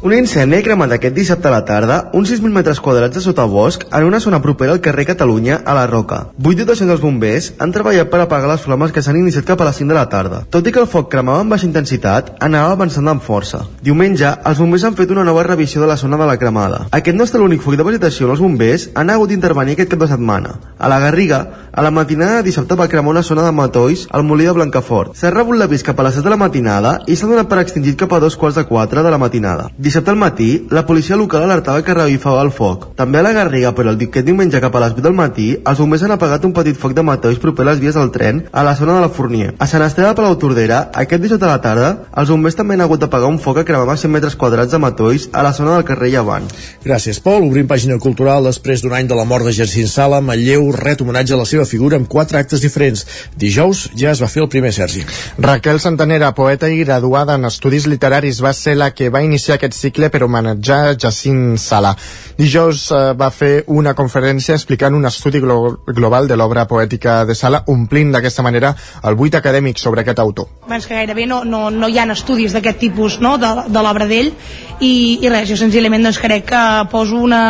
Un 0.00 0.12
incendi 0.14 0.54
ha 0.54 0.62
cremat 0.62 0.92
aquest 0.94 1.16
dissabte 1.16 1.48
a 1.48 1.50
la 1.50 1.64
tarda 1.66 1.94
uns 2.14 2.30
6.000 2.30 2.54
metres 2.54 2.78
quadrats 2.78 3.16
de 3.16 3.20
sotabosc 3.20 3.82
en 3.90 4.04
una 4.06 4.20
zona 4.20 4.38
propera 4.40 4.70
al 4.70 4.80
carrer 4.80 5.08
Catalunya, 5.08 5.56
a 5.66 5.74
la 5.74 5.88
Roca. 5.90 6.28
Vuit 6.38 6.60
dotacions 6.60 6.86
dels 6.86 7.00
bombers 7.02 7.48
han 7.58 7.72
treballat 7.74 8.06
per 8.06 8.20
apagar 8.22 8.46
les 8.46 8.62
flames 8.62 8.92
que 8.94 9.02
s'han 9.02 9.18
iniciat 9.18 9.48
cap 9.48 9.58
a 9.58 9.66
les 9.66 9.80
5 9.82 9.90
de 9.90 9.96
la 9.96 10.06
tarda. 10.08 10.44
Tot 10.54 10.68
i 10.68 10.72
que 10.72 10.78
el 10.78 10.86
foc 10.86 11.08
cremava 11.10 11.42
amb 11.42 11.50
baixa 11.50 11.66
intensitat, 11.66 12.30
anava 12.38 12.76
avançant 12.76 13.10
amb 13.10 13.24
força. 13.26 13.64
Diumenge, 13.82 14.30
els 14.46 14.60
bombers 14.62 14.84
han 14.86 14.94
fet 14.94 15.10
una 15.10 15.24
nova 15.26 15.42
revisió 15.42 15.82
de 15.82 15.90
la 15.90 15.96
zona 15.98 16.16
de 16.16 16.30
la 16.30 16.38
cremada. 16.38 16.84
Aquest 16.92 17.18
no 17.18 17.26
està 17.26 17.42
l'únic 17.42 17.66
foc 17.66 17.74
de 17.74 17.88
vegetació 17.90 18.28
on 18.28 18.36
els 18.36 18.44
bombers 18.44 18.86
han 18.94 19.10
hagut 19.10 19.34
d'intervenir 19.34 19.74
aquest 19.74 19.90
cap 19.96 20.06
de 20.06 20.10
setmana. 20.14 20.60
A 20.78 20.86
la 20.86 21.00
Garriga, 21.02 21.40
a 21.72 21.82
la 21.82 21.90
matinada 21.90 22.38
de 22.38 22.46
dissabte 22.52 22.78
va 22.78 22.86
cremar 22.86 23.16
una 23.16 23.26
zona 23.26 23.42
de 23.42 23.50
matolls 23.50 24.06
al 24.14 24.22
molí 24.22 24.46
de 24.46 24.54
Blancafort. 24.54 25.18
S'ha 25.18 25.34
rebut 25.34 25.58
l'avís 25.58 25.82
cap 25.82 25.98
a 25.98 26.06
les 26.06 26.14
7 26.14 26.30
de 26.30 26.36
la 26.36 26.38
matinada 26.38 27.00
i 27.10 27.18
s'ha 27.18 27.26
donat 27.26 27.50
per 27.50 27.58
extingit 27.64 27.98
cap 27.98 28.14
a 28.14 28.22
dos 28.22 28.38
quarts 28.38 28.62
de 28.62 28.64
4 28.70 29.02
de 29.02 29.10
la 29.10 29.18
matinada. 29.18 29.68
Dissabte 29.88 30.10
al 30.10 30.18
matí, 30.20 30.66
la 30.68 30.84
policia 30.84 31.16
local 31.16 31.46
alertava 31.46 31.80
que 31.80 31.94
revifava 31.96 32.42
el 32.44 32.50
foc. 32.52 32.90
També 32.98 33.22
a 33.22 33.22
la 33.24 33.30
Garriga, 33.32 33.70
però 33.72 33.88
el 33.94 34.02
aquest 34.04 34.26
diumenge 34.26 34.60
cap 34.60 34.74
a 34.76 34.82
les 34.82 34.92
8 34.92 35.00
del 35.06 35.14
matí, 35.16 35.46
els 35.56 35.78
bombers 35.80 36.02
han 36.04 36.12
apagat 36.12 36.44
un 36.44 36.52
petit 36.52 36.76
foc 36.76 36.92
de 36.92 37.04
matolls 37.08 37.38
proper 37.40 37.64
a 37.64 37.68
les 37.70 37.78
vies 37.80 37.96
del 37.96 38.10
tren 38.12 38.42
a 38.52 38.64
la 38.66 38.74
zona 38.76 38.98
de 38.98 39.04
la 39.06 39.08
Fournier. 39.08 39.54
A 39.56 39.66
Sant 39.70 39.84
Esteve 39.86 40.10
de 40.10 40.18
Palau 40.18 40.36
Tordera, 40.36 40.82
aquest 40.92 41.22
dissabte 41.22 41.46
a 41.48 41.54
la 41.54 41.62
tarda, 41.64 41.88
els 42.20 42.28
bombers 42.28 42.58
també 42.58 42.76
han 42.76 42.82
hagut 42.84 43.00
d'apagar 43.00 43.30
un 43.32 43.38
foc 43.40 43.62
que 43.62 43.64
cremava 43.70 43.96
100 43.96 44.12
metres 44.12 44.36
quadrats 44.36 44.74
de 44.74 44.80
matolls 44.82 45.30
a 45.32 45.46
la 45.46 45.54
zona 45.56 45.78
del 45.78 45.86
carrer 45.88 46.10
Llevant. 46.12 46.50
Gràcies, 46.84 47.22
Pol. 47.24 47.48
Obrim 47.48 47.70
pàgina 47.70 47.96
cultural 47.96 48.44
després 48.44 48.84
d'un 48.84 48.92
any 48.92 49.08
de 49.08 49.16
la 49.16 49.24
mort 49.24 49.48
de 49.48 49.56
Jacint 49.56 49.88
Sala. 49.88 50.20
Manlleu 50.20 50.68
ret 50.76 51.00
homenatge 51.00 51.32
a 51.32 51.40
la 51.40 51.48
seva 51.48 51.64
figura 51.64 51.96
amb 51.96 52.12
quatre 52.12 52.36
actes 52.36 52.60
diferents. 52.60 53.06
Dijous 53.40 53.86
ja 53.96 54.12
es 54.12 54.20
va 54.20 54.28
fer 54.28 54.44
el 54.44 54.52
primer, 54.52 54.74
Sergi. 54.76 55.06
Raquel 55.38 55.80
Santanera, 55.80 56.34
poeta 56.36 56.68
i 56.68 56.84
graduada 56.84 57.40
en 57.40 57.48
estudis 57.48 57.88
literaris, 57.88 58.44
va 58.44 58.52
ser 58.52 58.76
la 58.76 58.92
que 58.92 59.08
va 59.08 59.24
iniciar 59.24 59.56
aquest 59.56 59.77
cicle 59.78 60.10
per 60.10 60.22
homenatjar 60.26 60.96
Jacint 60.98 61.56
Sala. 61.62 61.94
Dijous 62.38 62.88
eh, 62.92 63.00
va 63.18 63.30
fer 63.34 63.64
una 63.74 63.94
conferència 63.98 64.56
explicant 64.58 64.94
un 64.94 65.06
estudi 65.08 65.40
glo 65.42 65.58
global 65.86 66.28
de 66.28 66.36
l'obra 66.36 66.66
poètica 66.70 67.22
de 67.28 67.34
Sala, 67.38 67.62
omplint 67.66 68.12
d'aquesta 68.14 68.44
manera 68.46 68.74
el 69.04 69.16
buit 69.18 69.34
acadèmic 69.38 69.78
sobre 69.78 70.02
aquest 70.02 70.22
autor. 70.22 70.50
Abans 70.66 70.86
que 70.86 70.98
gairebé 70.98 71.26
no, 71.30 71.42
no, 71.44 71.68
no 71.70 71.88
hi 71.88 71.98
ha 71.98 72.06
estudis 72.12 72.54
d'aquest 72.56 72.82
tipus 72.82 73.20
no? 73.24 73.36
de, 73.38 73.54
de 73.68 73.82
l'obra 73.84 74.06
d'ell 74.10 74.32
i, 74.80 74.92
i 75.22 75.30
res, 75.30 75.48
jo 75.50 75.58
senzillament 75.58 76.06
doncs, 76.06 76.20
crec 76.22 76.48
que 76.50 76.62
poso 76.92 77.18
una 77.22 77.42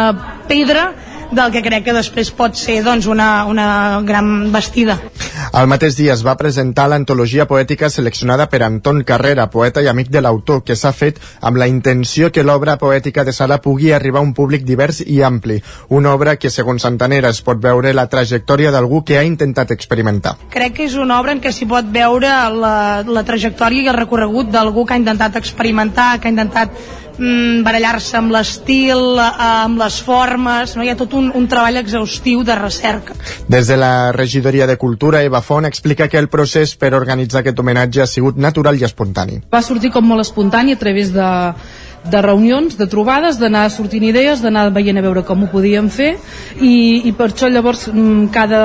pedra 0.49 0.91
del 1.31 1.53
que 1.53 1.63
crec 1.63 1.85
que 1.89 1.95
després 1.97 2.31
pot 2.33 2.57
ser 2.57 2.81
doncs, 2.87 3.07
una, 3.07 3.45
una 3.47 3.69
gran 4.07 4.51
vestida. 4.53 4.99
El 5.53 5.69
mateix 5.71 5.97
dia 5.97 6.13
es 6.15 6.23
va 6.27 6.37
presentar 6.41 6.89
l'antologia 6.91 7.47
poètica 7.49 7.89
seleccionada 7.91 8.49
per 8.53 8.63
Anton 8.67 9.03
Carrera, 9.07 9.49
poeta 9.51 9.83
i 9.85 9.89
amic 9.89 10.11
de 10.13 10.23
l'autor, 10.25 10.63
que 10.65 10.77
s'ha 10.77 10.93
fet 10.93 11.21
amb 11.41 11.61
la 11.61 11.69
intenció 11.71 12.31
que 12.33 12.45
l'obra 12.45 12.77
poètica 12.79 13.25
de 13.25 13.33
Sala 13.33 13.61
pugui 13.65 13.93
arribar 13.93 14.21
a 14.21 14.27
un 14.27 14.35
públic 14.35 14.65
divers 14.69 15.01
i 15.05 15.21
ampli. 15.23 15.61
Una 15.89 16.13
obra 16.15 16.37
que, 16.37 16.51
segons 16.51 16.85
Santanera, 16.85 17.33
es 17.35 17.43
pot 17.43 17.61
veure 17.63 17.95
la 17.97 18.09
trajectòria 18.09 18.73
d'algú 18.75 19.03
que 19.05 19.19
ha 19.19 19.25
intentat 19.25 19.73
experimentar. 19.75 20.37
Crec 20.53 20.79
que 20.79 20.89
és 20.89 20.97
una 21.01 21.21
obra 21.21 21.35
en 21.37 21.43
què 21.45 21.53
s'hi 21.53 21.69
pot 21.69 21.89
veure 21.93 22.33
la, 22.55 22.77
la 23.07 23.25
trajectòria 23.27 23.85
i 23.85 23.93
el 23.93 23.99
recorregut 23.99 24.53
d'algú 24.53 24.87
que 24.87 24.97
ha 24.97 25.03
intentat 25.03 25.37
experimentar, 25.41 26.15
que 26.19 26.29
ha 26.29 26.35
intentat 26.35 26.75
mm, 27.19 27.63
barallar-se 27.67 28.17
amb 28.19 28.33
l'estil, 28.35 29.19
eh, 29.19 29.29
amb 29.65 29.81
les 29.83 29.99
formes, 30.05 30.77
no? 30.77 30.85
hi 30.85 30.93
ha 30.93 30.99
tot 30.99 31.15
un, 31.18 31.18
un 31.19 31.49
treball 31.51 31.81
exhaustiu 31.81 32.45
de 32.47 32.55
recerca. 32.59 33.17
Des 33.49 33.67
de 33.67 33.77
la 33.77 34.13
regidoria 34.13 34.67
de 34.67 34.77
Cultura, 34.77 35.23
Eva 35.27 35.43
Font 35.43 35.67
explica 35.67 36.09
que 36.09 36.19
el 36.19 36.29
procés 36.29 36.77
per 36.79 36.95
organitzar 36.95 37.43
aquest 37.43 37.59
homenatge 37.59 38.03
ha 38.03 38.07
sigut 38.07 38.39
natural 38.39 38.79
i 38.79 38.87
espontani. 38.87 39.43
Va 39.53 39.63
sortir 39.63 39.93
com 39.95 40.07
molt 40.07 40.25
espontani 40.25 40.77
a 40.77 40.81
través 40.81 41.13
de, 41.15 41.31
de 42.05 42.23
reunions, 42.23 42.77
de 42.79 42.87
trobades, 42.87 43.39
d'anar 43.41 43.69
sortint 43.75 44.05
idees, 44.09 44.43
d'anar 44.45 44.69
veient 44.75 44.99
a 44.99 45.05
veure 45.05 45.25
com 45.27 45.45
ho 45.45 45.51
podíem 45.53 45.91
fer 45.91 46.15
i, 46.61 47.09
i 47.09 47.13
per 47.13 47.33
això 47.33 47.51
llavors 47.51 47.89
mm, 47.93 48.31
cada 48.35 48.63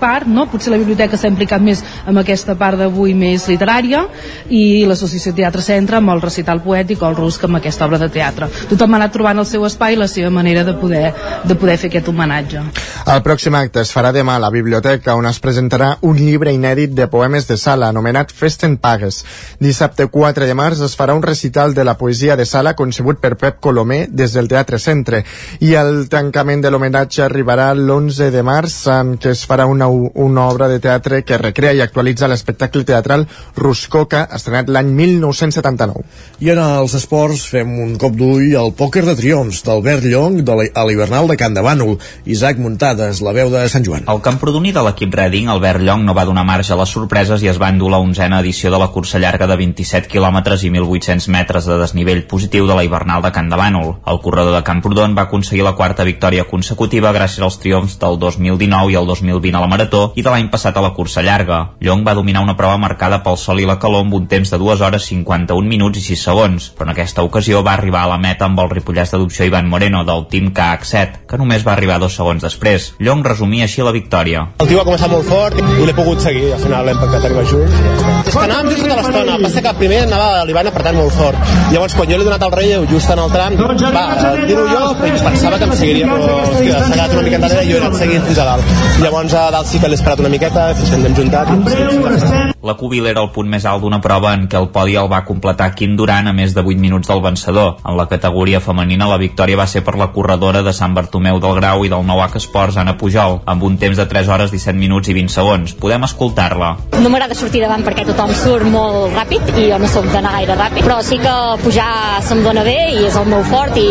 part, 0.00 0.26
no? 0.26 0.46
potser 0.50 0.72
la 0.72 0.80
biblioteca 0.80 1.18
s'ha 1.18 1.30
implicat 1.30 1.62
més 1.64 1.82
amb 2.06 2.22
aquesta 2.22 2.54
part 2.58 2.78
d'avui 2.78 3.14
més 3.18 3.48
literària 3.50 4.04
i 4.48 4.84
l'associació 4.88 5.34
Teatre 5.36 5.62
Centre 5.64 5.98
amb 5.98 6.14
el 6.14 6.22
recital 6.24 6.62
poètic 6.64 7.02
o 7.02 7.08
el 7.10 7.18
rusc 7.18 7.44
amb 7.44 7.58
aquesta 7.58 7.86
obra 7.86 8.00
de 8.00 8.08
teatre. 8.12 8.48
Tothom 8.70 8.94
ha 8.94 9.00
anat 9.02 9.14
trobant 9.14 9.42
el 9.42 9.48
seu 9.48 9.64
espai 9.68 9.96
i 9.96 10.00
la 10.00 10.08
seva 10.08 10.30
manera 10.34 10.64
de 10.64 10.74
poder, 10.78 11.12
de 11.44 11.58
poder 11.58 11.76
fer 11.78 11.90
aquest 11.92 12.08
homenatge. 12.08 12.62
El 13.08 13.22
pròxim 13.24 13.54
acte 13.58 13.82
es 13.84 13.92
farà 13.94 14.12
demà 14.14 14.36
a 14.36 14.42
la 14.42 14.50
biblioteca 14.54 15.16
on 15.18 15.26
es 15.28 15.40
presentarà 15.42 15.94
un 16.06 16.16
llibre 16.18 16.52
inèdit 16.54 16.94
de 16.96 17.08
poemes 17.08 17.48
de 17.48 17.56
sala 17.56 17.88
anomenat 17.88 18.32
Festen 18.32 18.76
Pagues. 18.76 19.22
Dissabte 19.60 20.08
4 20.12 20.46
de 20.48 20.56
març 20.58 20.82
es 20.84 20.96
farà 20.98 21.16
un 21.16 21.22
recital 21.22 21.74
de 21.74 21.84
la 21.84 21.96
poesia 21.98 22.36
de 22.36 22.46
sala 22.46 22.74
concebut 22.76 23.20
per 23.20 23.36
Pep 23.36 23.60
Colomé 23.60 24.06
des 24.10 24.34
del 24.36 24.48
Teatre 24.48 24.78
Centre 24.78 25.24
i 25.60 25.74
el 25.74 26.08
tancament 26.12 26.62
de 26.62 26.70
l'homenatge 26.70 27.24
arribarà 27.24 27.70
l'11 27.74 28.30
de 28.34 28.42
març 28.46 28.76
en 28.92 29.16
què 29.18 29.32
es 29.34 29.44
farà 29.48 29.66
una, 29.66 29.87
una 29.90 30.46
obra 30.48 30.68
de 30.68 30.78
teatre 30.80 31.22
que 31.24 31.38
recrea 31.38 31.74
i 31.74 31.82
actualitza 31.82 32.28
l'espectacle 32.28 32.84
teatral 32.84 33.26
Ruscoca, 33.56 34.26
estrenat 34.34 34.68
l'any 34.72 34.90
1979. 34.94 36.04
I 36.44 36.52
en 36.54 36.60
els 36.62 36.94
esports 36.98 37.46
fem 37.52 37.70
un 37.82 37.96
cop 38.00 38.16
d'ull 38.18 38.54
al 38.58 38.72
pòquer 38.76 39.04
de 39.06 39.16
triomfs 39.18 39.64
d'Albert 39.66 40.06
Llong 40.06 40.40
de 40.46 40.56
la, 40.58 40.66
a 40.74 40.84
l'hivernal 40.88 41.28
de 41.30 41.36
Can 41.40 41.56
de 41.56 41.64
Bànol. 41.64 41.96
Isaac 42.26 42.60
Muntades, 42.62 43.22
la 43.24 43.34
veu 43.36 43.50
de 43.52 43.64
Sant 43.68 43.86
Joan. 43.86 44.06
El 44.08 44.22
camprodoní 44.24 44.72
de 44.76 44.84
l'equip 44.86 45.14
Reading, 45.14 45.48
Albert 45.52 45.82
Llong, 45.82 46.04
no 46.06 46.14
va 46.16 46.26
donar 46.28 46.46
marge 46.48 46.72
a 46.74 46.78
les 46.80 46.92
sorpreses 46.94 47.42
i 47.42 47.50
es 47.50 47.60
va 47.60 47.70
endur 47.72 47.90
la 47.92 48.02
onzena 48.02 48.40
edició 48.44 48.70
de 48.70 48.80
la 48.80 48.90
cursa 48.94 49.18
llarga 49.18 49.48
de 49.50 49.58
27 49.58 50.08
quilòmetres 50.12 50.64
i 50.64 50.72
1.800 50.72 51.28
metres 51.34 51.68
de 51.68 51.78
desnivell 51.80 52.24
positiu 52.30 52.66
de 52.68 52.76
la 52.78 52.84
hivernal 52.86 53.22
de 53.24 53.32
Can 53.34 53.50
de 53.50 53.58
Bànol. 53.58 53.96
El 54.06 54.20
corredor 54.24 54.54
de 54.56 54.64
Camprodon 54.64 55.16
va 55.16 55.26
aconseguir 55.28 55.64
la 55.66 55.74
quarta 55.78 56.06
victòria 56.06 56.46
consecutiva 56.48 57.12
gràcies 57.16 57.44
als 57.44 57.58
triomfs 57.62 57.98
del 57.98 58.18
2019 58.18 58.92
i 58.92 58.98
el 59.00 59.06
2020 59.06 59.58
a 59.58 59.64
la 59.64 59.70
Marató 59.78 60.12
i 60.18 60.24
de 60.26 60.30
l'any 60.32 60.48
passat 60.50 60.74
a 60.74 60.82
la 60.82 60.90
cursa 60.90 61.22
llarga. 61.22 61.58
Llong 61.78 62.02
va 62.02 62.16
dominar 62.18 62.42
una 62.42 62.56
prova 62.58 62.80
marcada 62.82 63.20
pel 63.22 63.36
sol 63.38 63.60
i 63.62 63.66
la 63.68 63.76
calor 63.78 64.02
amb 64.02 64.16
un 64.16 64.26
temps 64.26 64.50
de 64.50 64.58
2 64.58 64.80
hores 64.82 65.04
51 65.06 65.70
minuts 65.70 66.00
i 66.00 66.02
6 66.02 66.24
segons, 66.26 66.66
però 66.74 66.88
en 66.88 66.94
aquesta 66.96 67.22
ocasió 67.22 67.62
va 67.62 67.76
arribar 67.78 68.02
a 68.02 68.10
la 68.10 68.18
meta 68.18 68.48
amb 68.48 68.58
el 68.58 68.72
ripollès 68.72 69.12
d'adopció 69.14 69.46
Ivan 69.46 69.68
Moreno 69.70 70.02
del 70.08 70.26
Team 70.32 70.50
KH7, 70.56 71.22
que 71.30 71.38
només 71.38 71.62
va 71.66 71.76
arribar 71.76 72.00
dos 72.02 72.16
segons 72.18 72.42
després. 72.42 72.88
Llong 72.98 73.22
resumia 73.22 73.68
així 73.68 73.86
la 73.86 73.94
victòria. 73.94 74.48
El 74.58 74.66
tio 74.66 74.80
va 74.80 74.86
començar 74.88 75.12
molt 75.12 75.30
fort 75.30 75.62
i 75.62 75.86
l'he 75.86 75.94
pogut 75.94 76.26
seguir, 76.26 76.50
al 76.56 76.64
final 76.64 76.90
l'hem 76.90 76.98
pactat 76.98 77.28
arribar 77.28 77.46
junts. 77.46 77.78
És 78.26 78.34
que 78.34 78.42
anàvem 78.42 78.72
just 78.72 78.82
tota 78.82 78.98
l'estona, 78.98 79.38
passa 79.44 79.64
que 79.68 79.74
primer 79.78 80.02
anava 80.08 80.42
l'Ivan 80.48 80.72
apretant 80.72 80.98
molt 80.98 81.14
fort. 81.14 81.54
Llavors, 81.70 81.94
quan 81.94 82.10
jo 82.10 82.18
l'he 82.18 82.26
donat 82.26 82.42
al 82.48 82.54
rei 82.56 82.74
just 82.90 83.14
en 83.14 83.22
el 83.22 83.30
tram, 83.32 83.56
va, 83.94 84.04
tiro 84.42 84.66
jo, 84.74 84.82
pensava 84.98 85.62
que 85.62 85.70
em 85.70 85.76
seguiria, 85.78 86.10
però 86.10 86.42
s'ha 86.58 86.90
quedat 86.90 87.14
una 87.14 87.24
mica 87.28 87.40
endarrere 87.40 87.64
i 87.64 87.70
jo 87.70 87.78
he 87.78 87.82
anat 87.84 87.98
seguint 88.02 88.26
fins 88.26 88.42
a 88.42 88.48
dalt. 88.50 88.76
Llavors 89.04 89.38
a 89.38 89.46
dalt 89.54 89.67
sí 89.68 89.78
que 89.78 89.88
l'he 89.88 89.98
esperat 89.98 90.20
una 90.22 90.30
miqueta, 90.32 90.70
fins 90.78 90.88
que 90.88 90.96
ens 90.96 91.06
hem 91.10 91.16
juntat. 91.18 92.54
La 92.64 92.74
Cubil 92.74 93.06
era 93.06 93.20
el 93.22 93.28
punt 93.34 93.48
més 93.52 93.66
alt 93.68 93.84
d'una 93.84 94.00
prova 94.02 94.32
en 94.34 94.46
què 94.50 94.56
el 94.58 94.70
podi 94.72 94.96
el 94.98 95.10
va 95.12 95.20
completar 95.28 95.70
Quim 95.76 95.94
Duran 95.96 96.26
a 96.26 96.32
més 96.32 96.54
de 96.56 96.62
8 96.64 96.80
minuts 96.80 97.08
del 97.08 97.20
vencedor. 97.22 97.76
En 97.84 97.96
la 97.96 98.08
categoria 98.08 98.60
femenina 98.64 99.06
la 99.10 99.18
victòria 99.20 99.58
va 99.60 99.66
ser 99.68 99.84
per 99.84 99.94
la 100.00 100.08
corredora 100.14 100.62
de 100.64 100.72
Sant 100.72 100.94
Bartomeu 100.96 101.38
del 101.38 101.54
Grau 101.60 101.84
i 101.84 101.92
del 101.92 102.06
Nou 102.08 102.22
H 102.24 102.40
Esports, 102.40 102.78
Anna 102.80 102.96
Pujol, 102.98 103.38
amb 103.46 103.62
un 103.68 103.76
temps 103.78 104.00
de 104.00 104.06
3 104.08 104.30
hores 104.32 104.54
17 104.54 104.78
minuts 104.78 105.12
i 105.12 105.14
20 105.18 105.34
segons. 105.36 105.74
Podem 105.78 106.08
escoltar-la. 106.08 106.72
No 106.98 107.12
m'agrada 107.12 107.36
sortir 107.36 107.62
davant 107.62 107.84
perquè 107.84 108.06
tothom 108.08 108.32
surt 108.34 108.66
molt 108.72 109.12
ràpid 109.14 109.52
i 109.54 109.68
jo 109.68 109.78
no 109.78 109.92
sóc 109.92 110.08
d'anar 110.12 110.32
gaire 110.38 110.56
ràpid, 110.58 110.88
però 110.88 110.98
sí 111.04 111.20
que 111.20 111.36
pujar 111.62 111.92
se'm 112.26 112.42
dona 112.42 112.64
bé 112.66 112.78
i 112.96 113.04
és 113.06 113.20
el 113.20 113.28
meu 113.28 113.44
fort 113.52 113.76
i 113.76 113.86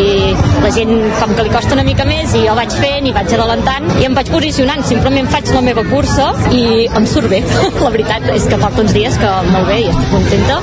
la 0.65 0.73
gent 0.73 0.93
com 1.21 1.37
que 1.37 1.47
li 1.47 1.53
costa 1.53 1.77
una 1.77 1.85
mica 1.87 2.05
més 2.09 2.33
i 2.33 2.43
jo 2.49 2.57
vaig 2.57 2.73
fent 2.81 3.07
i 3.07 3.15
vaig 3.15 3.31
adelantant 3.37 3.87
i 4.01 4.09
em 4.09 4.17
vaig 4.17 4.33
posicionant, 4.33 4.83
simplement 4.89 5.29
faig 5.31 5.53
la 5.55 5.63
meva 5.67 5.83
cursa 5.89 6.29
i 6.55 6.87
em 6.95 7.05
surt 7.09 7.27
bé. 7.31 7.41
la 7.83 7.91
veritat 7.91 8.27
és 8.31 8.45
que 8.47 8.59
porto 8.61 8.83
uns 8.85 8.93
dies 8.95 9.17
que 9.19 9.31
molt 9.51 9.67
bé 9.67 9.81
i 9.83 9.89
estic 9.91 10.13
contenta. 10.13 10.59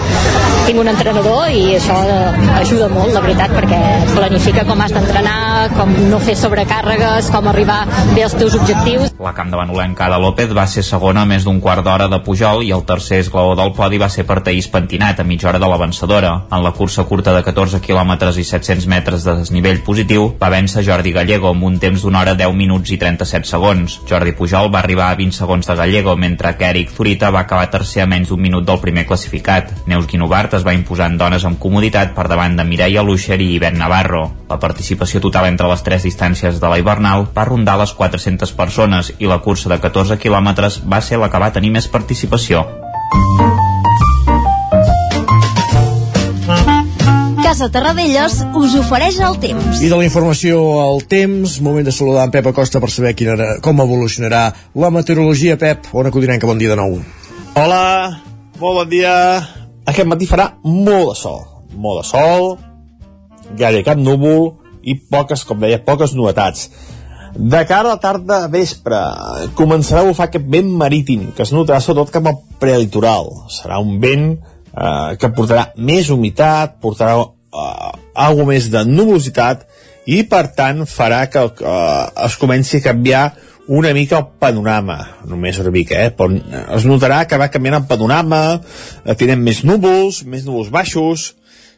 Tinc 0.65 0.81
un 0.81 0.89
entrenador 0.89 1.51
i 1.53 1.75
això 1.77 1.97
ajuda 2.57 2.89
molt, 2.89 3.13
la 3.13 3.21
veritat, 3.25 3.53
perquè 3.53 3.81
planifica 4.15 4.65
com 4.65 4.81
has 4.81 4.95
d'entrenar, 4.97 5.41
com 5.75 5.93
no 6.09 6.21
fer 6.25 6.37
sobrecàrregues, 6.41 7.29
com 7.35 7.51
arribar 7.51 7.83
bé 8.15 8.25
als 8.25 8.37
teus 8.39 8.57
objectius. 8.57 9.13
La 9.21 9.35
camp 9.37 9.53
de 9.53 9.61
Banolenca 9.61 10.09
de 10.09 10.21
López 10.23 10.55
va 10.57 10.65
ser 10.71 10.87
segona 10.87 11.25
a 11.25 11.29
més 11.29 11.45
d'un 11.45 11.61
quart 11.61 11.85
d'hora 11.85 12.09
de 12.09 12.21
Pujol 12.25 12.65
i 12.65 12.73
el 12.73 12.87
tercer 12.89 13.21
esglaó 13.27 13.53
del 13.59 13.75
podi 13.77 14.01
va 14.01 14.09
ser 14.09 14.25
per 14.29 14.41
Taís 14.47 14.71
Pentinat 14.73 15.21
a 15.21 15.29
mitja 15.29 15.51
hora 15.51 15.61
de 15.61 15.69
la 15.69 15.81
vencedora. 15.81 16.33
En 16.49 16.65
la 16.65 16.73
cursa 16.73 17.05
curta 17.05 17.37
de 17.37 17.45
14 17.45 17.83
quilòmetres 17.85 18.41
i 18.41 18.47
700 18.49 18.89
metres 18.89 19.29
de 19.29 19.37
desnivell 19.43 19.83
positiu 19.85 20.31
va 20.41 20.53
vèncer 20.55 20.87
Jordi 20.87 21.13
Gallego 21.13 21.53
amb 21.53 21.69
un 21.69 21.79
temps 21.83 22.01
d'una 22.07 22.25
hora 22.25 22.37
10 22.41 22.57
minuts 22.57 22.95
i 22.95 23.01
37 23.01 23.53
segons. 23.53 24.01
Jordi 24.09 24.33
Pujol 24.33 24.73
va 24.73 24.81
arribar 24.81 24.94
a 25.03 25.15
20 25.17 25.35
segons 25.35 25.67
de 25.67 25.75
Gallego, 25.75 26.15
mentre 26.17 26.55
que 26.57 26.69
Eric 26.69 26.93
Zurita 26.95 27.31
va 27.31 27.41
acabar 27.41 27.71
tercer 27.71 28.03
a 28.05 28.07
menys 28.07 28.29
d'un 28.29 28.41
minut 28.41 28.65
del 28.67 28.81
primer 28.81 29.07
classificat. 29.07 29.73
Neus 29.91 30.07
Guinovart 30.07 30.55
es 30.55 30.67
va 30.67 30.75
imposar 30.77 31.11
en 31.11 31.19
dones 31.19 31.45
amb 31.45 31.59
comoditat 31.59 32.15
per 32.15 32.29
davant 32.29 32.57
de 32.57 32.65
Mireia 32.69 33.03
Luixer 33.03 33.41
i 33.41 33.51
Ivet 33.57 33.75
Navarro. 33.75 34.25
La 34.49 34.61
participació 34.61 35.21
total 35.21 35.51
entre 35.51 35.69
les 35.71 35.83
tres 35.83 36.07
distàncies 36.07 36.61
de 36.61 36.71
la 36.71 36.79
hivernal 36.79 37.27
va 37.35 37.49
rondar 37.49 37.79
les 37.81 37.93
400 37.93 38.53
persones 38.53 39.13
i 39.19 39.27
la 39.27 39.41
cursa 39.43 39.73
de 39.73 39.81
14 39.81 40.21
quilòmetres 40.23 40.83
va 40.87 41.03
ser 41.03 41.19
la 41.19 41.31
que 41.33 41.43
va 41.43 41.53
tenir 41.53 41.75
més 41.75 41.89
participació. 41.89 42.67
Casa 47.45 47.67
Terradellos 47.69 48.39
us 48.57 48.73
ofereix 48.79 49.19
el 49.21 49.35
temps. 49.37 49.83
I 49.85 49.91
de 49.93 49.97
la 50.01 50.07
informació 50.07 50.63
al 50.81 51.03
temps, 51.05 51.59
moment 51.61 51.85
de 51.85 51.93
saludar 51.93 52.23
en 52.25 52.31
Pep 52.33 52.47
Acosta 52.49 52.81
per 52.81 52.89
saber 52.89 53.13
quina, 53.19 53.37
com 53.61 53.83
evolucionarà 53.85 54.47
la 54.81 54.89
meteorologia. 54.89 55.59
Pep, 55.61 55.91
on 55.93 56.09
acudirem? 56.09 56.41
Que 56.41 56.49
bon 56.49 56.63
dia 56.63 56.73
de 56.73 56.79
nou. 56.81 56.95
Hola, 57.61 57.83
molt 58.57 58.79
bon 58.81 58.89
dia. 58.89 59.13
Aquest 59.85 60.09
matí 60.09 60.25
farà 60.31 60.55
molt 60.65 61.11
de 61.11 61.19
sol. 61.21 61.45
Molt 61.77 62.01
de 62.01 62.07
sol, 62.09 62.49
gaire 63.61 63.85
cap 63.85 64.01
núvol 64.01 64.55
i 64.81 64.97
poques, 64.97 65.45
com 65.45 65.61
deia, 65.61 65.83
poques 65.85 66.17
novetats. 66.17 66.71
De 67.37 67.61
cara 67.69 67.91
a 67.91 67.99
la 67.99 68.01
tarda 68.01 68.41
a 68.47 68.49
vespre 68.49 69.03
començarà 69.61 70.01
a 70.01 70.09
bufar 70.09 70.31
aquest 70.31 70.49
vent 70.49 70.73
marítim 70.81 71.29
que 71.37 71.45
es 71.45 71.53
notarà 71.53 71.85
sobretot 71.85 72.17
cap 72.17 72.33
al 72.33 72.41
prelitoral. 72.63 73.29
Serà 73.53 73.85
un 73.85 73.99
vent 74.01 74.31
eh, 74.33 75.17
que 75.21 75.33
portarà 75.35 75.69
més 75.77 76.09
humitat, 76.15 76.79
portarà 76.81 77.19
eh, 77.55 77.91
alguna 78.27 78.53
més 78.53 78.69
de 78.73 78.85
nuvolositat 78.89 79.67
i 80.11 80.23
per 80.29 80.49
tant 80.57 80.85
farà 80.91 81.25
que 81.33 81.45
eh, 81.49 82.05
es 82.27 82.39
comenci 82.41 82.81
a 82.81 82.87
canviar 82.91 83.25
una 83.67 83.95
mica 83.97 84.19
el 84.19 84.27
panorama, 84.39 84.99
només 85.25 85.59
una 85.63 85.71
mica, 85.73 85.97
eh? 86.05 86.11
però 86.13 86.29
es 86.77 86.85
notarà 86.85 87.23
que 87.25 87.39
va 87.41 87.49
canviant 87.49 87.79
el 87.79 87.87
panorama, 87.89 88.43
eh, 89.05 89.15
tindrem 89.17 89.41
més 89.41 89.63
núvols, 89.65 90.21
més 90.29 90.45
núvols 90.45 90.69
baixos, 90.75 91.31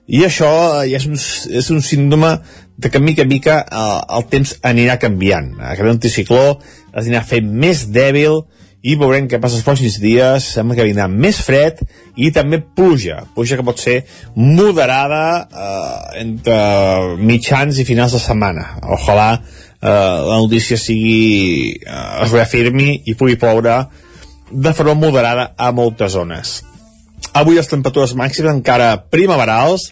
i 0.06 0.24
això 0.26 0.50
eh, 0.82 0.96
és, 0.98 1.06
un, 1.06 1.14
és 1.60 1.70
un 1.70 1.82
síndrome 1.82 2.32
de 2.76 2.90
que 2.90 3.02
mica 3.02 3.22
en 3.22 3.30
mica 3.30 3.60
eh, 3.62 4.00
el 4.18 4.26
temps 4.32 4.56
anirà 4.66 4.98
canviant. 5.02 5.52
Aquest 5.62 5.92
anticicló 5.92 6.44
es 6.56 7.04
anirà 7.04 7.22
fent 7.26 7.54
més 7.54 7.86
dèbil 7.94 8.42
i 8.86 8.94
veurem 8.98 9.26
què 9.26 9.40
passa 9.42 9.58
els 9.58 9.66
pròxims 9.66 9.98
dies. 10.02 10.46
Sembla 10.56 10.76
que 10.78 10.86
vindrà 10.86 11.08
més 11.10 11.40
fred 11.42 11.82
i 12.16 12.30
també 12.34 12.60
pluja, 12.60 13.24
pluja 13.34 13.58
que 13.58 13.66
pot 13.66 13.82
ser 13.82 13.96
moderada 14.36 15.24
eh, 15.42 16.22
entre 16.22 16.58
mitjans 17.18 17.80
i 17.82 17.88
finals 17.88 18.14
de 18.16 18.22
setmana. 18.22 18.68
Ojalà 18.98 19.32
eh, 19.34 19.90
la 19.90 20.38
notícia 20.38 20.78
sigui 20.78 21.74
eh, 21.80 22.22
es 22.24 22.34
reafirmi 22.34 23.02
i 23.04 23.16
pugui 23.18 23.38
ploure 23.40 23.82
de 24.50 24.72
forma 24.72 24.94
moderada 24.94 25.50
a 25.58 25.72
moltes 25.74 26.14
zones. 26.14 26.60
Avui 27.36 27.58
les 27.58 27.68
temperatures 27.68 28.14
màximes 28.16 28.54
encara 28.54 28.94
primaverals 29.10 29.90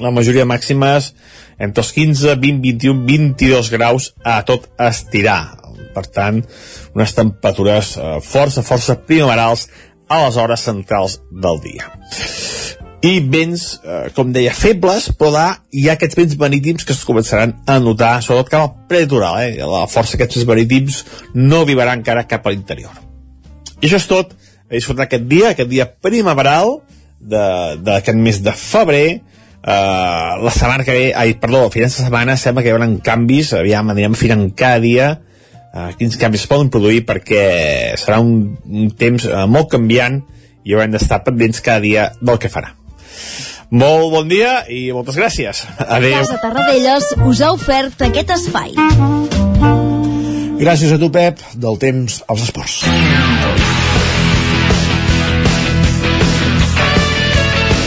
la 0.00 0.14
majoria 0.14 0.46
màximes 0.46 1.12
entre 1.58 1.82
els 1.82 1.92
15, 1.92 2.36
20, 2.38 2.60
21, 2.62 3.06
22 3.06 3.70
graus 3.74 4.12
a 4.22 4.40
tot 4.46 4.70
estirar. 4.78 5.57
Per 5.94 6.04
tant, 6.14 6.42
unes 6.94 7.14
temperatures 7.16 7.96
eh, 7.96 8.16
força, 8.24 8.64
força 8.66 8.98
primaverals 9.08 9.68
a 10.08 10.22
les 10.24 10.36
hores 10.40 10.64
centrals 10.64 11.18
del 11.30 11.60
dia. 11.64 11.90
I 13.04 13.20
vents, 13.30 13.64
eh, 13.84 14.08
com 14.16 14.32
deia, 14.34 14.52
febles, 14.56 15.12
però 15.14 15.30
là 15.30 15.46
hi 15.70 15.86
ha 15.86 15.94
aquests 15.94 16.18
vents 16.18 16.34
marítims 16.40 16.86
que 16.86 16.96
es 16.96 17.04
començaran 17.06 17.54
a 17.66 17.78
notar, 17.78 18.16
sobretot 18.24 18.50
cap 18.50 18.64
al 18.64 18.88
prelitoral, 18.90 19.38
eh? 19.44 19.62
la 19.62 19.86
força 19.86 20.16
d'aquests 20.16 20.40
vents 20.40 20.48
marítims 20.50 21.04
no 21.36 21.62
arribarà 21.62 21.94
encara 21.94 22.26
cap 22.26 22.46
a 22.46 22.54
l'interior. 22.54 22.96
I 23.78 23.86
això 23.86 24.00
és 24.00 24.08
tot, 24.10 24.34
a 24.66 24.74
disfrutar 24.74 25.06
aquest 25.06 25.28
dia, 25.30 25.52
aquest 25.52 25.70
dia 25.70 25.86
primaveral 25.86 26.80
d'aquest 27.20 28.18
mes 28.18 28.42
de 28.42 28.54
febrer, 28.58 29.08
Uh, 29.58 30.38
la 30.40 30.52
setmana 30.54 30.84
que 30.86 30.94
ve, 30.94 31.06
ai, 31.18 31.32
perdó, 31.34 31.64
a 31.66 31.70
finals 31.70 31.96
de 31.96 32.04
setmana 32.04 32.36
sembla 32.38 32.62
que 32.62 32.70
hi 32.70 32.72
haurà 32.76 32.86
canvis, 33.04 33.50
aviam, 33.58 33.90
anirem 33.90 34.14
afinant 34.14 34.44
cada 34.56 34.78
dia 34.80 35.08
uh, 35.74 35.90
quins 35.98 36.16
canvis 36.20 36.46
es 36.46 36.50
poden 36.50 36.70
produir 36.72 37.04
perquè 37.08 37.44
serà 38.00 38.20
un, 38.24 38.56
un 38.68 38.90
temps 38.90 39.28
uh, 39.28 39.46
molt 39.50 39.70
canviant 39.74 40.20
i 40.64 40.74
haurem 40.74 40.92
d'estar 40.92 41.22
pendents 41.26 41.62
cada 41.64 41.80
dia 41.84 42.10
del 42.20 42.40
que 42.40 42.50
farà. 42.52 42.74
Molt 43.70 44.12
bon 44.14 44.28
dia 44.30 44.62
i 44.72 44.86
moltes 44.96 45.18
gràcies. 45.18 45.64
Adéu. 45.84 46.22
Casa 46.22 46.38
Tarradellas 46.40 47.10
us 47.28 47.42
ha 47.44 47.52
ofert 47.52 48.06
aquest 48.08 48.32
espai. 48.38 48.72
Gràcies 50.58 50.94
a 50.94 50.98
tu, 50.98 51.12
Pep, 51.14 51.44
del 51.54 51.76
temps 51.78 52.22
als 52.26 52.48
esports. 52.48 52.80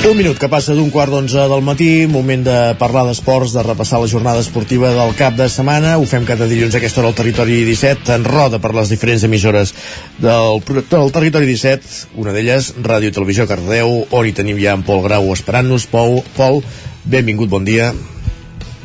Un 0.01 0.15
minut 0.17 0.39
que 0.41 0.47
passa 0.49 0.73
d'un 0.73 0.89
quart 0.89 1.13
d'onze 1.13 1.43
del 1.45 1.61
matí, 1.61 2.07
moment 2.09 2.41
de 2.41 2.55
parlar 2.79 3.03
d'esports, 3.05 3.51
de 3.53 3.61
repassar 3.61 3.99
la 4.01 4.07
jornada 4.09 4.41
esportiva 4.41 4.89
del 4.95 5.11
cap 5.13 5.35
de 5.37 5.45
setmana. 5.45 5.91
Ho 6.01 6.07
fem 6.09 6.25
cada 6.25 6.47
dilluns 6.49 6.73
a 6.73 6.79
aquesta 6.79 7.03
hora 7.03 7.11
al 7.11 7.17
Territori 7.19 7.59
17, 7.67 8.09
en 8.15 8.25
roda 8.25 8.57
per 8.57 8.71
les 8.73 8.89
diferents 8.89 9.21
emissores 9.27 9.75
del, 10.17 10.57
del 10.89 11.13
Territori 11.13 11.45
17, 11.45 12.17
una 12.17 12.33
d'elles, 12.33 12.71
Ràdio 12.81 13.13
Televisió 13.13 13.45
Cardeu, 13.45 13.93
on 14.09 14.25
hi 14.25 14.33
tenim 14.33 14.57
ja 14.57 14.73
en 14.73 14.81
Pol 14.87 15.03
Grau 15.05 15.29
esperant-nos. 15.35 15.85
Pol, 15.91 16.23
Pol, 16.33 16.63
benvingut, 17.05 17.51
bon 17.53 17.67
dia. 17.69 17.91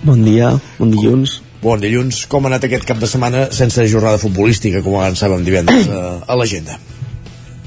Bon 0.05 0.21
dia, 0.21 0.53
bon 0.77 0.93
dilluns. 0.93 1.39
Bon 1.65 1.81
dilluns. 1.81 2.27
Com 2.29 2.45
ha 2.45 2.53
anat 2.53 2.69
aquest 2.69 2.85
cap 2.85 3.01
de 3.01 3.09
setmana 3.09 3.49
sense 3.57 3.89
jornada 3.89 4.21
futbolística, 4.21 4.85
com 4.85 5.01
avançàvem 5.01 5.49
divendres 5.49 5.89
a, 5.89 6.05
a 6.29 6.37
l'agenda? 6.37 6.77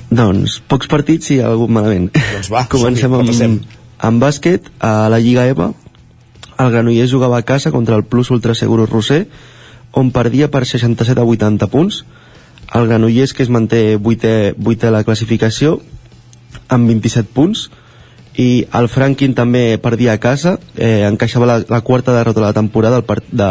Doncs 0.10 0.58
pocs 0.66 0.90
partits 0.90 1.30
i 1.36 1.40
algun 1.46 1.72
malament. 1.74 2.10
Doncs 2.16 2.50
va, 2.52 2.66
Comencem 2.74 3.14
amb, 3.14 3.68
amb 4.10 4.24
bàsquet. 4.24 4.72
A 4.82 5.10
la 5.12 5.20
Lliga 5.22 5.46
EVA, 5.50 5.70
el 6.60 6.72
Granollers 6.74 7.12
jugava 7.12 7.38
a 7.38 7.46
casa 7.46 7.72
contra 7.72 7.96
el 7.96 8.04
Plus 8.04 8.32
Ultra 8.32 8.56
Seguro 8.56 8.88
Roser, 8.90 9.28
on 9.92 10.12
perdia 10.12 10.50
per 10.52 10.66
67 10.66 11.20
a 11.22 11.26
80 11.26 11.70
punts. 11.70 12.04
El 12.74 12.88
Granollers, 12.88 13.34
que 13.34 13.44
es 13.46 13.50
manté 13.50 13.98
8è, 13.98 14.56
8è 14.58 14.90
a 14.90 14.96
la 14.98 15.04
classificació, 15.06 15.80
amb 16.70 16.90
27 16.90 17.30
punts, 17.34 17.70
i 18.40 18.66
el 18.78 18.88
Franklin 18.88 19.34
també 19.36 19.78
perdia 19.82 20.14
a 20.16 20.22
casa, 20.22 20.58
eh, 20.78 21.06
encaixava 21.08 21.48
la, 21.50 21.58
la 21.68 21.82
quarta 21.82 22.16
derrota 22.16 22.40
de 22.40 22.46
la 22.46 22.56
temporada 22.56 22.98
el, 23.02 23.04
part, 23.04 23.26
de, 23.32 23.50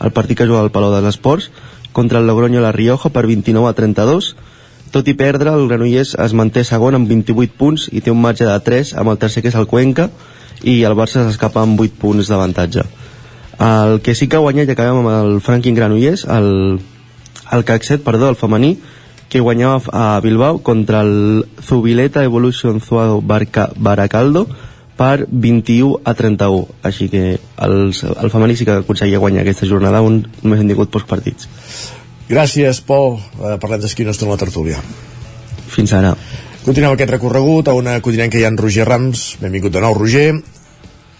el 0.00 0.12
partit 0.16 0.38
que 0.38 0.46
juga 0.48 0.62
al 0.64 0.72
Palau 0.72 0.94
dels 0.94 1.16
Esports 1.16 1.50
contra 1.92 2.18
el 2.18 2.26
Logroño 2.26 2.62
La 2.62 2.72
Rioja 2.72 3.10
per 3.12 3.26
29 3.26 3.68
a 3.68 3.74
32 3.76 4.34
tot 4.94 5.08
i 5.10 5.16
perdre, 5.18 5.50
el 5.50 5.66
Granollers 5.66 6.14
es 6.22 6.34
manté 6.38 6.62
segon 6.62 6.94
amb 6.94 7.10
28 7.10 7.58
punts 7.58 7.88
i 7.90 8.02
té 8.04 8.12
un 8.14 8.20
marge 8.22 8.46
de 8.46 8.54
3 8.68 8.94
amb 9.02 9.10
el 9.10 9.18
tercer 9.18 9.42
que 9.42 9.50
és 9.50 9.58
el 9.58 9.66
Cuenca 9.66 10.06
i 10.62 10.76
el 10.86 10.94
Barça 10.94 11.24
s'escapa 11.24 11.64
amb 11.64 11.80
8 11.82 11.98
punts 11.98 12.30
d'avantatge. 12.30 12.84
El 13.58 14.00
que 14.06 14.14
sí 14.14 14.28
que 14.28 14.38
ha 14.38 14.44
guanyat, 14.44 14.70
i 14.70 14.74
acabem 14.74 15.00
amb 15.02 15.10
el 15.10 15.40
Franklin 15.42 15.74
Granollers, 15.74 16.24
el, 16.30 16.78
el 17.52 17.64
CAC7, 17.66 18.04
perdó, 18.06 18.28
el 18.30 18.38
femení, 18.38 18.76
que 19.28 19.42
guanyava 19.42 19.82
a 19.90 20.20
Bilbao 20.22 20.62
contra 20.62 21.02
el 21.02 21.48
Zubileta 21.60 22.22
Evolution 22.22 22.80
Zuado 22.80 23.20
Barca, 23.20 23.70
Baracaldo 23.74 24.46
per 24.96 25.26
21 25.28 26.02
a 26.04 26.14
31 26.14 26.68
així 26.86 27.08
que 27.10 27.40
els, 27.66 28.04
el 28.04 28.30
femení 28.30 28.54
sí 28.54 28.62
que 28.68 28.78
aconseguia 28.78 29.18
guanyar 29.18 29.42
aquesta 29.42 29.66
jornada 29.66 30.04
on 30.06 30.20
només 30.44 30.62
han 30.62 30.70
tingut 30.70 30.92
pocs 30.94 31.08
partits 31.10 31.48
Gràcies, 32.28 32.80
Pol. 32.80 33.18
Eh, 33.18 33.56
parlem 33.60 33.84
d'esquí 33.84 34.06
nostre 34.06 34.28
la 34.30 34.38
tertúlia. 34.40 34.80
Fins 35.74 35.92
ara. 35.92 36.14
Continuem 36.64 36.94
aquest 36.94 37.10
recorregut 37.12 37.68
a 37.68 37.74
una 37.76 37.98
que 38.32 38.40
hi 38.40 38.46
ha 38.46 38.52
en 38.52 38.60
Roger 38.60 38.86
Rams. 38.88 39.34
Benvingut 39.42 39.74
de 39.74 39.82
nou, 39.84 39.96
Roger. 39.98 40.30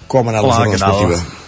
Com 0.08 0.28
ha 0.28 0.32
anat 0.32 0.44
Hola, 0.44 0.58
la 0.58 0.70
jornada 0.70 0.92
esportiva? 0.92 1.43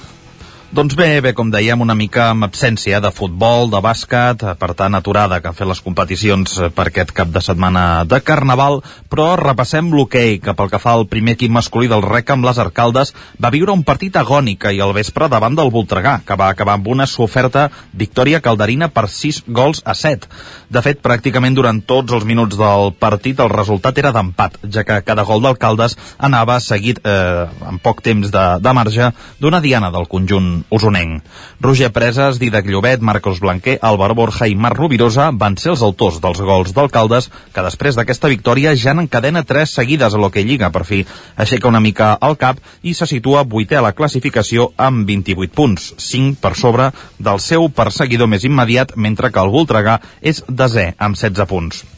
Doncs 0.77 0.93
bé, 0.93 1.23
bé, 1.25 1.31
com 1.33 1.49
dèiem, 1.49 1.81
una 1.81 1.95
mica 1.97 2.27
amb 2.35 2.45
absència 2.45 2.99
de 3.01 3.09
futbol, 3.09 3.71
de 3.73 3.79
bàsquet, 3.81 4.43
per 4.61 4.75
tant 4.77 4.93
aturada 4.99 5.39
que 5.41 5.49
han 5.49 5.57
fet 5.57 5.71
les 5.71 5.79
competicions 5.81 6.59
per 6.77 6.85
aquest 6.91 7.15
cap 7.17 7.31
de 7.33 7.41
setmana 7.41 8.03
de 8.05 8.19
Carnaval, 8.21 8.83
però 9.09 9.31
repassem 9.41 9.89
l'hoquei, 9.89 10.35
que 10.37 10.53
pel 10.53 10.69
que 10.69 10.81
fa 10.83 10.93
al 10.93 11.07
primer 11.09 11.33
equip 11.39 11.55
masculí 11.57 11.89
del 11.89 12.05
REC 12.05 12.35
amb 12.35 12.45
les 12.45 12.61
Arcaldes, 12.61 13.15
va 13.41 13.53
viure 13.55 13.73
un 13.73 13.87
partit 13.89 14.19
agònic 14.21 14.67
i 14.69 14.83
al 14.85 14.93
vespre 14.93 15.31
davant 15.33 15.57
del 15.57 15.73
Voltregà, 15.73 16.19
que 16.29 16.37
va 16.37 16.51
acabar 16.53 16.77
amb 16.77 16.93
una 16.93 17.09
soferta 17.09 17.71
victòria 17.97 18.43
calderina 18.45 18.91
per 18.93 19.07
6 19.09 19.47
gols 19.49 19.81
a 19.81 19.97
7. 19.97 20.29
De 20.69 20.85
fet, 20.85 21.01
pràcticament 21.01 21.57
durant 21.57 21.81
tots 21.89 22.13
els 22.13 22.29
minuts 22.29 22.61
del 22.61 22.93
partit 23.01 23.41
el 23.41 23.55
resultat 23.55 23.97
era 24.05 24.13
d'empat, 24.13 24.61
ja 24.69 24.85
que 24.85 25.01
cada 25.09 25.25
gol 25.25 25.41
d'Alcaldes 25.41 25.97
anava 26.21 26.61
seguit 26.61 27.01
eh, 27.01 27.49
amb 27.65 27.81
poc 27.81 28.05
temps 28.05 28.29
de, 28.29 28.47
de 28.61 28.77
marge 28.77 29.11
d'una 29.41 29.65
diana 29.65 29.89
del 29.97 30.13
conjunt 30.13 30.66
usonenc. 30.71 31.23
Roger 31.61 31.91
Preses, 31.93 32.39
Didac 32.39 32.67
Llobet, 32.67 33.01
Marcos 33.01 33.41
Blanquer, 33.41 33.79
Álvaro 33.83 34.15
Borja 34.15 34.49
i 34.49 34.57
Marc 34.57 34.79
Rovirosa 34.79 35.31
van 35.33 35.57
ser 35.57 35.73
els 35.75 35.83
autors 35.87 36.21
dels 36.23 36.41
gols 36.41 36.75
d'alcaldes 36.77 37.31
que 37.55 37.65
després 37.67 37.97
d'aquesta 37.97 38.31
victòria 38.33 38.75
ja 38.77 38.95
n'encadena 38.95 39.45
tres 39.45 39.75
seguides 39.79 40.15
a 40.15 40.21
l'Hockey 40.21 40.45
Lliga 40.45 40.71
per 40.75 40.85
fi. 40.89 41.03
Aixeca 41.37 41.69
una 41.69 41.81
mica 41.81 42.13
al 42.21 42.37
cap 42.37 42.61
i 42.83 42.95
se 42.95 43.09
situa 43.09 43.45
vuitè 43.45 43.81
a 43.81 43.85
la 43.87 43.95
classificació 43.97 44.71
amb 44.77 45.07
28 45.09 45.55
punts, 45.57 45.93
5 45.99 46.41
per 46.43 46.55
sobre 46.55 46.91
del 47.19 47.41
seu 47.41 47.69
perseguidor 47.69 48.31
més 48.31 48.45
immediat, 48.45 48.97
mentre 48.97 49.33
que 49.33 49.43
el 49.43 49.53
Voltregà 49.53 50.01
és 50.21 50.43
desè 50.49 50.93
amb 50.99 51.17
16 51.17 51.49
punts. 51.51 51.96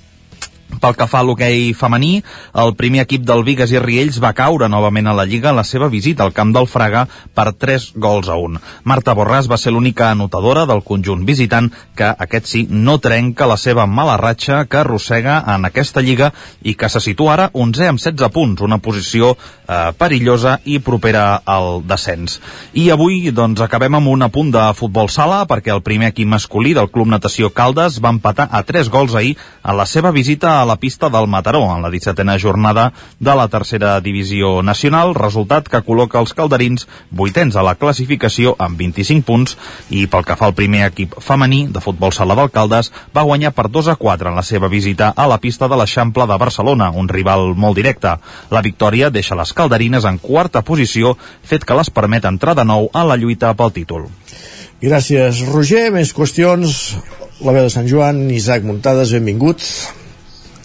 Pel 0.68 0.94
que 0.94 1.06
fa 1.08 1.22
a 1.22 1.26
l'hoquei 1.26 1.72
femení, 1.74 2.20
el 2.62 2.74
primer 2.78 3.00
equip 3.02 3.24
del 3.26 3.42
Vigues 3.46 3.72
i 3.72 3.80
Riells 3.82 4.20
va 4.22 4.34
caure 4.36 4.68
novament 4.68 5.08
a 5.08 5.14
la 5.16 5.24
Lliga 5.26 5.50
en 5.50 5.56
la 5.58 5.64
seva 5.64 5.88
visita 5.88 6.22
al 6.22 6.34
camp 6.36 6.52
del 6.54 6.68
Fraga 6.70 7.06
per 7.34 7.54
3 7.56 7.88
gols 7.96 8.28
a 8.28 8.36
1. 8.38 8.60
Marta 8.84 9.14
Borràs 9.16 9.48
va 9.50 9.58
ser 9.58 9.72
l'única 9.72 10.10
anotadora 10.12 10.66
del 10.68 10.84
conjunt 10.86 11.24
visitant 11.26 11.70
que, 11.96 12.12
aquest 12.12 12.50
sí, 12.52 12.66
no 12.70 12.98
trenca 13.02 13.48
la 13.48 13.56
seva 13.56 13.86
mala 13.86 14.18
ratxa 14.20 14.66
que 14.68 14.82
arrossega 14.82 15.40
en 15.54 15.64
aquesta 15.66 16.04
Lliga 16.04 16.30
i 16.62 16.76
que 16.78 16.92
se 16.92 17.02
situa 17.02 17.32
ara 17.34 17.48
11 17.54 17.88
amb 17.94 18.04
16 18.04 18.30
punts, 18.34 18.62
una 18.62 18.78
posició 18.78 19.32
eh, 19.34 19.90
perillosa 19.98 20.58
i 20.64 20.78
propera 20.84 21.40
al 21.44 21.82
descens. 21.88 22.38
I 22.74 22.90
avui 22.94 23.32
doncs, 23.34 23.64
acabem 23.64 23.98
amb 23.98 24.12
un 24.12 24.28
apunt 24.28 24.52
de 24.54 24.68
futbol 24.78 25.10
sala 25.10 25.42
perquè 25.48 25.74
el 25.74 25.82
primer 25.82 26.12
equip 26.12 26.28
masculí 26.28 26.76
del 26.76 26.92
Club 26.92 27.08
Natació 27.10 27.50
Caldes 27.50 27.98
va 28.04 28.12
empatar 28.14 28.50
a 28.52 28.62
3 28.62 28.92
gols 28.92 29.16
ahir 29.18 29.34
a 29.62 29.74
la 29.74 29.88
seva 29.88 30.12
visita 30.14 30.57
a 30.60 30.66
la 30.66 30.76
pista 30.76 31.08
del 31.08 31.28
Mataró 31.28 31.62
en 31.74 31.82
la 31.82 31.90
17a 31.90 32.38
jornada 32.40 32.92
de 33.18 33.34
la 33.34 33.48
tercera 33.48 34.00
divisió 34.00 34.62
nacional, 34.62 35.14
resultat 35.14 35.68
que 35.68 35.82
col·loca 35.86 36.20
els 36.20 36.34
calderins 36.34 36.88
vuitens 37.10 37.56
a 37.56 37.64
la 37.66 37.76
classificació 37.78 38.54
amb 38.58 38.78
25 38.78 39.26
punts 39.26 39.56
i 39.90 40.06
pel 40.06 40.26
que 40.26 40.36
fa 40.36 40.48
al 40.48 40.56
primer 40.58 40.84
equip 40.88 41.16
femení 41.22 41.66
de 41.72 41.82
futbol 41.84 42.12
sala 42.12 42.36
d'Alcaldes 42.38 42.92
va 43.14 43.26
guanyar 43.28 43.54
per 43.56 43.68
2 43.70 43.92
a 43.94 43.96
4 43.96 44.32
en 44.32 44.38
la 44.40 44.46
seva 44.46 44.68
visita 44.68 45.12
a 45.16 45.28
la 45.30 45.38
pista 45.38 45.68
de 45.68 45.78
l'Eixample 45.78 46.26
de 46.26 46.38
Barcelona, 46.38 46.90
un 46.90 47.08
rival 47.08 47.54
molt 47.54 47.78
directe. 47.78 48.16
La 48.50 48.62
victòria 48.62 49.10
deixa 49.10 49.38
les 49.38 49.52
calderines 49.52 50.04
en 50.04 50.18
quarta 50.18 50.62
posició, 50.62 51.16
fet 51.42 51.64
que 51.64 51.78
les 51.78 51.90
permet 51.90 52.24
entrar 52.24 52.56
de 52.58 52.64
nou 52.64 52.90
a 52.92 53.04
la 53.06 53.16
lluita 53.16 53.54
pel 53.54 53.72
títol. 53.72 54.08
Gràcies, 54.78 55.42
Roger. 55.50 55.88
Més 55.90 56.12
qüestions. 56.14 56.74
La 57.42 57.54
veu 57.54 57.64
de 57.66 57.70
Sant 57.72 57.88
Joan, 57.90 58.28
Isaac 58.34 58.66
Muntades, 58.66 59.10
benvinguts. 59.14 59.72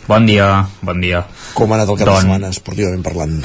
Bon 0.07 0.25
dia, 0.27 0.65
bon 0.84 0.99
dia. 0.99 1.23
Com 1.55 1.71
ha 1.71 1.80
anat 1.80 1.93
el 1.93 2.01
cap 2.01 2.09
Don... 2.09 2.17
de 2.17 2.27
setmana, 2.27 2.51
esportivament 2.51 3.05
parlant? 3.05 3.39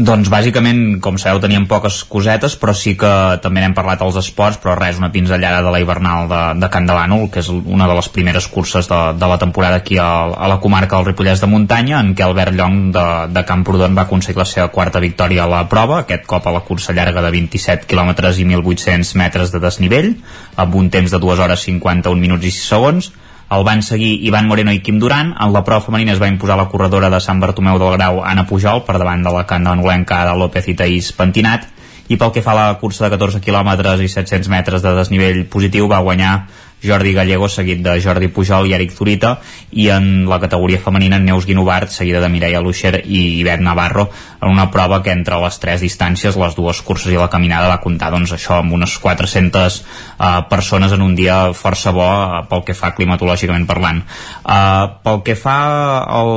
Doncs 0.00 0.30
bàsicament, 0.32 0.78
com 1.04 1.18
sabeu, 1.20 1.42
teníem 1.42 1.66
poques 1.68 1.98
cosetes, 2.08 2.54
però 2.56 2.72
sí 2.72 2.94
que 2.96 3.10
també 3.44 3.60
n'hem 3.60 3.74
parlat 3.76 4.00
als 4.00 4.16
esports, 4.16 4.56
però 4.62 4.72
res, 4.78 4.96
una 4.96 5.10
pinzellada 5.12 5.58
de 5.66 5.72
la 5.74 5.80
hivernal 5.82 6.30
de, 6.30 6.38
de 6.62 6.70
Can 6.72 6.86
de 6.88 6.94
l'Ànol, 6.96 7.26
que 7.28 7.42
és 7.42 7.50
una 7.52 7.88
de 7.90 7.96
les 7.98 8.08
primeres 8.08 8.46
curses 8.48 8.88
de, 8.88 9.00
de 9.20 9.28
la 9.28 9.36
temporada 9.42 9.82
aquí 9.82 9.98
a, 10.00 10.08
a 10.32 10.48
la 10.48 10.56
comarca 10.62 10.96
del 10.96 11.10
Ripollès 11.10 11.42
de 11.44 11.50
Muntanya, 11.52 12.00
en 12.00 12.14
què 12.16 12.24
Albert 12.24 12.56
Llong 12.56 12.78
de, 12.96 13.06
de 13.34 13.44
Camprodon 13.50 13.98
va 13.98 14.06
aconseguir 14.08 14.40
la 14.40 14.48
seva 14.48 14.70
quarta 14.72 15.04
victòria 15.04 15.44
a 15.44 15.52
la 15.52 15.66
prova, 15.68 16.00
aquest 16.06 16.24
cop 16.30 16.48
a 16.48 16.54
la 16.54 16.64
cursa 16.64 16.96
llarga 16.96 17.20
de 17.26 17.34
27 17.36 17.90
km 17.90 18.14
i 18.30 18.46
1.800 18.46 19.16
metres 19.20 19.52
de 19.52 19.60
desnivell, 19.60 20.14
amb 20.56 20.80
un 20.80 20.88
temps 20.88 21.12
de 21.12 21.20
2 21.20 21.44
hores 21.44 21.66
51 21.68 22.24
minuts 22.24 22.48
i 22.48 22.54
6 22.56 22.70
segons, 22.72 23.12
el 23.50 23.64
van 23.66 23.82
seguir 23.82 24.12
Ivan 24.26 24.46
Moreno 24.46 24.72
i 24.72 24.78
Quim 24.78 25.00
Duran. 25.02 25.34
En 25.34 25.52
la 25.52 25.64
prova 25.66 25.82
femenina 25.82 26.14
es 26.14 26.22
va 26.22 26.28
imposar 26.30 26.56
la 26.58 26.68
corredora 26.70 27.10
de 27.10 27.18
Sant 27.20 27.40
Bartomeu 27.42 27.80
del 27.82 27.96
Grau, 27.96 28.22
Anna 28.22 28.46
Pujol, 28.46 28.84
per 28.86 28.98
davant 29.02 29.24
de 29.26 29.32
la 29.34 29.44
candanolenca 29.46 30.20
Ada 30.22 30.36
López 30.38 30.68
i 30.70 30.76
Taís 30.78 31.10
Pentinat. 31.18 31.66
I 32.10 32.18
pel 32.18 32.30
que 32.34 32.42
fa 32.42 32.54
a 32.54 32.58
la 32.58 32.78
cursa 32.78 33.04
de 33.04 33.10
14 33.16 33.42
km 33.42 33.74
i 34.02 34.08
700 34.10 34.50
metres 34.50 34.82
de 34.82 34.94
desnivell 34.94 35.44
positiu, 35.50 35.88
va 35.90 36.02
guanyar 36.02 36.46
Jordi 36.82 37.12
Gallego, 37.12 37.48
seguit 37.48 37.82
de 37.84 37.98
Jordi 38.00 38.28
Pujol 38.28 38.68
i 38.70 38.74
Eric 38.74 38.94
Zurita, 38.96 39.36
i 39.70 39.88
en 39.92 40.26
la 40.28 40.40
categoria 40.40 40.80
femenina 40.80 41.18
Neus 41.20 41.46
Guinovart, 41.46 41.90
seguida 41.92 42.20
de 42.20 42.28
Mireia 42.32 42.60
Luixer 42.60 43.02
i 43.04 43.40
Ivet 43.40 43.60
Navarro, 43.60 44.08
en 44.40 44.48
una 44.48 44.70
prova 44.70 45.02
que 45.04 45.12
entre 45.12 45.38
les 45.42 45.58
tres 45.60 45.84
distàncies, 45.84 46.36
les 46.40 46.56
dues 46.56 46.80
curses 46.82 47.12
i 47.12 47.18
la 47.20 47.28
caminada, 47.30 47.68
va 47.68 47.80
comptar 47.84 48.10
doncs, 48.14 48.32
això 48.32 48.58
amb 48.60 48.72
unes 48.72 48.96
400 48.98 49.78
uh, 49.80 50.48
persones 50.48 50.92
en 50.96 51.04
un 51.04 51.14
dia 51.14 51.52
força 51.56 51.92
bo 51.92 52.06
uh, 52.06 52.40
pel 52.48 52.64
que 52.64 52.76
fa 52.76 52.94
climatològicament 52.96 53.66
parlant. 53.68 54.02
Uh, 54.40 54.96
pel 55.04 55.20
que 55.26 55.36
fa 55.36 55.58
al, 56.02 56.32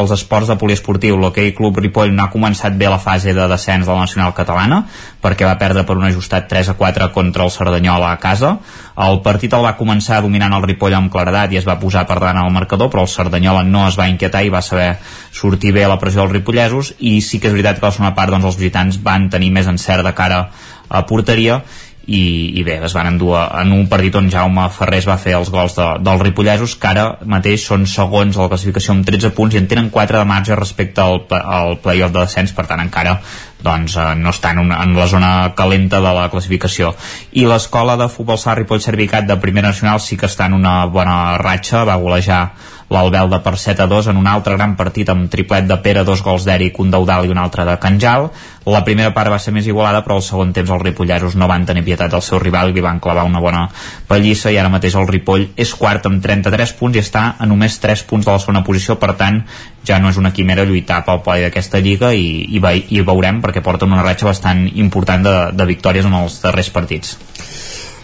als 0.00 0.14
esports 0.14 0.52
de 0.52 0.58
poliesportiu, 0.60 1.18
l'Hockey 1.18 1.52
Club 1.58 1.82
Ripoll 1.82 2.14
no 2.14 2.24
ha 2.24 2.32
començat 2.32 2.78
bé 2.78 2.88
la 2.88 3.02
fase 3.02 3.34
de 3.34 3.48
descens 3.50 3.86
de 3.86 3.92
la 3.92 4.06
nacional 4.06 4.34
catalana, 4.36 4.84
perquè 5.22 5.48
va 5.48 5.58
perdre 5.58 5.84
per 5.84 5.98
un 5.98 6.06
ajustat 6.06 6.46
3 6.48 6.72
a 6.72 6.78
4 6.78 7.10
contra 7.12 7.44
el 7.44 7.50
Cerdanyola 7.50 8.12
a 8.12 8.22
casa. 8.22 8.58
El 8.98 9.20
partit 9.22 9.52
el 9.54 9.62
va 9.62 9.76
començar 9.78 10.18
dominant 10.24 10.56
el 10.56 10.64
Ripoll 10.64 10.96
amb 10.98 11.10
claredat 11.12 11.52
i 11.54 11.60
es 11.60 11.66
va 11.68 11.78
posar 11.78 12.02
per 12.08 12.16
davant 12.18 12.40
al 12.40 12.54
marcador, 12.54 12.90
però 12.90 13.04
el 13.06 13.12
Cerdanyola 13.12 13.62
no 13.62 13.84
es 13.86 13.98
va 13.98 14.08
inquietar 14.10 14.42
i 14.42 14.50
va 14.50 14.62
saber 14.64 14.96
sortir 15.30 15.70
bé 15.76 15.84
a 15.86 15.92
la 15.92 16.00
pressió 16.02 16.24
dels 16.24 16.34
ripollesos. 16.34 16.94
I 16.98 17.20
sí 17.22 17.38
que 17.38 17.46
és 17.50 17.54
veritat 17.54 17.78
que 17.78 17.86
a 17.86 17.92
la 17.92 17.94
segona 17.94 18.16
part 18.16 18.34
doncs, 18.34 18.48
els 18.50 18.58
visitants 18.58 18.98
van 19.04 19.28
tenir 19.30 19.52
més 19.54 19.70
encert 19.70 20.02
de 20.06 20.14
cara 20.18 20.48
a 20.88 21.04
porteria 21.06 21.60
i, 22.08 22.56
i 22.56 22.62
bé, 22.64 22.78
es 22.86 22.94
van 22.96 23.10
endur 23.10 23.34
en 23.36 23.72
un 23.76 23.84
partit 23.88 24.14
on 24.16 24.30
Jaume 24.32 24.64
Ferrés 24.72 25.06
va 25.06 25.18
fer 25.20 25.34
els 25.36 25.50
gols 25.52 25.74
de, 25.76 25.88
dels 26.00 26.22
ripollesos 26.24 26.74
que 26.80 26.88
ara 26.88 27.04
mateix 27.28 27.66
són 27.68 27.84
segons 27.86 28.38
a 28.38 28.46
la 28.46 28.48
classificació 28.54 28.94
amb 28.94 29.04
13 29.06 29.34
punts 29.36 29.54
i 29.54 29.60
en 29.60 29.68
tenen 29.68 29.90
4 29.92 30.22
de 30.22 30.28
marge 30.30 30.56
respecte 30.56 31.04
al, 31.04 31.20
al 31.38 31.76
playoff 31.84 32.14
de 32.14 32.22
descens. 32.22 32.54
Per 32.56 32.64
tant 32.70 32.80
encara 32.80 33.18
doncs 33.64 33.96
eh, 33.98 34.14
no 34.18 34.32
està 34.34 34.52
en, 34.54 34.62
una, 34.66 34.80
en 34.84 34.94
la 34.96 35.06
zona 35.10 35.32
calenta 35.58 36.00
de 36.04 36.14
la 36.14 36.28
classificació. 36.32 36.94
I 37.38 37.46
l'escola 37.50 37.96
de 37.98 38.08
futbol 38.12 38.38
sala 38.38 38.58
Ripoll 38.60 38.82
Servicat 38.84 39.26
de 39.28 39.38
primera 39.42 39.72
nacional 39.72 40.00
sí 40.00 40.16
que 40.16 40.30
està 40.30 40.46
en 40.46 40.58
una 40.58 40.80
bona 40.86 41.38
ratxa 41.40 41.84
va 41.88 41.98
golejar 42.00 42.42
l'Albelda 42.88 43.42
per 43.44 43.56
7 43.60 43.84
a 43.84 43.86
2 43.86 44.08
en 44.12 44.16
un 44.16 44.26
altre 44.26 44.54
gran 44.56 44.74
partit 44.76 45.08
amb 45.12 45.28
triplet 45.30 45.66
de 45.68 45.76
Pere, 45.84 46.04
dos 46.08 46.22
gols 46.24 46.46
d'Eric, 46.48 46.78
un 46.80 46.90
d'Eudal 46.90 47.26
i 47.26 47.32
un 47.32 47.40
altre 47.40 47.66
de 47.68 47.76
Canjal. 47.80 48.28
La 48.68 48.82
primera 48.84 49.12
part 49.16 49.32
va 49.32 49.38
ser 49.40 49.52
més 49.52 49.66
igualada, 49.68 50.00
però 50.04 50.16
al 50.18 50.24
segon 50.24 50.52
temps 50.56 50.70
els 50.72 50.82
ripolleros 50.82 51.36
no 51.36 51.48
van 51.48 51.66
tenir 51.68 51.84
pietat 51.84 52.12
del 52.12 52.24
seu 52.24 52.40
rival 52.40 52.70
i 52.70 52.76
li 52.76 52.84
van 52.84 53.00
clavar 53.00 53.26
una 53.28 53.40
bona 53.44 53.66
pallissa 54.08 54.52
i 54.52 54.58
ara 54.60 54.72
mateix 54.72 54.96
el 54.96 55.08
Ripoll 55.08 55.46
és 55.56 55.72
quart 55.76 56.08
amb 56.08 56.22
33 56.24 56.74
punts 56.80 56.96
i 56.96 57.02
està 57.04 57.24
a 57.38 57.48
només 57.48 57.78
3 57.80 58.04
punts 58.08 58.26
de 58.26 58.32
la 58.32 58.40
segona 58.40 58.64
posició, 58.64 58.96
per 59.00 59.14
tant 59.20 59.42
ja 59.88 59.98
no 60.00 60.12
és 60.12 60.20
una 60.20 60.32
quimera 60.36 60.64
lluitar 60.68 61.02
pel 61.04 61.22
podi 61.24 61.46
d'aquesta 61.46 61.80
lliga 61.84 62.12
i, 62.12 62.44
i, 62.48 62.60
ve, 62.60 62.74
i 62.88 63.00
veurem 63.04 63.40
perquè 63.44 63.64
porten 63.64 63.92
una 63.92 64.04
ratxa 64.04 64.28
bastant 64.28 64.66
important 64.74 65.24
de, 65.24 65.36
de 65.56 65.68
victòries 65.68 66.08
en 66.08 66.16
els 66.22 66.40
darrers 66.44 66.72
partits. 66.72 67.16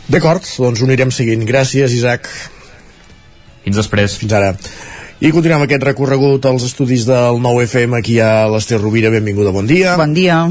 D'acord, 0.08 0.44
doncs 0.44 0.82
ho 0.82 0.88
anirem 0.88 1.12
seguint. 1.12 1.44
Gràcies, 1.48 1.92
Isaac. 1.96 2.28
Fins 3.64 3.80
després. 3.80 4.18
Fins 4.20 4.36
ara. 4.36 4.54
I 5.24 5.32
continuem 5.32 5.64
aquest 5.64 5.84
recorregut 5.86 6.46
als 6.50 6.66
estudis 6.68 7.06
del 7.08 7.40
9FM 7.40 7.98
aquí 7.98 8.20
a 8.20 8.46
l'Ester 8.52 8.80
Rovira. 8.82 9.12
Benvinguda, 9.14 9.54
bon 9.54 9.68
dia. 9.70 9.96
Bon 10.00 10.12
dia 10.14 10.44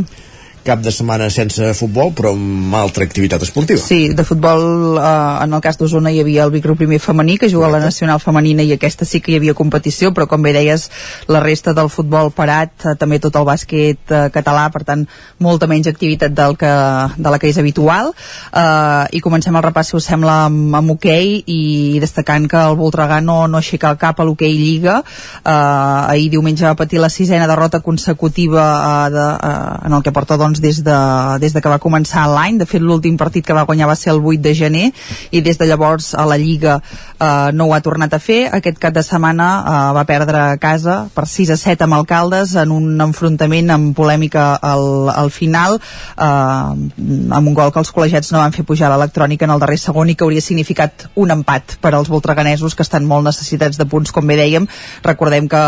cap 0.65 0.81
de 0.83 0.91
setmana 0.91 1.29
sense 1.33 1.73
futbol, 1.77 2.13
però 2.15 2.33
amb 2.33 2.75
altra 2.79 3.05
activitat 3.05 3.43
esportiva. 3.43 3.81
Sí, 3.81 4.09
de 4.15 4.23
futbol, 4.23 4.97
eh, 4.97 5.43
en 5.43 5.53
el 5.53 5.61
cas 5.61 5.77
d'Osona 5.77 6.11
hi 6.11 6.21
havia 6.23 6.43
el 6.47 6.51
Vicro 6.51 6.75
primer 6.75 6.99
femení, 6.99 7.37
que 7.37 7.49
juga 7.49 7.67
a 7.67 7.71
la 7.71 7.79
nacional 7.79 8.19
femenina, 8.19 8.63
i 8.63 8.73
aquesta 8.73 9.05
sí 9.05 9.21
que 9.21 9.33
hi 9.33 9.37
havia 9.41 9.53
competició, 9.53 10.13
però 10.13 10.27
com 10.27 10.41
bé 10.41 10.53
deies, 10.53 10.89
la 11.27 11.41
resta 11.43 11.73
del 11.73 11.89
futbol 11.89 12.31
parat, 12.31 12.73
eh, 12.85 12.95
també 12.99 13.19
tot 13.19 13.35
el 13.35 13.47
bàsquet 13.47 14.11
eh, 14.11 14.29
català, 14.33 14.69
per 14.71 14.83
tant, 14.87 15.05
molta 15.39 15.67
menys 15.67 15.87
activitat 15.91 16.33
del 16.33 16.57
que, 16.57 16.73
de 17.17 17.29
la 17.29 17.39
que 17.39 17.49
és 17.51 17.57
habitual. 17.57 18.13
Eh, 18.53 19.17
I 19.17 19.21
comencem 19.21 19.55
el 19.55 19.65
repàs, 19.65 19.91
si 19.91 19.97
us 19.97 20.07
sembla, 20.09 20.45
amb, 20.47 20.75
amb 20.75 20.95
hoquei, 20.95 21.43
i 21.47 21.99
destacant 22.03 22.47
que 22.49 22.61
el 22.69 22.77
Voltregà 22.79 23.21
no, 23.23 23.43
no 23.47 23.59
aixeca 23.59 23.91
el 23.93 23.99
cap 24.01 24.19
a 24.19 24.27
l'hoquei 24.27 24.55
Lliga. 24.57 25.01
Eh, 25.43 25.51
ahir 25.53 26.29
diumenge 26.33 26.65
va 26.65 26.75
patir 26.79 27.01
la 27.01 27.09
sisena 27.09 27.47
derrota 27.49 27.81
consecutiva 27.81 28.63
eh, 28.73 29.09
de, 29.13 29.27
eh, 29.33 29.87
en 29.87 29.97
el 29.97 30.03
que 30.03 30.13
porta 30.15 30.37
doncs, 30.37 30.52
doncs, 30.53 30.61
des, 30.61 30.83
de, 30.83 31.39
des 31.39 31.53
de 31.53 31.61
que 31.61 31.69
va 31.69 31.79
començar 31.81 32.27
l'any. 32.29 32.57
De 32.61 32.67
fet, 32.69 32.81
l'últim 32.81 33.17
partit 33.17 33.45
que 33.45 33.55
va 33.55 33.65
guanyar 33.65 33.87
va 33.89 33.95
ser 33.95 34.11
el 34.13 34.21
8 34.21 34.41
de 34.41 34.53
gener 34.53 34.91
i 35.31 35.41
des 35.41 35.57
de 35.57 35.65
llavors 35.65 36.13
a 36.13 36.25
la 36.25 36.37
Lliga 36.37 36.79
eh, 37.19 37.51
no 37.53 37.67
ho 37.67 37.73
ha 37.73 37.81
tornat 37.81 38.13
a 38.13 38.19
fer. 38.19 38.49
Aquest 38.53 38.79
cap 38.79 38.93
de 38.93 39.03
setmana 39.03 39.47
eh, 39.59 39.93
va 39.97 40.05
perdre 40.05 40.39
a 40.39 40.57
casa 40.57 41.07
per 41.13 41.25
6 41.27 41.53
a 41.55 41.57
7 41.57 41.87
amb 41.87 41.97
Alcaldes 41.97 42.55
en 42.59 42.71
un 42.71 43.01
enfrontament 43.01 43.71
amb 43.73 43.95
polèmica 43.97 44.53
al, 44.61 45.09
al 45.09 45.31
final 45.31 45.79
eh, 45.79 46.23
amb 46.23 47.47
un 47.47 47.53
gol 47.53 47.71
que 47.73 47.81
els 47.81 47.93
col·legiats 47.93 48.33
no 48.33 48.41
van 48.41 48.53
fer 48.55 48.65
pujar 48.67 48.91
l'electrònica 48.91 49.47
en 49.47 49.55
el 49.55 49.61
darrer 49.63 49.79
segon 49.81 50.11
i 50.11 50.17
que 50.17 50.25
hauria 50.25 50.43
significat 50.43 51.07
un 51.15 51.33
empat 51.33 51.77
per 51.81 51.93
als 51.93 52.11
voltreganesos 52.11 52.75
que 52.75 52.85
estan 52.85 53.07
molt 53.07 53.25
necessitats 53.27 53.79
de 53.79 53.87
punts, 53.89 54.11
com 54.11 54.27
bé 54.27 54.37
dèiem. 54.39 54.67
Recordem 55.03 55.47
que, 55.49 55.63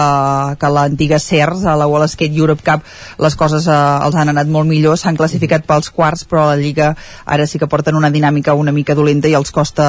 eh, 0.00 0.56
que 0.60 0.72
l'antiga 0.72 1.18
CERS, 1.22 1.64
a 1.64 1.76
la 1.76 1.86
Wall 1.86 2.08
Skate 2.08 2.36
Europe 2.36 2.62
Cup, 2.66 2.84
les 3.22 3.36
coses 3.36 3.66
eh, 3.66 3.76
els 4.06 4.16
han 4.16 4.25
han 4.26 4.34
anat 4.34 4.50
molt 4.50 4.68
millor, 4.68 4.98
s'han 4.98 5.16
classificat 5.18 5.66
pels 5.66 5.90
quarts, 5.94 6.24
però 6.26 6.48
la 6.50 6.56
Lliga 6.58 6.92
ara 7.24 7.46
sí 7.46 7.60
que 7.62 7.68
porten 7.70 7.96
una 7.96 8.10
dinàmica 8.10 8.54
una 8.56 8.72
mica 8.74 8.94
dolenta 8.98 9.28
i 9.30 9.34
els 9.38 9.52
costa, 9.54 9.86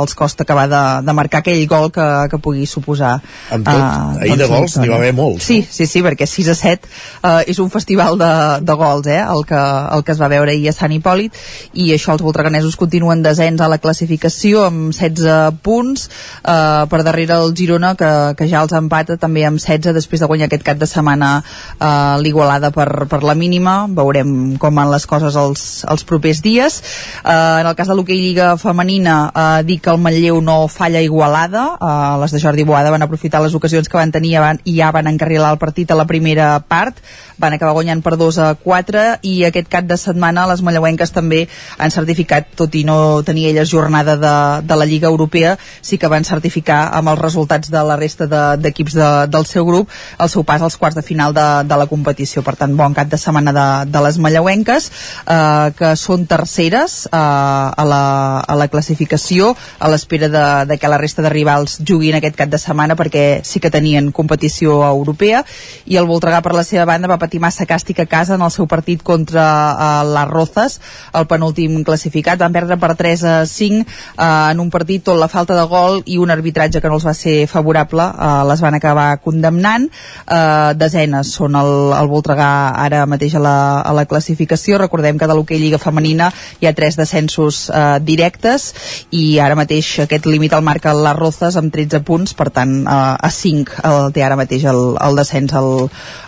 els 0.00 0.14
costa 0.18 0.42
acabar 0.42 0.66
de, 0.70 0.82
de 1.06 1.14
marcar 1.16 1.42
aquell 1.42 1.62
gol 1.70 1.90
que, 1.94 2.06
que 2.30 2.40
pugui 2.42 2.66
suposar. 2.66 3.16
Amb 3.54 3.66
tot, 3.66 3.78
uh, 3.78 4.22
ahir 4.24 4.38
de 4.40 4.48
gols 4.50 4.76
n'hi 4.80 4.90
va 4.90 4.98
haver 4.98 5.12
molts. 5.16 5.46
Sí, 5.46 5.60
sí, 5.62 5.86
sí, 5.86 6.02
perquè 6.04 6.26
6 6.26 6.50
a 6.52 6.56
7 6.58 6.90
uh, 6.90 7.42
és 7.46 7.60
un 7.62 7.70
festival 7.72 8.18
de, 8.20 8.32
de 8.66 8.78
gols, 8.78 9.06
eh, 9.12 9.20
el 9.22 9.44
que, 9.48 9.62
el 9.96 10.04
que 10.06 10.14
es 10.16 10.22
va 10.22 10.30
veure 10.32 10.54
ahir 10.54 10.70
a 10.70 10.76
Sant 10.76 10.94
Hipòlit, 10.96 11.36
i 11.74 11.90
això 11.94 12.16
els 12.16 12.24
voltreganesos 12.24 12.78
continuen 12.80 13.22
desens 13.24 13.62
a 13.62 13.70
la 13.70 13.80
classificació 13.82 14.66
amb 14.66 14.90
16 14.96 15.60
punts, 15.66 16.08
uh, 16.42 16.86
per 16.90 17.02
darrere 17.06 17.38
el 17.38 17.54
Girona, 17.56 17.94
que, 17.98 18.12
que 18.38 18.48
ja 18.50 18.64
els 18.64 18.74
empata 18.76 19.18
també 19.20 19.46
amb 19.46 19.60
16 19.62 19.94
després 19.96 20.22
de 20.22 20.30
guanyar 20.30 20.50
aquest 20.50 20.66
cap 20.66 20.80
de 20.80 20.88
setmana 20.88 21.36
uh, 21.40 22.16
l'Igualada 22.22 22.72
per, 22.74 23.06
per 23.10 23.22
la 23.26 23.36
mínima 23.38 23.75
veurem 23.88 24.56
com 24.62 24.80
van 24.80 24.90
les 24.92 25.06
coses 25.08 25.36
els, 25.36 25.62
els 25.90 26.06
propers 26.08 26.40
dies. 26.44 26.78
Eh, 27.22 27.60
en 27.60 27.68
el 27.68 27.76
cas 27.78 27.90
de 27.90 27.96
l'hoquei 27.98 28.18
Lliga 28.22 28.54
Femenina, 28.60 29.16
eh, 29.28 29.62
dir 29.68 29.78
que 29.84 29.92
el 29.92 30.00
Manlleu 30.02 30.40
no 30.44 30.56
falla 30.72 31.02
igualada, 31.04 31.66
eh, 31.76 32.16
les 32.22 32.32
de 32.32 32.40
Jordi 32.42 32.64
Boada 32.64 32.94
van 32.94 33.04
aprofitar 33.06 33.42
les 33.44 33.54
ocasions 33.54 33.88
que 33.88 34.00
van 34.00 34.12
tenir 34.12 34.36
i 34.64 34.76
ja 34.80 34.90
van 34.92 35.06
encarrilar 35.06 35.52
el 35.54 35.60
partit 35.62 35.90
a 35.90 35.98
la 35.98 36.06
primera 36.06 36.48
part, 36.60 36.98
van 37.38 37.56
acabar 37.56 37.74
guanyant 37.76 38.02
per 38.04 38.16
2 38.16 38.38
a 38.42 38.48
4 38.62 39.04
i 39.28 39.36
aquest 39.48 39.68
cap 39.72 39.86
de 39.88 39.98
setmana 40.00 40.46
les 40.50 40.62
malleuenques 40.64 41.12
també 41.14 41.44
han 41.78 41.94
certificat, 41.94 42.48
tot 42.56 42.74
i 42.74 42.84
no 42.88 43.22
tenir 43.26 43.50
elles 43.50 43.70
jornada 43.70 44.16
de, 44.16 44.36
de 44.66 44.76
la 44.76 44.86
Lliga 44.88 45.08
Europea, 45.08 45.56
sí 45.82 45.98
que 45.98 46.10
van 46.12 46.24
certificar 46.24 46.86
amb 46.96 47.12
els 47.12 47.22
resultats 47.22 47.70
de 47.72 47.82
la 47.86 47.96
resta 47.96 48.26
d'equips 48.26 48.96
de, 48.96 49.02
de, 49.02 49.26
del 49.32 49.46
seu 49.46 49.66
grup 49.66 49.90
el 50.18 50.30
seu 50.32 50.44
pas 50.44 50.62
als 50.62 50.76
quarts 50.76 50.96
de 50.96 51.02
final 51.02 51.34
de, 51.34 51.46
de 51.68 51.76
la 51.76 51.86
competició. 51.90 52.42
Per 52.46 52.56
tant, 52.58 52.74
bon 52.76 52.94
cap 52.96 53.10
de 53.10 53.18
setmana 53.20 53.52
de, 53.52 53.66
de 53.90 54.02
les 54.04 54.18
malleuenques, 54.22 54.88
eh, 55.26 55.70
que 55.76 55.92
són 55.98 56.26
terceres 56.28 56.98
eh, 57.06 57.16
a, 57.16 57.84
la, 57.84 58.02
a 58.40 58.56
la 58.58 58.68
classificació, 58.72 59.52
a 59.78 59.90
l'espera 59.92 60.30
de, 60.32 60.46
de 60.72 60.78
que 60.78 60.90
la 60.90 61.00
resta 61.00 61.24
de 61.24 61.32
rivals 61.32 61.78
juguin 61.86 62.18
aquest 62.18 62.38
cap 62.38 62.52
de 62.52 62.60
setmana 62.60 62.96
perquè 62.98 63.42
sí 63.44 63.60
que 63.60 63.72
tenien 63.72 64.12
competició 64.14 64.80
europea 64.88 65.42
i 65.86 65.98
el 66.00 66.08
Voltregà 66.08 66.42
per 66.44 66.54
la 66.56 66.64
seva 66.66 66.86
banda 66.88 67.10
va 67.10 67.20
patir 67.26 67.42
massa 67.42 67.66
càstig 67.68 68.00
a 68.00 68.08
casa 68.08 68.38
en 68.38 68.46
el 68.46 68.52
seu 68.54 68.68
partit 68.70 69.02
contra 69.02 69.44
uh, 69.44 70.00
les 70.06 70.30
Rozas, 70.30 70.78
el 71.14 71.28
penúltim 71.28 71.82
classificat. 71.84 72.40
Van 72.40 72.54
perdre 72.54 72.78
per 72.80 72.94
3 72.96 73.26
a 73.26 73.36
5 73.46 73.82
uh, 73.82 73.84
eh, 73.84 74.52
en 74.52 74.62
un 74.62 74.70
partit 74.70 75.04
tot 75.04 75.18
la 75.18 75.28
falta 75.28 75.56
de 75.58 75.66
gol 75.68 76.00
i 76.06 76.18
un 76.22 76.30
arbitratge 76.30 76.80
que 76.80 76.88
no 76.88 76.98
els 76.98 77.06
va 77.06 77.14
ser 77.14 77.46
favorable. 77.50 78.06
Uh, 78.14 78.46
les 78.48 78.62
van 78.62 78.78
acabar 78.78 79.08
condemnant. 79.24 79.88
Uh, 80.24 80.72
desenes 80.78 81.32
són 81.36 81.56
el, 81.58 81.72
el 81.96 82.10
Voltregà 82.10 82.50
ara 82.86 83.04
mateix 83.10 83.36
a 83.36 83.42
la, 83.42 83.56
a 83.80 83.92
la 83.96 84.06
classificació. 84.06 84.78
Recordem 84.80 85.18
que 85.18 85.28
de 85.28 85.36
l'hoquei 85.36 85.60
Lliga 85.60 85.80
Femenina 85.82 86.30
hi 86.60 86.68
ha 86.68 86.74
tres 86.76 86.96
descensos 86.98 87.66
eh, 87.70 87.98
directes 88.04 88.68
i 89.16 89.38
ara 89.42 89.58
mateix 89.58 89.92
aquest 90.04 90.28
límit 90.30 90.54
el 90.56 90.64
marca 90.66 90.94
les 90.96 91.18
Rozas 91.18 91.58
amb 91.60 91.72
13 91.74 92.02
punts, 92.06 92.36
per 92.38 92.50
tant 92.54 92.78
eh, 92.84 92.96
a 93.28 93.32
5 93.32 93.80
el 93.90 94.12
té 94.16 94.24
ara 94.26 94.38
mateix 94.38 94.66
el, 94.70 94.82
el 95.02 95.20
descens 95.22 95.56
al, 95.56 95.72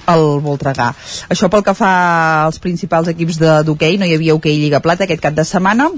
al 0.08 0.26
Voltregà. 0.44 0.87
Això 1.28 1.50
pel 1.52 1.64
que 1.66 1.74
fa 1.78 1.90
als 2.44 2.60
principals 2.62 3.10
equips 3.14 3.40
d'hoquei, 3.40 3.98
no 3.98 4.06
hi 4.08 4.14
havia 4.16 4.36
hoquei 4.38 4.58
Lliga 4.60 4.82
Plata 4.84 5.06
aquest 5.06 5.22
cap 5.24 5.36
de 5.36 5.46
setmana, 5.48 5.90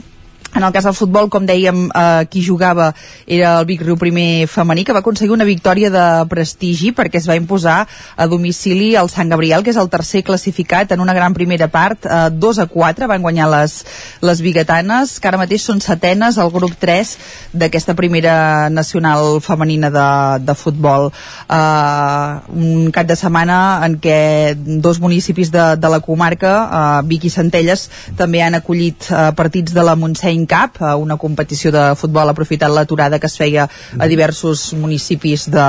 en 0.54 0.64
el 0.64 0.72
cas 0.72 0.84
del 0.84 0.94
futbol, 0.94 1.28
com 1.30 1.46
dèiem, 1.46 1.84
eh, 1.94 2.26
qui 2.30 2.42
jugava 2.42 2.90
era 3.26 3.58
el 3.60 3.66
Vic 3.66 3.82
Riu 3.82 3.96
primer 3.96 4.48
femení, 4.50 4.84
que 4.84 4.92
va 4.92 4.98
aconseguir 4.98 5.32
una 5.32 5.46
victòria 5.46 5.90
de 5.90 6.06
prestigi 6.28 6.90
perquè 6.92 7.20
es 7.20 7.28
va 7.28 7.36
imposar 7.38 7.86
a 8.16 8.26
domicili 8.26 8.96
al 8.96 9.10
Sant 9.10 9.30
Gabriel, 9.30 9.62
que 9.62 9.70
és 9.70 9.78
el 9.78 9.88
tercer 9.88 10.24
classificat 10.24 10.90
en 10.92 11.00
una 11.00 11.14
gran 11.14 11.34
primera 11.34 11.68
part. 11.68 12.06
Eh, 12.06 12.30
2 12.32 12.58
a 12.58 12.66
4 12.66 13.06
van 13.06 13.22
guanyar 13.22 13.48
les, 13.50 13.84
les 14.22 14.42
biguetanes, 14.42 15.18
que 15.20 15.28
ara 15.28 15.38
mateix 15.38 15.62
són 15.62 15.80
setenes 15.80 16.38
al 16.38 16.50
grup 16.50 16.74
3 16.80 17.16
d'aquesta 17.52 17.94
primera 17.94 18.68
nacional 18.70 19.40
femenina 19.40 19.90
de, 19.90 20.08
de 20.44 20.54
futbol. 20.54 21.12
Eh, 21.48 22.40
un 22.50 22.90
cap 22.90 23.06
de 23.06 23.16
setmana 23.16 23.80
en 23.86 24.00
què 24.02 24.56
dos 24.56 24.98
municipis 24.98 25.50
de, 25.54 25.76
de 25.76 25.88
la 25.88 26.00
comarca, 26.00 26.54
eh, 26.66 27.06
Vic 27.06 27.30
i 27.30 27.30
Centelles, 27.30 27.88
també 28.18 28.42
han 28.42 28.58
acollit 28.58 29.06
eh, 29.10 29.30
partits 29.36 29.74
de 29.76 29.86
la 29.86 29.94
Montseny 29.94 30.39
Teen 30.40 30.46
Cup, 30.46 30.80
una 30.98 31.16
competició 31.16 31.72
de 31.72 31.94
futbol 31.96 32.28
aprofitant 32.28 32.72
l'aturada 32.74 33.18
que 33.18 33.26
es 33.26 33.36
feia 33.36 33.68
a 33.98 34.06
diversos 34.08 34.72
municipis 34.74 35.48
de, 35.50 35.66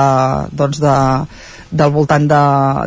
doncs 0.52 0.80
de, 0.80 0.94
del 1.70 1.90
voltant 1.92 2.28
de, 2.28 2.42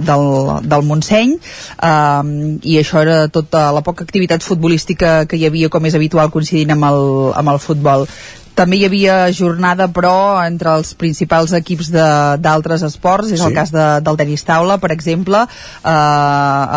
del, 0.05 0.25
del 0.63 0.87
Montseny. 0.87 1.35
Um, 1.83 2.31
i 2.63 2.79
això 2.81 3.03
era 3.03 3.27
tota 3.27 3.69
la 3.75 3.83
poca 3.85 4.05
activitat 4.05 4.43
futbolística 4.45 5.25
que 5.25 5.37
hi 5.37 5.45
havia 5.45 5.69
com 5.69 5.85
és 5.85 5.97
habitual 5.97 6.31
coincidint 6.33 6.75
amb 6.75 6.89
el, 6.89 7.05
amb 7.35 7.55
el 7.55 7.61
futbol 7.61 8.07
també 8.56 8.80
hi 8.80 8.86
havia 8.88 9.15
jornada, 9.36 9.90
però, 9.91 10.40
entre 10.45 10.72
els 10.80 10.94
principals 10.98 11.52
equips 11.57 11.91
d'altres 11.91 12.86
esports, 12.88 13.34
és 13.36 13.41
sí. 13.41 13.45
el 13.45 13.56
cas 13.56 13.72
de, 13.76 13.84
del 14.06 14.18
tenis 14.19 14.45
taula, 14.48 14.77
per 14.80 14.94
exemple, 14.95 15.41
eh, 15.44 15.91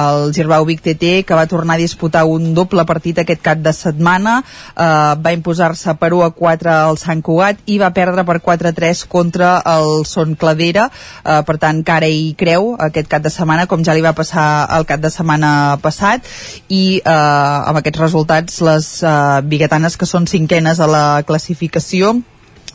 el 0.02 0.34
Girbau 0.34 0.66
Vic 0.66 0.82
TT, 0.82 1.12
que 1.28 1.38
va 1.38 1.46
tornar 1.46 1.76
a 1.78 1.82
disputar 1.82 2.24
un 2.26 2.50
doble 2.56 2.84
partit 2.88 3.22
aquest 3.22 3.42
cap 3.44 3.62
de 3.62 3.72
setmana, 3.72 4.40
eh, 4.74 4.88
va 5.22 5.34
imposar-se 5.36 5.94
per 6.02 6.10
1 6.16 6.26
a 6.26 6.30
4 6.34 6.74
al 6.74 6.98
Sant 6.98 7.22
Cugat 7.22 7.62
i 7.70 7.78
va 7.78 7.92
perdre 7.94 8.26
per 8.26 8.40
4 8.42 8.72
a 8.72 8.74
3 8.74 9.04
contra 9.06 9.54
el 9.76 10.02
Son 10.10 10.34
Cladera, 10.34 10.88
eh, 11.22 11.40
per 11.46 11.58
tant, 11.62 11.84
cara 11.86 12.10
i 12.10 12.34
creu 12.38 12.74
aquest 12.88 13.06
cap 13.08 13.22
de 13.22 13.30
setmana, 13.30 13.68
com 13.70 13.86
ja 13.86 13.94
li 13.94 14.02
va 14.02 14.16
passar 14.18 14.66
el 14.76 14.88
cap 14.90 15.00
de 15.00 15.12
setmana 15.14 15.78
passat, 15.82 16.26
i 16.74 16.98
eh, 16.98 17.14
amb 17.14 17.78
aquests 17.78 18.02
resultats 18.02 18.60
les 18.66 18.90
eh, 19.06 19.16
biguetanes 19.46 19.96
que 19.96 20.10
són 20.10 20.26
cinquenes 20.26 20.82
a 20.82 20.90
la 20.90 21.06
classificació 21.22 21.67
classificació 21.68 22.22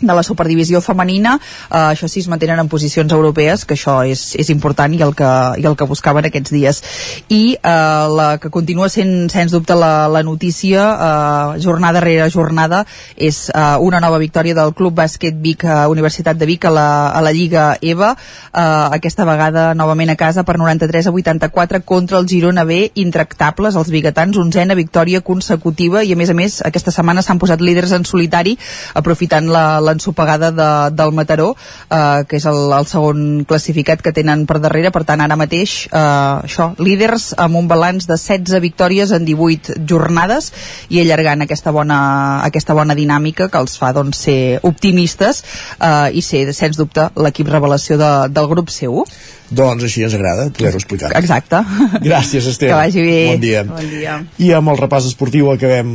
de 0.03 0.13
la 0.13 0.23
superdivisió 0.23 0.81
femenina. 0.81 1.37
Eh, 1.69 1.77
això 1.93 2.07
sí 2.07 2.21
es 2.21 2.29
mantenen 2.31 2.59
en 2.59 2.69
posicions 2.69 3.11
europees 3.11 3.65
que 3.65 3.77
això 3.77 4.01
és, 4.07 4.33
és 4.39 4.49
important 4.53 4.93
i 4.93 5.01
el, 5.01 5.15
que, 5.15 5.31
i 5.59 5.65
el 5.65 5.77
que 5.79 5.89
buscaven 5.89 6.27
aquests 6.29 6.53
dies. 6.53 6.83
I 7.29 7.55
eh, 7.55 8.07
la 8.17 8.37
que 8.41 8.51
continua 8.53 8.89
sent 8.89 9.29
sens 9.33 9.51
dubte 9.53 9.75
la, 9.75 10.07
la 10.11 10.23
notícia 10.23 10.85
eh, 10.93 11.61
jornada 11.63 12.03
rere 12.03 12.29
jornada 12.33 12.83
és 13.15 13.47
eh, 13.49 13.77
una 13.79 13.99
nova 14.03 14.19
victòria 14.21 14.55
del 14.57 14.73
Club 14.73 14.95
Bàsquet 14.97 15.39
Vic 15.41 15.65
eh, 15.65 15.85
Universitat 15.91 16.37
de 16.37 16.47
Vic 16.49 16.65
a 16.65 16.73
la, 16.73 16.87
a 17.09 17.21
la 17.23 17.31
Lliga 17.31 17.77
EVA 17.81 18.13
eh, 18.13 18.97
aquesta 18.99 19.25
vegada 19.25 19.71
novament 19.77 20.13
a 20.13 20.17
casa 20.19 20.43
per 20.43 20.57
93 20.59 21.07
a 21.07 21.13
84 21.13 21.83
contra 21.85 22.19
el 22.19 22.27
Girona 22.29 22.63
B 22.63 22.91
intractables 22.95 23.75
els 23.79 23.91
biguetans, 23.93 24.37
onzena 24.37 24.77
victòria 24.77 25.21
consecutiva 25.21 26.03
i 26.03 26.13
a 26.13 26.19
més 26.19 26.29
a 26.29 26.37
més 26.37 26.59
aquesta 26.65 26.91
setmana 26.91 27.23
s'han 27.23 27.41
posat 27.41 27.61
líders 27.61 27.93
en 27.95 28.05
solitari 28.05 28.57
aprofitant 28.93 29.49
la, 29.51 29.79
la 29.81 29.92
l'ensopegada 29.93 30.51
de, 30.51 30.69
del 30.97 31.13
Mataró, 31.13 31.53
eh, 31.89 32.23
que 32.27 32.39
és 32.39 32.47
el, 32.49 32.59
el 32.73 32.87
segon 32.89 33.43
classificat 33.47 34.01
que 34.03 34.13
tenen 34.15 34.47
per 34.49 34.59
darrere, 34.63 34.91
per 34.93 35.03
tant 35.07 35.21
ara 35.23 35.37
mateix 35.39 35.85
eh, 35.87 36.47
això, 36.49 36.71
líders 36.81 37.31
amb 37.39 37.61
un 37.61 37.69
balanç 37.71 38.09
de 38.09 38.17
16 38.17 38.59
victòries 38.63 39.13
en 39.15 39.27
18 39.29 39.79
jornades 39.89 40.51
i 40.89 41.01
allargant 41.03 41.45
aquesta 41.45 41.71
bona, 41.75 41.99
aquesta 42.47 42.75
bona 42.77 42.97
dinàmica 42.97 43.49
que 43.53 43.61
els 43.61 43.77
fa 43.79 43.93
doncs, 43.95 44.25
ser 44.25 44.59
optimistes 44.63 45.43
eh, 45.79 46.09
i 46.13 46.25
ser, 46.25 46.45
sens 46.57 46.79
dubte, 46.79 47.09
l'equip 47.19 47.49
revelació 47.51 47.99
de, 48.01 48.11
del 48.33 48.49
grup 48.51 48.73
C1. 48.73 49.07
Doncs 49.53 49.85
així 49.85 50.03
ens 50.05 50.15
agrada 50.17 50.47
poder-ho 50.53 50.79
explicar. 50.79 51.11
Exacte. 51.19 51.61
Gràcies, 52.01 52.47
Esteve. 52.49 52.71
Que 52.71 52.77
vagi 52.79 53.03
bé. 53.05 53.17
Bon 53.31 53.41
dia. 53.43 53.63
Bon 53.69 53.89
dia. 53.89 54.17
I 54.41 54.51
amb 54.57 54.73
el 54.73 54.79
repàs 54.81 55.07
esportiu 55.09 55.51
acabem 55.53 55.91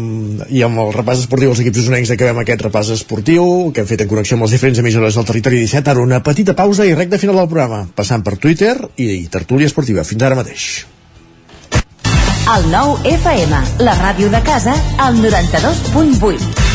i 0.55 0.63
amb 0.67 0.79
el 0.85 0.93
repàs 0.95 1.25
esportiu 1.25 1.51
dels 1.51 1.65
equips 1.65 1.83
usonencs 1.85 2.13
acabem 2.15 2.43
aquest 2.45 2.67
repàs 2.69 2.93
esportiu 2.95 3.73
que 3.75 3.83
hem 3.83 3.91
fet 3.91 4.05
en 4.05 4.13
connexió 4.13 4.39
amb 4.39 4.47
les 4.47 4.55
diferents 4.57 4.83
emissores 4.85 5.19
del 5.19 5.27
territori 5.29 5.65
17. 5.65 5.95
Ara 5.95 6.05
una 6.05 6.23
petita 6.23 6.55
pausa 6.59 6.87
i 6.87 6.95
recta 6.95 7.19
final 7.19 7.41
del 7.41 7.51
programa, 7.51 7.83
passant 7.99 8.23
per 8.23 8.39
Twitter 8.39 8.77
i 8.97 9.27
tertúlia 9.33 9.67
esportiva. 9.71 10.07
Fins 10.07 10.23
ara 10.23 10.39
mateix. 10.39 10.69
El 12.49 12.71
nou 12.73 12.95
FM, 13.05 13.59
la 13.85 13.93
ràdio 13.99 14.31
de 14.33 14.41
casa, 14.47 14.73
al 15.05 15.19
92.8. 15.21 16.69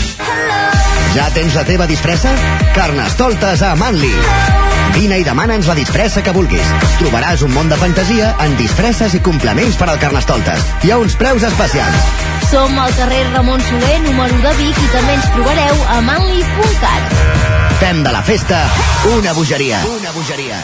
Ja 1.14 1.28
tens 1.34 1.54
la 1.58 1.66
teva 1.66 1.86
disfressa? 1.90 2.34
Carnestoltes 2.78 3.62
a 3.66 3.74
Manli. 3.78 4.14
Vine 4.94 5.18
i 5.20 5.26
demana'ns 5.26 5.68
la 5.70 5.76
disfressa 5.78 6.22
que 6.24 6.34
vulguis. 6.36 6.70
Trobaràs 6.99 7.44
un 7.45 7.53
món 7.56 7.70
de 7.72 7.78
fantasia 7.82 8.34
en 8.45 8.53
disfresses 8.60 9.15
i 9.18 9.22
complements 9.26 9.78
per 9.80 9.90
al 9.90 9.99
Carnestoltes. 10.02 10.61
Hi 10.84 10.94
ha 10.94 10.99
uns 11.02 11.18
preus 11.20 11.45
especials. 11.48 12.14
Som 12.52 12.78
al 12.80 12.94
carrer 12.98 13.24
Ramon 13.34 13.61
Soler, 13.70 13.99
número 14.06 14.38
de 14.45 14.53
Vic, 14.61 14.78
i 14.78 14.91
també 14.94 15.18
ens 15.18 15.28
trobareu 15.34 15.84
a 15.95 15.99
manli.cat. 16.06 17.20
Fem 17.82 18.03
de 18.06 18.14
la 18.14 18.22
festa 18.24 18.64
una 19.15 19.34
bogeria. 19.34 19.82
Una 19.98 20.14
bogeria. 20.15 20.61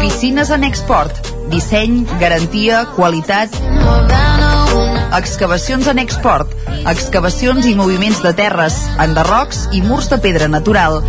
Piscines 0.00 0.50
en 0.50 0.64
export. 0.64 1.34
Disseny, 1.50 2.02
garantia, 2.20 2.86
qualitat... 2.96 3.54
Excavacions 5.16 5.86
en 5.86 5.98
export. 6.00 6.48
Excavacions 6.88 7.66
i 7.68 7.74
moviments 7.76 8.22
de 8.24 8.32
terres, 8.36 8.78
enderrocs 9.02 9.66
i 9.76 9.82
murs 9.84 10.08
de 10.10 10.18
pedra 10.24 10.48
natural. 10.48 11.02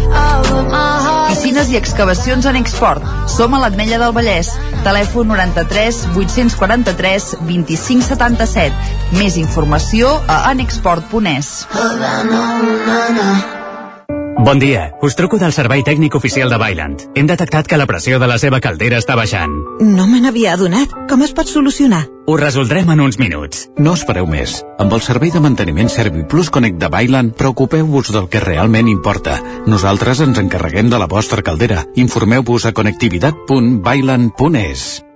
Piscines 1.29 1.71
i 1.71 1.79
excavacions 1.79 2.45
en 2.49 2.59
export. 2.59 3.07
Som 3.31 3.55
a 3.55 3.63
l'Atmella 3.63 4.01
del 4.01 4.13
Vallès. 4.15 4.51
Telèfon 4.83 5.31
93 5.31 6.03
843 6.13 7.31
2577. 7.47 8.93
Més 9.17 9.39
informació 9.41 10.13
a 10.27 10.43
anexport.es. 10.51 11.65
Bon 14.39 14.57
dia, 14.59 14.93
us 15.01 15.15
truco 15.15 15.37
del 15.37 15.53
servei 15.53 15.83
tècnic 15.85 16.15
oficial 16.17 16.49
de 16.49 16.57
Bailand. 16.57 17.01
Hem 17.15 17.27
detectat 17.29 17.67
que 17.69 17.77
la 17.77 17.85
pressió 17.85 18.17
de 18.19 18.27
la 18.27 18.37
seva 18.41 18.59
caldera 18.59 18.97
està 18.97 19.15
baixant. 19.15 19.53
No 19.79 20.07
me 20.09 20.19
n'havia 20.23 20.53
adonat. 20.57 20.89
Com 21.09 21.21
es 21.21 21.33
pot 21.37 21.47
solucionar? 21.47 22.07
Ho 22.25 22.37
resoldrem 22.39 22.89
en 22.89 22.99
uns 23.05 23.19
minuts. 23.21 23.69
No 23.77 23.93
espereu 23.93 24.25
més. 24.27 24.65
Amb 24.81 24.93
el 24.97 25.01
servei 25.05 25.31
de 25.31 25.39
manteniment 25.43 25.89
ServiPlus 25.89 26.49
Connect 26.49 26.77
de 26.81 26.89
Bailand, 26.89 27.35
preocupeu-vos 27.37 28.11
del 28.15 28.27
que 28.27 28.39
realment 28.43 28.87
importa. 28.89 29.39
Nosaltres 29.69 30.19
ens 30.25 30.37
encarreguem 30.41 30.89
de 30.89 30.99
la 30.99 31.07
vostra 31.07 31.41
caldera. 31.45 31.85
Informeu-vos 31.95 32.65
a 32.65 32.73
connectivitat.bailand.es. 32.73 35.12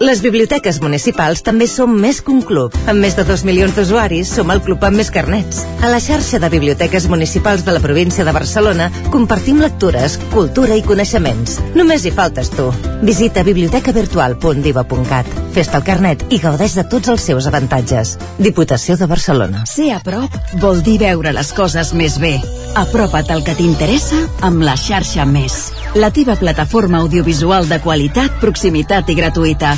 Les 0.00 0.20
biblioteques 0.22 0.80
municipals 0.82 1.44
també 1.46 1.68
som 1.70 1.92
més 1.94 2.18
que 2.20 2.32
un 2.32 2.40
club. 2.42 2.74
Amb 2.90 2.98
més 3.04 3.14
de 3.14 3.22
2 3.26 3.44
milions 3.46 3.76
d'usuaris, 3.76 4.26
som 4.36 4.50
el 4.50 4.60
club 4.64 4.82
amb 4.84 4.98
més 4.98 5.10
carnets. 5.14 5.62
A 5.86 5.90
la 5.92 6.00
xarxa 6.02 6.40
de 6.42 6.50
biblioteques 6.50 7.06
municipals 7.08 7.62
de 7.64 7.72
la 7.76 7.80
província 7.80 8.24
de 8.26 8.34
Barcelona 8.34 8.90
compartim 9.14 9.60
lectures, 9.62 10.18
cultura 10.32 10.74
i 10.74 10.82
coneixements. 10.82 11.60
Només 11.78 12.04
hi 12.04 12.10
faltes 12.10 12.50
tu. 12.50 12.66
Visita 13.06 13.44
bibliotecavirtual.diva.cat. 13.46 15.30
Fes-te 15.54 15.78
el 15.78 15.86
carnet 15.86 16.26
i 16.34 16.40
gaudeix 16.42 16.74
de 16.74 16.84
tots 16.90 17.12
els 17.14 17.22
seus 17.30 17.46
avantatges. 17.46 18.16
Diputació 18.42 18.98
de 18.98 19.06
Barcelona. 19.06 19.62
Ser 19.70 19.92
a 19.94 20.02
prop 20.02 20.34
vol 20.58 20.82
dir 20.82 20.98
veure 21.04 21.32
les 21.36 21.54
coses 21.54 21.94
més 21.94 22.18
bé. 22.18 22.40
Apropa't 22.74 23.30
al 23.30 23.44
que 23.46 23.54
t'interessa 23.54 24.18
amb 24.42 24.66
la 24.66 24.74
xarxa 24.74 25.22
Més. 25.24 25.70
La 25.94 26.10
teva 26.10 26.34
plataforma 26.34 26.98
audiovisual 26.98 27.68
de 27.70 27.78
qualitat, 27.78 28.40
proximitat 28.42 29.14
i 29.14 29.14
gratuïta. 29.14 29.76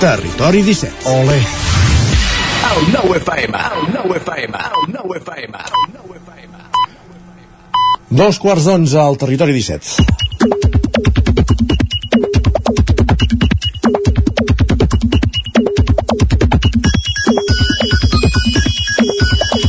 Territori 0.00 0.62
17. 0.62 0.92
Ole. 1.04 1.36
El 1.36 2.92
9 2.92 3.16
FM, 3.18 3.58
el 3.58 3.92
9 3.92 4.16
FM, 4.16 4.56
el 4.56 4.92
9 4.94 5.18
FM, 5.18 5.58
el 5.58 5.92
9 5.92 6.20
FM. 6.24 6.56
Dos 8.08 8.38
quarts 8.40 8.64
d'onze 8.64 8.96
al 8.96 9.18
Territori 9.20 9.52
17. 9.52 10.00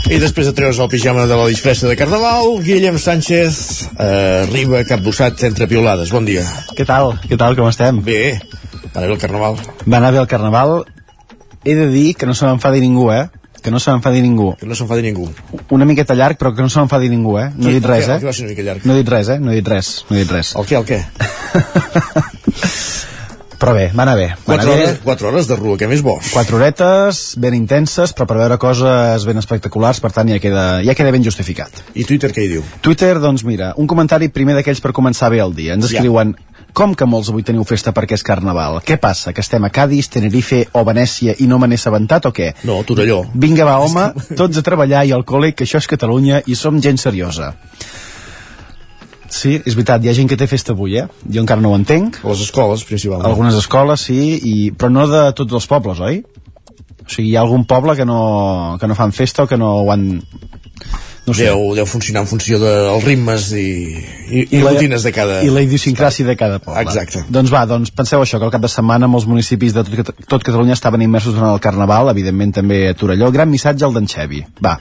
I 0.07 0.19
després 0.23 0.47
de 0.47 0.55
treure's 0.55 0.79
el 0.79 0.87
pijama 0.87 1.27
de 1.27 1.35
la 1.35 1.49
disfressa 1.51 1.91
de 1.91 1.99
Carnaval, 1.99 2.63
Guillem 2.63 2.95
Sánchez 2.95 3.59
eh, 3.99 4.47
arriba 4.47 4.85
capbussat 4.87 5.43
entre 5.51 5.67
piolades. 5.67 6.15
Bon 6.15 6.23
dia. 6.23 6.47
Què 6.71 6.87
tal? 6.87 7.19
Què 7.27 7.35
tal, 7.35 7.59
com 7.59 7.67
estem? 7.67 7.99
Bé, 7.99 8.39
va 8.95 8.99
anar 9.01 9.07
bé 9.07 9.13
el 9.15 9.19
Carnaval. 9.19 9.55
Va 9.88 9.97
anar 9.97 10.11
bé 10.11 10.19
el 10.19 10.27
Carnaval. 10.27 10.85
He 11.63 11.76
de 11.76 11.88
dir 11.93 12.15
que 12.15 12.26
no 12.26 12.34
se 12.34 12.45
m'enfadi 12.45 12.81
ningú, 12.81 13.11
eh? 13.13 13.27
Que 13.61 13.69
no 13.69 13.80
se 13.80 13.91
m'enfadi 13.93 14.22
ningú. 14.26 14.55
Que 14.57 14.65
no 14.65 14.73
s'enfadi 14.76 15.03
ningú. 15.05 15.27
Una 15.69 15.85
miqueta 15.85 16.15
llarg, 16.18 16.38
però 16.39 16.55
que 16.55 16.63
no 16.65 16.69
se 16.73 16.80
m'enfadi 16.81 17.09
ningú, 17.09 17.38
eh? 17.39 17.51
No 17.55 17.69
he 17.69 17.73
dit 17.77 17.85
res, 17.85 18.07
eh? 18.09 18.18
que? 18.19 18.80
No 18.85 18.93
he 18.95 19.03
dit 19.03 19.09
res, 19.13 19.30
eh? 19.30 19.39
No 19.39 19.51
he 19.51 19.59
dit 19.61 19.68
res, 19.69 19.91
no 20.09 20.18
he 20.18 20.23
dit 20.23 20.31
res. 20.34 20.55
El 20.57 20.65
què, 20.65 20.80
el 20.81 20.85
què? 20.89 21.03
Però 23.61 23.76
bé, 23.77 23.91
va 23.93 24.01
anar 24.07 24.15
bé. 24.18 24.23
Va 24.34 24.55
Quatre 24.55 24.63
anar 24.65 24.73
bé. 24.80 24.84
hores, 24.88 24.99
quatre 25.03 25.27
hores 25.30 25.45
de 25.45 25.55
rua, 25.59 25.76
què 25.77 25.85
més 25.85 26.01
vols? 26.01 26.31
Quatre 26.34 26.55
horetes 26.57 27.19
ben 27.38 27.53
intenses, 27.53 28.09
però 28.18 28.26
per 28.31 28.39
veure 28.39 28.57
coses 28.57 29.22
ben 29.30 29.38
espectaculars, 29.38 29.99
per 30.01 30.09
tant 30.15 30.31
ja 30.34 30.39
queda, 30.41 30.63
ja 30.81 30.95
queda 30.97 31.11
ben 31.13 31.22
justificat. 31.22 31.69
I 31.93 32.01
Twitter 32.09 32.31
què 32.34 32.41
hi 32.47 32.49
diu? 32.55 32.63
Twitter, 32.81 33.19
doncs 33.22 33.43
mira, 33.45 33.76
un 33.77 33.85
comentari 33.85 34.31
primer 34.34 34.55
d'aquells 34.57 34.81
per 34.81 34.95
començar 34.97 35.30
bé 35.30 35.43
el 35.45 35.53
dia. 35.53 35.76
Ens 35.77 35.91
Ja. 35.93 36.01
Com 36.73 36.93
que 36.95 37.07
molts 37.10 37.31
avui 37.31 37.43
teniu 37.48 37.65
festa 37.68 37.93
perquè 37.95 38.18
és 38.18 38.26
Carnaval? 38.26 38.80
Què 38.85 38.98
passa, 39.02 39.34
que 39.34 39.43
estem 39.43 39.64
a 39.68 39.72
Cádiz, 39.73 40.10
Tenerife 40.14 40.64
o 40.77 40.85
Venècia 40.88 41.35
i 41.39 41.48
no 41.48 41.60
me 41.60 41.69
n'he 41.69 41.80
assabentat 41.80 42.30
o 42.30 42.34
què? 42.35 42.52
No, 42.68 42.80
Torelló. 42.88 43.23
Vinga, 43.34 43.65
va, 43.68 43.80
home, 43.84 44.07
tots 44.39 44.60
a 44.60 44.65
treballar 44.65 45.03
i 45.07 45.14
al 45.15 45.26
col·le, 45.27 45.53
que 45.56 45.68
això 45.68 45.81
és 45.81 45.89
Catalunya 45.91 46.41
i 46.48 46.56
som 46.56 46.80
gent 46.84 47.02
seriosa. 47.02 47.53
Sí, 49.31 49.56
és 49.56 49.76
veritat, 49.77 50.03
hi 50.03 50.11
ha 50.11 50.15
gent 50.15 50.27
que 50.27 50.35
té 50.38 50.45
festa 50.49 50.73
avui, 50.76 50.98
eh? 50.99 51.06
Jo 51.31 51.41
encara 51.41 51.64
no 51.64 51.72
ho 51.72 51.77
entenc. 51.80 52.19
A 52.19 52.34
les 52.34 52.43
escoles, 52.43 52.84
principalment. 52.88 53.30
Algunes 53.30 53.56
escoles, 53.56 54.03
sí, 54.10 54.19
i... 54.43 54.56
però 54.76 54.91
no 54.91 55.07
de 55.07 55.22
tots 55.38 55.56
els 55.56 55.68
pobles, 55.72 56.02
oi? 56.03 56.19
O 57.02 57.07
sigui, 57.07 57.30
hi 57.30 57.38
ha 57.38 57.45
algun 57.45 57.64
poble 57.68 57.95
que 57.95 58.06
no, 58.06 58.77
que 58.80 58.89
no 58.91 58.98
fan 58.99 59.15
festa 59.15 59.45
o 59.45 59.49
que 59.49 59.60
no 59.60 59.72
ho 59.85 59.91
han... 59.93 60.10
No 61.27 61.35
sé. 61.38 61.45
Deu, 61.45 61.76
deu 61.77 61.85
funcionar 61.85 62.23
en 62.23 62.27
funció 62.27 62.57
dels 62.57 63.03
ritmes 63.06 63.52
i, 63.53 63.65
i, 64.27 64.39
i, 64.57 64.61
la- 64.64 64.72
rutines 64.73 65.03
de 65.06 65.11
cada... 65.14 65.41
I 65.45 65.52
la 65.53 65.61
idiosincràsia 65.61 66.26
de 66.26 66.35
cada 66.35 66.57
poble. 66.60 66.81
Exacte. 66.81 67.22
Doncs 67.30 67.52
va, 67.53 67.61
doncs 67.69 67.91
penseu 67.93 68.23
això, 68.23 68.39
que 68.41 68.48
al 68.49 68.53
cap 68.56 68.64
de 68.65 68.72
setmana 68.73 69.07
molts 69.11 69.27
municipis 69.30 69.76
de 69.77 69.84
tot, 69.85 70.10
tot 70.27 70.43
Catalunya 70.48 70.73
estaven 70.73 71.03
immersos 71.06 71.35
durant 71.38 71.53
el 71.53 71.61
Carnaval, 71.61 72.10
evidentment 72.10 72.56
també 72.57 72.88
a 72.89 72.95
Torelló. 72.98 73.30
Gran 73.31 73.52
missatge 73.53 73.85
al 73.85 73.93
d'en 73.93 74.10
Xevi. 74.10 74.41
Va. 74.65 74.80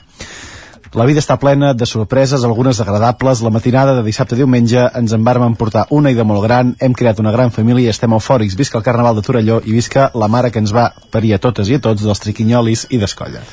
La 0.97 1.05
vida 1.07 1.21
està 1.21 1.37
plena 1.39 1.69
de 1.77 1.85
sorpreses, 1.87 2.43
algunes 2.43 2.81
agradables. 2.83 3.39
La 3.45 3.49
matinada 3.53 3.93
de 3.95 4.01
dissabte 4.03 4.35
a 4.35 4.39
diumenge 4.41 4.81
ens 4.99 5.13
en 5.15 5.23
vàrem 5.23 5.45
emportar 5.45 5.85
una 5.95 6.11
ida 6.11 6.25
molt 6.27 6.43
gran, 6.43 6.73
hem 6.83 6.91
creat 6.97 7.21
una 7.23 7.31
gran 7.31 7.53
família 7.55 7.85
i 7.87 7.93
estem 7.93 8.11
eufòrics. 8.17 8.57
Visca 8.59 8.81
el 8.81 8.83
Carnaval 8.83 9.15
de 9.15 9.23
Torelló 9.23 9.61
i 9.63 9.71
visca 9.77 10.09
la 10.19 10.27
mare 10.27 10.51
que 10.51 10.59
ens 10.59 10.73
va 10.75 10.89
parir 11.13 11.37
a 11.37 11.39
totes 11.39 11.69
i 11.71 11.77
a 11.77 11.79
tots 11.85 12.03
dels 12.03 12.19
triquinyolis 12.25 12.89
i 12.89 12.99
d'Escolla. 12.99 13.45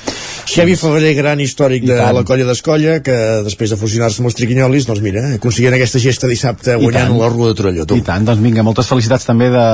Xavi 0.46 0.76
Febrer, 0.78 1.14
gran 1.16 1.40
històric 1.42 1.84
de 1.88 1.96
la 1.98 2.22
colla 2.26 2.46
d'Escolla, 2.48 2.98
que 3.04 3.16
després 3.46 3.72
de 3.72 3.78
fusionar-se 3.80 4.22
amb 4.22 4.30
els 4.30 4.36
triquinyolis, 4.38 4.86
doncs 4.88 5.02
mira, 5.04 5.24
aconseguien 5.38 5.74
aquesta 5.76 6.00
gesta 6.02 6.30
dissabte 6.30 6.76
guanyant 6.78 7.16
la 7.18 7.30
Rua 7.32 7.50
de 7.50 7.58
Torelló. 7.58 7.86
Tu. 7.88 7.98
I 7.98 8.04
tant, 8.06 8.26
doncs 8.28 8.42
vinga, 8.44 8.64
moltes 8.66 8.88
felicitats 8.90 9.26
també 9.28 9.50
de, 9.54 9.66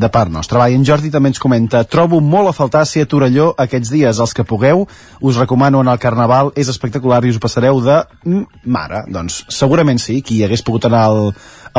de 0.00 0.10
part 0.12 0.32
nostra. 0.32 0.60
Va, 0.62 0.68
en 0.72 0.84
Jordi 0.86 1.12
també 1.12 1.32
ens 1.32 1.42
comenta 1.42 1.84
Trobo 1.84 2.20
molt 2.20 2.50
a 2.50 2.56
faltar 2.56 2.84
ser 2.88 3.04
a 3.06 3.10
Torelló 3.10 3.50
aquests 3.58 3.92
dies. 3.92 4.20
Els 4.20 4.34
que 4.36 4.46
pugueu, 4.46 4.86
us 5.20 5.40
recomano 5.40 5.84
anar 5.84 5.96
al 5.96 6.02
Carnaval, 6.02 6.52
és 6.58 6.68
espectacular 6.72 7.22
i 7.24 7.34
us 7.34 7.40
passareu 7.42 7.80
de 7.84 8.00
mm, 8.24 8.64
mare. 8.64 9.04
Doncs 9.12 9.44
segurament 9.52 10.00
sí, 10.02 10.20
qui 10.26 10.42
hagués 10.44 10.64
pogut 10.66 10.88
anar 10.88 11.04
al, 11.10 11.20
el 11.30 11.34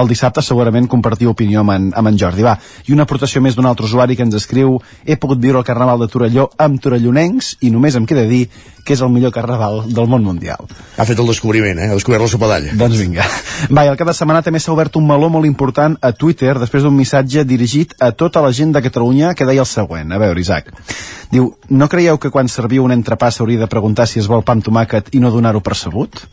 dissabte 0.10 0.44
segurament 0.46 0.88
compartir 0.92 1.30
opinió 1.32 1.62
amb 1.62 1.76
en, 1.76 1.90
amb 1.96 2.12
en 2.12 2.20
Jordi. 2.20 2.46
Va, 2.46 2.58
i 2.88 2.96
una 2.96 3.08
aportació 3.08 3.42
més 3.42 3.56
d'un 3.58 3.68
altre 3.70 3.88
usuari 3.88 4.16
que 4.16 4.26
ens 4.28 4.38
escriu 4.38 4.78
he 5.06 5.18
pogut 5.18 5.42
viure 5.42 5.60
el 5.60 5.68
Carnaval 5.68 6.00
de 6.02 6.10
Torelló 6.12 6.50
amb 6.58 6.82
torellonencs 6.82 7.58
i 7.62 7.72
només 7.72 7.98
em 8.00 8.08
queda 8.10 8.28
dir 8.30 8.46
que 8.84 8.94
és 8.96 9.02
el 9.02 9.10
millor 9.14 9.32
Carnaval 9.36 9.84
del 9.88 10.08
món 10.10 10.24
mundial. 10.26 10.66
Ha 10.98 11.06
fet 11.06 11.20
el 11.20 11.28
descobriment, 11.30 11.80
eh? 11.80 11.90
Ha 11.92 11.98
descobert 11.98 12.26
la 12.26 12.30
sopadalla. 12.32 12.74
Doncs 12.78 12.98
vinga. 13.02 13.26
Va, 13.70 13.86
i 13.86 13.92
al 13.92 13.98
cap 14.00 14.10
de 14.10 14.16
setmana 14.18 14.42
també 14.46 14.60
s'ha 14.60 14.74
obert 14.74 14.96
un 15.00 15.08
meló 15.08 15.30
molt 15.30 15.46
important 15.50 15.98
a 16.02 16.12
Twitter 16.12 16.58
després 16.60 16.84
d'un 16.84 16.96
missatge 16.96 17.46
dirigit 17.46 17.96
a 18.00 18.12
tota 18.12 18.42
la 18.42 18.52
gent 18.52 18.74
de 18.76 18.82
Catalunya 18.82 19.34
que 19.36 19.46
deia 19.46 19.62
el 19.66 19.70
següent. 19.70 20.12
A 20.12 20.20
veure, 20.22 20.40
Isaac. 20.42 20.72
Diu, 21.32 21.54
no 21.70 21.88
creieu 21.88 22.18
que 22.20 22.30
quan 22.34 22.50
serviu 22.52 22.84
un 22.84 22.92
entrepà 22.92 23.32
s'hauria 23.32 23.60
de 23.62 23.68
preguntar 23.72 24.08
si 24.08 24.20
es 24.20 24.28
vol 24.28 24.44
pa 24.44 24.58
amb 24.58 24.66
tomàquet 24.66 25.14
i 25.16 25.22
no 25.24 25.32
donar-ho 25.32 25.62
per 25.64 25.78
sabut? 25.80 26.26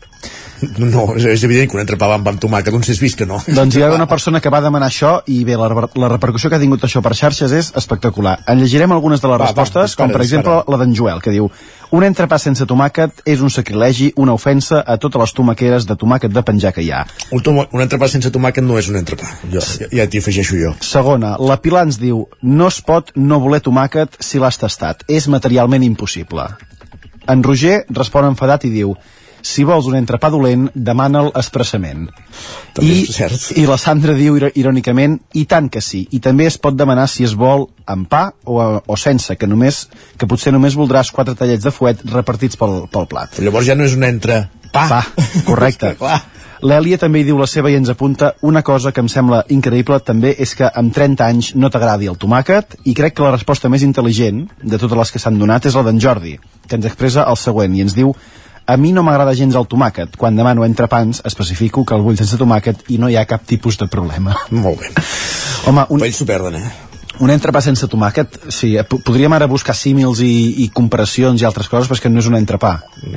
No, 0.75 1.13
és, 1.15 1.23
és 1.23 1.43
evident 1.47 1.69
que 1.71 1.77
un 1.77 1.83
entrepà 1.85 2.09
amb, 2.11 2.27
amb 2.27 2.41
tomàquet, 2.43 2.73
doncs 2.75 2.89
és 2.91 2.99
vist 2.99 3.15
que 3.15 3.23
no. 3.27 3.37
Doncs 3.47 3.77
hi 3.77 3.83
ha 3.85 3.93
una 3.95 4.09
persona 4.11 4.41
que 4.43 4.51
va 4.51 4.59
demanar 4.59 4.89
això 4.91 5.13
i 5.31 5.37
bé, 5.47 5.55
la, 5.55 5.69
la 5.71 6.09
repercussió 6.11 6.49
que 6.51 6.57
ha 6.57 6.59
tingut 6.59 6.83
això 6.83 6.99
per 7.05 7.13
xarxes 7.15 7.53
és 7.55 7.69
espectacular. 7.79 8.39
En 8.51 8.59
llegirem 8.59 8.91
algunes 8.91 9.23
de 9.23 9.29
les 9.31 9.37
Va, 9.39 9.45
va, 9.45 9.47
respostes, 9.47 9.93
dispara, 9.93 10.09
com 10.09 10.17
per 10.17 10.25
exemple 10.25 10.57
dispara. 10.57 10.75
la 10.75 10.81
d'en 10.83 10.95
Joel, 10.99 11.21
que 11.23 11.31
diu 11.31 11.47
un 11.95 12.05
entrepà 12.05 12.37
sense 12.41 12.65
tomàquet 12.69 13.23
és 13.29 13.41
un 13.41 13.49
sacrilegi, 13.53 14.11
una 14.21 14.35
ofensa 14.37 14.81
a 14.85 14.97
totes 15.01 15.21
les 15.23 15.33
tomaqueres 15.37 15.87
de 15.89 15.97
tomàquet 15.97 16.33
de 16.33 16.43
penjar 16.45 16.71
que 16.75 16.83
hi 16.85 16.91
ha. 16.93 17.03
Un, 17.33 17.41
toma, 17.45 17.65
un 17.73 17.81
entrepà 17.81 18.09
sense 18.11 18.31
tomàquet 18.33 18.65
no 18.65 18.77
és 18.77 18.89
un 18.91 18.99
entrepà. 18.99 19.29
Jo, 19.49 19.61
ja, 19.61 19.89
ja 20.01 20.07
t'hi 20.09 20.21
afegeixo 20.21 20.59
jo. 20.59 20.73
Segona, 20.85 21.35
la 21.41 21.57
Pilar 21.61 21.87
ens 21.87 21.99
diu 22.01 22.25
no 22.45 22.69
es 22.69 22.79
pot 22.85 23.13
no 23.17 23.41
voler 23.41 23.61
tomàquet 23.65 24.19
si 24.23 24.41
l'has 24.41 24.61
tastat. 24.61 25.05
És 25.09 25.27
materialment 25.27 25.85
impossible. 25.85 26.45
En 27.29 27.43
Roger 27.45 27.83
respon 27.89 28.29
enfadat 28.29 28.65
i 28.65 28.73
diu 28.73 28.95
si 29.41 29.65
vols 29.67 29.87
un 29.89 29.97
entrepà 29.99 30.29
dolent, 30.33 30.67
demana'l 30.73 31.31
expressament. 31.39 32.07
També 32.77 32.89
I, 32.89 33.03
és 33.03 33.15
cert. 33.15 33.49
I 33.59 33.65
la 33.69 33.77
Sandra 33.81 34.15
diu 34.17 34.37
irònicament, 34.37 35.19
i 35.39 35.45
tant 35.49 35.69
que 35.73 35.83
sí. 35.83 36.05
I 36.15 36.21
també 36.23 36.47
es 36.49 36.59
pot 36.61 36.77
demanar 36.77 37.07
si 37.11 37.27
es 37.27 37.35
vol 37.37 37.67
amb 37.89 38.09
pa 38.09 38.29
o, 38.45 38.59
o 38.79 38.97
sense, 38.99 39.35
que 39.39 39.49
només 39.49 39.85
que 40.17 40.29
potser 40.29 40.53
només 40.55 40.77
voldràs 40.77 41.13
quatre 41.15 41.35
tallets 41.35 41.65
de 41.65 41.73
fuet 41.75 42.03
repartits 42.11 42.59
pel, 42.59 42.83
pel 42.91 43.07
plat. 43.11 43.35
Però 43.37 43.49
llavors 43.49 43.69
ja 43.69 43.77
no 43.77 43.87
és 43.87 43.95
un 43.97 44.07
entrepà. 44.07 44.49
Pa, 44.89 45.03
correcte. 45.47 45.95
Clar. 46.01 46.19
L'Èlia 46.59 46.97
també 46.99 47.21
hi 47.21 47.25
diu 47.29 47.37
la 47.39 47.47
seva 47.47 47.69
i 47.71 47.77
ens 47.79 47.87
apunta 47.87 48.33
una 48.43 48.59
cosa 48.67 48.91
que 48.91 48.99
em 48.99 49.07
sembla 49.07 49.45
increïble 49.55 50.01
també 50.03 50.33
és 50.43 50.51
que 50.59 50.67
amb 50.67 50.91
30 50.95 51.23
anys 51.23 51.51
no 51.55 51.69
t'agradi 51.71 52.09
el 52.11 52.17
tomàquet 52.19 52.75
i 52.83 52.95
crec 52.97 53.15
que 53.15 53.23
la 53.23 53.31
resposta 53.31 53.71
més 53.71 53.85
intel·ligent 53.87 54.41
de 54.59 54.79
totes 54.81 54.99
les 54.99 55.13
que 55.13 55.21
s'han 55.23 55.39
donat 55.39 55.69
és 55.69 55.77
la 55.79 55.85
d'en 55.87 56.01
Jordi, 56.03 56.35
que 56.67 56.75
ens 56.75 56.89
expressa 56.89 57.23
el 57.31 57.39
següent 57.39 57.77
i 57.77 57.85
ens 57.85 57.95
diu 57.95 58.11
a 58.69 58.77
mi 58.77 58.91
no 58.93 59.01
m'agrada 59.01 59.33
gens 59.33 59.55
el 59.57 59.65
tomàquet. 59.65 60.13
Quan 60.19 60.35
demano 60.37 60.65
entrepans, 60.67 61.23
especifico 61.25 61.81
que 61.85 61.97
el 61.97 62.05
vull 62.05 62.19
sense 62.19 62.37
tomàquet 62.37 62.85
i 62.93 62.99
no 63.01 63.09
hi 63.09 63.17
ha 63.17 63.25
cap 63.25 63.47
tipus 63.49 63.79
de 63.81 63.89
problema. 63.89 64.35
Molt 64.51 64.83
bé. 64.83 64.93
Home, 65.65 65.87
un, 65.89 66.05
Ells 66.05 66.21
s'ho 66.21 66.29
perden, 66.29 66.61
eh? 66.61 66.88
Un 67.19 67.31
entrepà 67.33 67.61
sense 67.61 67.87
tomàquet, 67.91 68.37
sí, 68.53 68.73
eh, 68.77 68.83
po- 68.87 68.99
podríem 69.05 69.33
ara 69.35 69.47
buscar 69.49 69.75
símils 69.75 70.21
i, 70.23 70.63
i 70.63 70.69
comparacions 70.73 71.41
i 71.41 71.45
altres 71.47 71.67
coses, 71.69 71.87
però 71.89 71.97
és 71.97 72.03
que 72.03 72.09
no 72.11 72.19
és 72.23 72.27
un 72.29 72.37
entrepà. 72.39 72.73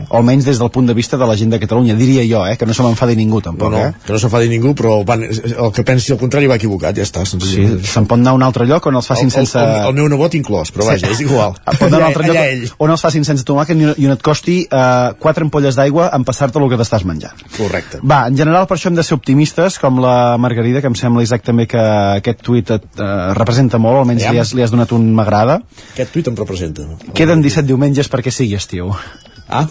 O 0.08 0.16
almenys 0.18 0.46
des 0.48 0.58
del 0.58 0.70
punt 0.74 0.86
de 0.88 0.94
vista 0.94 1.16
de 1.20 1.26
la 1.28 1.36
gent 1.38 1.50
de 1.54 1.60
Catalunya, 1.62 1.94
diria 1.98 2.24
jo, 2.28 2.44
eh, 2.46 2.56
que 2.58 2.66
no 2.66 2.74
se 2.74 2.82
m'enfadi 2.82 3.16
ningú 3.16 3.40
No, 3.42 3.46
tampoc, 3.50 3.72
no, 3.72 3.78
eh? 3.78 3.92
que 4.06 4.12
no 4.12 4.18
s'enfadi 4.18 4.48
ningú, 4.50 4.74
però 4.78 4.98
van, 5.06 5.22
el 5.24 5.72
que 5.72 5.84
pensi 5.86 6.12
el 6.12 6.18
contrari 6.20 6.46
va 6.50 6.56
equivocat, 6.60 6.96
ja 6.98 7.06
està. 7.06 7.24
Sí, 7.26 7.38
se'n 7.86 8.06
pot 8.06 8.18
anar 8.18 8.32
a 8.34 8.38
un 8.38 8.42
altre 8.46 8.66
lloc 8.68 8.86
on 8.90 8.96
els 9.00 9.06
facin 9.08 9.30
el, 9.30 9.34
sense... 9.34 9.58
El, 9.58 9.70
el, 9.82 9.88
el 9.92 9.96
meu 10.00 10.08
nebot 10.12 10.34
inclòs, 10.38 10.72
però 10.74 10.86
vaja, 10.90 11.10
és 11.12 11.22
igual. 11.24 11.54
Pot 11.82 11.86
anar 11.88 12.00
a 12.00 12.02
un 12.02 12.08
altre 12.10 12.28
Allà 12.28 12.44
lloc 12.62 12.82
on 12.82 12.92
els 12.94 13.02
facin 13.02 13.24
sense 13.26 13.44
tomàquet 13.46 13.78
i, 13.78 14.06
on 14.06 14.12
et 14.14 14.22
costi 14.22 14.58
uh, 14.66 15.12
quatre 15.22 15.46
ampolles 15.46 15.78
d'aigua 15.78 16.10
en 16.16 16.24
passar-te 16.28 16.58
el 16.60 16.68
que 16.70 16.78
t'estàs 16.80 17.06
menjant. 17.08 17.38
Correcte. 17.56 18.00
Va, 18.02 18.24
en 18.30 18.36
general 18.38 18.66
per 18.70 18.76
això 18.76 18.90
hem 18.90 18.98
de 18.98 19.04
ser 19.06 19.16
optimistes, 19.16 19.78
com 19.82 20.00
la 20.02 20.36
Margarida, 20.42 20.80
que 20.82 20.90
em 20.90 20.98
sembla 20.98 21.24
també 21.42 21.66
que 21.66 21.80
aquest 22.18 22.42
tuit 22.44 22.70
et 22.74 22.84
uh, 23.00 23.32
representa 23.38 23.78
molt, 23.82 23.91
almenys 24.00 24.22
Aviam. 24.22 24.34
li 24.34 24.40
has, 24.40 24.54
li 24.54 24.62
has 24.62 24.70
donat 24.70 24.92
un 24.92 25.12
m'agrada. 25.14 25.60
Aquest 25.92 26.12
tuit 26.12 26.28
em 26.28 26.36
representa. 26.36 26.82
Queden 27.14 27.42
17 27.42 27.66
diumenges 27.66 28.08
perquè 28.10 28.30
sigui 28.30 28.54
estiu. 28.54 28.90
Ah. 29.48 29.66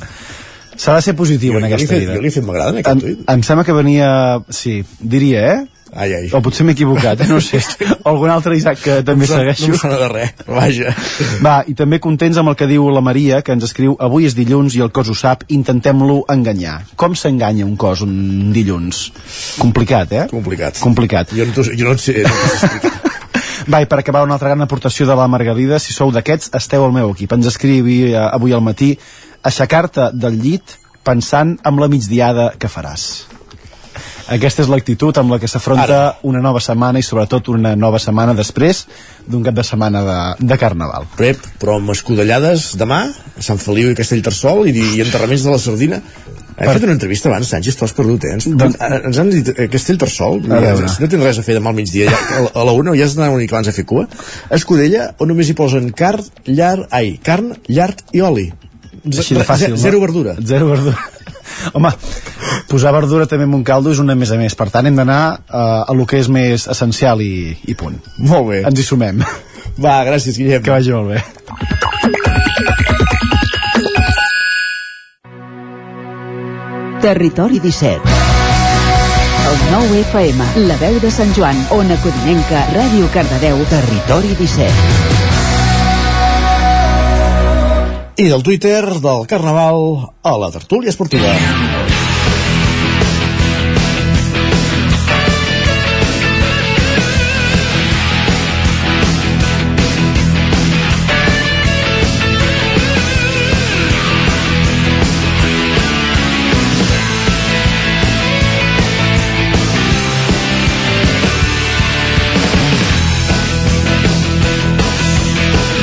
S'ha 0.78 0.96
de 0.96 1.02
ser 1.02 1.16
positiu 1.16 1.54
Jo- 1.54 1.60
en 1.60 1.66
jo 1.70 1.76
aquesta 1.76 1.94
fet- 1.96 2.00
vida. 2.06 2.16
jo 2.16 2.22
li 2.22 2.28
he 2.28 2.32
fet 2.32 2.46
m'agrada 2.46 2.70
en 2.72 2.78
aquest 2.78 2.96
Em, 2.96 3.02
tuit. 3.02 3.30
em 3.30 3.44
sembla 3.44 3.64
que 3.66 3.74
venia... 3.74 4.42
Sí, 4.50 4.84
diria, 5.00 5.54
eh? 5.54 5.68
Ai, 5.94 6.14
ai. 6.16 6.30
O 6.32 6.40
potser 6.42 6.64
m'he 6.64 6.72
equivocat, 6.72 7.20
eh? 7.20 7.28
no 7.28 7.42
sé. 7.44 7.60
O 8.06 8.10
algun 8.14 8.30
altre 8.32 8.56
Isaac 8.56 8.80
que 8.80 8.94
també 9.04 9.28
No 9.28 9.34
segueixo. 9.36 9.68
No 9.68 9.78
sona 9.78 9.98
de 10.00 10.08
res, 10.08 10.32
vaja. 10.48 10.94
Va, 11.44 11.58
i 11.68 11.74
també 11.76 12.00
contents 12.00 12.38
amb 12.40 12.48
el 12.50 12.56
que 12.56 12.66
diu 12.66 12.88
la 12.90 13.02
Maria, 13.04 13.42
que 13.44 13.52
ens 13.52 13.64
escriu 13.68 13.98
avui 14.00 14.26
és 14.26 14.34
dilluns 14.34 14.74
i 14.78 14.82
el 14.82 14.90
cos 14.96 15.10
ho 15.12 15.14
sap, 15.14 15.44
intentem-lo 15.52 16.24
enganyar. 16.32 16.86
Com 16.96 17.14
s'enganya 17.14 17.66
un 17.68 17.76
cos 17.76 18.02
un 18.08 18.54
dilluns? 18.56 19.12
Complicat, 19.60 20.14
eh? 20.14 20.26
Complicat. 20.32 20.80
Complicat. 20.80 21.36
Jo 21.36 21.46
no, 21.46 21.62
jo 21.62 21.86
no 21.86 21.92
et 21.92 22.00
sé, 22.00 22.24
no. 22.24 22.92
Va, 23.68 23.82
i 23.82 23.90
per 23.90 24.00
acabar 24.02 24.24
una 24.26 24.38
altra 24.38 24.50
gran 24.50 24.64
aportació 24.66 25.06
de 25.10 25.18
la 25.18 25.28
Margarida, 25.30 25.80
si 25.80 25.94
sou 25.94 26.12
d'aquests, 26.14 26.54
esteu 26.58 26.86
al 26.86 26.96
meu 26.96 27.12
equip. 27.14 27.34
Ens 27.36 27.50
escrivi 27.52 28.00
eh, 28.12 28.16
avui 28.22 28.56
al 28.56 28.64
matí 28.66 28.96
aixecar-te 29.46 30.12
del 30.14 30.40
llit 30.42 30.78
pensant 31.06 31.58
amb 31.66 31.82
la 31.82 31.90
migdiada 31.92 32.52
que 32.58 32.70
faràs. 32.70 33.12
Aquesta 34.32 34.64
és 34.64 34.70
l'actitud 34.72 35.18
amb 35.20 35.34
la 35.34 35.40
que 35.42 35.50
s'afronta 35.50 35.98
una 36.30 36.40
nova 36.44 36.62
setmana 36.64 37.02
i 37.02 37.04
sobretot 37.04 37.50
una 37.52 37.74
nova 37.76 38.00
setmana 38.00 38.36
després 38.38 38.86
d'un 39.28 39.44
cap 39.44 39.58
de 39.58 39.66
setmana 39.68 40.04
de, 40.08 40.20
de 40.48 40.58
Carnaval. 40.62 41.10
Rep, 41.20 41.42
però 41.60 41.76
amb 41.82 41.92
escudellades 41.92 42.72
demà, 42.80 43.02
a 43.12 43.44
Sant 43.44 43.60
Feliu 43.60 43.92
i 43.92 43.98
Castellterçol 43.98 44.70
i, 44.72 44.76
i 44.78 45.04
enterraments 45.04 45.44
de 45.44 45.52
la 45.52 45.60
Sardina. 45.60 46.00
Hem 46.62 46.68
Per- 46.70 46.76
fet 46.78 46.84
una 46.86 46.94
entrevista 46.94 47.30
abans, 47.32 47.48
Sánchez, 47.50 47.76
t'ho 47.80 47.88
has 47.88 47.94
perdut, 47.98 48.24
eh? 48.30 48.36
Ens, 48.38 48.46
Doncs- 48.54 48.78
ens 48.82 49.18
han 49.18 49.30
dit 49.34 49.48
eh, 49.56 49.68
Castellterçol, 49.74 50.44
veure. 50.46 50.86
no 51.02 51.08
tens 51.10 51.24
res 51.26 51.40
a 51.42 51.46
fer 51.48 51.56
demà 51.58 51.72
al 51.74 51.78
migdia, 51.80 52.12
ja, 52.12 52.44
a, 52.54 52.66
la 52.68 52.76
una, 52.78 52.94
ja 53.00 53.08
has 53.08 53.16
d'anar 53.18 53.32
una 53.34 53.42
mica 53.42 53.56
abans 53.58 53.72
a 53.72 53.74
fer 53.74 53.86
cua. 53.90 54.04
Escudella, 54.54 55.08
on 55.18 55.32
només 55.34 55.50
hi 55.50 55.56
posen 55.58 55.90
carn, 55.98 56.22
llar, 56.46 56.86
ai, 56.94 57.16
carn, 57.24 57.56
llard 57.68 58.04
i 58.14 58.22
oli. 58.22 58.52
Z- 59.02 59.24
Així 59.24 59.36
de 59.40 59.48
fàcil, 59.48 59.74
ze- 59.76 59.82
Zero 59.88 59.98
no? 59.98 60.06
verdura. 60.06 60.36
Zero 60.46 60.70
verdura. 60.70 60.98
Home, 61.74 61.90
posar 62.70 62.94
verdura 62.94 63.26
també 63.30 63.46
en 63.50 63.54
un 63.58 63.64
caldo 63.66 63.92
és 63.92 64.00
una 64.00 64.14
més 64.16 64.30
a 64.32 64.38
més. 64.40 64.54
Per 64.58 64.70
tant, 64.74 64.86
hem 64.88 64.96
d'anar 65.02 65.22
uh, 65.50 65.90
a 65.90 65.94
lo 65.98 66.06
que 66.10 66.22
és 66.22 66.30
més 66.30 66.68
essencial 66.72 67.22
i, 67.26 67.58
i 67.68 67.76
punt. 67.78 67.98
Molt 68.22 68.48
bé. 68.54 68.62
Ens 68.70 68.80
hi 68.80 68.86
sumem. 68.88 69.22
Va, 69.82 69.98
gràcies, 70.06 70.38
Guillem. 70.38 70.62
Que 70.64 70.72
vagi 70.78 70.94
molt 70.94 71.16
bé. 71.16 72.21
Territori 77.02 77.60
17 77.60 78.00
El 79.50 79.58
9 79.72 80.02
FM, 80.02 80.46
la 80.68 80.76
veu 80.78 81.00
de 81.02 81.10
Sant 81.10 81.34
Joan, 81.34 81.58
Ona 81.74 81.98
Codinenca, 82.04 82.62
Ràdio 82.76 83.10
Cardedeu, 83.10 83.58
Territori 83.72 84.36
17 84.38 84.70
I 88.22 88.30
del 88.30 88.44
Twitter 88.46 89.02
del 89.02 89.26
Carnaval 89.26 90.14
a 90.22 90.38
la 90.38 90.52
tertúlia 90.54 90.94
esportiva. 90.94 91.34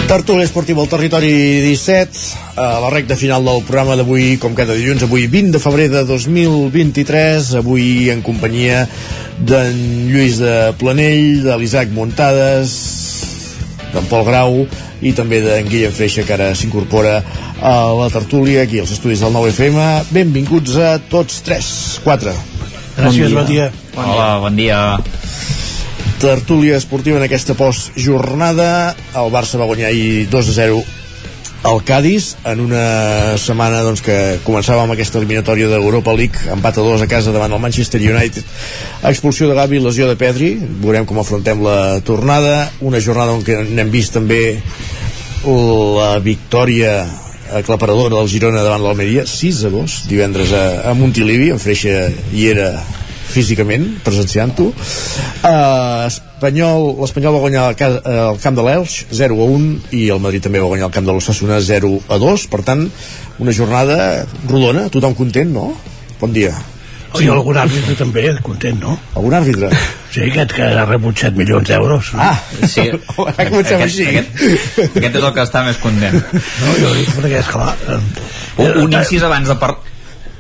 Tertúlia 0.09 0.47
esportiva 0.49 0.81
al 0.81 0.89
territori 0.89 1.61
17 1.61 2.57
a 2.57 2.81
la 2.81 2.89
recta 2.89 3.13
final 3.15 3.45
del 3.45 3.61
programa 3.69 3.93
d'avui 3.93 4.39
com 4.41 4.55
cada 4.57 4.73
dilluns, 4.73 5.05
avui 5.05 5.27
20 5.29 5.53
de 5.53 5.61
febrer 5.61 5.91
de 5.93 6.01
2023 6.09 7.51
avui 7.61 8.09
en 8.09 8.23
companyia 8.25 8.87
d'en 9.37 9.77
Lluís 10.09 10.41
de 10.41 10.73
Planell 10.81 11.45
de 11.45 11.59
l'Isaac 11.61 11.93
Muntades 11.93 12.73
d'en 13.93 14.09
Pol 14.09 14.25
Grau 14.25 14.63
i 15.05 15.13
també 15.13 15.43
d'en 15.45 15.69
Guillem 15.69 15.93
Freixa 15.93 16.25
que 16.25 16.39
ara 16.41 16.55
s'incorpora 16.57 17.19
a 17.61 17.77
la 18.01 18.09
tertúlia 18.09 18.65
aquí 18.65 18.81
als 18.81 18.97
estudis 18.97 19.21
del 19.21 19.37
9FM 19.37 20.09
benvinguts 20.17 20.81
a 20.81 20.97
tots 21.13 21.45
tres, 21.45 22.01
quatre 22.01 22.33
Gràcies, 22.99 23.31
bon 23.31 23.47
dia. 23.47 23.69
Hola, 23.95 24.39
bon 24.43 24.57
dia. 24.59 24.79
Tertúlia 26.19 26.77
esportiva 26.77 27.17
en 27.19 27.25
aquesta 27.25 27.55
postjornada. 27.55 28.95
El 29.15 29.31
Barça 29.31 29.59
va 29.61 29.69
guanyar 29.71 29.93
ahir 29.93 30.27
2 30.31 30.51
a 30.51 30.55
0 30.57 30.81
al 31.69 31.83
Cádiz 31.85 32.37
en 32.47 32.61
una 32.63 33.37
setmana 33.39 33.83
doncs, 33.87 34.03
que 34.03 34.39
començava 34.47 34.83
amb 34.85 34.95
aquesta 34.95 35.19
eliminatòria 35.19 35.71
d'Europa 35.71 36.15
League 36.15 36.51
empat 36.55 36.79
a 36.79 36.87
2 36.87 37.07
a 37.07 37.09
casa 37.11 37.35
davant 37.35 37.55
el 37.55 37.63
Manchester 37.63 38.03
United. 38.03 38.45
Expulsió 39.11 39.49
de 39.49 39.57
Gavi 39.59 39.81
lesió 39.83 40.11
de 40.11 40.19
Pedri 40.19 40.53
veurem 40.59 41.07
com 41.07 41.23
afrontem 41.23 41.63
la 41.63 42.01
tornada. 42.07 42.69
Una 42.81 43.01
jornada 43.01 43.35
on 43.35 43.43
n'hem 43.47 43.91
vist 43.95 44.15
també 44.19 44.59
la 45.47 46.19
victòria 46.19 47.01
aclaparadora 47.55 48.19
del 48.19 48.29
Girona 48.29 48.63
davant 48.67 48.83
l'Almeria 48.83 49.25
6 49.27 49.65
a 49.65 49.71
2 49.73 50.01
divendres 50.11 50.51
a, 50.53 50.91
a 50.91 50.95
Montilivi 50.99 51.53
en 51.55 51.63
Freixa 51.63 52.09
hi 52.35 52.49
era 52.51 52.73
físicament, 53.29 53.85
presenciant-ho 54.07 54.71
uh, 54.73 56.07
Espanyol 56.09 56.95
l'Espanyol 57.03 57.35
va 57.37 57.43
guanyar 57.45 57.67
al, 57.71 57.77
ca- 57.79 58.01
al 58.31 58.41
camp 58.43 58.57
de 58.59 58.65
l'Elx 58.67 58.97
0 59.21 59.37
a 59.45 59.51
1 59.59 59.93
i 59.99 60.07
el 60.15 60.23
Madrid 60.25 60.45
també 60.47 60.63
va 60.63 60.71
guanyar 60.71 60.89
al 60.89 60.95
camp 60.95 61.07
de 61.09 61.15
l'Ossassuna 61.17 61.61
0 61.65 61.93
a 62.09 62.19
2 62.23 62.47
per 62.53 62.63
tant, 62.67 62.87
una 63.39 63.53
jornada 63.55 64.25
rodona, 64.49 64.89
tothom 64.93 65.15
content, 65.19 65.53
no? 65.55 65.71
Bon 66.21 66.33
dia 66.35 66.55
I 67.19 67.25
algun 67.33 67.57
àrbitre 67.57 67.95
també, 67.97 68.23
content, 68.45 68.77
no? 68.83 68.93
Algun 69.17 69.33
àrbitre? 69.39 69.71
Sí, 70.13 70.27
aquest 70.27 70.53
que 70.59 70.67
ha 70.67 70.83
rebut 70.85 71.17
7 71.17 71.39
milions 71.41 71.65
d'euros. 71.69 72.11
Ah, 72.21 72.35
Sí. 72.69 72.85
Ara 73.33 73.47
comencem 73.49 73.81
així. 73.87 74.05
Aquest, 74.11 74.43
aquest 74.91 75.17
és 75.17 75.25
el 75.25 75.33
que 75.33 75.45
està 75.47 75.63
més 75.65 75.79
content. 75.81 76.19
No, 76.35 76.75
jo 76.83 76.91
dic, 76.99 77.09
perquè 77.17 77.41
és 77.41 77.49
clar... 77.49 77.71
eh, 77.89 78.01
Un, 78.59 78.75
un 78.85 78.93
incís 78.99 79.23
abans 79.25 79.49
de 79.49 79.57
par 79.57 79.73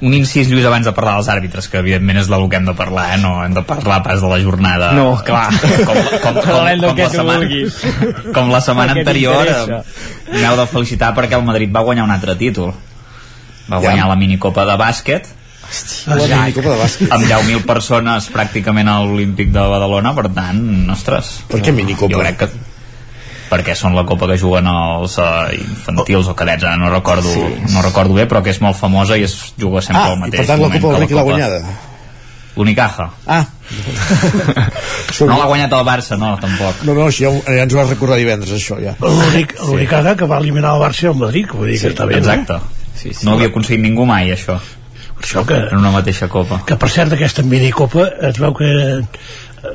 un 0.00 0.14
incís, 0.14 0.48
Lluís, 0.48 0.66
abans 0.68 0.86
de 0.86 0.92
parlar 0.94 1.16
dels 1.18 1.28
àrbitres, 1.32 1.66
que 1.70 1.80
evidentment 1.80 2.20
és 2.20 2.28
del 2.30 2.44
que 2.50 2.58
hem 2.60 2.68
de 2.68 2.74
parlar, 2.78 3.06
eh? 3.16 3.18
no 3.22 3.32
hem 3.44 3.54
de 3.56 3.64
parlar 3.66 4.02
pas 4.04 4.20
de 4.22 4.28
la 4.30 4.38
jornada. 4.42 4.92
No, 4.94 5.08
clar. 5.26 5.48
Com, 5.50 5.82
com, 5.88 5.98
com, 6.22 6.38
com, 6.42 6.42
com, 6.86 7.00
la 7.00 7.08
setmana, 7.10 7.48
com 8.36 8.52
la 8.54 8.60
setmana 8.64 8.94
anterior, 8.98 9.50
eh, 9.50 9.80
m'heu 10.36 10.60
de 10.60 10.68
felicitar 10.70 11.10
perquè 11.16 11.38
el 11.40 11.46
Madrid 11.48 11.74
va 11.74 11.82
guanyar 11.86 12.06
un 12.06 12.14
altre 12.14 12.36
títol. 12.38 12.72
Va 13.68 13.82
guanyar 13.82 14.06
la 14.08 14.16
minicopa 14.16 14.64
de 14.68 14.78
bàsquet, 14.80 15.34
La 16.08 16.16
minicopa 16.16 16.70
de 16.70 16.78
bàsquet. 16.80 17.10
amb 17.12 17.26
10.000 17.28 17.66
persones 17.68 18.30
pràcticament 18.32 18.88
a 18.88 19.02
l'Olímpic 19.04 19.50
de 19.52 19.60
Badalona, 19.60 20.14
per 20.16 20.30
tant, 20.32 20.62
ostres. 20.94 21.42
Per 21.50 21.60
què 21.60 21.74
minicopa? 21.76 22.14
Jo 22.14 22.22
crec 22.22 22.38
que 22.40 22.48
perquè 23.50 23.74
són 23.78 23.94
la 23.96 24.04
copa 24.08 24.26
que 24.30 24.38
juguen 24.40 24.66
els 24.70 25.18
uh, 25.18 25.48
infantils 25.56 26.28
o 26.28 26.34
cadets, 26.38 26.64
ara 26.64 26.76
no 26.76 26.90
recordo, 26.92 27.28
Sí. 27.32 27.44
no 27.74 27.82
recordo 27.82 28.14
bé, 28.14 28.26
però 28.28 28.42
que 28.44 28.50
és 28.50 28.60
molt 28.60 28.76
famosa 28.76 29.16
i 29.18 29.24
es 29.24 29.36
juga 29.58 29.80
sempre 29.82 30.02
Ah, 30.02 30.10
al 30.12 30.18
i 30.18 30.20
mateix 30.26 30.40
per 30.42 30.46
tant 30.46 30.60
la 30.60 30.68
Copa 30.74 30.88
del 30.92 30.98
Rei 30.98 31.08
qui 31.08 31.14
l'ha 31.14 31.22
guanyada? 31.28 31.60
L'Unicaja. 32.56 33.10
Ah. 33.26 33.44
No 35.18 35.36
l'ha 35.36 35.46
guanyat 35.50 35.72
el 35.74 35.84
Barça, 35.86 36.16
no, 36.20 36.34
tampoc. 36.40 36.82
No, 36.86 36.94
no, 36.94 37.06
això 37.08 37.28
ja, 37.28 37.54
ja 37.56 37.64
ens 37.64 37.74
ho 37.74 37.78
vas 37.80 37.88
recordar 37.90 38.18
divendres, 38.20 38.52
això, 38.54 38.76
ja. 38.82 38.94
L'únic 39.02 39.54
sí. 39.58 39.86
que 39.88 40.26
va 40.30 40.38
eliminar 40.38 40.74
el 40.76 40.82
Barça 40.82 41.06
i 41.06 41.10
el 41.10 41.16
Madrid, 41.18 41.48
que 41.50 41.56
vull 41.56 41.70
dir 41.72 41.78
que 41.80 41.92
està 41.92 42.06
bé, 42.06 42.18
Exacte. 42.18 42.58
no? 42.58 43.14
No 43.24 43.34
havia 43.36 43.48
aconseguit 43.52 43.82
ningú 43.82 44.06
mai, 44.06 44.30
això. 44.34 44.58
Per 45.18 45.26
això 45.26 45.44
que, 45.46 45.56
En 45.72 45.78
una 45.78 45.90
mateixa 45.90 46.28
copa. 46.28 46.60
que 46.66 46.76
per 46.76 46.88
cert 46.90 47.12
aquesta 47.12 47.42
minicopa 47.42 48.06
es 48.28 48.38
veu 48.38 48.54
que 48.54 48.68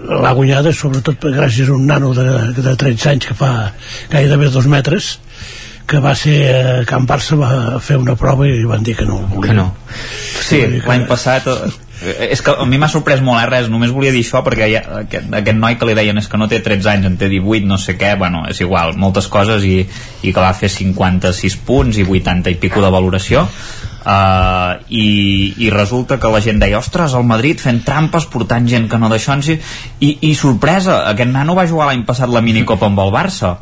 l'ha 0.09 0.33
guanyada 0.33 0.73
sobretot 0.73 1.27
gràcies 1.35 1.69
a 1.69 1.75
un 1.75 1.85
nano 1.87 2.13
de, 2.17 2.25
de 2.57 2.75
13 2.75 3.09
anys 3.13 3.29
que 3.29 3.37
fa 3.37 3.51
gairebé 4.11 4.49
dos 4.53 4.67
metres 4.71 5.17
que 5.87 5.99
va 5.99 6.13
ser 6.15 6.37
a 6.49 6.75
Can 6.87 7.07
Barça 7.07 7.35
va 7.35 7.79
fer 7.83 7.97
una 7.99 8.15
prova 8.15 8.47
i 8.47 8.63
van 8.63 8.85
dir 8.87 8.95
que 8.95 9.05
no 9.05 9.17
volia. 9.27 9.49
Que 9.49 9.55
no. 9.57 9.65
Sí, 10.39 10.61
l'any 10.87 11.03
passat 11.09 11.49
eh, 11.51 11.57
Eh, 12.03 12.29
És 12.31 12.41
que 12.41 12.51
a 12.51 12.65
mi 12.67 12.77
m'ha 12.77 12.89
sorprès 12.91 13.21
molt, 13.23 13.39
eh, 13.41 13.47
res, 13.49 13.69
només 13.71 13.91
volia 13.95 14.11
dir 14.11 14.23
això 14.25 14.43
perquè 14.43 14.67
ha, 14.67 14.81
aquest, 15.03 15.29
aquest 15.39 15.57
noi 15.59 15.77
que 15.79 15.87
li 15.87 15.95
deien 15.95 16.17
és 16.19 16.27
que 16.27 16.39
no 16.39 16.49
té 16.51 16.59
13 16.63 16.89
anys, 16.93 17.07
en 17.07 17.17
té 17.17 17.29
18, 17.31 17.67
no 17.69 17.77
sé 17.79 17.95
què, 17.99 18.13
bueno, 18.19 18.43
és 18.49 18.59
igual, 18.61 18.95
moltes 18.99 19.29
coses 19.31 19.63
i, 19.63 19.83
i 20.21 20.33
que 20.33 20.43
va 20.43 20.53
fer 20.57 20.69
56 20.73 21.57
punts 21.67 21.97
i 22.01 22.03
80 22.03 22.51
i 22.51 22.59
pico 22.59 22.83
de 22.83 22.91
valoració 22.91 23.47
Uh, 24.03 24.84
i, 24.91 25.53
i 25.63 25.69
resulta 25.71 26.17
que 26.19 26.27
la 26.27 26.41
gent 26.43 26.57
deia 26.59 26.81
ostres, 26.81 27.13
el 27.15 27.23
Madrid 27.23 27.61
fent 27.63 27.80
trampes 27.88 28.25
portant 28.27 28.67
gent 28.67 28.89
que 28.91 28.99
no 28.99 29.07
d'això 29.07 29.38
i, 29.39 29.55
i, 30.03 30.09
i 30.27 30.34
sorpresa, 30.35 31.05
aquest 31.07 31.31
nano 31.31 31.55
va 31.55 31.63
jugar 31.69 31.88
l'any 31.88 32.03
passat 32.03 32.27
la 32.27 32.43
minicopa 32.43 32.89
amb 32.91 32.99
el 32.99 33.13
Barça. 33.15 33.55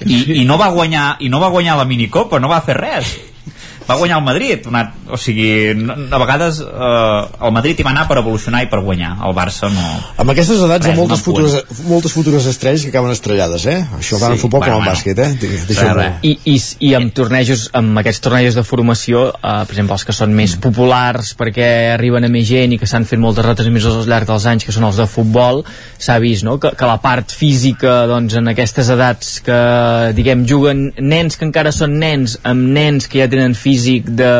I, 0.00 0.40
i 0.40 0.44
no 0.48 0.56
va 0.56 0.70
guanyar 0.72 1.18
i 1.20 1.28
no 1.28 1.42
va 1.42 1.52
guanyar 1.52 1.76
la 1.76 1.84
minicopa, 1.84 2.40
no 2.40 2.48
va 2.48 2.62
fer 2.64 2.78
res 2.80 3.12
va 3.88 3.96
guanyar 3.98 4.18
el 4.20 4.24
Madrid 4.24 4.66
una, 4.70 4.84
o 5.10 5.18
sigui, 5.18 5.48
a 5.70 6.20
vegades 6.22 6.60
eh, 6.62 7.46
el 7.46 7.52
Madrid 7.54 7.80
hi 7.80 7.86
va 7.86 7.92
anar 7.94 8.06
per 8.10 8.18
evolucionar 8.20 8.62
i 8.64 8.68
per 8.70 8.80
guanyar 8.84 9.16
el 9.26 9.34
Barça 9.36 9.70
no 9.72 9.86
Amb 10.20 10.32
aquestes 10.34 10.60
edats 10.66 10.86
hi 10.86 10.92
ha 10.92 10.94
Res, 10.94 11.00
moltes 11.00 11.22
no 11.22 11.24
punt. 11.24 11.48
futures, 11.48 11.86
moltes 11.88 12.14
futures 12.14 12.46
estrelles 12.50 12.84
que 12.84 12.92
acaben 12.92 13.12
estrellades, 13.14 13.66
eh? 13.66 13.78
Això 13.98 14.18
tant 14.20 14.34
Sí, 14.34 14.38
en 14.38 14.42
futbol 14.44 14.60
bueno, 14.60 14.76
com 14.76 14.82
en 14.82 14.86
bueno. 14.86 14.94
bàsquet, 14.94 15.18
eh? 15.18 15.60
Deixeu-m'ho. 15.68 16.06
I, 16.26 16.34
i, 16.52 16.56
i 16.88 16.92
amb 16.98 17.12
tornejos 17.16 17.68
amb 17.78 17.98
aquests 18.02 18.22
tornejos 18.26 18.58
de 18.58 18.64
formació 18.66 19.24
eh, 19.32 19.54
per 19.66 19.74
exemple 19.74 19.96
els 19.98 20.06
que 20.06 20.16
són 20.16 20.34
més 20.36 20.56
populars 20.60 21.32
perquè 21.38 21.70
arriben 21.94 22.26
a 22.26 22.30
més 22.32 22.46
gent 22.48 22.76
i 22.76 22.78
que 22.80 22.88
s'han 22.90 23.06
fet 23.08 23.20
moltes 23.22 23.44
retransmissions 23.46 24.02
al 24.02 24.10
llarg 24.10 24.28
dels 24.30 24.46
anys 24.50 24.66
que 24.68 24.74
són 24.76 24.86
els 24.88 25.00
de 25.00 25.06
futbol 25.10 25.64
s'ha 25.98 26.18
vist 26.22 26.44
no? 26.46 26.58
que, 26.62 26.72
que 26.76 26.88
la 26.88 26.98
part 27.02 27.32
física 27.34 28.04
doncs, 28.10 28.36
en 28.38 28.52
aquestes 28.52 28.90
edats 28.92 29.38
que 29.46 29.58
diguem 30.16 30.44
juguen 30.48 30.90
nens 31.00 31.38
que 31.38 31.46
encara 31.48 31.72
són 31.74 31.98
nens 32.00 32.36
amb 32.46 32.70
nens 32.74 33.08
que 33.10 33.22
ja 33.22 33.28
tenen 33.30 33.54
físic 33.80 34.04
de, 34.04 34.32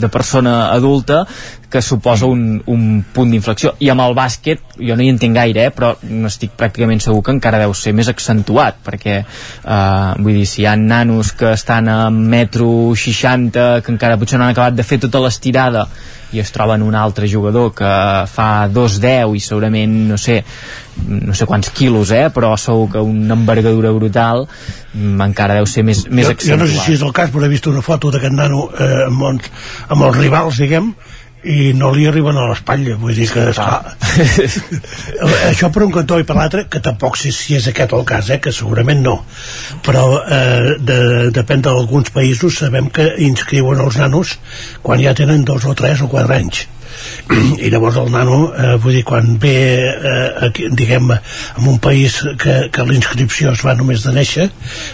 de 0.00 0.08
persona 0.08 0.72
adulta 0.72 1.26
que 1.70 1.82
suposa 1.82 2.26
un, 2.26 2.62
un 2.70 3.02
punt 3.12 3.32
d'inflexió. 3.32 3.72
I 3.82 3.90
amb 3.90 4.04
el 4.04 4.14
bàsquet, 4.14 4.76
jo 4.78 4.94
no 4.94 5.02
hi 5.02 5.10
entenc 5.10 5.34
gaire 5.34 5.66
eh, 5.66 5.72
però 5.74 5.92
estic 6.28 6.54
pràcticament 6.58 7.02
segur 7.02 7.24
que 7.26 7.34
encara 7.34 7.60
deu 7.64 7.74
ser 7.74 7.92
més 7.98 8.08
accentuat 8.08 8.78
perquè 8.86 9.16
eh, 9.20 10.10
vull 10.20 10.38
dir, 10.38 10.46
si 10.46 10.62
hi 10.62 10.68
ha 10.70 10.76
nanos 10.78 11.34
que 11.34 11.52
estan 11.52 11.90
a 11.90 11.98
metro 12.14 12.94
60 12.94 13.82
que 13.82 13.94
encara 13.94 14.20
potser 14.20 14.38
no 14.38 14.46
han 14.46 14.54
acabat 14.54 14.78
de 14.78 14.86
fer 14.86 15.02
tota 15.02 15.22
l'estirada 15.24 15.88
i 16.34 16.40
es 16.42 16.50
troben 16.54 16.82
un 16.82 16.94
altre 16.98 17.28
jugador 17.30 17.72
que 17.74 17.90
fa 18.30 18.48
2'10 18.70 19.34
i 19.38 19.42
segurament, 19.42 19.94
no 20.08 20.18
sé, 20.18 20.40
no 21.08 21.34
sé 21.34 21.46
quants 21.46 21.70
quilos, 21.74 22.12
eh, 22.14 22.28
però 22.34 22.54
segur 22.60 22.88
que 22.92 23.02
una 23.02 23.34
envergadura 23.34 23.92
brutal 23.94 24.46
mm, 24.46 25.20
encara 25.26 25.58
deu 25.58 25.66
ser 25.66 25.84
més, 25.86 26.04
més 26.08 26.30
jo, 26.30 26.36
jo 26.38 26.60
no 26.60 26.68
sé 26.68 26.76
accentuat. 26.76 26.86
si 26.86 26.96
és 26.98 27.02
el 27.02 27.12
cas, 27.16 27.34
però 27.34 27.46
he 27.46 27.52
vist 27.52 27.68
una 27.70 27.82
foto 27.84 28.12
d'aquest 28.14 28.36
nano 28.36 28.68
eh, 28.72 29.04
amb, 29.08 29.28
els, 29.32 29.52
amb 29.88 30.08
els 30.08 30.18
rivals, 30.22 30.62
diguem, 30.62 30.94
i 31.44 31.74
no 31.76 31.90
li 31.92 32.06
arriben 32.08 32.38
a 32.40 32.46
l'espatlla 32.48 32.96
vull 32.96 33.12
dir 33.16 33.26
que 33.28 33.42
esclar, 33.50 33.94
això 35.50 35.68
per 35.72 35.84
un 35.84 35.92
cantó 35.92 36.16
i 36.20 36.24
per 36.24 36.38
l'altre 36.38 36.64
que 36.72 36.80
tampoc 36.84 37.18
sé 37.20 37.34
si 37.36 37.58
és 37.58 37.68
aquest 37.68 37.92
el 37.92 38.06
cas 38.08 38.30
eh, 38.32 38.38
que 38.40 38.52
segurament 38.54 39.02
no. 39.04 39.18
Però 39.84 40.06
eh, 40.24 40.76
de, 40.80 40.98
depèn 41.36 41.64
d'alguns 41.66 42.14
països 42.14 42.62
sabem 42.62 42.88
que 42.94 43.10
inscriuen 43.26 43.82
els 43.84 44.00
nanos 44.00 44.38
quan 44.82 45.02
ja 45.04 45.12
tenen 45.16 45.44
dos 45.44 45.68
o 45.68 45.76
tres 45.76 46.00
o 46.00 46.08
quatre 46.08 46.40
anys 46.40 46.64
i 47.64 47.70
llavors 47.72 47.98
el 48.00 48.10
nano 48.12 48.38
eh, 48.52 48.74
vull 48.82 48.96
dir, 48.98 49.04
quan 49.06 49.36
ve 49.40 49.54
eh, 49.90 50.46
aquí, 50.48 50.68
diguem 50.70 51.12
en 51.14 51.68
un 51.68 51.78
país 51.82 52.20
que, 52.40 52.56
que 52.72 52.86
la 52.86 52.96
inscripció 52.96 53.52
es 53.52 53.62
fa 53.64 53.76
només 53.78 54.04
de 54.04 54.14
néixer 54.16 54.48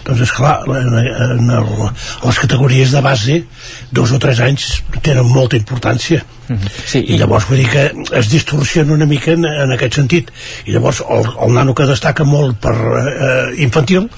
doncs 0.07 0.25
esclar 0.27 0.57
en, 0.67 0.99
en 0.99 1.55
el, 1.61 1.71
les 2.25 2.43
categories 2.43 2.93
de 2.95 3.05
base 3.05 3.41
dos 3.91 4.13
o 4.13 4.21
tres 4.23 4.43
anys 4.45 4.69
tenen 5.03 5.27
molta 5.29 5.59
importància. 5.59 6.23
Sí, 6.51 6.99
i 7.07 7.19
llavors 7.19 7.47
vull 7.47 7.61
dir 7.63 7.69
que 7.71 7.83
es 8.19 8.31
distorsiona 8.33 8.97
una 8.97 9.07
mica 9.07 9.35
en, 9.37 9.47
en 9.47 9.75
aquest 9.77 10.01
sentit. 10.01 10.33
I 10.67 10.75
llavors 10.75 11.03
el, 11.07 11.29
el 11.47 11.55
nano 11.55 11.77
que 11.79 11.87
destaca 11.87 12.27
molt 12.27 12.59
per 12.63 12.75
eh, 12.75 13.63
infantil 13.63 14.09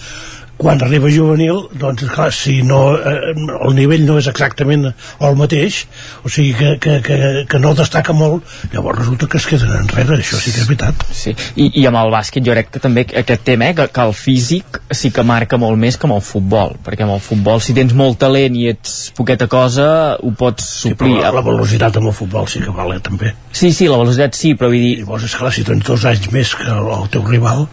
quan 0.62 0.82
arriba 0.82 1.10
juvenil, 1.10 1.64
doncs 1.78 2.06
clar, 2.12 2.30
si 2.34 2.60
no, 2.66 2.94
eh, 2.96 3.34
el 3.34 3.74
nivell 3.76 4.06
no 4.06 4.18
és 4.20 4.28
exactament 4.30 4.88
el 4.92 5.38
mateix, 5.38 5.82
o 6.22 6.30
sigui 6.30 6.54
que, 6.58 6.76
que, 6.82 6.98
que, 7.04 7.18
que 7.50 7.60
no 7.62 7.74
destaca 7.78 8.14
molt, 8.16 8.46
llavors 8.72 9.02
resulta 9.02 9.28
que 9.30 9.40
es 9.40 9.48
queden 9.50 9.74
enrere, 9.80 10.20
això 10.20 10.38
sí 10.38 10.54
que 10.54 10.62
és 10.62 10.70
veritat. 10.70 11.06
Sí, 11.10 11.34
i, 11.56 11.68
i 11.82 11.86
amb 11.90 11.98
el 12.02 12.12
bàsquet 12.14 12.46
jo 12.46 12.54
crec 12.54 12.70
que 12.76 12.82
també 12.82 13.06
aquest 13.22 13.44
tema, 13.48 13.72
eh, 13.72 13.76
que, 13.78 13.88
que 13.92 14.06
el 14.06 14.14
físic 14.16 14.80
sí 14.94 15.10
que 15.14 15.26
marca 15.26 15.58
molt 15.60 15.80
més 15.80 15.98
que 15.98 16.08
amb 16.08 16.18
el 16.20 16.24
futbol, 16.24 16.76
perquè 16.86 17.06
amb 17.06 17.16
el 17.16 17.24
futbol 17.24 17.62
si 17.64 17.74
tens 17.76 17.94
molt 17.98 18.20
talent 18.22 18.56
i 18.58 18.68
ets 18.72 19.12
poqueta 19.18 19.48
cosa, 19.50 19.88
ho 20.22 20.34
pots 20.38 20.68
suplir. 20.84 21.16
Sí, 21.18 21.24
la, 21.24 21.34
la 21.34 21.44
velocitat 21.46 21.98
amb 21.98 22.12
el 22.12 22.16
futbol 22.16 22.48
sí 22.50 22.62
que 22.62 22.74
val, 22.74 22.94
eh, 22.94 23.02
també. 23.02 23.34
Sí, 23.52 23.72
sí, 23.74 23.88
la 23.90 23.98
velocitat 24.00 24.38
sí, 24.38 24.54
però 24.58 24.70
vull 24.72 24.80
dir... 24.80 24.94
Llavors, 25.02 25.26
esclar, 25.28 25.52
si 25.52 25.66
tens 25.66 25.84
dos 25.86 26.06
anys 26.08 26.30
més 26.32 26.54
que 26.56 26.70
el, 26.70 26.88
el 26.94 27.10
teu 27.12 27.26
rival, 27.26 27.66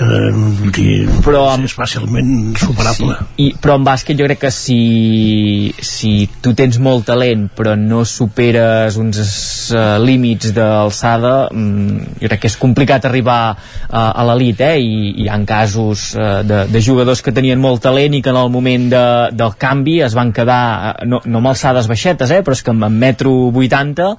eh, 0.00 0.30
dir, 0.76 1.02
però 1.26 1.48
és 1.56 1.74
fàcilment 1.76 2.35
superable. 2.58 3.16
Sí, 3.18 3.46
i, 3.46 3.46
però 3.60 3.76
en 3.78 3.84
bàsquet 3.86 4.18
jo 4.18 4.26
crec 4.28 4.40
que 4.46 4.50
si, 4.54 5.72
si 5.82 6.12
tu 6.42 6.54
tens 6.56 6.78
molt 6.82 7.06
talent 7.08 7.46
però 7.56 7.74
no 7.78 8.02
superes 8.08 8.96
uns 9.00 9.20
uh, 9.74 9.96
límits 10.02 10.52
d'alçada 10.56 11.34
mm, 11.52 12.16
jo 12.22 12.30
crec 12.30 12.44
que 12.44 12.50
és 12.50 12.58
complicat 12.60 13.08
arribar 13.08 13.40
uh, 13.52 14.10
a 14.10 14.26
l'elit 14.30 14.62
eh? 14.64 14.74
I, 14.80 15.12
hi 15.24 15.28
ha 15.28 15.38
casos 15.46 16.08
uh, 16.16 16.40
de, 16.46 16.64
de 16.72 16.82
jugadors 16.82 17.22
que 17.22 17.34
tenien 17.36 17.60
molt 17.60 17.84
talent 17.84 18.16
i 18.16 18.22
que 18.24 18.32
en 18.32 18.40
el 18.40 18.50
moment 18.52 18.88
de, 18.92 19.04
del 19.36 19.56
canvi 19.60 20.00
es 20.06 20.16
van 20.16 20.32
quedar 20.36 20.62
uh, 20.74 21.06
no, 21.08 21.20
no 21.24 21.42
amb 21.42 21.52
alçades 21.52 21.88
baixetes 21.90 22.32
eh? 22.32 22.42
però 22.46 22.56
és 22.56 22.64
que 22.64 22.74
amb, 22.74 22.88
amb 22.88 23.04
metro 23.06 23.34
80 23.52 24.08
um, 24.10 24.16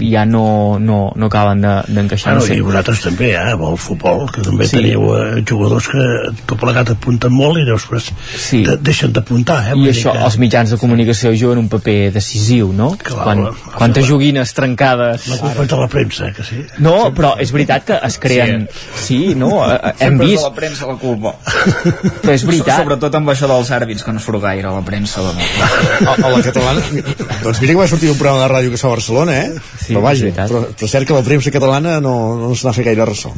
ja 0.00 0.24
no, 0.28 0.78
no, 0.78 1.12
no 1.16 1.26
acaben 1.26 1.60
d'encaixar 1.62 2.34
Bueno, 2.34 2.40
no 2.40 2.46
sé. 2.46 2.56
I 2.58 2.60
vosaltres 2.64 3.00
també, 3.02 3.30
eh, 3.32 3.52
amb 3.54 3.62
el 3.70 3.76
futbol, 3.80 4.26
que 4.32 4.42
també 4.42 4.66
Sí. 4.66 4.76
sí. 4.76 4.82
teniu 4.82 5.06
eh, 5.16 5.42
jugadors 5.48 5.88
que 5.88 6.04
tot 6.46 6.58
plegat 6.60 6.90
apunten 6.90 7.32
molt 7.32 7.58
i 7.58 7.64
després 7.64 8.10
Sí. 8.36 8.64
de, 8.66 8.76
deixen 8.76 9.12
d'apuntar. 9.12 9.72
Eh, 9.72 9.76
i 9.78 9.88
això, 9.90 10.12
que- 10.12 10.24
els 10.24 10.38
mitjans 10.38 10.70
de 10.70 10.76
comunicació 10.78 11.32
juguen 11.32 11.58
un 11.58 11.68
paper 11.68 12.12
decisiu, 12.12 12.72
no? 12.72 12.90
Clar, 13.02 13.24
Quan, 13.24 13.38
això 13.46 13.76
quantes 13.76 14.04
va. 14.04 14.08
joguines 14.10 14.52
trencades... 14.54 15.28
La 15.28 15.38
culpa 15.38 15.62
és 15.62 15.68
de 15.68 15.76
la 15.76 15.88
premsa, 15.88 16.28
eh, 16.28 16.32
que 16.36 16.42
sí. 16.44 16.62
No, 16.78 17.12
però 17.14 17.34
és 17.40 17.52
veritat 17.52 17.84
que 17.84 17.98
es 18.02 18.18
creen... 18.18 18.68
Sí, 18.96 19.34
no, 19.34 19.64
eh, 19.70 19.74
eh, 19.82 19.94
hem 20.00 20.18
Sempre 20.18 20.26
és 20.26 20.30
vist... 20.32 20.42
de 20.44 20.48
la 20.50 20.54
premsa 20.54 20.86
la 20.86 20.96
culpa. 21.00 21.34
Però 22.22 22.32
és 22.34 22.44
veritat. 22.44 22.82
Sobretot 22.82 23.14
amb 23.18 23.30
això 23.32 23.48
dels 23.50 23.70
àrbits, 23.74 24.02
que 24.04 24.12
no 24.12 24.20
surt 24.20 24.40
gaire 24.42 24.68
a 24.68 24.72
la 24.72 24.82
premsa. 24.84 25.22
De... 25.22 25.32
A, 26.08 26.14
a 26.14 26.28
la 26.30 26.42
catalana 26.42 26.80
doncs 27.42 27.60
mira 27.60 27.72
que 27.72 27.78
va 27.80 27.86
sortir 27.90 28.10
un 28.10 28.18
programa 28.18 28.44
de 28.44 28.48
ràdio 28.52 28.70
que 28.72 28.78
fa 28.80 28.88
a 28.88 28.92
Barcelona 28.94 29.34
eh? 29.37 29.37
Sí, 29.46 29.92
però 29.92 30.02
vaja, 30.04 30.30
però, 30.34 30.62
però 30.72 30.90
cert 30.90 31.08
que 31.08 31.16
la 31.16 31.24
premsa 31.26 31.52
catalana 31.54 31.98
no, 32.04 32.14
no 32.40 32.54
se 32.54 32.66
n'ha 32.66 32.74
fet 32.76 32.88
gaire 32.90 33.06
ressò 33.08 33.32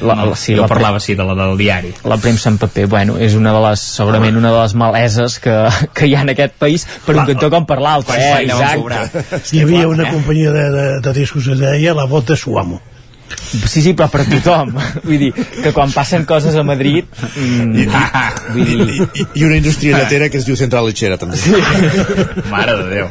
La, 0.00 0.14
la, 0.16 0.36
sí, 0.36 0.54
jo 0.56 0.62
la, 0.62 0.68
parlava, 0.70 1.00
sí, 1.04 1.14
de 1.18 1.24
la 1.28 1.34
del 1.36 1.56
diari. 1.60 1.92
la 2.08 2.16
premsa 2.16 2.48
en 2.48 2.56
paper, 2.58 2.86
bueno, 2.88 3.18
és 3.20 3.34
una 3.36 3.52
de 3.52 3.60
les, 3.66 3.82
segurament 3.98 4.38
una 4.40 4.52
de 4.54 4.62
les 4.62 4.74
maleses 4.74 5.36
que, 5.42 5.56
que 5.92 6.08
hi 6.08 6.14
ha 6.16 6.22
en 6.24 6.32
aquest 6.32 6.56
país, 6.60 6.86
per 7.04 7.18
un 7.18 7.26
cantó 7.28 7.50
com 7.52 7.66
per 7.68 7.78
l'altre, 7.84 8.16
eh, 8.16 8.46
exacte. 8.46 9.42
Hi 9.52 9.60
havia 9.66 9.90
una 9.90 10.08
companyia 10.08 10.54
de, 10.54 10.64
de, 10.72 10.86
de 11.04 11.12
discos 11.18 11.44
que 11.44 11.58
es 11.58 11.60
deia 11.60 11.92
La 11.98 12.08
Vot 12.08 12.32
de 12.32 12.38
Suamo. 12.40 12.80
Sí, 13.52 13.82
sí, 13.84 13.92
però 13.92 14.08
per 14.12 14.24
tothom. 14.28 14.70
Vull 15.06 15.18
dir, 15.20 15.30
que 15.34 15.72
quan 15.76 15.90
passen 15.92 16.24
coses 16.28 16.54
a 16.56 16.62
Madrid... 16.64 17.08
Mm, 17.36 17.74
I, 17.82 17.86
vull 18.52 18.64
dir... 18.64 18.86
i, 19.12 19.26
i, 19.40 19.44
una 19.44 19.58
indústria 19.60 19.98
lletera 20.00 20.28
que 20.32 20.38
es 20.40 20.46
diu 20.48 20.56
Central 20.56 20.86
Lechera 20.88 21.18
també 21.20 21.36
sí. 21.40 21.52
Mare 22.50 22.76
de 22.80 22.86
Déu. 22.92 23.10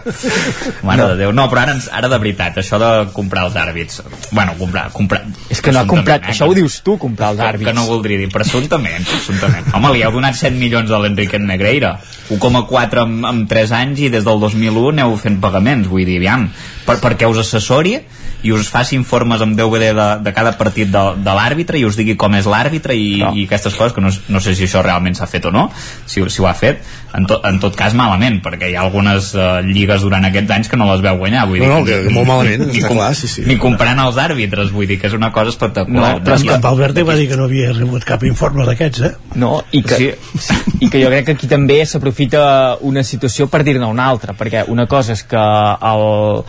Mare 0.87 1.01
No. 1.01 1.07
de 1.13 1.17
Déu. 1.23 1.31
No, 1.35 1.45
però 1.51 1.63
ara, 1.65 1.75
ens- 1.77 1.89
ara 1.93 2.09
de 2.11 2.17
veritat, 2.21 2.57
això 2.61 2.79
de 2.81 2.91
comprar 3.15 3.45
els 3.49 3.57
àrbits... 3.61 4.01
Bueno, 4.31 4.55
comprar... 4.59 4.87
comprar 4.95 5.23
És 5.49 5.61
que 5.61 5.73
no 5.75 5.83
ha 5.83 5.87
comprat... 5.89 6.25
Això 6.31 6.49
ho 6.49 6.55
dius 6.57 6.79
tu, 6.85 6.97
comprar 7.01 7.31
els 7.35 7.43
àrbits. 7.51 7.69
que 7.69 7.75
no 7.77 7.85
voldria 7.89 8.21
dir, 8.21 8.29
presumptament, 8.33 9.05
presumptament. 9.09 9.69
Home, 9.77 9.93
li 9.95 10.03
heu 10.05 10.13
donat 10.17 10.37
7 10.37 10.57
milions 10.57 10.91
a 10.91 10.99
l'Enrique 11.03 11.39
Negreira, 11.41 11.95
1,4 12.31 13.03
en, 13.05 13.19
en 13.27 13.43
3 13.51 13.71
anys 13.81 13.99
i 14.07 14.09
des 14.13 14.23
del 14.27 14.39
2001 14.39 14.89
aneu 14.95 15.15
fent 15.19 15.39
pagaments, 15.43 15.87
vull 15.91 16.05
dir, 16.07 16.17
aviam, 16.21 16.47
per, 16.87 16.97
perquè 17.03 17.27
us 17.29 17.43
assessori 17.43 17.97
i 18.41 18.49
us 18.49 18.71
faci 18.73 18.95
informes 18.97 19.37
amb 19.45 19.53
DVD 19.53 19.91
de, 19.93 20.05
de 20.25 20.31
cada 20.33 20.55
partit 20.57 20.89
de, 20.89 21.01
de 21.21 21.33
l'àrbitre 21.37 21.77
i 21.77 21.83
us 21.85 21.93
digui 21.99 22.15
com 22.17 22.33
és 22.39 22.47
l'àrbitre 22.49 22.95
i, 22.97 23.11
No. 23.21 23.27
i 23.37 23.43
aquestes 23.45 23.75
coses, 23.77 23.93
que 23.93 24.01
no, 24.01 24.09
no 24.33 24.39
sé 24.41 24.55
si 24.57 24.63
això 24.65 24.81
realment 24.81 25.13
s'ha 25.13 25.27
fet 25.29 25.45
o 25.45 25.51
no, 25.53 25.67
si, 26.09 26.23
si 26.33 26.41
ho 26.41 26.47
ha 26.49 26.55
fet, 26.57 26.79
en, 27.13 27.27
to, 27.29 27.37
en 27.45 27.59
tot 27.61 27.75
cas 27.77 27.93
malament, 27.93 28.39
perquè 28.41 28.71
hi 28.71 28.75
ha 28.79 28.81
algunes 28.87 29.27
uh, 29.35 29.59
lligues 29.61 30.01
durant 30.01 30.25
aquests 30.25 30.55
anys 30.55 30.71
que 30.71 30.79
no 30.79 30.87
les 30.89 31.03
veu 31.05 31.19
guanyar, 31.21 31.43
vull 31.51 31.59
dir, 31.61 31.67
No, 31.69 31.81
no, 31.81 31.85
que 31.85 31.99
molt 32.15 32.25
malament, 32.31 32.63
ni, 32.71 32.79
està 32.79 32.87
com- 32.89 32.97
clar, 32.97 33.11
sí, 33.19 33.29
sí. 33.29 33.43
ni 33.45 33.59
comprant 33.61 34.01
els 34.07 34.17
àrbitres, 34.23 34.71
vull 34.73 34.89
dir 34.89 34.97
que 35.03 35.11
és 35.11 35.13
una 35.19 35.29
cosa 35.35 35.53
espectacular. 35.53 36.15
No, 36.17 36.23
però 36.25 36.39
és 36.39 36.47
en 36.49 36.65
Valverde 36.65 37.05
va 37.05 37.19
dir 37.19 37.27
que 37.29 37.37
no 37.37 37.45
havia 37.45 37.75
rebut 37.77 38.07
cap 38.09 38.25
informe 38.25 38.65
d'aquests, 38.71 39.05
eh? 39.05 39.13
No, 39.37 39.59
i 39.75 39.83
que. 39.85 39.99
Sí. 40.01 40.57
i 40.81 40.89
que 40.89 41.03
jo 41.03 41.13
crec 41.13 41.27
que 41.29 41.37
aquí 41.37 41.51
també 41.51 41.77
s'aprofita 41.85 42.20
una 42.29 43.03
situació 43.03 43.47
per 43.47 43.63
dir-ne 43.63 43.85
una 43.87 44.05
altra, 44.11 44.33
perquè 44.37 44.65
una 44.67 44.85
cosa 44.87 45.13
és 45.13 45.23
que 45.23 45.39
el, 45.39 46.43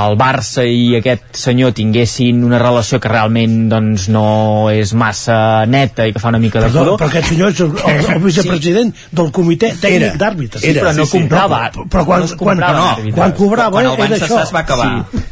el 0.00 0.16
Barça 0.20 0.64
i 0.66 0.96
aquest 0.98 1.36
senyor 1.36 1.72
tinguessin 1.76 2.44
una 2.44 2.58
relació 2.62 3.00
que 3.00 3.08
realment 3.08 3.68
doncs, 3.72 4.08
no 4.12 4.26
és 4.70 4.92
massa 4.94 5.64
neta 5.66 6.06
i 6.06 6.12
que 6.12 6.22
fa 6.22 6.28
una 6.28 6.38
mica 6.42 6.60
de 6.60 6.68
Perdó, 6.70 6.84
pudor. 6.84 6.98
però 7.00 7.08
aquest 7.10 7.28
senyor 7.32 7.50
és 7.54 7.60
el, 7.60 7.72
el, 7.92 8.10
el 8.16 8.22
vicepresident 8.24 8.92
del 9.10 9.30
comitè 9.32 9.72
tècnic 9.80 10.10
Era. 10.12 10.16
d'àrbitres. 10.24 10.62
Sí, 10.62 10.74
però 10.78 10.92
no 10.96 11.06
comprava. 11.10 11.62
No, 11.76 11.86
però 11.90 12.04
quan, 12.04 12.26
No 12.26 12.36
quan, 12.36 12.58
no, 12.60 13.14
quan 13.14 13.32
cobrava 13.32 13.70
quan 13.78 13.86
el 13.86 13.92
era 13.94 14.02
Van 14.04 14.12
això. 14.18 14.26
Sassà 14.34 14.44
es 14.48 14.54
va 14.54 14.60
acabar 14.66 14.90
Sí. 15.12 15.24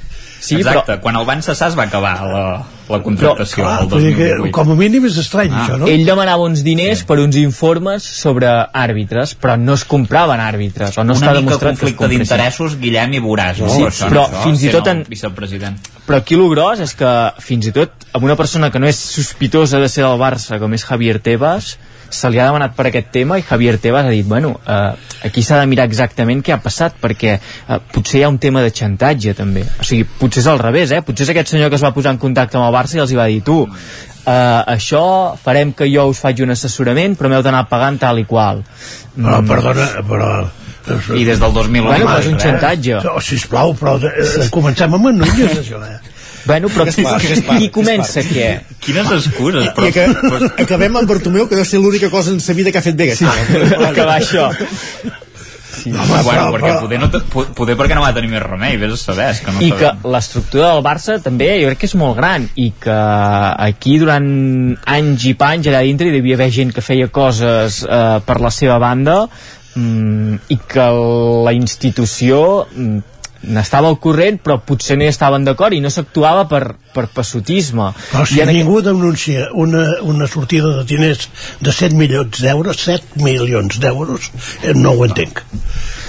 Sí, 0.45 0.57
Exacte, 0.61 0.99
quan 1.01 1.16
el 1.16 1.25
van 1.25 1.41
cessar 1.43 1.71
es 1.71 1.77
va 1.79 1.85
acabar 1.89 2.11
la, 2.29 2.43
la 2.89 2.98
contractació 3.05 3.62
Clar, 3.62 3.77
el 3.82 3.89
vull 3.89 4.02
dir 4.05 4.12
que, 4.16 4.27
2018. 4.36 4.52
com 4.56 4.73
a 4.74 4.77
mínim 4.78 5.06
és 5.09 5.16
estrany, 5.23 5.52
ah. 5.52 5.62
això, 5.62 5.78
no? 5.81 5.89
Ell 5.89 6.05
demanava 6.05 6.44
uns 6.44 6.65
diners 6.66 7.01
sí. 7.01 7.06
per 7.09 7.19
uns 7.23 7.39
informes 7.40 8.05
sobre 8.05 8.51
àrbitres, 8.85 9.35
però 9.40 9.56
no 9.61 9.77
es 9.78 9.86
compraven 9.89 10.43
àrbitres, 10.44 10.98
o 10.98 11.05
no 11.05 11.15
Una 11.15 11.20
està 11.20 11.32
mica 11.32 11.40
demostrat 11.40 11.65
que 11.65 11.74
es 11.74 11.81
conflicte 11.81 12.11
d'interessos, 12.12 12.77
Guillem, 12.82 13.16
i 13.16 13.23
veuràs, 13.24 13.62
no? 13.65 13.73
Sí, 13.73 13.86
això, 13.89 14.11
però 14.12 14.27
això, 14.28 14.44
fins 14.44 14.66
i 14.66 14.74
tot 14.74 14.93
en- 14.93 15.05
vicepresident. 15.09 15.81
Però 16.05 16.20
aquí 16.20 16.36
el 16.36 16.44
gros 16.52 16.85
és 16.85 16.93
que 16.98 17.11
fins 17.40 17.70
i 17.70 17.73
tot 17.73 18.09
amb 18.12 18.28
una 18.28 18.36
persona 18.36 18.70
que 18.70 18.78
no 18.82 18.86
és 18.90 19.01
sospitosa 19.01 19.81
de 19.81 19.89
ser 19.89 20.05
del 20.05 20.20
Barça, 20.20 20.61
com 20.61 20.77
és 20.77 20.85
Javier 20.85 21.19
Tebas, 21.24 21.78
se 22.15 22.31
li 22.31 22.39
ha 22.41 22.47
demanat 22.49 22.74
per 22.77 22.86
aquest 22.91 23.11
tema 23.15 23.39
i 23.41 23.45
Javier 23.47 23.77
Tebas 23.82 24.07
ha 24.07 24.12
dit, 24.15 24.27
bueno, 24.27 24.55
eh, 24.66 25.27
aquí 25.27 25.43
s'ha 25.43 25.59
de 25.61 25.66
mirar 25.70 25.86
exactament 25.91 26.41
què 26.45 26.55
ha 26.55 26.61
passat, 26.62 26.97
perquè 27.03 27.35
eh, 27.36 27.78
potser 27.93 28.20
hi 28.20 28.24
ha 28.24 28.32
un 28.32 28.39
tema 28.39 28.62
de 28.65 28.70
xantatge 28.74 29.35
també. 29.39 29.66
O 29.81 29.85
sigui, 29.86 30.07
potser 30.20 30.45
és 30.45 30.49
al 30.53 30.59
revés, 30.62 30.91
eh? 30.95 31.03
Potser 31.05 31.27
és 31.28 31.35
aquest 31.35 31.55
senyor 31.55 31.70
que 31.73 31.78
es 31.81 31.85
va 31.85 31.93
posar 31.97 32.15
en 32.15 32.23
contacte 32.23 32.59
amb 32.59 32.69
el 32.69 32.74
Barça 32.74 32.99
i 32.99 33.05
els 33.05 33.12
hi 33.12 33.19
va 33.20 33.27
dir, 33.31 33.43
tu, 33.47 33.61
eh, 33.66 34.31
això 34.77 35.05
farem 35.43 35.73
que 35.77 35.89
jo 35.93 36.07
us 36.12 36.20
faig 36.24 36.41
un 36.47 36.55
assessorament, 36.55 37.16
però 37.19 37.28
m'heu 37.32 37.43
d'anar 37.45 37.66
pagant 37.69 37.99
tal 38.01 38.19
i 38.23 38.24
qual. 38.28 38.65
Però, 39.16 39.41
Mm. 39.41 39.49
perdona, 39.49 39.89
però... 40.09 40.31
I 41.16 41.23
des 41.24 41.39
del 41.41 41.53
2001 41.55 41.86
Bueno, 41.89 42.19
és 42.19 42.27
un 42.28 42.35
xantatge. 42.39 42.99
Oh, 43.09 43.20
sisplau, 43.24 43.73
però 43.74 43.95
de, 43.99 44.11
eh, 44.20 44.49
comencem 44.53 44.93
amb 44.93 45.07
en 45.09 45.23
Núñez, 45.23 45.55
això, 45.62 45.78
eh? 45.81 45.97
Bueno, 46.45 46.69
però 46.69 46.85
qui, 46.85 47.03
Gaspar, 47.03 47.59
qui 47.59 47.71
comença 47.73 48.21
què? 48.27 48.49
Quines 48.85 49.11
excuses, 49.16 49.65
I, 49.65 49.73
però... 49.77 49.91
que, 49.95 50.62
acabem 50.65 50.97
amb 51.01 51.09
Bartomeu, 51.09 51.47
que 51.49 51.57
deu 51.57 51.65
ser 51.65 51.81
l'única 51.81 52.11
cosa 52.12 52.35
en 52.35 52.41
sa 52.45 52.53
vida 52.53 52.73
que 52.73 52.79
ha 52.83 52.85
fet 52.85 52.97
bé 52.99 53.15
sí. 53.16 53.25
Acabar 53.91 54.19
això. 54.21 54.51
Sí, 55.75 55.91
Home, 55.91 56.21
bueno, 56.23 56.45
perquè 56.55 56.75
poder, 56.81 56.99
no, 57.03 57.09
te- 57.11 57.19
po- 57.33 57.47
poder 57.57 57.75
perquè 57.77 57.97
no 57.99 58.05
va 58.05 58.12
tenir 58.15 58.29
més 58.31 58.41
remei, 58.45 58.77
vés 58.79 58.93
a 58.95 58.99
saber, 59.01 59.27
és 59.35 59.41
que 59.43 59.53
no 59.53 59.59
I 59.65 59.73
que 59.75 59.89
sabem. 59.89 60.05
l'estructura 60.15 60.69
del 60.71 60.85
Barça 60.87 61.16
també 61.25 61.49
jo 61.61 61.66
crec 61.73 61.81
que 61.83 61.89
és 61.91 61.97
molt 61.99 62.15
gran 62.21 62.45
i 62.62 62.69
que 62.81 62.95
aquí 63.66 63.97
durant 64.01 64.29
anys 64.95 65.27
i 65.27 65.35
panys 65.41 65.66
allà 65.73 65.83
dintre 65.85 66.09
hi 66.09 66.15
devia 66.15 66.39
haver 66.39 66.51
gent 66.55 66.71
que 66.77 66.85
feia 66.85 67.09
coses 67.12 67.81
eh, 67.89 68.21
per 68.25 68.39
la 68.45 68.53
seva 68.55 68.79
banda 68.79 69.16
mm, 69.75 70.39
i 70.55 70.61
que 70.62 70.87
la 71.49 71.57
institució 71.59 72.39
mm, 72.71 73.03
n'estava 73.47 73.91
al 73.91 73.99
corrent 74.03 74.41
però 74.43 74.59
potser 74.65 74.97
no 74.99 75.07
hi 75.07 75.12
estaven 75.12 75.45
d'acord 75.47 75.77
i 75.77 75.83
no 75.85 75.91
s'actuava 75.93 76.47
per, 76.51 76.62
per 76.95 77.09
passotisme 77.12 77.91
Però 78.12 78.25
si 78.27 78.39
I 78.39 78.43
en 78.45 78.49
aquest- 78.49 78.57
ningú 78.61 78.81
denuncia 78.87 79.49
una, 79.53 79.85
una 80.03 80.27
sortida 80.31 80.71
de 80.79 80.85
diners 80.89 81.29
de 81.61 81.73
7 81.73 81.95
milions 81.99 82.41
d'euros, 82.41 82.79
7 82.85 83.19
milions 83.25 83.81
d'euros, 83.83 84.31
eh, 84.62 84.73
no 84.75 84.93
ho 84.95 85.05
entenc. 85.05 85.43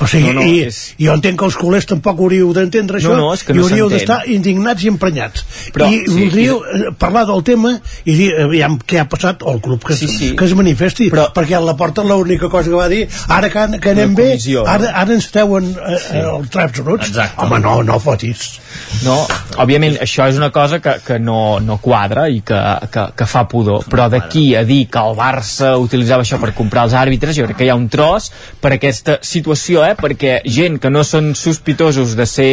O 0.01 0.07
sigui, 0.07 0.27
No, 0.33 0.41
no, 0.41 0.43
i, 0.43 0.59
és- 0.67 0.93
i 0.99 1.05
jo 1.07 1.13
entenc 1.15 1.39
que 1.39 1.45
els 1.47 1.55
culers 1.55 1.85
tampoc 1.87 2.19
hauríeu 2.19 2.51
d'entendre 2.53 2.99
No, 2.99 3.03
això 3.09 3.15
no, 3.17 3.33
és 3.33 3.43
que 3.47 3.53
i 3.53 3.55
no 3.55 3.63
hauríeu 3.63 3.89
s'entén. 3.89 3.97
d'estar 4.07 4.27
indignats 4.27 4.83
i 4.83 4.89
emprenyats. 4.91 5.45
Però- 5.73 5.87
I 5.89 6.01
sí, 6.05 6.11
voldríeu 6.19 6.57
eh, 6.65 6.91
parlar 6.97 7.25
del 7.29 7.43
tema 7.47 7.71
i 8.05 8.15
dir, 8.15 8.31
aviam, 8.43 8.77
què 8.79 8.99
ha 8.99 9.07
passat 9.09 9.41
al 9.47 9.61
club 9.61 9.83
que, 9.83 9.95
Sí, 9.95 10.07
sí. 10.07 10.35
que 10.35 10.45
es 10.45 10.53
manifesti, 10.53 11.09
Però, 11.09 11.29
perquè 11.33 11.55
a 11.55 11.61
la 11.63 11.75
porta 11.77 12.03
l'única 12.03 12.49
cosa 12.49 12.69
que 12.69 12.75
va 12.75 12.89
dir, 12.89 13.07
ara 13.29 13.49
que, 13.49 13.79
que 13.79 13.89
anem 13.95 14.13
bé, 14.15 14.37
no? 14.53 14.65
ara, 14.67 14.91
ara 14.93 15.13
ens 15.13 15.31
treuen 15.31 15.71
eh, 15.71 15.97
sí. 15.97 16.17
els 16.17 16.49
traps 16.49 16.83
bruts. 16.83 17.07
Exacte. 17.07 17.41
Home, 17.45 17.59
no, 17.59 17.81
no 17.83 17.99
fotis. 17.99 18.59
No, 19.05 19.25
òbviament 19.57 19.95
això 20.03 20.27
és 20.27 20.35
una 20.35 20.51
cosa 20.51 20.74
que, 20.83 20.95
que 21.05 21.17
no, 21.19 21.59
no 21.59 21.77
quadra 21.83 22.27
i 22.29 22.41
que, 22.45 22.57
que, 22.91 23.05
que 23.17 23.27
fa 23.29 23.45
pudor, 23.51 23.85
però 23.91 24.07
d'aquí 24.11 24.55
a 24.55 24.63
dir 24.67 24.85
que 24.91 24.99
el 25.01 25.15
Barça 25.17 25.75
utilitzava 25.81 26.25
això 26.25 26.39
per 26.41 26.53
comprar 26.57 26.83
els 26.87 26.95
àrbitres, 26.97 27.35
jo 27.37 27.45
crec 27.47 27.57
que 27.61 27.67
hi 27.67 27.71
ha 27.73 27.77
un 27.79 27.87
tros 27.89 28.31
per 28.61 28.73
aquesta 28.75 29.19
situació, 29.21 29.83
eh? 29.87 29.95
perquè 29.99 30.39
gent 30.45 30.79
que 30.81 30.89
no 30.91 31.03
són 31.07 31.33
sospitosos 31.35 32.15
de 32.17 32.25
ser 32.29 32.51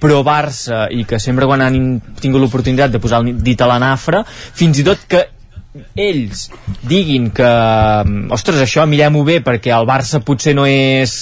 pro 0.00 0.22
Barça 0.24 0.86
i 0.96 1.04
que 1.04 1.18
sempre 1.20 1.44
quan 1.46 1.60
han 1.60 1.74
in- 1.76 2.00
tingut 2.20 2.40
l'oportunitat 2.40 2.90
de 2.94 2.98
posar 3.02 3.20
el 3.20 3.34
dit 3.44 3.60
a 3.60 3.68
la 3.68 3.78
nafra, 3.82 4.22
fins 4.26 4.78
i 4.80 4.86
tot 4.86 5.02
que 5.08 5.26
ells 5.94 6.48
diguin 6.82 7.28
que 7.30 7.46
mm, 7.46 8.32
ostres, 8.34 8.58
això 8.64 8.82
mirem-ho 8.90 9.22
bé 9.28 9.38
perquè 9.44 9.70
el 9.76 9.86
Barça 9.86 10.18
potser 10.24 10.54
no 10.56 10.64
és 10.66 11.20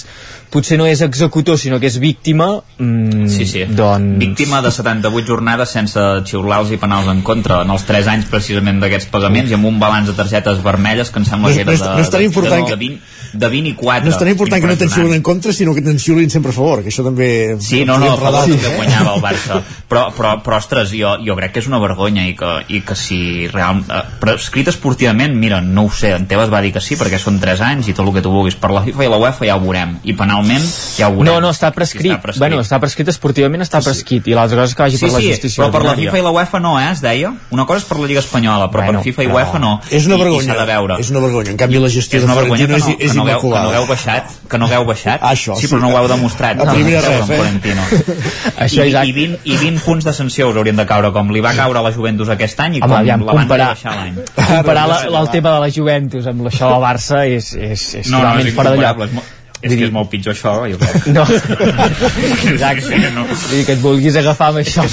potser 0.50 0.78
no 0.80 0.86
és 0.88 1.00
executor 1.04 1.58
sinó 1.58 1.78
que 1.80 1.86
és 1.90 1.98
víctima 2.00 2.62
mm, 2.78 3.26
Sí, 3.28 3.46
sí. 3.46 3.64
doncs... 3.68 4.18
Víctima 4.18 4.62
de 4.64 4.70
78 4.72 5.26
jornades 5.28 5.68
sense 5.74 6.00
xiulars 6.24 6.70
i 6.72 6.78
penals 6.80 7.08
en 7.12 7.22
contra 7.26 7.62
en 7.66 7.70
els 7.74 7.84
3 7.88 8.06
anys 8.14 8.26
precisament 8.32 8.80
d'aquests 8.82 9.10
pagaments 9.12 9.50
i 9.52 9.56
amb 9.58 9.68
un 9.68 9.78
balanç 9.80 10.08
de 10.12 10.16
targetes 10.18 10.62
vermelles 10.64 11.10
que 11.10 11.18
em 11.22 11.28
sembla 11.28 11.50
No 11.50 11.54
que 11.56 11.64
no 11.64 11.70
era 11.70 11.76
és- 11.76 11.84
de, 11.84 11.94
no 11.94 12.00
és 12.06 12.10
tan 12.10 12.20
de, 12.20 12.26
important 12.30 12.64
de, 12.64 12.70
que- 12.72 12.76
20, 12.76 13.00
de 13.38 13.48
20 13.52 13.68
i 13.68 13.74
4 13.76 14.04
No 14.08 14.10
és 14.14 14.18
tan 14.18 14.28
important 14.32 14.60
que 14.62 14.70
no 14.72 14.76
te'n 14.80 14.90
xiulen 14.94 15.14
en 15.18 15.22
contra, 15.22 15.52
sinó 15.52 15.74
que 15.76 15.82
te'n 15.84 15.98
xiulin 16.00 16.30
sempre 16.30 16.50
a 16.50 16.56
favor, 16.56 16.82
que 16.82 16.88
això 16.88 17.04
també... 17.04 17.56
Sí, 17.60 17.84
no, 17.84 17.98
no, 17.98 18.14
favor 18.16 18.48
enredar, 18.48 18.62
que 18.70 18.76
guanyava 18.76 19.14
el 19.16 19.22
Barça. 19.22 19.60
Però, 19.88 20.06
però, 20.16 20.34
però 20.44 20.56
ostres, 20.62 20.90
jo, 20.96 21.14
jo 21.24 21.36
crec 21.36 21.52
que 21.52 21.60
és 21.60 21.68
una 21.68 21.78
vergonya 21.82 22.24
i 22.28 22.32
que, 22.38 22.50
i 22.72 22.80
que 22.84 22.96
si 22.96 23.46
real, 23.52 23.82
eh, 23.84 24.00
però 24.20 24.34
escrit 24.40 24.68
esportivament, 24.72 25.34
mira, 25.36 25.60
no 25.60 25.84
ho 25.86 25.90
sé, 25.92 26.14
en 26.16 26.26
Tebas 26.30 26.48
va 26.52 26.60
dir 26.64 26.72
que 26.72 26.80
sí, 26.84 26.96
perquè 26.96 27.20
són 27.20 27.36
3 27.40 27.60
anys 27.68 27.88
i 27.88 27.94
tot 27.96 28.06
el 28.08 28.14
que 28.16 28.22
tu 28.24 28.32
vulguis. 28.32 28.56
Per 28.56 28.70
la 28.72 28.82
FIFA 28.86 29.04
i 29.04 29.10
la 29.12 29.20
UEFA 29.20 29.48
ja 29.50 29.56
ho 29.56 29.60
veurem. 29.64 29.98
I 30.08 30.14
penalment 30.38 30.64
ja 30.98 31.08
ho 31.08 31.12
veurem. 31.16 31.26
No, 31.28 31.40
no, 31.40 31.50
està 31.50 31.70
prescrit. 31.74 32.12
Està 32.12 32.22
prescrit. 32.22 32.40
Bueno, 32.42 32.60
està 32.62 32.78
prescrit 32.80 33.08
esportivament, 33.12 33.62
està 33.62 33.80
prescrit. 33.84 34.26
I 34.28 34.34
l'altra 34.38 34.56
cosa 34.62 34.70
és 34.70 34.74
que 34.76 34.82
vagi 34.82 34.96
Sí, 34.98 35.04
per 35.06 35.12
la 35.14 35.20
sí, 35.20 35.28
justícia 35.32 35.64
però 35.64 35.70
per 35.72 35.82
la. 35.84 35.94
FIFA 35.98 36.18
i 36.18 36.22
la 36.22 36.30
UEFA 36.30 36.60
no, 36.60 36.78
eh, 36.80 36.90
es 36.92 37.00
deia. 37.02 37.32
Una 37.50 37.66
cosa 37.66 37.78
és 37.82 37.84
per 37.88 37.98
la 37.98 38.06
Lliga 38.06 38.20
Espanyola, 38.20 38.70
però 38.70 38.84
Bueno, 38.84 39.00
per 39.02 39.04
FIFA 39.10 39.22
i 39.22 39.26
UEFA 39.28 39.58
no. 39.58 39.80
És 39.90 40.06
una 40.06 40.16
I- 40.16 40.18
i 40.18 40.22
vergonya. 40.22 40.52
s'ha 40.54 40.58
de 40.60 40.66
veure. 40.72 40.96
És 41.00 41.10
una 41.10 41.20
vergonya. 41.20 41.50
En 41.50 41.56
canvi, 41.56 41.78
la 41.78 41.88
gestió 41.88 42.18
és 42.18 42.24
una 42.24 42.34
vergonya 42.34 42.66
que 42.66 42.72
Florentino 42.72 42.94
no, 42.94 42.98
és, 42.98 43.04
és 43.04 43.12
que 43.12 43.16
no, 43.16 43.22
hagueu, 43.22 43.40
que 43.40 43.48
no 43.48 43.68
hagueu 43.68 43.86
baixat 43.86 44.24
que 44.48 44.58
no 44.58 44.64
hagueu 44.66 44.84
baixat 44.84 45.20
Ah, 45.22 45.32
això, 45.32 45.54
sí, 45.56 45.66
sí. 45.66 45.74
però 45.74 45.80
no 45.80 45.88
ho 45.90 45.98
heu 45.98 46.08
demostrat 46.08 46.60
A 46.60 46.72
primera 46.72 47.00
no, 47.02 47.08
ref, 47.08 47.30
eh? 47.30 47.36
Florentino. 47.36 47.82
Això, 48.64 48.84
I, 48.86 48.94
i, 49.08 49.12
20, 49.12 49.38
i 49.44 49.56
20 49.56 49.80
punts 49.84 50.04
de 50.04 50.12
sanció 50.12 50.48
us 50.48 50.56
haurien 50.56 50.76
de 50.76 50.86
caure 50.86 51.12
com 51.12 51.30
li 51.30 51.40
va 51.44 51.52
caure 51.54 51.78
a 51.78 51.82
la 51.82 51.92
Juventus 51.92 52.28
aquest 52.28 52.58
any 52.60 52.76
i 52.78 52.80
Home, 52.80 52.88
com 52.88 52.98
aviam, 52.98 53.24
la 53.26 53.32
van 53.32 53.42
comparar, 53.46 53.68
baixar 53.74 53.96
l'any 53.96 54.14
comparar 54.58 54.86
la, 54.88 55.00
el 55.20 55.28
tema 55.30 55.54
de 55.56 55.60
la 55.66 55.70
Juventus 55.70 56.26
amb 56.26 56.46
això 56.48 56.70
del 56.72 56.82
Barça 56.82 57.24
és, 57.28 57.52
és, 57.54 57.88
és 58.02 58.10
no, 58.10 58.18
no, 58.18 58.24
totalment 58.24 58.46
és 58.48 58.54
fora 58.54 58.70
de 58.70 58.76
lloc. 58.82 59.37
És, 59.58 59.72
és 59.72 59.78
que 59.78 59.86
és 59.88 59.92
molt 59.94 60.10
pitjor 60.12 60.36
això 60.36 60.52
jo 60.70 60.78
crec 60.78 61.06
No. 61.16 61.24
Exacte. 61.26 62.84
Sí, 62.86 62.98
no. 63.14 63.24
Vull 63.26 63.54
dir 63.56 63.64
que 63.66 63.74
et 63.74 63.80
vulguis 63.82 64.18
agafar 64.20 64.52
amb 64.52 64.60
això 64.62 64.84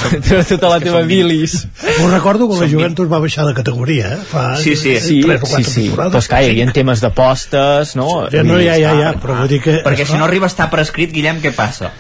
tota 0.49 0.71
la 0.71 0.79
teva 0.81 1.03
bilis. 1.05 1.57
Us 1.95 2.09
recordo 2.09 2.47
que 2.49 2.57
la 2.63 2.69
Juventus 2.71 3.11
va 3.11 3.19
baixar 3.23 3.45
de 3.49 3.53
categoria, 3.57 4.15
eh? 4.15 4.23
Fa 4.31 4.45
Sí, 4.61 4.75
sí. 4.75 4.95
Sí, 5.03 5.19
tres 5.25 5.43
o 5.43 5.45
sí, 5.45 5.51
quatre 5.51 5.69
sí. 5.69 5.83
temporades. 5.83 6.15
Però 6.15 6.23
esclar, 6.23 6.41
hi 6.41 6.53
havia 6.53 6.71
temes 6.79 7.03
d'apostes, 7.03 7.93
no? 7.99 8.09
Ja, 8.33 8.41
no, 8.47 8.57
ja, 8.61 8.79
ja, 8.81 8.95
ja, 9.01 9.13
però 9.21 9.37
vull 9.43 9.51
dir 9.51 9.61
que... 9.61 9.77
perquè 9.85 10.07
si 10.07 10.17
no 10.17 10.25
arriba 10.25 10.49
a 10.49 10.53
estar 10.53 10.69
per 10.73 10.81
escrit 10.85 11.13
Guillem, 11.13 11.43
què 11.43 11.53
passa? 11.55 11.91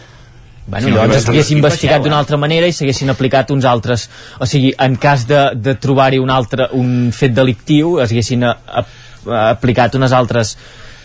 Bueno, 0.65 0.87
Si 0.87 0.91
no 0.91 0.97
llavors 0.97 1.27
s'hagués 1.27 1.45
estar 1.45 1.57
investigat 1.59 2.01
d'una 2.01 2.17
altra 2.17 2.39
manera 2.41 2.65
i 2.65 2.73
s'haguessin 2.73 3.13
aplicat 3.13 3.51
uns 3.53 3.67
altres 3.69 4.07
o 4.41 4.47
sigui, 4.49 4.71
en 4.81 4.95
cas 4.97 5.27
de, 5.29 5.41
de 5.53 5.75
trobar-hi 5.77 6.17
un 6.17 6.31
altre 6.33 6.71
un 6.73 7.11
fet 7.13 7.35
delictiu 7.37 7.99
s'haguessin 8.01 8.47
aplicat 8.49 9.99
unes 9.99 10.15
altres 10.17 10.55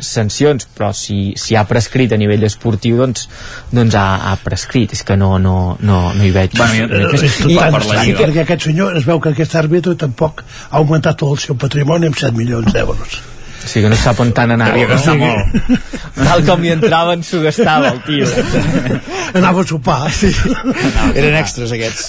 sancions, 0.01 0.67
però 0.77 0.93
si, 0.97 1.33
si 1.37 1.55
ha 1.57 1.65
prescrit 1.65 2.13
a 2.13 2.17
nivell 2.21 2.45
esportiu, 2.45 2.97
doncs, 3.01 3.29
doncs 3.71 3.95
ha, 3.95 4.07
ha 4.31 4.37
prescrit, 4.43 4.93
és 4.93 5.03
que 5.07 5.17
no, 5.17 5.39
no, 5.39 5.77
no, 5.81 6.01
no 6.15 6.25
hi 6.25 6.31
veig 6.35 6.57
Bueno, 6.57 6.87
no 6.87 7.01
hi 7.01 7.05
veig 7.11 7.23
Eh, 7.23 7.27
és 7.27 7.41
I- 7.47 7.57
per 7.59 7.85
la 7.87 8.05
Lliga. 8.05 8.25
perquè 8.27 8.41
aquest 8.45 8.63
senyor 8.71 8.97
es 8.97 9.05
veu 9.07 9.21
que 9.21 9.31
aquest 9.35 9.55
àrbitre 9.55 9.97
tampoc 9.97 10.45
ha 10.71 10.77
augmentat 10.79 11.17
tot 11.19 11.33
el 11.37 11.39
seu 11.39 11.55
patrimoni 11.57 12.07
amb 12.07 12.17
7 12.17 12.37
milions 12.37 12.73
d'euros. 12.73 13.21
O 13.71 13.73
sigui 13.73 13.87
que 13.87 13.93
no 13.95 14.01
sap 14.03 14.19
on 14.25 14.35
tant 14.35 14.51
anava 14.57 14.75
Devia 14.75 14.91
gastar 14.91 15.15
no? 15.15 15.31
molt. 15.31 15.87
tal 16.19 16.43
com 16.49 16.67
hi 16.67 16.75
entraven 16.75 17.23
s'ho 17.23 17.45
gastava 17.47 17.95
el 17.95 18.03
tio 18.09 18.27
Anava 19.39 19.63
a 19.63 19.67
sopar. 19.67 20.11
Sí. 20.11 20.27
Eren 21.15 21.37
extras, 21.39 21.71
aquests. 21.71 22.09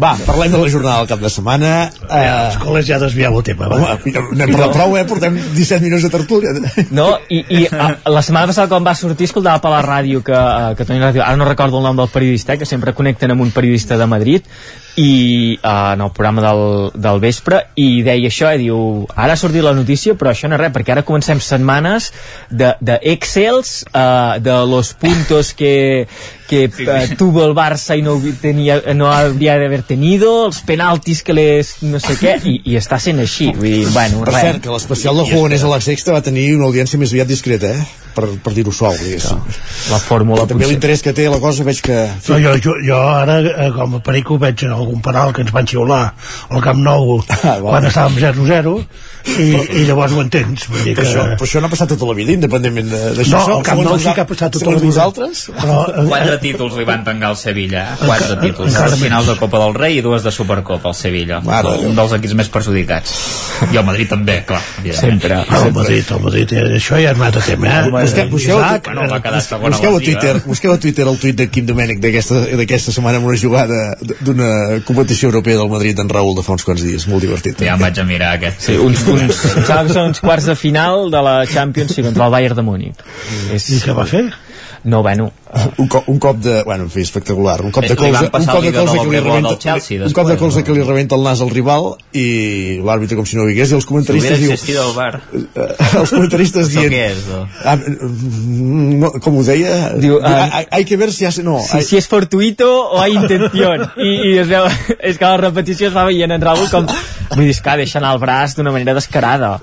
Va, 0.00 0.14
parlem 0.24 0.54
de 0.54 0.60
la 0.62 0.70
jornada 0.72 1.02
del 1.02 1.10
cap 1.10 1.20
de 1.20 1.28
setmana. 1.28 1.72
Eh, 2.08 2.22
Eh, 2.22 2.30
els 2.46 2.58
col·les 2.62 2.86
ja 2.88 2.98
desvieu 3.02 3.36
el 3.36 3.44
tema. 3.46 3.68
Va. 3.68 3.78
home, 3.96 4.12
n'hem 4.38 4.52
parlat 4.54 4.74
prou, 4.76 4.96
eh? 4.98 5.04
Portem 5.08 5.36
17 5.56 5.82
minuts 5.84 6.06
de 6.06 6.10
tertúlia. 6.12 6.54
No, 6.94 7.08
i, 7.28 7.42
i 7.52 7.64
a, 7.68 7.90
la 8.12 8.22
setmana 8.24 8.50
passada 8.50 8.70
quan 8.70 8.86
va 8.86 8.94
sortir 8.98 9.28
escoltava 9.28 9.60
per 9.62 9.72
la 9.74 9.82
ràdio 9.84 10.22
que, 10.24 10.36
uh, 10.36 10.72
que 10.78 10.86
Toni 10.88 11.02
Ràdio, 11.02 11.24
ara 11.24 11.36
no 11.36 11.48
recordo 11.48 11.80
el 11.80 11.86
nom 11.90 11.98
del 11.98 12.10
periodista, 12.12 12.54
eh, 12.54 12.62
que 12.62 12.68
sempre 12.68 12.94
connecten 12.96 13.34
amb 13.34 13.44
un 13.44 13.52
periodista 13.54 13.98
de 14.00 14.08
Madrid 14.08 14.48
i 14.96 15.58
uh, 15.62 15.94
en 15.94 16.00
el 16.00 16.10
programa 16.12 16.42
del, 16.42 16.90
del 16.94 17.20
vespre 17.20 17.62
i 17.80 18.02
deia 18.04 18.28
això, 18.28 18.50
eh, 18.52 18.58
diu 18.60 19.06
ara 19.16 19.32
ha 19.32 19.40
sortit 19.40 19.64
la 19.64 19.72
notícia 19.76 20.14
però 20.18 20.32
això 20.32 20.50
no 20.50 20.58
és 20.58 20.60
res 20.60 20.74
perquè 20.74 20.92
ara 20.92 21.04
comencem 21.06 21.40
setmanes 21.40 22.10
de, 22.50 22.74
de 22.80 22.98
Excels 23.14 23.86
uh, 23.88 24.36
de 24.42 24.58
los 24.68 24.92
puntos 24.92 25.54
que, 25.56 26.06
que 26.48 26.66
uh, 26.68 27.16
tuvo 27.16 27.46
el 27.46 27.56
Barça 27.56 27.96
i 27.96 28.04
no, 28.04 28.18
tenia, 28.42 28.82
no 28.92 29.08
hauria 29.12 29.56
d'haver 29.62 29.80
tenido 29.88 30.34
els 30.46 30.60
penaltis 30.68 31.24
que 31.24 31.36
les 31.36 31.78
no 31.86 32.02
sé 32.02 32.18
què 32.20 32.36
i, 32.44 32.58
i 32.74 32.76
està 32.80 33.00
sent 33.00 33.24
així 33.24 33.48
vull 33.56 33.70
dir, 33.70 33.88
bueno, 33.96 34.26
Per 34.26 34.36
res. 34.36 34.46
cert, 34.50 34.62
que 34.66 34.76
l'especial 34.76 35.16
de 35.22 35.28
Jugones 35.32 35.64
a 35.64 35.72
la 35.72 35.80
Sexta 35.80 36.12
va 36.12 36.24
tenir 36.24 36.50
una 36.58 36.68
audiència 36.68 37.00
més 37.00 37.16
aviat 37.16 37.32
discreta, 37.32 37.72
eh? 37.72 38.01
Per, 38.14 38.26
per 38.44 38.52
dir-ho 38.56 38.72
suau 38.72 38.92
diguéssim. 38.98 39.38
la 39.90 39.98
fórmula 40.02 40.46
també 40.46 40.64
potser. 40.64 40.72
l'interès 40.74 41.02
que 41.02 41.12
té 41.16 41.28
la 41.28 41.38
cosa 41.42 41.64
veig 41.64 41.80
que 41.82 41.98
No, 42.28 42.38
jo, 42.38 42.54
jo, 42.64 42.74
jo 42.86 42.98
ara, 42.98 43.38
eh, 43.40 43.70
com 43.76 43.96
a 43.96 44.02
perico, 44.04 44.38
veig 44.38 44.62
en 44.64 44.72
algun 44.76 45.00
penal 45.02 45.32
que 45.32 45.42
ens 45.42 45.52
van 45.52 45.66
xiular 45.66 46.02
al 46.50 46.62
Camp 46.62 46.78
Nou 46.82 47.20
Ah, 47.42 47.56
quan 47.60 47.84
estàvem 47.88 48.18
0-0 48.20 48.76
i, 49.38 49.44
i 49.78 49.84
llavors 49.86 50.12
ho 50.16 50.20
entens. 50.22 50.64
Vull 50.68 50.82
dir 50.82 50.94
però, 50.98 51.02
que... 51.04 51.10
això, 51.12 51.24
però 51.38 51.46
això 51.46 51.60
no 51.62 51.68
ha 51.68 51.70
passat 51.70 51.92
tota 51.94 52.06
la 52.08 52.14
vida 52.18 52.32
independentment 52.34 52.88
de- 52.90 53.12
d'això 53.18 53.38
No, 53.46 53.58
el 53.58 53.64
Camp 53.66 53.82
Nou 53.86 53.98
sí 53.98 54.10
que 54.14 54.20
ha 54.24 54.26
passat 54.26 54.52
tota 54.56 54.66
la 54.70 54.74
vida. 54.76 54.86
vosaltres 54.86 55.44
Però, 55.54 55.76
eh, 55.92 56.06
Quatre 56.08 56.38
títols 56.42 56.76
li 56.78 56.84
van 56.88 57.04
tancar 57.06 57.28
al 57.32 57.36
Sevilla, 57.38 57.84
eh? 57.92 58.06
quatre 58.06 58.36
títols. 58.40 58.74
menys. 58.74 58.98
finals 59.02 59.26
de 59.30 59.36
Copa 59.38 59.58
del 59.62 59.74
Rei 59.78 59.98
i 59.98 60.02
dues 60.02 60.22
de 60.26 60.30
Supercopa 60.34 60.88
al 60.90 60.94
Sevilla. 60.98 61.40
Mare 61.46 61.76
un 61.86 61.94
dels 61.96 62.12
equips 62.18 62.34
més 62.34 62.48
perjudicats. 62.48 63.14
I 63.72 63.76
el 63.78 63.84
Madrid 63.86 64.08
també, 64.10 64.40
clar. 64.46 64.60
sempre, 64.92 65.38
Però 65.48 65.66
el 65.66 65.72
Madrid, 65.72 66.10
el 66.16 66.20
Madrid, 66.26 66.52
eh, 66.52 66.64
això 66.80 66.98
ja 67.00 67.12
és 67.12 67.18
un 67.18 67.22
altre 67.28 67.42
tema, 67.46 67.68
eh? 67.68 67.90
Busqueu, 68.02 68.28
busqueu, 68.32 68.58
Isaac, 68.58 68.88
Bueno, 68.90 69.06
va 69.10 69.20
quedar 69.24 69.40
busqueu 69.62 69.92
la 69.92 70.00
a. 70.00 70.04
Twitter, 70.04 70.34
busqueu 70.44 70.74
a 70.74 70.78
Twitter 70.82 71.06
el 71.08 71.18
tuit 71.22 71.38
de 71.38 71.48
Quim 71.52 71.66
Domènech 71.68 72.00
d'aquesta 72.02 72.42
d'aquesta 72.60 72.94
setmana 72.94 73.20
amb 73.22 73.30
una 73.30 73.38
jugada 73.38 73.80
d'una 74.20 74.80
competició 74.88 75.30
europea 75.30 75.60
del 75.60 75.70
Madrid 75.72 75.98
en 76.02 76.10
Raül 76.12 76.36
de 76.38 76.46
fa 76.46 76.56
uns 76.56 76.66
quants 76.68 76.84
dies, 76.84 77.08
molt 77.10 77.24
divertit. 77.24 77.62
Ja 77.64 77.76
em 77.76 77.84
vaig 77.86 77.98
a 77.98 78.06
mirar 78.08 78.34
aquest. 78.38 78.62
Sí, 78.68 78.78
uns, 78.78 79.04
uns, 79.08 79.42
són 79.94 80.06
uns 80.10 80.22
quarts 80.22 80.48
de 80.50 80.56
final 80.58 81.10
de 81.12 81.22
la 81.24 81.36
Champions 81.50 81.98
contra 82.02 82.26
el 82.28 82.34
Bayern 82.34 82.58
de 82.58 82.66
Múnich. 82.66 83.04
És... 83.52 83.68
I 83.72 83.82
què 83.84 83.96
va 83.96 84.08
fer? 84.08 84.26
No, 84.84 85.00
bueno, 85.00 85.30
un, 85.78 85.86
cop, 85.86 86.08
un 86.08 86.18
cop 86.18 86.38
de... 86.42 86.64
Bueno, 86.64 86.84
en 86.84 86.90
fi, 86.90 87.02
espectacular. 87.02 87.60
Un 87.62 87.70
cop 87.70 87.84
Eh, 87.84 87.88
de 87.90 87.94
colze, 87.96 88.24
un 88.24 88.46
cop 88.46 88.62
de 88.64 88.72
colze 88.72 88.98
que 88.98 89.10
li 89.12 89.20
rebenta, 89.20 89.58
Chelsea, 89.58 90.04
un 90.04 90.12
cop 90.12 90.26
de 90.26 90.36
colze 90.40 90.64
que 90.66 90.72
li 90.74 90.82
rebenta 90.82 91.14
el 91.14 91.22
nas 91.22 91.40
al 91.44 91.50
rival 91.54 91.92
i 92.18 92.80
l'àrbitre 92.82 93.14
com 93.20 93.24
si 93.28 93.36
no 93.38 93.44
ho 93.44 93.46
digués 93.46 93.70
i 93.70 93.76
els 93.78 93.84
Si 93.86 93.88
comentaristes 93.92 94.40
hubiera 94.40 94.56
diu, 94.66 94.82
el 94.82 94.94
bar. 94.96 95.20
eh, 95.38 95.98
els 96.00 96.10
comentaristes 96.10 96.66
Això 96.66 96.80
dient 96.80 96.92
què 96.96 97.04
és, 97.12 97.22
no? 97.30 97.44
ah, 97.62 97.76
no, 97.78 99.12
com 99.22 99.38
ho 99.38 99.44
deia 99.46 99.92
Diu, 99.94 100.18
Diu, 100.18 100.20
ah, 100.24 100.48
hay, 100.58 100.66
hay 100.70 100.84
que 100.84 100.96
ver 100.96 101.12
si 101.12 101.24
hace 101.26 101.42
no, 101.42 101.60
si, 101.62 101.76
hay, 101.76 101.84
si 101.84 101.96
és 102.00 102.08
fortuito 102.08 102.68
o 102.90 103.00
hay 103.00 103.14
intención 103.14 103.86
i, 104.02 104.32
i 104.32 104.38
es 104.42 104.48
veu, 104.50 104.66
és 104.98 105.18
que 105.18 105.24
la 105.28 105.36
repetició 105.36 105.88
es 105.92 105.96
va 105.96 106.04
veient 106.08 106.32
en 106.34 106.42
Raúl 106.42 106.66
com 106.72 106.86
vull 106.88 107.44
dir, 107.46 107.52
és 107.54 107.62
que 107.62 107.76
deixa 107.84 108.00
anar 108.02 108.14
el 108.16 108.20
braç 108.22 108.56
d'una 108.58 108.72
manera 108.74 108.94
descarada 108.98 109.60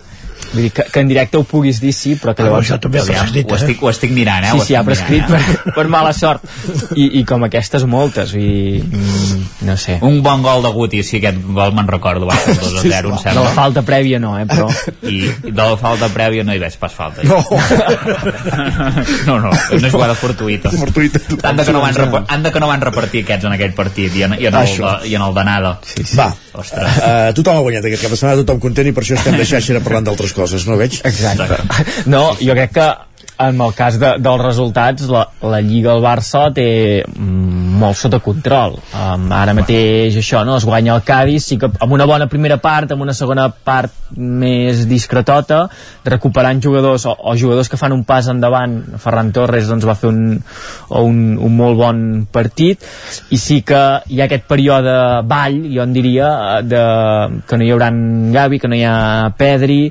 vull 0.54 0.64
dir, 0.66 0.72
que, 0.74 0.86
que 0.92 1.04
en 1.04 1.10
directe 1.12 1.38
ho 1.40 1.44
puguis 1.48 1.80
dir 1.82 1.94
sí, 1.96 2.16
però 2.20 2.34
que 2.34 2.44
Però 2.44 2.52
llavors 2.52 2.70
això 2.70 2.80
també 2.82 3.00
ha 3.02 3.06
Aviam, 3.06 3.26
prescrit, 3.26 3.50
ho, 3.50 3.56
eh? 3.56 3.60
estic, 3.60 3.84
ho 3.84 3.92
estic 3.92 4.14
mirant, 4.16 4.46
eh? 4.48 4.54
sí, 4.54 4.62
ho 4.62 4.68
sí, 4.68 4.76
ha 4.78 4.84
prescrit 4.88 5.26
mirant, 5.28 5.50
per, 5.64 5.74
per 5.78 5.86
mala 5.92 6.14
sort 6.16 6.46
I, 6.96 7.10
i 7.20 7.24
com 7.30 7.46
aquestes 7.48 7.86
moltes 7.90 8.34
i, 8.40 8.80
mm, 8.84 9.66
no 9.70 9.78
sé 9.80 9.98
eh? 9.98 10.00
Un 10.06 10.22
bon 10.26 10.44
gol 10.46 10.66
de 10.66 10.74
Guti, 10.76 11.04
sí, 11.06 11.20
aquest 11.20 11.42
gol 11.46 11.76
me'n 11.78 11.90
recordo, 11.92 12.28
va 12.30 12.38
ser 12.44 12.58
2 12.60 12.80
a 12.82 12.86
0, 12.86 13.16
em 13.18 13.40
de 13.40 13.46
la 13.46 13.54
falta 13.58 13.84
prèvia 13.88 14.22
no, 14.22 14.36
eh, 14.40 14.46
però 14.50 14.70
I 15.10 15.22
de 15.46 15.60
la 15.60 15.78
falta 15.80 16.10
prèvia 16.14 16.46
no 16.48 16.56
hi 16.56 16.62
veig 16.62 16.78
pas 16.82 16.94
falta. 16.94 17.24
no, 17.28 17.40
no, 19.28 19.40
no, 19.46 19.54
és 19.70 19.80
una 19.80 19.92
jugada 19.94 20.16
fortuïta. 20.18 20.72
fortuïta 20.74 21.22
Han 21.44 21.60
de, 21.60 21.66
que 21.66 21.76
no 21.76 21.82
van 21.84 22.26
han 22.28 22.44
de 22.44 22.52
que 22.54 22.62
no 22.62 22.70
van 22.70 22.82
repartir 22.84 23.24
aquests 23.26 23.50
en 23.50 23.56
aquell 23.58 23.74
partit 23.78 24.16
i 24.16 24.26
en, 24.28 24.36
i 24.40 24.50
en, 24.50 24.56
el, 24.56 24.76
de, 24.78 24.94
i 25.10 25.16
en 25.18 25.26
el 25.26 25.34
d'anada. 25.36 25.78
sí, 25.86 26.04
sí. 26.04 26.18
va 26.20 26.32
Ostres. 26.60 26.98
Uh, 26.98 27.30
tothom 27.38 27.60
ha 27.60 27.64
guanyat 27.64 27.86
aquest 27.86 28.04
cap 28.04 28.14
de 28.14 28.18
setmana, 28.18 28.42
tothom 28.42 28.62
content 28.64 28.88
i 28.90 28.94
per 28.96 29.04
això 29.04 29.16
estem 29.20 29.36
de 29.38 29.46
xarxa 29.48 29.82
parlant 29.86 30.08
d'altres 30.08 30.34
coses, 30.34 30.39
no 30.70 30.80
veig? 30.80 31.02
Exacte. 31.04 31.62
No, 32.06 32.34
jo 32.40 32.56
crec 32.58 32.74
que 32.78 32.90
en 33.40 33.62
el 33.62 33.74
cas 33.74 33.96
de, 34.00 34.10
dels 34.20 34.42
resultats 34.42 35.08
la, 35.08 35.24
la 35.48 35.62
Lliga 35.64 35.94
al 35.94 36.02
Barça 36.04 36.50
té 36.52 36.68
molt 37.16 37.96
sota 37.96 38.20
control 38.24 38.76
um, 38.76 39.30
ara 39.32 39.54
mateix 39.56 40.18
això, 40.20 40.42
no? 40.44 40.58
es 40.60 40.66
guanya 40.68 40.98
el 40.98 41.06
Cádiz 41.08 41.48
sí 41.48 41.58
que 41.60 41.70
amb 41.72 41.96
una 41.96 42.08
bona 42.10 42.28
primera 42.32 42.58
part 42.60 42.92
amb 42.92 43.06
una 43.06 43.16
segona 43.16 43.48
part 43.50 43.96
més 44.20 44.84
discretota 44.90 45.62
recuperant 46.04 46.60
jugadors 46.64 47.08
o, 47.08 47.16
o 47.16 47.38
jugadors 47.40 47.72
que 47.72 47.80
fan 47.80 47.96
un 47.96 48.04
pas 48.04 48.28
endavant 48.28 48.76
Ferran 49.00 49.32
Torres 49.36 49.72
doncs 49.72 49.88
va 49.88 49.96
fer 49.96 50.12
un, 50.12 50.36
un, 51.00 51.24
un 51.40 51.56
molt 51.56 51.80
bon 51.80 52.04
partit 52.34 52.84
i 53.32 53.40
sí 53.40 53.62
que 53.64 53.82
hi 54.12 54.20
ha 54.20 54.28
aquest 54.28 54.50
període 54.52 54.96
ball, 55.30 55.62
jo 55.72 55.86
en 55.86 55.96
diria 55.96 56.30
de, 56.68 56.84
que 57.48 57.58
no 57.60 57.64
hi 57.64 57.72
haurà 57.72 57.90
Gavi, 58.36 58.60
que 58.60 58.68
no 58.68 58.76
hi 58.76 58.84
ha 58.84 59.32
Pedri 59.40 59.86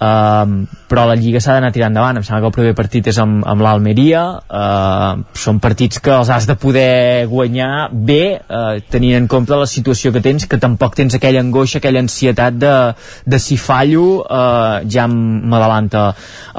Uh, 0.00 0.64
però 0.88 1.02
la 1.04 1.14
Lliga 1.14 1.42
s'ha 1.44 1.52
d'anar 1.58 1.68
tirant 1.74 1.92
endavant 1.92 2.16
em 2.16 2.24
sembla 2.24 2.40
que 2.40 2.48
el 2.48 2.54
primer 2.54 2.76
partit 2.78 3.10
és 3.10 3.18
amb, 3.20 3.42
amb 3.44 3.60
l'Almeria 3.60 4.22
uh, 4.40 5.20
són 5.36 5.58
partits 5.60 6.00
que 6.00 6.14
els 6.14 6.30
has 6.32 6.46
de 6.48 6.56
poder 6.56 7.26
guanyar 7.28 7.90
bé 7.92 8.38
uh, 8.40 8.78
tenint 8.88 9.18
en 9.18 9.26
compte 9.28 9.58
la 9.60 9.68
situació 9.68 10.08
que 10.14 10.22
tens 10.24 10.48
que 10.48 10.56
tampoc 10.62 10.96
tens 10.96 11.18
aquella 11.18 11.42
angoixa, 11.44 11.82
aquella 11.82 12.00
ansietat 12.00 12.56
de, 12.56 12.72
de 13.28 13.42
si 13.44 13.60
fallo 13.60 14.22
uh, 14.22 14.80
ja 14.88 15.04
m'adalanta 15.04 16.06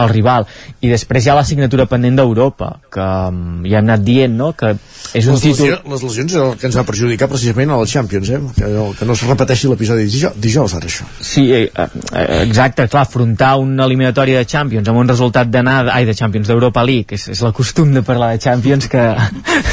el 0.06 0.14
rival 0.14 0.46
i 0.86 0.94
després 0.94 1.26
hi 1.26 1.34
ha 1.34 1.40
la 1.40 1.48
signatura 1.48 1.90
pendent 1.90 2.22
d'Europa 2.22 2.76
que 2.94 3.10
um, 3.34 3.66
ja 3.66 3.82
hem 3.82 3.90
anat 3.90 4.06
dient 4.06 4.38
no? 4.38 4.52
que 4.54 4.76
és 5.18 5.26
un 5.26 5.36
les, 5.36 5.44
títol 5.44 5.66
lesions, 5.66 5.90
les 5.92 6.04
lesions 6.06 6.38
és 6.38 6.42
el 6.46 6.54
que 6.62 6.70
ens 6.70 6.78
va 6.78 6.86
perjudicar 6.88 7.28
precisament 7.32 7.74
a 7.74 7.82
la 7.82 7.90
Champions, 7.90 8.30
eh? 8.30 8.40
que, 8.56 8.70
no, 8.72 8.86
que 8.98 9.08
no 9.10 9.18
es 9.18 9.26
repeteixi 9.28 9.72
l'episodi 9.72 10.06
dijous, 10.08 10.38
dijous 10.40 10.76
ara 10.78 10.88
això. 10.88 11.08
Sí, 11.20 11.48
eh, 11.58 11.66
eh, 11.74 12.26
exacte, 12.46 12.88
clar, 12.92 13.08
afrontar 13.32 13.58
una 13.58 13.86
eliminatòria 13.86 14.38
de 14.40 14.46
Champions 14.46 14.88
amb 14.90 15.00
un 15.00 15.08
resultat 15.08 15.48
d'anada, 15.48 15.94
ai, 15.94 16.06
de 16.06 16.14
Champions, 16.14 16.48
d'Europa 16.48 16.84
League, 16.84 17.16
és, 17.16 17.30
és 17.32 17.42
la 17.42 17.52
costum 17.52 17.94
de 17.94 18.02
parlar 18.04 18.32
de 18.34 18.40
Champions 18.40 18.88
que... 18.88 19.02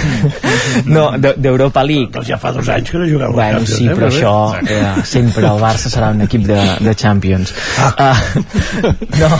no, 0.86 1.10
de- 1.18 1.35
d'Europa 1.36 1.82
League. 1.82 2.12
Doncs 2.12 2.28
ja 2.28 2.39
fa 2.39 2.52
dos 2.52 2.68
anys 2.68 2.90
que 2.90 2.98
no 2.98 3.06
jugueu 3.09 3.32
Bueno, 3.32 3.59
Champions, 3.59 3.74
sí, 3.74 3.86
eh, 3.86 3.94
però 3.94 4.09
bé. 4.09 4.16
això 4.16 4.35
eh, 4.62 5.05
sempre 5.05 5.47
el 5.48 5.60
Barça 5.60 5.90
serà 5.90 6.10
un 6.14 6.22
equip 6.22 6.47
de, 6.47 6.59
de 6.85 6.94
Champions 6.94 7.52
ah. 7.82 8.14
uh, 8.14 8.93
no, 9.22 9.30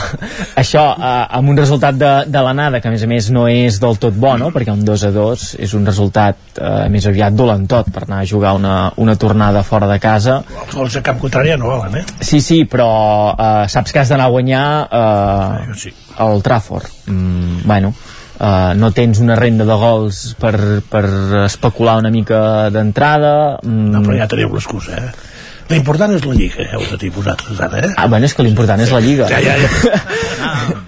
això 0.59 0.85
uh, 0.97 1.27
amb 1.39 1.53
un 1.53 1.59
resultat 1.59 1.99
de, 1.99 2.13
de 2.29 2.43
l'anada 2.45 2.81
que 2.83 2.91
a 2.91 2.95
més 2.95 3.05
a 3.05 3.11
més 3.11 3.31
no 3.35 3.47
és 3.51 3.79
del 3.81 3.99
tot 4.03 4.17
bo 4.19 4.35
no? 4.41 4.51
perquè 4.55 4.75
un 4.75 4.85
2 4.87 5.07
a 5.09 5.13
2 5.15 5.47
és 5.65 5.75
un 5.79 5.87
resultat 5.87 6.61
uh, 6.61 6.87
més 6.93 7.07
aviat 7.09 7.37
dolentot 7.39 7.91
per 7.95 8.05
anar 8.07 8.23
a 8.23 8.29
jugar 8.29 8.55
una, 8.59 8.77
una 8.97 9.17
tornada 9.21 9.63
fora 9.67 9.89
de 9.91 9.99
casa 10.03 10.41
Els 10.67 10.75
gols 10.75 10.99
de 10.99 11.05
camp 11.07 11.21
contrari 11.23 11.55
ja 11.55 11.59
no 11.61 11.71
valen, 11.73 12.01
eh? 12.03 12.05
Sí, 12.21 12.43
sí, 12.45 12.63
però 12.69 12.89
uh, 13.33 13.65
saps 13.71 13.95
que 13.95 14.03
has 14.03 14.08
d'anar 14.13 14.29
a 14.29 14.33
guanyar 14.35 14.67
uh, 14.89 15.75
sí. 15.79 15.93
el 16.25 16.43
Trafford. 16.43 16.89
Mm, 17.07 17.63
bueno, 17.69 17.93
uh, 18.39 18.75
no 18.79 18.93
tens 18.97 19.23
una 19.25 19.37
renda 19.39 19.67
de 19.69 19.79
gols 19.79 20.35
per, 20.41 20.55
per 20.89 21.05
especular 21.45 21.99
una 22.03 22.13
mica 22.15 22.69
d'entrada. 22.75 23.59
Mm. 23.63 23.91
No, 23.95 24.05
però 24.07 24.19
ja 24.21 24.31
teniu 24.31 24.53
l'excusa, 24.55 24.99
eh? 24.99 25.35
L'important 25.69 26.15
és 26.17 26.25
la 26.25 26.33
Lliga, 26.33 26.65
heu 26.73 26.85
de 26.89 26.97
dir 26.97 27.11
vosaltres 27.13 27.59
ara, 27.61 27.83
eh? 27.85 27.91
Ah, 28.01 28.07
bueno, 28.09 28.25
és 28.25 28.33
que 28.33 28.45
l'important 28.47 28.81
és 28.81 28.93
la 28.95 29.03
Lliga. 29.05 29.29
Ja, 29.29 29.43
ja, 29.45 29.57
ja. 29.61 30.63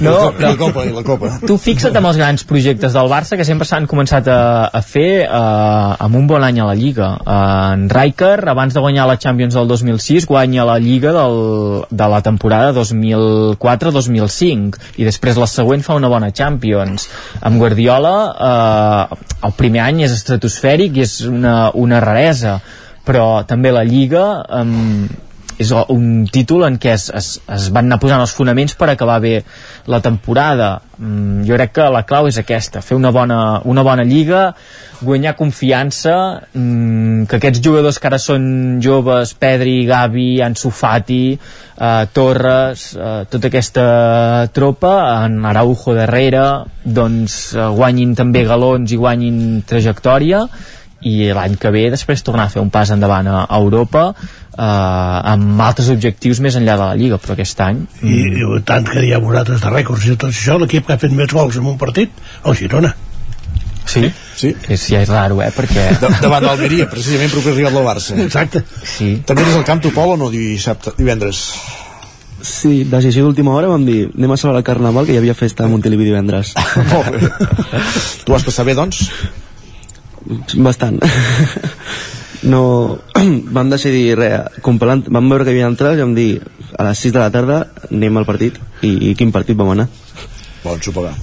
No, 0.00 0.32
I 0.32 0.42
la 0.42 0.56
Copa, 0.58 0.84
i 0.84 0.92
la 0.92 1.02
Copa. 1.06 1.30
Tu 1.46 1.56
fixa't 1.60 1.96
amb 1.96 2.06
els 2.10 2.18
grans 2.20 2.44
projectes 2.48 2.92
del 2.96 3.08
Barça 3.10 3.36
que 3.38 3.44
sempre 3.48 3.66
s'han 3.68 3.86
començat 3.88 4.28
a, 4.28 4.68
a 4.68 4.82
fer 4.84 5.24
uh, 5.24 6.04
amb 6.04 6.16
un 6.20 6.26
bon 6.28 6.44
any 6.44 6.58
a 6.60 6.66
la 6.68 6.74
Lliga. 6.78 7.08
Uh, 7.22 7.74
en 7.76 7.82
Rijker, 7.92 8.48
abans 8.52 8.74
de 8.74 8.80
guanyar 8.84 9.06
la 9.08 9.18
Champions 9.22 9.54
del 9.56 9.66
2006, 9.70 10.26
guanya 10.28 10.62
la 10.68 10.78
Lliga 10.82 11.10
del, 11.16 11.36
de 11.90 12.06
la 12.12 12.20
temporada 12.24 12.70
2004-2005 12.76 15.00
i 15.00 15.02
després 15.08 15.40
la 15.40 15.48
següent 15.50 15.82
fa 15.86 15.98
una 15.98 16.12
bona 16.12 16.30
Champions. 16.36 17.00
Amb 17.40 17.58
Guardiola, 17.62 18.16
uh, 18.32 19.04
el 19.46 19.52
primer 19.58 19.82
any 19.86 19.98
és 20.06 20.12
estratosfèric 20.16 20.90
i 20.96 21.00
és 21.06 21.12
una, 21.30 21.56
una 21.74 22.00
raresa, 22.04 22.52
però 23.06 23.26
també 23.48 23.70
la 23.74 23.84
Lliga... 23.86 24.26
Um, 24.60 25.06
és 25.58 25.72
un 25.92 26.26
títol 26.32 26.66
en 26.66 26.76
què 26.80 26.92
es, 26.94 27.08
es, 27.14 27.30
es 27.52 27.68
van 27.72 27.88
anar 27.88 28.00
posant 28.02 28.20
els 28.20 28.34
fonaments 28.36 28.76
per 28.76 28.90
acabar 28.92 29.20
bé 29.24 29.38
la 29.88 30.02
temporada. 30.04 30.76
Mm, 30.98 31.44
jo 31.48 31.56
crec 31.56 31.72
que 31.76 31.88
la 31.92 32.04
clau 32.08 32.28
és 32.28 32.38
aquesta 32.40 32.80
fer 32.84 32.96
una 32.96 33.12
bona, 33.12 33.60
una 33.68 33.84
bona 33.84 34.04
lliga 34.04 34.50
guanyar 35.00 35.34
confiança 35.36 36.14
mm, 36.54 37.26
que 37.28 37.36
aquests 37.36 37.60
jugadors 37.64 37.98
que 38.00 38.08
ara 38.08 38.18
són 38.20 38.78
joves 38.80 39.34
Pedri, 39.36 39.84
Gavi, 39.88 40.40
Ansu 40.44 40.72
Fati 40.72 41.36
eh, 41.36 42.06
Torres 42.16 42.86
eh, 42.96 43.18
tota 43.28 43.50
aquesta 43.50 43.86
tropa 44.56 44.94
en 45.26 45.42
Araujo 45.44 45.92
darrere 45.96 46.46
doncs 46.84 47.54
eh, 47.54 47.68
guanyin 47.76 48.16
també 48.16 48.46
galons 48.48 48.92
i 48.92 49.00
guanyin 49.00 49.62
trajectòria 49.68 50.46
i 51.06 51.30
l'any 51.36 51.54
que 51.60 51.70
ve 51.74 51.86
després 51.92 52.24
tornar 52.26 52.48
a 52.48 52.52
fer 52.52 52.62
un 52.62 52.70
pas 52.74 52.90
endavant 52.90 53.28
a 53.30 53.46
Europa 53.58 54.08
eh, 54.10 55.32
amb 55.32 55.60
altres 55.62 55.90
objectius 55.94 56.40
més 56.44 56.58
enllà 56.58 56.76
de 56.76 56.84
la 56.84 56.98
Lliga 56.98 57.20
però 57.22 57.36
aquest 57.36 57.62
any 57.64 57.82
I, 58.02 58.20
i 58.42 58.62
tant 58.66 58.86
que 58.88 59.04
dieu 59.04 59.22
vosaltres 59.22 59.62
de 59.62 59.72
rècords 59.72 60.06
i 60.06 60.16
tot 60.16 60.30
això, 60.30 60.58
l'equip 60.60 60.88
que 60.88 60.96
ha 60.96 61.02
fet 61.02 61.14
més 61.14 61.32
gols 61.32 61.60
en 61.60 61.68
un 61.72 61.78
partit, 61.78 62.12
el 62.44 62.58
Girona. 62.58 62.94
sí, 63.86 64.10
sí. 64.34 64.52
És, 64.68 64.88
ja 64.90 65.00
és 65.04 65.10
raro 65.12 65.40
eh, 65.44 65.52
perquè 65.54 65.88
De, 66.02 66.12
davant 66.20 66.44
l'Almeria, 66.48 66.88
precisament 66.90 67.30
proper 67.30 67.54
rival 67.54 67.78
del 67.78 67.86
Barça. 67.86 68.18
Exacte. 68.26 68.64
Sí. 68.82 69.12
També 69.26 69.46
eres 69.46 69.60
al 69.60 69.66
camp 69.68 69.82
tu, 69.84 69.94
Pol, 69.94 70.16
o 70.16 70.20
no, 70.20 70.30
dissabte, 70.32 70.96
divendres? 70.98 71.46
Sí, 72.46 72.84
decisió 72.84 73.24
d'última 73.24 73.54
hora 73.56 73.70
vam 73.70 73.86
dir 73.86 74.10
anem 74.10 74.34
a 74.34 74.36
celebrar 74.36 74.60
el 74.60 74.66
Carnaval, 74.66 75.06
que 75.06 75.14
hi 75.14 75.20
havia 75.22 75.34
festa 75.38 75.64
a 75.64 75.70
Montilivi 75.70 76.10
divendres. 76.10 76.52
Molt 76.92 77.14
bé. 77.14 77.30
Tu 78.26 78.34
vas 78.34 78.44
passar 78.44 78.66
bé, 78.68 78.74
doncs? 78.76 79.06
Bastant. 80.56 81.00
no, 82.52 82.62
vam 83.56 83.70
decidir 83.70 84.16
res, 84.18 84.60
complant, 84.62 85.06
vam 85.12 85.30
veure 85.30 85.46
que 85.46 85.54
hi 85.54 85.58
havia 85.58 85.70
entrades 85.70 86.00
i 86.00 86.04
vam 86.04 86.14
dir 86.16 86.30
a 86.76 86.88
les 86.88 87.06
6 87.06 87.14
de 87.14 87.22
la 87.22 87.30
tarda 87.32 87.62
anem 87.90 88.20
al 88.20 88.28
partit 88.28 88.58
i, 88.82 89.10
i 89.10 89.14
quin 89.18 89.32
partit 89.32 89.56
vam 89.56 89.72
anar 89.76 89.88
Bon 90.66 90.80
sopegar. 90.82 91.14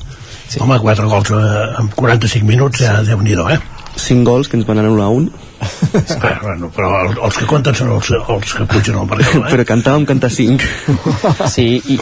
Sí. 0.48 0.60
Home, 0.62 0.78
4 0.80 1.08
gols 1.10 1.32
eh, 1.36 1.64
en 1.82 1.90
45 1.96 2.48
minuts, 2.48 2.84
ja 2.84 3.02
déu 3.04 3.22
nhi 3.26 3.36
eh? 3.56 3.60
5 3.96 4.24
gols 4.26 4.50
que 4.50 4.58
ens 4.58 4.66
van 4.68 4.80
anul·lar 4.82 5.10
un 5.14 5.28
ah, 5.62 6.38
bueno, 6.42 6.70
però 6.74 6.90
els 7.12 7.38
que 7.38 7.46
compten 7.50 7.76
són 7.78 7.92
els, 7.96 8.10
els 8.12 8.54
que 8.58 8.66
pugen 8.70 8.98
al 8.98 9.10
Barcelona 9.10 9.48
eh? 9.48 9.52
però 9.54 9.66
cantàvem 9.70 10.08
cantar 10.10 10.32
5 10.34 10.70
sí, 11.56 11.68
i, 11.94 12.00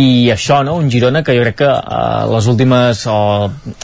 i 0.00 0.06
això, 0.32 0.62
no? 0.64 0.78
un 0.80 0.90
Girona 0.92 1.22
que 1.24 1.36
jo 1.36 1.44
crec 1.44 1.58
que 1.62 1.68
uh, 1.68 2.24
les 2.32 2.48
últimes 2.50 3.04
o 3.12 3.18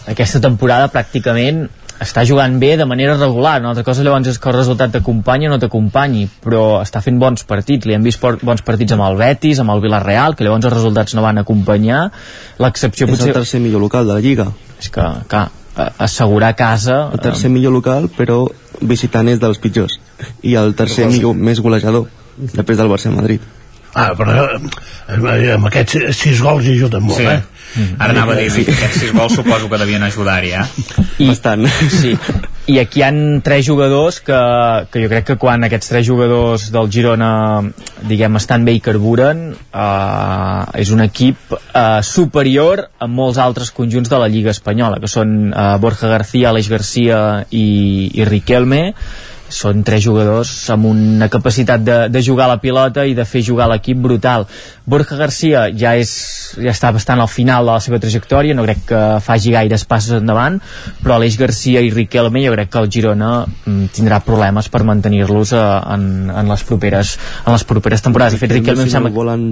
aquesta 0.09 0.41
temporada 0.41 0.91
pràcticament 0.93 1.67
està 2.01 2.25
jugant 2.25 2.57
bé 2.61 2.73
de 2.81 2.87
manera 2.89 3.17
regular. 3.19 3.59
Una 3.61 3.75
altra 3.75 3.85
cosa 3.85 4.05
llavors 4.05 4.31
és 4.33 4.39
que 4.41 4.49
el 4.51 4.57
resultat 4.57 4.95
t'acompanya 4.97 5.51
o 5.51 5.53
no 5.53 5.61
t'acompanyi, 5.61 6.27
però 6.43 6.81
està 6.81 7.03
fent 7.05 7.21
bons 7.21 7.45
partits. 7.49 7.87
Li 7.87 7.97
hem 7.97 8.07
vist 8.07 8.23
bons 8.23 8.65
partits 8.67 8.97
amb 8.97 9.05
el 9.07 9.21
Betis, 9.21 9.61
amb 9.61 9.75
el 9.75 9.85
Villarreal, 9.85 10.37
que 10.37 10.47
llavors 10.47 10.71
els 10.71 10.77
resultats 10.79 11.15
no 11.15 11.25
van 11.27 11.43
acompanyar. 11.43 12.07
L'excepció 12.63 13.11
potser... 13.11 13.29
És 13.29 13.35
el 13.35 13.41
tercer 13.43 13.61
millor 13.61 13.85
local 13.85 14.09
de 14.09 14.17
la 14.17 14.25
Lliga. 14.25 14.49
És 14.81 14.89
que, 14.93 15.07
clar, 15.29 15.47
assegurar 15.99 16.55
casa... 16.57 17.03
El 17.13 17.21
tercer 17.21 17.53
millor 17.53 17.77
local, 17.77 18.09
però 18.17 18.43
visitant 18.81 19.29
és 19.29 19.41
dels 19.43 19.61
pitjors. 19.61 20.01
I 20.43 20.57
el 20.61 20.75
tercer 20.77 21.09
millor, 21.13 21.37
més 21.37 21.61
golejador, 21.61 22.09
després 22.41 22.81
del 22.81 22.89
Barça-Madrid. 22.93 23.45
Ah, 23.95 24.13
però 24.15 24.45
eh, 24.55 25.55
amb 25.55 25.67
aquests 25.71 26.15
sis 26.19 26.43
gols 26.43 26.67
hi 26.67 26.77
ajuden 26.77 27.03
molt, 27.09 27.19
sí. 27.19 27.27
eh? 27.27 27.41
Mm. 27.71 27.97
Ara 28.03 28.15
anava 28.17 28.35
a 28.35 28.39
dir 28.41 28.65
que 28.67 28.75
aquests 28.75 29.03
sis 29.05 29.13
gols 29.15 29.37
suposo 29.39 29.69
que 29.71 29.79
devien 29.79 30.03
ajudar-hi, 30.03 30.53
eh? 30.59 30.65
I, 31.19 31.29
Bastant. 31.29 31.67
Sí. 31.91 32.17
I 32.71 32.79
aquí 32.83 33.03
han 33.03 33.41
tres 33.43 33.65
jugadors 33.67 34.21
que, 34.23 34.39
que 34.93 35.03
jo 35.03 35.11
crec 35.11 35.27
que 35.31 35.37
quan 35.43 35.67
aquests 35.67 35.91
tres 35.91 36.07
jugadors 36.07 36.69
del 36.75 36.91
Girona 36.93 37.31
diguem 38.07 38.39
estan 38.39 38.67
bé 38.67 38.77
i 38.79 38.83
carburen 38.85 39.49
eh, 39.55 40.83
és 40.83 40.93
un 40.95 41.03
equip 41.07 41.57
eh, 41.57 42.03
superior 42.07 42.85
a 42.99 43.11
molts 43.11 43.41
altres 43.43 43.73
conjunts 43.75 44.11
de 44.13 44.23
la 44.23 44.31
Lliga 44.31 44.55
Espanyola 44.55 45.01
que 45.03 45.11
són 45.11 45.51
eh, 45.51 45.67
Borja 45.83 46.13
García, 46.13 46.51
Aleix 46.53 46.71
Garcia 46.71 47.21
i, 47.51 47.67
i 48.15 48.29
Riquelme 48.29 48.85
són 49.51 49.85
tres 49.87 50.05
jugadors 50.05 50.51
amb 50.73 50.87
una 50.89 51.29
capacitat 51.29 51.83
de, 51.85 51.97
de 52.09 52.23
jugar 52.23 52.47
a 52.47 52.55
la 52.55 52.61
pilota 52.63 53.05
i 53.07 53.15
de 53.19 53.27
fer 53.29 53.43
jugar 53.45 53.69
l'equip 53.71 53.99
brutal. 54.01 54.47
Borja 54.91 55.19
Garcia 55.19 55.67
ja, 55.77 55.95
és, 55.99 56.13
ja 56.57 56.73
està 56.73 56.93
bastant 56.95 57.21
al 57.21 57.31
final 57.31 57.67
de 57.67 57.75
la 57.75 57.85
seva 57.85 58.01
trajectòria, 58.03 58.57
no 58.57 58.65
crec 58.67 58.85
que 58.91 59.01
faci 59.25 59.55
gaires 59.55 59.85
passos 59.91 60.19
endavant, 60.21 60.61
però 61.03 61.19
Aleix 61.19 61.39
Garcia 61.41 61.83
i 61.85 61.93
Riquelme 61.95 62.45
jo 62.45 62.55
crec 62.57 62.71
que 62.73 62.85
el 62.85 62.91
Girona 62.91 63.31
mm, 63.47 63.91
tindrà 63.97 64.21
problemes 64.27 64.71
per 64.73 64.85
mantenir-los 64.89 65.55
eh, 65.55 65.65
en, 65.97 66.05
en, 66.31 66.47
les 66.51 66.67
properes, 66.67 67.17
en 67.45 67.55
les 67.55 67.67
properes 67.67 68.07
temporades. 68.07 68.39
De 68.39 68.45
fet, 68.45 68.55
Riquelme 68.61 68.87
em 68.87 68.95
sembla... 68.95 69.15
Volen 69.21 69.51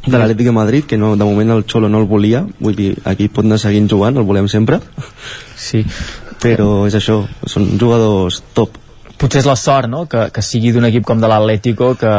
de 0.00 0.16
l'Atlètic 0.16 0.46
de 0.48 0.52
Madrid, 0.56 0.86
que 0.88 0.96
no, 0.96 1.12
de 1.16 1.26
moment 1.28 1.52
el 1.52 1.66
Xolo 1.68 1.90
no 1.92 2.00
el 2.00 2.08
volia, 2.08 2.40
vull 2.58 2.76
dir, 2.76 2.94
aquí 3.04 3.28
pot 3.28 3.44
anar 3.44 3.60
seguint 3.60 3.88
jugant, 3.90 4.16
el 4.16 4.24
volem 4.24 4.48
sempre. 4.48 4.80
Sí, 5.60 5.84
però 6.40 6.86
és 6.88 6.96
això, 6.98 7.22
són 7.46 7.74
jugadors 7.80 8.42
top 8.56 8.78
potser 9.20 9.42
és 9.42 9.48
la 9.48 9.56
sort 9.58 9.90
no? 9.90 10.06
que, 10.08 10.28
que 10.32 10.42
sigui 10.44 10.72
d'un 10.72 10.88
equip 10.88 11.04
com 11.06 11.20
de 11.20 11.28
l'Atlético 11.28 11.92
que, 12.00 12.12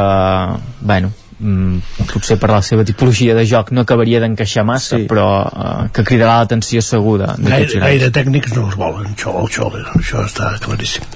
bueno, 0.85 1.09
mm, 1.39 2.05
potser 2.11 2.37
per 2.41 2.51
la 2.51 2.61
seva 2.65 2.85
tipologia 2.87 3.35
de 3.37 3.45
joc 3.49 3.71
no 3.73 3.85
acabaria 3.85 4.21
d'encaixar 4.21 4.63
massa 4.67 4.99
sí. 4.99 5.07
però 5.09 5.25
uh, 5.47 5.87
que 5.93 6.05
cridarà 6.07 6.37
l'atenció 6.41 6.83
segura 6.85 7.33
gaire, 7.39 7.81
gaire 7.81 8.11
tècnics 8.13 8.53
no 8.57 8.67
els 8.69 8.77
volen 8.79 9.17
xol, 9.17 9.49
xol, 9.49 9.79
això 9.97 10.25
està 10.27 10.53
claríssim 10.61 11.07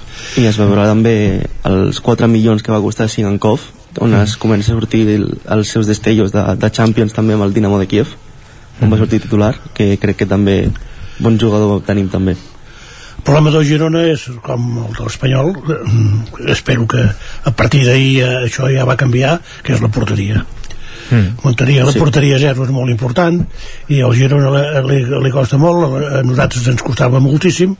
i 0.42 0.48
es 0.50 0.58
veurà 0.58 0.88
també 0.90 1.16
els 1.70 2.02
4 2.02 2.28
milions 2.32 2.64
que 2.66 2.74
va 2.74 2.82
costar 2.82 3.08
Sigankov 3.12 3.70
on 4.00 4.10
mm. 4.10 4.26
es 4.26 4.36
comença 4.40 4.72
a 4.72 4.76
sortir 4.76 5.06
el, 5.14 5.30
els 5.54 5.70
seus 5.72 5.86
destellos 5.88 6.34
de, 6.34 6.42
de 6.58 6.72
Champions 6.74 7.14
també 7.16 7.38
amb 7.38 7.46
el 7.46 7.54
Dinamo 7.54 7.78
de 7.80 7.88
Kiev 7.90 8.16
on 8.80 8.88
mm. 8.88 8.92
va 8.92 9.00
sortir 9.04 9.22
titular 9.22 9.54
que 9.76 9.94
crec 10.02 10.24
que 10.24 10.30
també 10.34 10.64
bon 11.22 11.38
jugador 11.40 11.80
tenim 11.86 12.10
també 12.12 12.34
problema 13.26 13.50
del 13.54 13.66
Girona 13.66 14.04
és 14.12 14.28
com 14.46 14.66
el 14.84 14.92
de 14.94 15.06
l'Espanyol 15.06 15.54
eh, 15.56 15.80
espero 16.54 16.86
que 16.90 17.02
a 17.02 17.52
partir 17.56 17.82
d'ahir 17.86 18.12
eh, 18.22 18.36
això 18.46 18.70
ja 18.72 18.86
va 18.88 18.98
canviar 19.00 19.40
que 19.66 19.74
és 19.74 19.82
la 19.82 19.90
porteria 19.92 20.44
mm. 21.10 21.42
Montaria, 21.42 21.84
la 21.86 21.94
sí. 21.94 22.00
porteria 22.02 22.38
zero 22.38 22.64
és 22.66 22.70
molt 22.74 22.92
important 22.92 23.40
i 23.92 23.98
al 24.02 24.14
Girona 24.14 24.62
li, 24.86 25.00
li, 25.10 25.32
costa 25.34 25.58
molt 25.58 25.98
a 26.06 26.22
nosaltres 26.26 26.68
ens 26.70 26.84
costava 26.86 27.20
moltíssim 27.22 27.74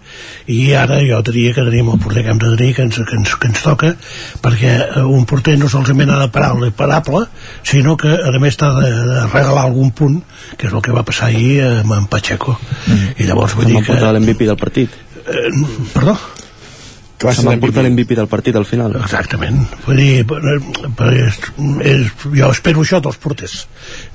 i 0.53 0.61
ara 0.75 0.99
jo 1.07 1.23
diria 1.31 1.55
que 1.55 1.67
tenim 1.71 1.93
el 1.95 2.03
porter 2.03 2.27
que 2.27 2.35
hem 2.35 2.43
de 2.43 2.53
tenir 2.57 2.75
que 2.75 2.87
ens, 2.89 2.99
que 2.99 3.19
ens, 3.21 3.39
que 3.39 3.51
ens 3.53 3.63
toca 3.63 3.95
perquè 4.43 4.75
eh, 4.83 5.07
un 5.07 5.31
porter 5.31 5.57
no 5.63 5.71
solament 5.71 6.11
ha 6.11 6.21
de 6.25 6.31
parar 6.35 6.53
parable 6.77 7.27
sinó 7.63 7.97
que 7.97 8.11
a 8.19 8.35
més 8.43 8.59
t'ha 8.59 8.75
de, 8.81 8.93
de 9.15 9.25
regalar 9.31 9.69
algun 9.71 9.95
punt 9.95 10.21
que 10.59 10.67
és 10.67 10.75
el 10.75 10.83
que 10.83 10.95
va 10.95 11.07
passar 11.07 11.31
ahir 11.31 11.63
amb 11.71 11.99
en 12.01 12.11
Pacheco 12.11 12.59
mm. 12.59 13.19
i 13.23 13.31
llavors 13.31 13.55
vull 13.55 13.71
dir 13.71 13.87
que 13.87 14.01
l'MVP 14.03 14.51
del 14.51 14.61
partit 14.61 15.06
Eh, 15.27 15.51
perdó? 15.95 16.19
que 17.17 17.25
va 17.25 17.33
ser 17.33 17.47
l'MVP 17.47 17.81
l'MVP 17.81 18.17
del 18.19 18.29
partit 18.29 18.57
al 18.59 18.67
final. 18.69 18.97
Exactament. 19.01 19.63
Vull 19.87 20.01
dir, 20.01 20.25
és, 21.17 21.39
és, 21.89 22.11
jo 22.27 22.51
espero 22.53 22.85
això 22.85 23.01
dels 23.05 23.17
porters. 23.23 23.55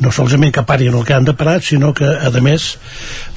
No 0.05 0.11
solament 0.13 0.53
que 0.53 0.63
parin 0.69 0.93
el 0.97 1.05
que 1.07 1.15
han 1.15 1.25
de 1.25 1.33
parar 1.37 1.57
sinó 1.65 1.95
que 1.97 2.05
a 2.05 2.29
més 2.45 2.67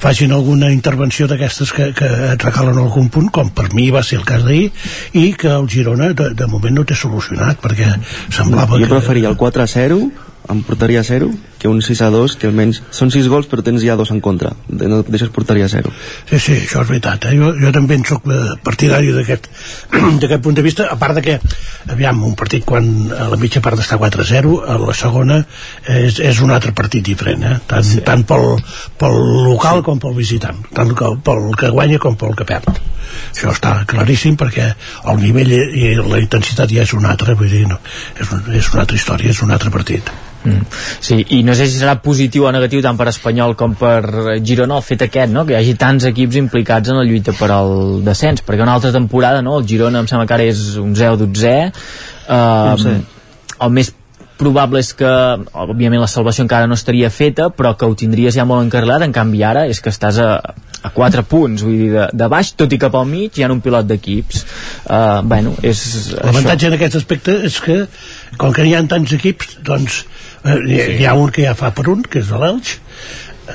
facin 0.01 0.35
alguna 0.37 0.69
intervenció 0.73 1.25
d'aquestes 1.31 1.73
que, 1.73 1.89
que 1.97 2.11
et 2.35 2.45
regalen 2.45 2.77
algun 2.83 3.09
punt 3.09 3.31
com 3.33 3.49
per 3.49 3.71
mi 3.73 3.89
va 3.95 4.03
ser 4.05 4.21
el 4.21 4.27
cas 4.29 4.45
d'ahir 4.45 4.69
i 5.17 5.31
que 5.33 5.49
el 5.49 5.65
Girona 5.71 6.13
de, 6.13 6.29
de 6.37 6.49
moment 6.51 6.81
no 6.81 6.85
té 6.85 6.97
solucionat 6.97 7.57
perquè 7.63 7.89
semblava 8.29 8.77
jo 8.77 8.85
que... 8.85 8.93
preferia 8.93 9.33
el 9.33 9.39
4-0 9.39 10.24
em 10.49 10.61
portaria 10.65 11.01
a 11.01 11.03
0 11.07 11.29
que 11.59 11.67
un 11.67 11.81
6 11.81 12.01
a 12.05 12.09
2 12.13 12.35
que 12.39 12.47
almenys 12.49 12.81
són 12.93 13.11
6 13.13 13.27
gols 13.31 13.49
però 13.51 13.63
tens 13.65 13.83
ja 13.85 13.95
dos 13.99 14.11
en 14.13 14.21
contra 14.23 14.53
no 14.69 15.01
deixes 15.07 15.31
portaria 15.33 15.65
a 15.65 15.71
0 15.71 15.91
sí, 16.29 16.39
sí, 16.39 16.55
això 16.59 16.83
és 16.83 16.91
veritat 16.91 17.27
eh? 17.29 17.35
jo, 17.39 17.51
jo 17.59 17.71
també 17.75 17.97
en 17.99 18.05
soc 18.07 18.27
partidari 18.65 19.13
d'aquest 19.15 20.41
punt 20.45 20.57
de 20.57 20.65
vista 20.65 20.89
a 20.91 20.97
part 21.01 21.17
de 21.17 21.25
que 21.25 21.37
aviam, 21.91 22.23
un 22.27 22.35
partit 22.37 22.65
quan 22.67 22.89
a 23.11 23.29
la 23.33 23.39
mitja 23.41 23.63
part 23.65 23.81
està 23.81 23.99
4 24.01 24.25
a 24.25 24.29
0 24.31 24.57
a 24.65 24.79
la 24.81 24.97
segona 24.97 25.41
és, 25.87 26.19
és 26.19 26.41
un 26.45 26.53
altre 26.55 26.75
partit 26.77 27.05
diferent 27.05 27.45
eh? 27.45 27.55
tant, 27.67 27.85
sí. 27.85 28.03
tant 28.05 28.25
pel, 28.27 28.59
pel 28.99 29.21
local 29.47 29.81
sí. 29.81 29.87
com 29.89 30.01
pel 30.01 30.17
visitant 30.17 30.61
tant 30.75 30.93
pel 30.95 31.49
que 31.59 31.73
guanya 31.73 32.01
com 32.01 32.19
pel 32.19 32.37
que 32.37 32.47
perd 32.47 32.94
això 33.31 33.53
està 33.53 33.77
claríssim 33.89 34.37
perquè 34.39 34.71
el 35.11 35.19
nivell 35.23 35.55
i 35.55 35.95
la 35.99 36.21
intensitat 36.21 36.71
ja 36.71 36.85
és 36.85 36.93
una 36.97 37.13
altra 37.15 37.35
vull 37.35 37.51
dir, 37.51 37.65
no, 37.69 37.79
és, 38.19 38.31
un, 38.31 38.47
és 38.53 38.71
una 38.73 38.85
altra 38.85 38.97
història, 38.99 39.35
és 39.35 39.43
un 39.45 39.53
altre 39.55 39.73
partit 39.73 40.13
Mm. 40.45 40.61
Sí, 41.01 41.17
i 41.33 41.41
no 41.43 41.55
sé 41.57 41.65
si 41.65 41.79
serà 41.79 41.95
positiu 42.03 42.45
o 42.45 42.51
negatiu 42.53 42.83
tant 42.85 42.97
per 42.99 43.07
Espanyol 43.09 43.55
com 43.57 43.73
per 43.79 44.37
Girona 44.45 44.77
el 44.77 44.85
fet 44.85 45.07
aquest, 45.07 45.33
no? 45.33 45.45
que 45.45 45.55
hi 45.55 45.57
hagi 45.57 45.75
tants 45.81 46.05
equips 46.11 46.37
implicats 46.41 46.93
en 46.93 46.99
la 46.99 47.05
lluita 47.07 47.33
per 47.33 47.49
al 47.55 47.73
descens, 48.05 48.45
perquè 48.45 48.65
una 48.65 48.75
altra 48.77 48.93
temporada, 48.93 49.41
no? 49.45 49.57
el 49.59 49.67
Girona 49.67 50.03
em 50.03 50.09
sembla 50.11 50.27
que 50.29 50.37
ara 50.37 50.47
és 50.51 50.63
un 50.81 50.93
0-12 50.93 51.53
uh, 51.65 52.35
no 52.37 52.77
sé. 52.83 52.97
el 53.65 53.73
més 53.79 53.91
probable 54.37 54.81
és 54.83 54.91
que, 54.99 55.09
òbviament 55.65 56.01
la 56.03 56.11
salvació 56.11 56.43
encara 56.43 56.67
no 56.67 56.77
estaria 56.77 57.09
feta, 57.09 57.49
però 57.55 57.73
que 57.79 57.87
ho 57.87 57.95
tindries 57.97 58.35
ja 58.35 58.45
molt 58.45 58.65
encarrelat, 58.67 59.05
en 59.07 59.15
canvi 59.15 59.41
ara 59.47 59.65
és 59.71 59.79
que 59.81 59.93
estàs 59.93 60.19
a, 60.21 60.29
a 60.85 60.91
4 60.93 61.23
punts, 61.29 61.63
vull 61.65 61.77
dir, 61.79 61.89
de, 61.93 62.05
de 62.13 62.27
baix, 62.31 62.51
tot 62.59 62.73
i 62.73 62.79
cap 62.81 62.95
al 62.97 63.07
mig 63.09 63.37
hi 63.37 63.45
ha 63.45 63.49
un 63.53 63.61
pilot 63.65 63.87
d'equips. 63.89 64.43
Uh, 64.85 65.21
bueno, 65.25 65.55
és 65.65 65.81
L'avantatge 66.13 66.69
en 66.69 66.77
aquest 66.77 66.99
aspecte 67.01 67.37
és 67.49 67.59
que, 67.65 67.79
com 68.41 68.53
que 68.55 68.65
hi 68.67 68.75
ha 68.77 68.83
tants 68.89 69.15
equips, 69.17 69.57
doncs 69.65 70.03
eh, 70.43 70.57
hi, 70.59 70.77
sí. 70.77 70.97
hi 70.99 71.07
ha 71.09 71.15
un 71.17 71.33
que 71.33 71.47
ja 71.47 71.55
fa 71.57 71.71
per 71.75 71.87
un, 71.93 72.03
que 72.05 72.21
és 72.21 72.31
l'Elx, 72.33 72.75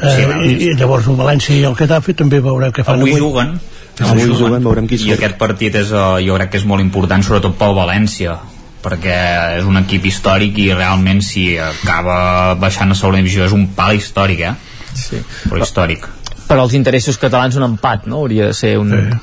eh, 0.01 0.15
sí, 0.17 0.29
i, 0.51 0.55
i 0.71 0.73
llavors 0.81 1.11
el 1.11 1.19
València 1.21 1.57
i 1.57 1.67
el 1.69 1.77
Getafe 1.79 2.17
també 2.19 2.43
veurem 2.45 2.75
què 2.75 2.87
fan 2.87 2.99
avui. 2.99 3.15
Avui 3.15 3.27
juguen, 3.27 3.59
avui 4.01 4.31
juguen, 4.31 4.63
veurem 4.65 4.89
qui 4.91 4.99
I 5.07 5.15
aquest 5.19 5.39
partit 5.41 5.79
és, 5.83 5.93
uh, 5.95 6.17
jo 6.25 6.39
crec 6.41 6.55
que 6.55 6.63
és 6.63 6.67
molt 6.69 6.83
important, 6.83 7.23
sobretot 7.27 7.59
pel 7.61 7.77
València, 7.79 8.39
perquè 8.81 9.17
és 9.61 9.69
un 9.69 9.79
equip 9.83 10.07
històric 10.09 10.59
i 10.63 10.71
realment 10.73 11.21
si 11.25 11.53
acaba 11.61 12.57
baixant 12.61 12.91
a 12.91 12.99
segona 12.99 13.21
divisió 13.21 13.45
és 13.47 13.55
un 13.57 13.69
pal 13.77 13.99
històric, 13.99 14.47
eh? 14.49 14.55
Sí. 14.97 15.21
Però 15.47 15.61
històric. 15.63 16.09
Per 16.51 16.59
als 16.59 16.75
interessos 16.75 17.19
catalans 17.23 17.59
un 17.61 17.69
empat, 17.69 18.09
no? 18.11 18.25
Hauria 18.25 18.51
de 18.51 18.59
ser 18.59 18.77
un, 18.81 18.91
sí. 18.91 19.21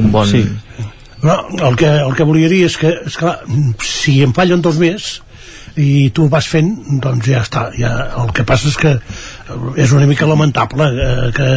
un 0.00 0.10
bon... 0.12 0.28
Sí. 0.28 0.44
No, 1.20 1.34
el 1.68 1.74
que, 1.76 1.88
el 1.88 2.14
que 2.16 2.24
volia 2.24 2.48
dir 2.48 2.62
és 2.64 2.78
que, 2.80 2.94
esclar, 3.08 3.34
si 3.84 4.22
em 4.24 4.30
fallen 4.36 4.62
dos 4.64 4.78
més, 4.80 5.18
i 5.78 6.10
tu 6.14 6.26
vas 6.30 6.46
fent 6.50 6.70
doncs 7.02 7.28
ja 7.30 7.42
està 7.44 7.66
ja, 7.76 7.90
el 8.22 8.32
que 8.34 8.44
passa 8.46 8.70
és 8.70 8.76
que 8.80 8.94
és 9.78 9.92
una 9.94 10.06
mica 10.10 10.26
lamentable 10.26 10.88
eh, 10.90 11.28
que 11.36 11.48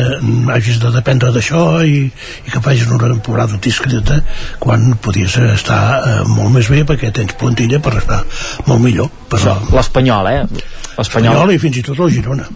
hagis 0.54 0.80
de 0.84 0.92
dependre 0.94 1.32
d'això 1.34 1.64
i, 1.86 2.04
i 2.46 2.54
que 2.54 2.62
facis 2.62 2.90
una 2.90 3.10
temporada 3.10 3.58
discreta 3.64 4.20
quan 4.60 4.94
podies 5.02 5.38
estar 5.48 5.82
eh, 5.98 6.20
molt 6.30 6.54
més 6.58 6.70
bé 6.70 6.84
perquè 6.88 7.14
tens 7.16 7.34
plantilla 7.40 7.82
per 7.84 7.98
estar 8.02 8.22
molt 8.68 8.84
millor 8.84 9.10
però... 9.32 9.58
l'Espanyol, 9.74 10.30
eh? 10.30 10.46
l'Espanyol 11.00 11.56
i 11.56 11.60
fins 11.62 11.82
i 11.82 11.88
tot 11.90 12.06
el 12.06 12.14
Girona 12.14 12.48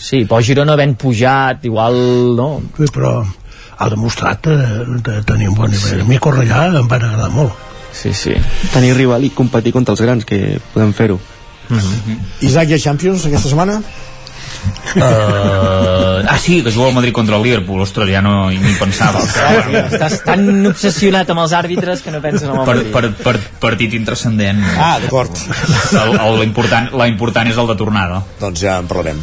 sí, 0.00 0.24
però 0.24 0.40
Girona 0.40 0.76
ben 0.80 0.96
pujat 0.98 1.68
igual, 1.68 2.00
no? 2.38 2.50
Sí, 2.78 2.88
però 2.92 3.20
ha 3.80 3.88
demostrat 3.88 4.44
de, 4.44 4.54
eh, 4.54 5.00
de 5.06 5.22
tenir 5.24 5.48
un 5.48 5.56
bon 5.56 5.70
nivell 5.72 6.00
sí. 6.00 6.04
a 6.04 6.08
mi 6.08 6.18
Cornellà 6.20 6.66
em 6.80 6.88
va 6.88 6.98
agradar 6.98 7.30
molt 7.32 7.68
sí, 7.96 8.12
sí. 8.12 8.34
tenir 8.74 8.92
rival 8.96 9.24
i 9.24 9.32
competir 9.36 9.72
contra 9.72 9.96
els 9.96 10.02
grans 10.04 10.26
que 10.28 10.58
podem 10.74 10.92
fer-ho 10.92 11.16
uh 11.16 11.76
-huh. 11.76 12.18
Isaac, 12.40 12.68
hi 12.68 12.74
ha 12.74 12.78
Champions 12.78 13.26
aquesta 13.26 13.48
setmana? 13.48 13.80
Uh, 14.96 16.26
ah, 16.26 16.38
sí, 16.38 16.62
que 16.62 16.72
juga 16.72 16.88
el 16.88 16.94
Madrid 16.94 17.12
contra 17.12 17.36
el 17.36 17.42
Liverpool. 17.42 17.80
Ostres, 17.80 18.10
ja 18.10 18.22
no 18.22 18.50
ni 18.50 18.74
pensava. 18.78 19.22
Estàs 19.22 20.20
tan 20.26 20.66
obsessionat 20.66 21.30
amb 21.30 21.44
els 21.44 21.54
àrbitres 21.54 22.02
que 22.02 22.10
no 22.10 22.20
penses 22.24 22.48
en 22.48 22.54
el 22.54 22.64
per, 22.66 22.74
Madrid. 22.74 22.92
per, 22.94 23.10
per, 23.22 23.34
partit 23.62 23.94
intrascendent. 23.94 24.62
Ah, 24.76 24.96
d'acord. 25.02 25.36
El, 26.00 26.16
la, 26.16 26.44
important, 26.46 26.90
la 26.96 27.06
important 27.10 27.50
és 27.50 27.58
el 27.60 27.70
de 27.70 27.76
tornada. 27.78 28.20
Doncs 28.40 28.62
ja 28.62 28.78
en 28.82 28.88
parlarem. 28.90 29.20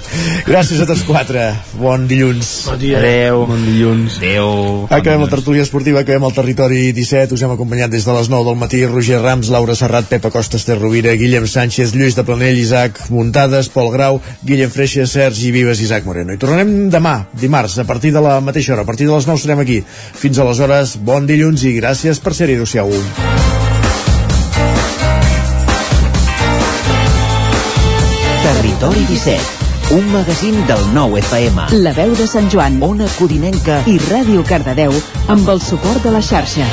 Gràcies 0.48 0.82
a 0.84 0.88
tots 0.90 1.04
quatre. 1.08 1.50
Bon 1.80 2.08
dilluns. 2.08 2.54
Bon 2.70 2.80
dia. 2.80 3.02
Adéu. 3.02 3.44
Bon 3.50 3.66
dilluns. 3.66 4.20
Adéu. 4.22 4.88
Acabem 4.88 5.26
la 5.26 5.32
tertúlia 5.32 5.66
esportiva, 5.68 6.04
acabem 6.06 6.28
el 6.30 6.36
territori 6.38 6.82
17. 6.96 7.36
Us 7.36 7.44
hem 7.44 7.56
acompanyat 7.58 7.92
des 7.92 8.08
de 8.08 8.16
les 8.16 8.32
9 8.32 8.48
del 8.48 8.60
matí 8.60 8.84
Roger 8.86 9.20
Rams, 9.24 9.52
Laura 9.54 9.76
Serrat, 9.76 10.08
Pepa 10.08 10.32
Costa, 10.32 10.58
Esther 10.62 10.80
Rovira, 10.80 11.16
Guillem 11.20 11.48
Sánchez, 11.48 11.96
Lluís 11.96 12.16
de 12.16 12.24
Planell, 12.28 12.60
Isaac 12.62 13.08
Muntades, 13.10 13.70
Pol 13.74 13.92
Grau, 13.92 14.22
Guillem 14.48 14.72
Freixa, 14.72 15.08
Sergi 15.28 15.52
Vives 15.52 15.82
i 15.82 15.84
Isaac 15.84 16.06
Moreno. 16.08 16.32
I 16.32 16.40
tornarem 16.40 16.88
demà, 16.88 17.18
dimarts, 17.36 17.76
a 17.82 17.84
partir 17.84 18.14
de 18.16 18.22
la 18.24 18.38
mateixa 18.40 18.72
hora. 18.72 18.86
A 18.86 18.88
partir 18.88 19.10
de 19.10 19.12
les 19.12 19.28
9 19.28 19.42
serem 19.42 19.60
aquí. 19.60 19.82
Fins 20.16 20.40
aleshores, 20.40 20.96
bon 21.04 21.28
dilluns 21.28 21.66
i 21.68 21.74
gràcies 21.82 22.22
per 22.24 22.32
ser-hi. 22.38 22.56
Adéu-siau. 22.56 22.88
Territori 28.46 29.04
17, 29.10 29.98
un 29.98 30.08
magazín 30.16 30.62
del 30.70 30.86
nou 30.96 31.18
FM. 31.20 31.68
La 31.84 31.92
veu 31.98 32.16
de 32.16 32.30
Sant 32.32 32.48
Joan, 32.54 32.80
Ona 32.88 33.10
Codinenca 33.18 33.82
i 33.84 34.00
Ràdio 34.08 34.48
Cardedeu 34.48 34.96
amb 35.28 35.52
el 35.52 35.60
suport 35.60 36.08
de 36.08 36.16
la 36.16 36.24
xarxa. 36.24 36.72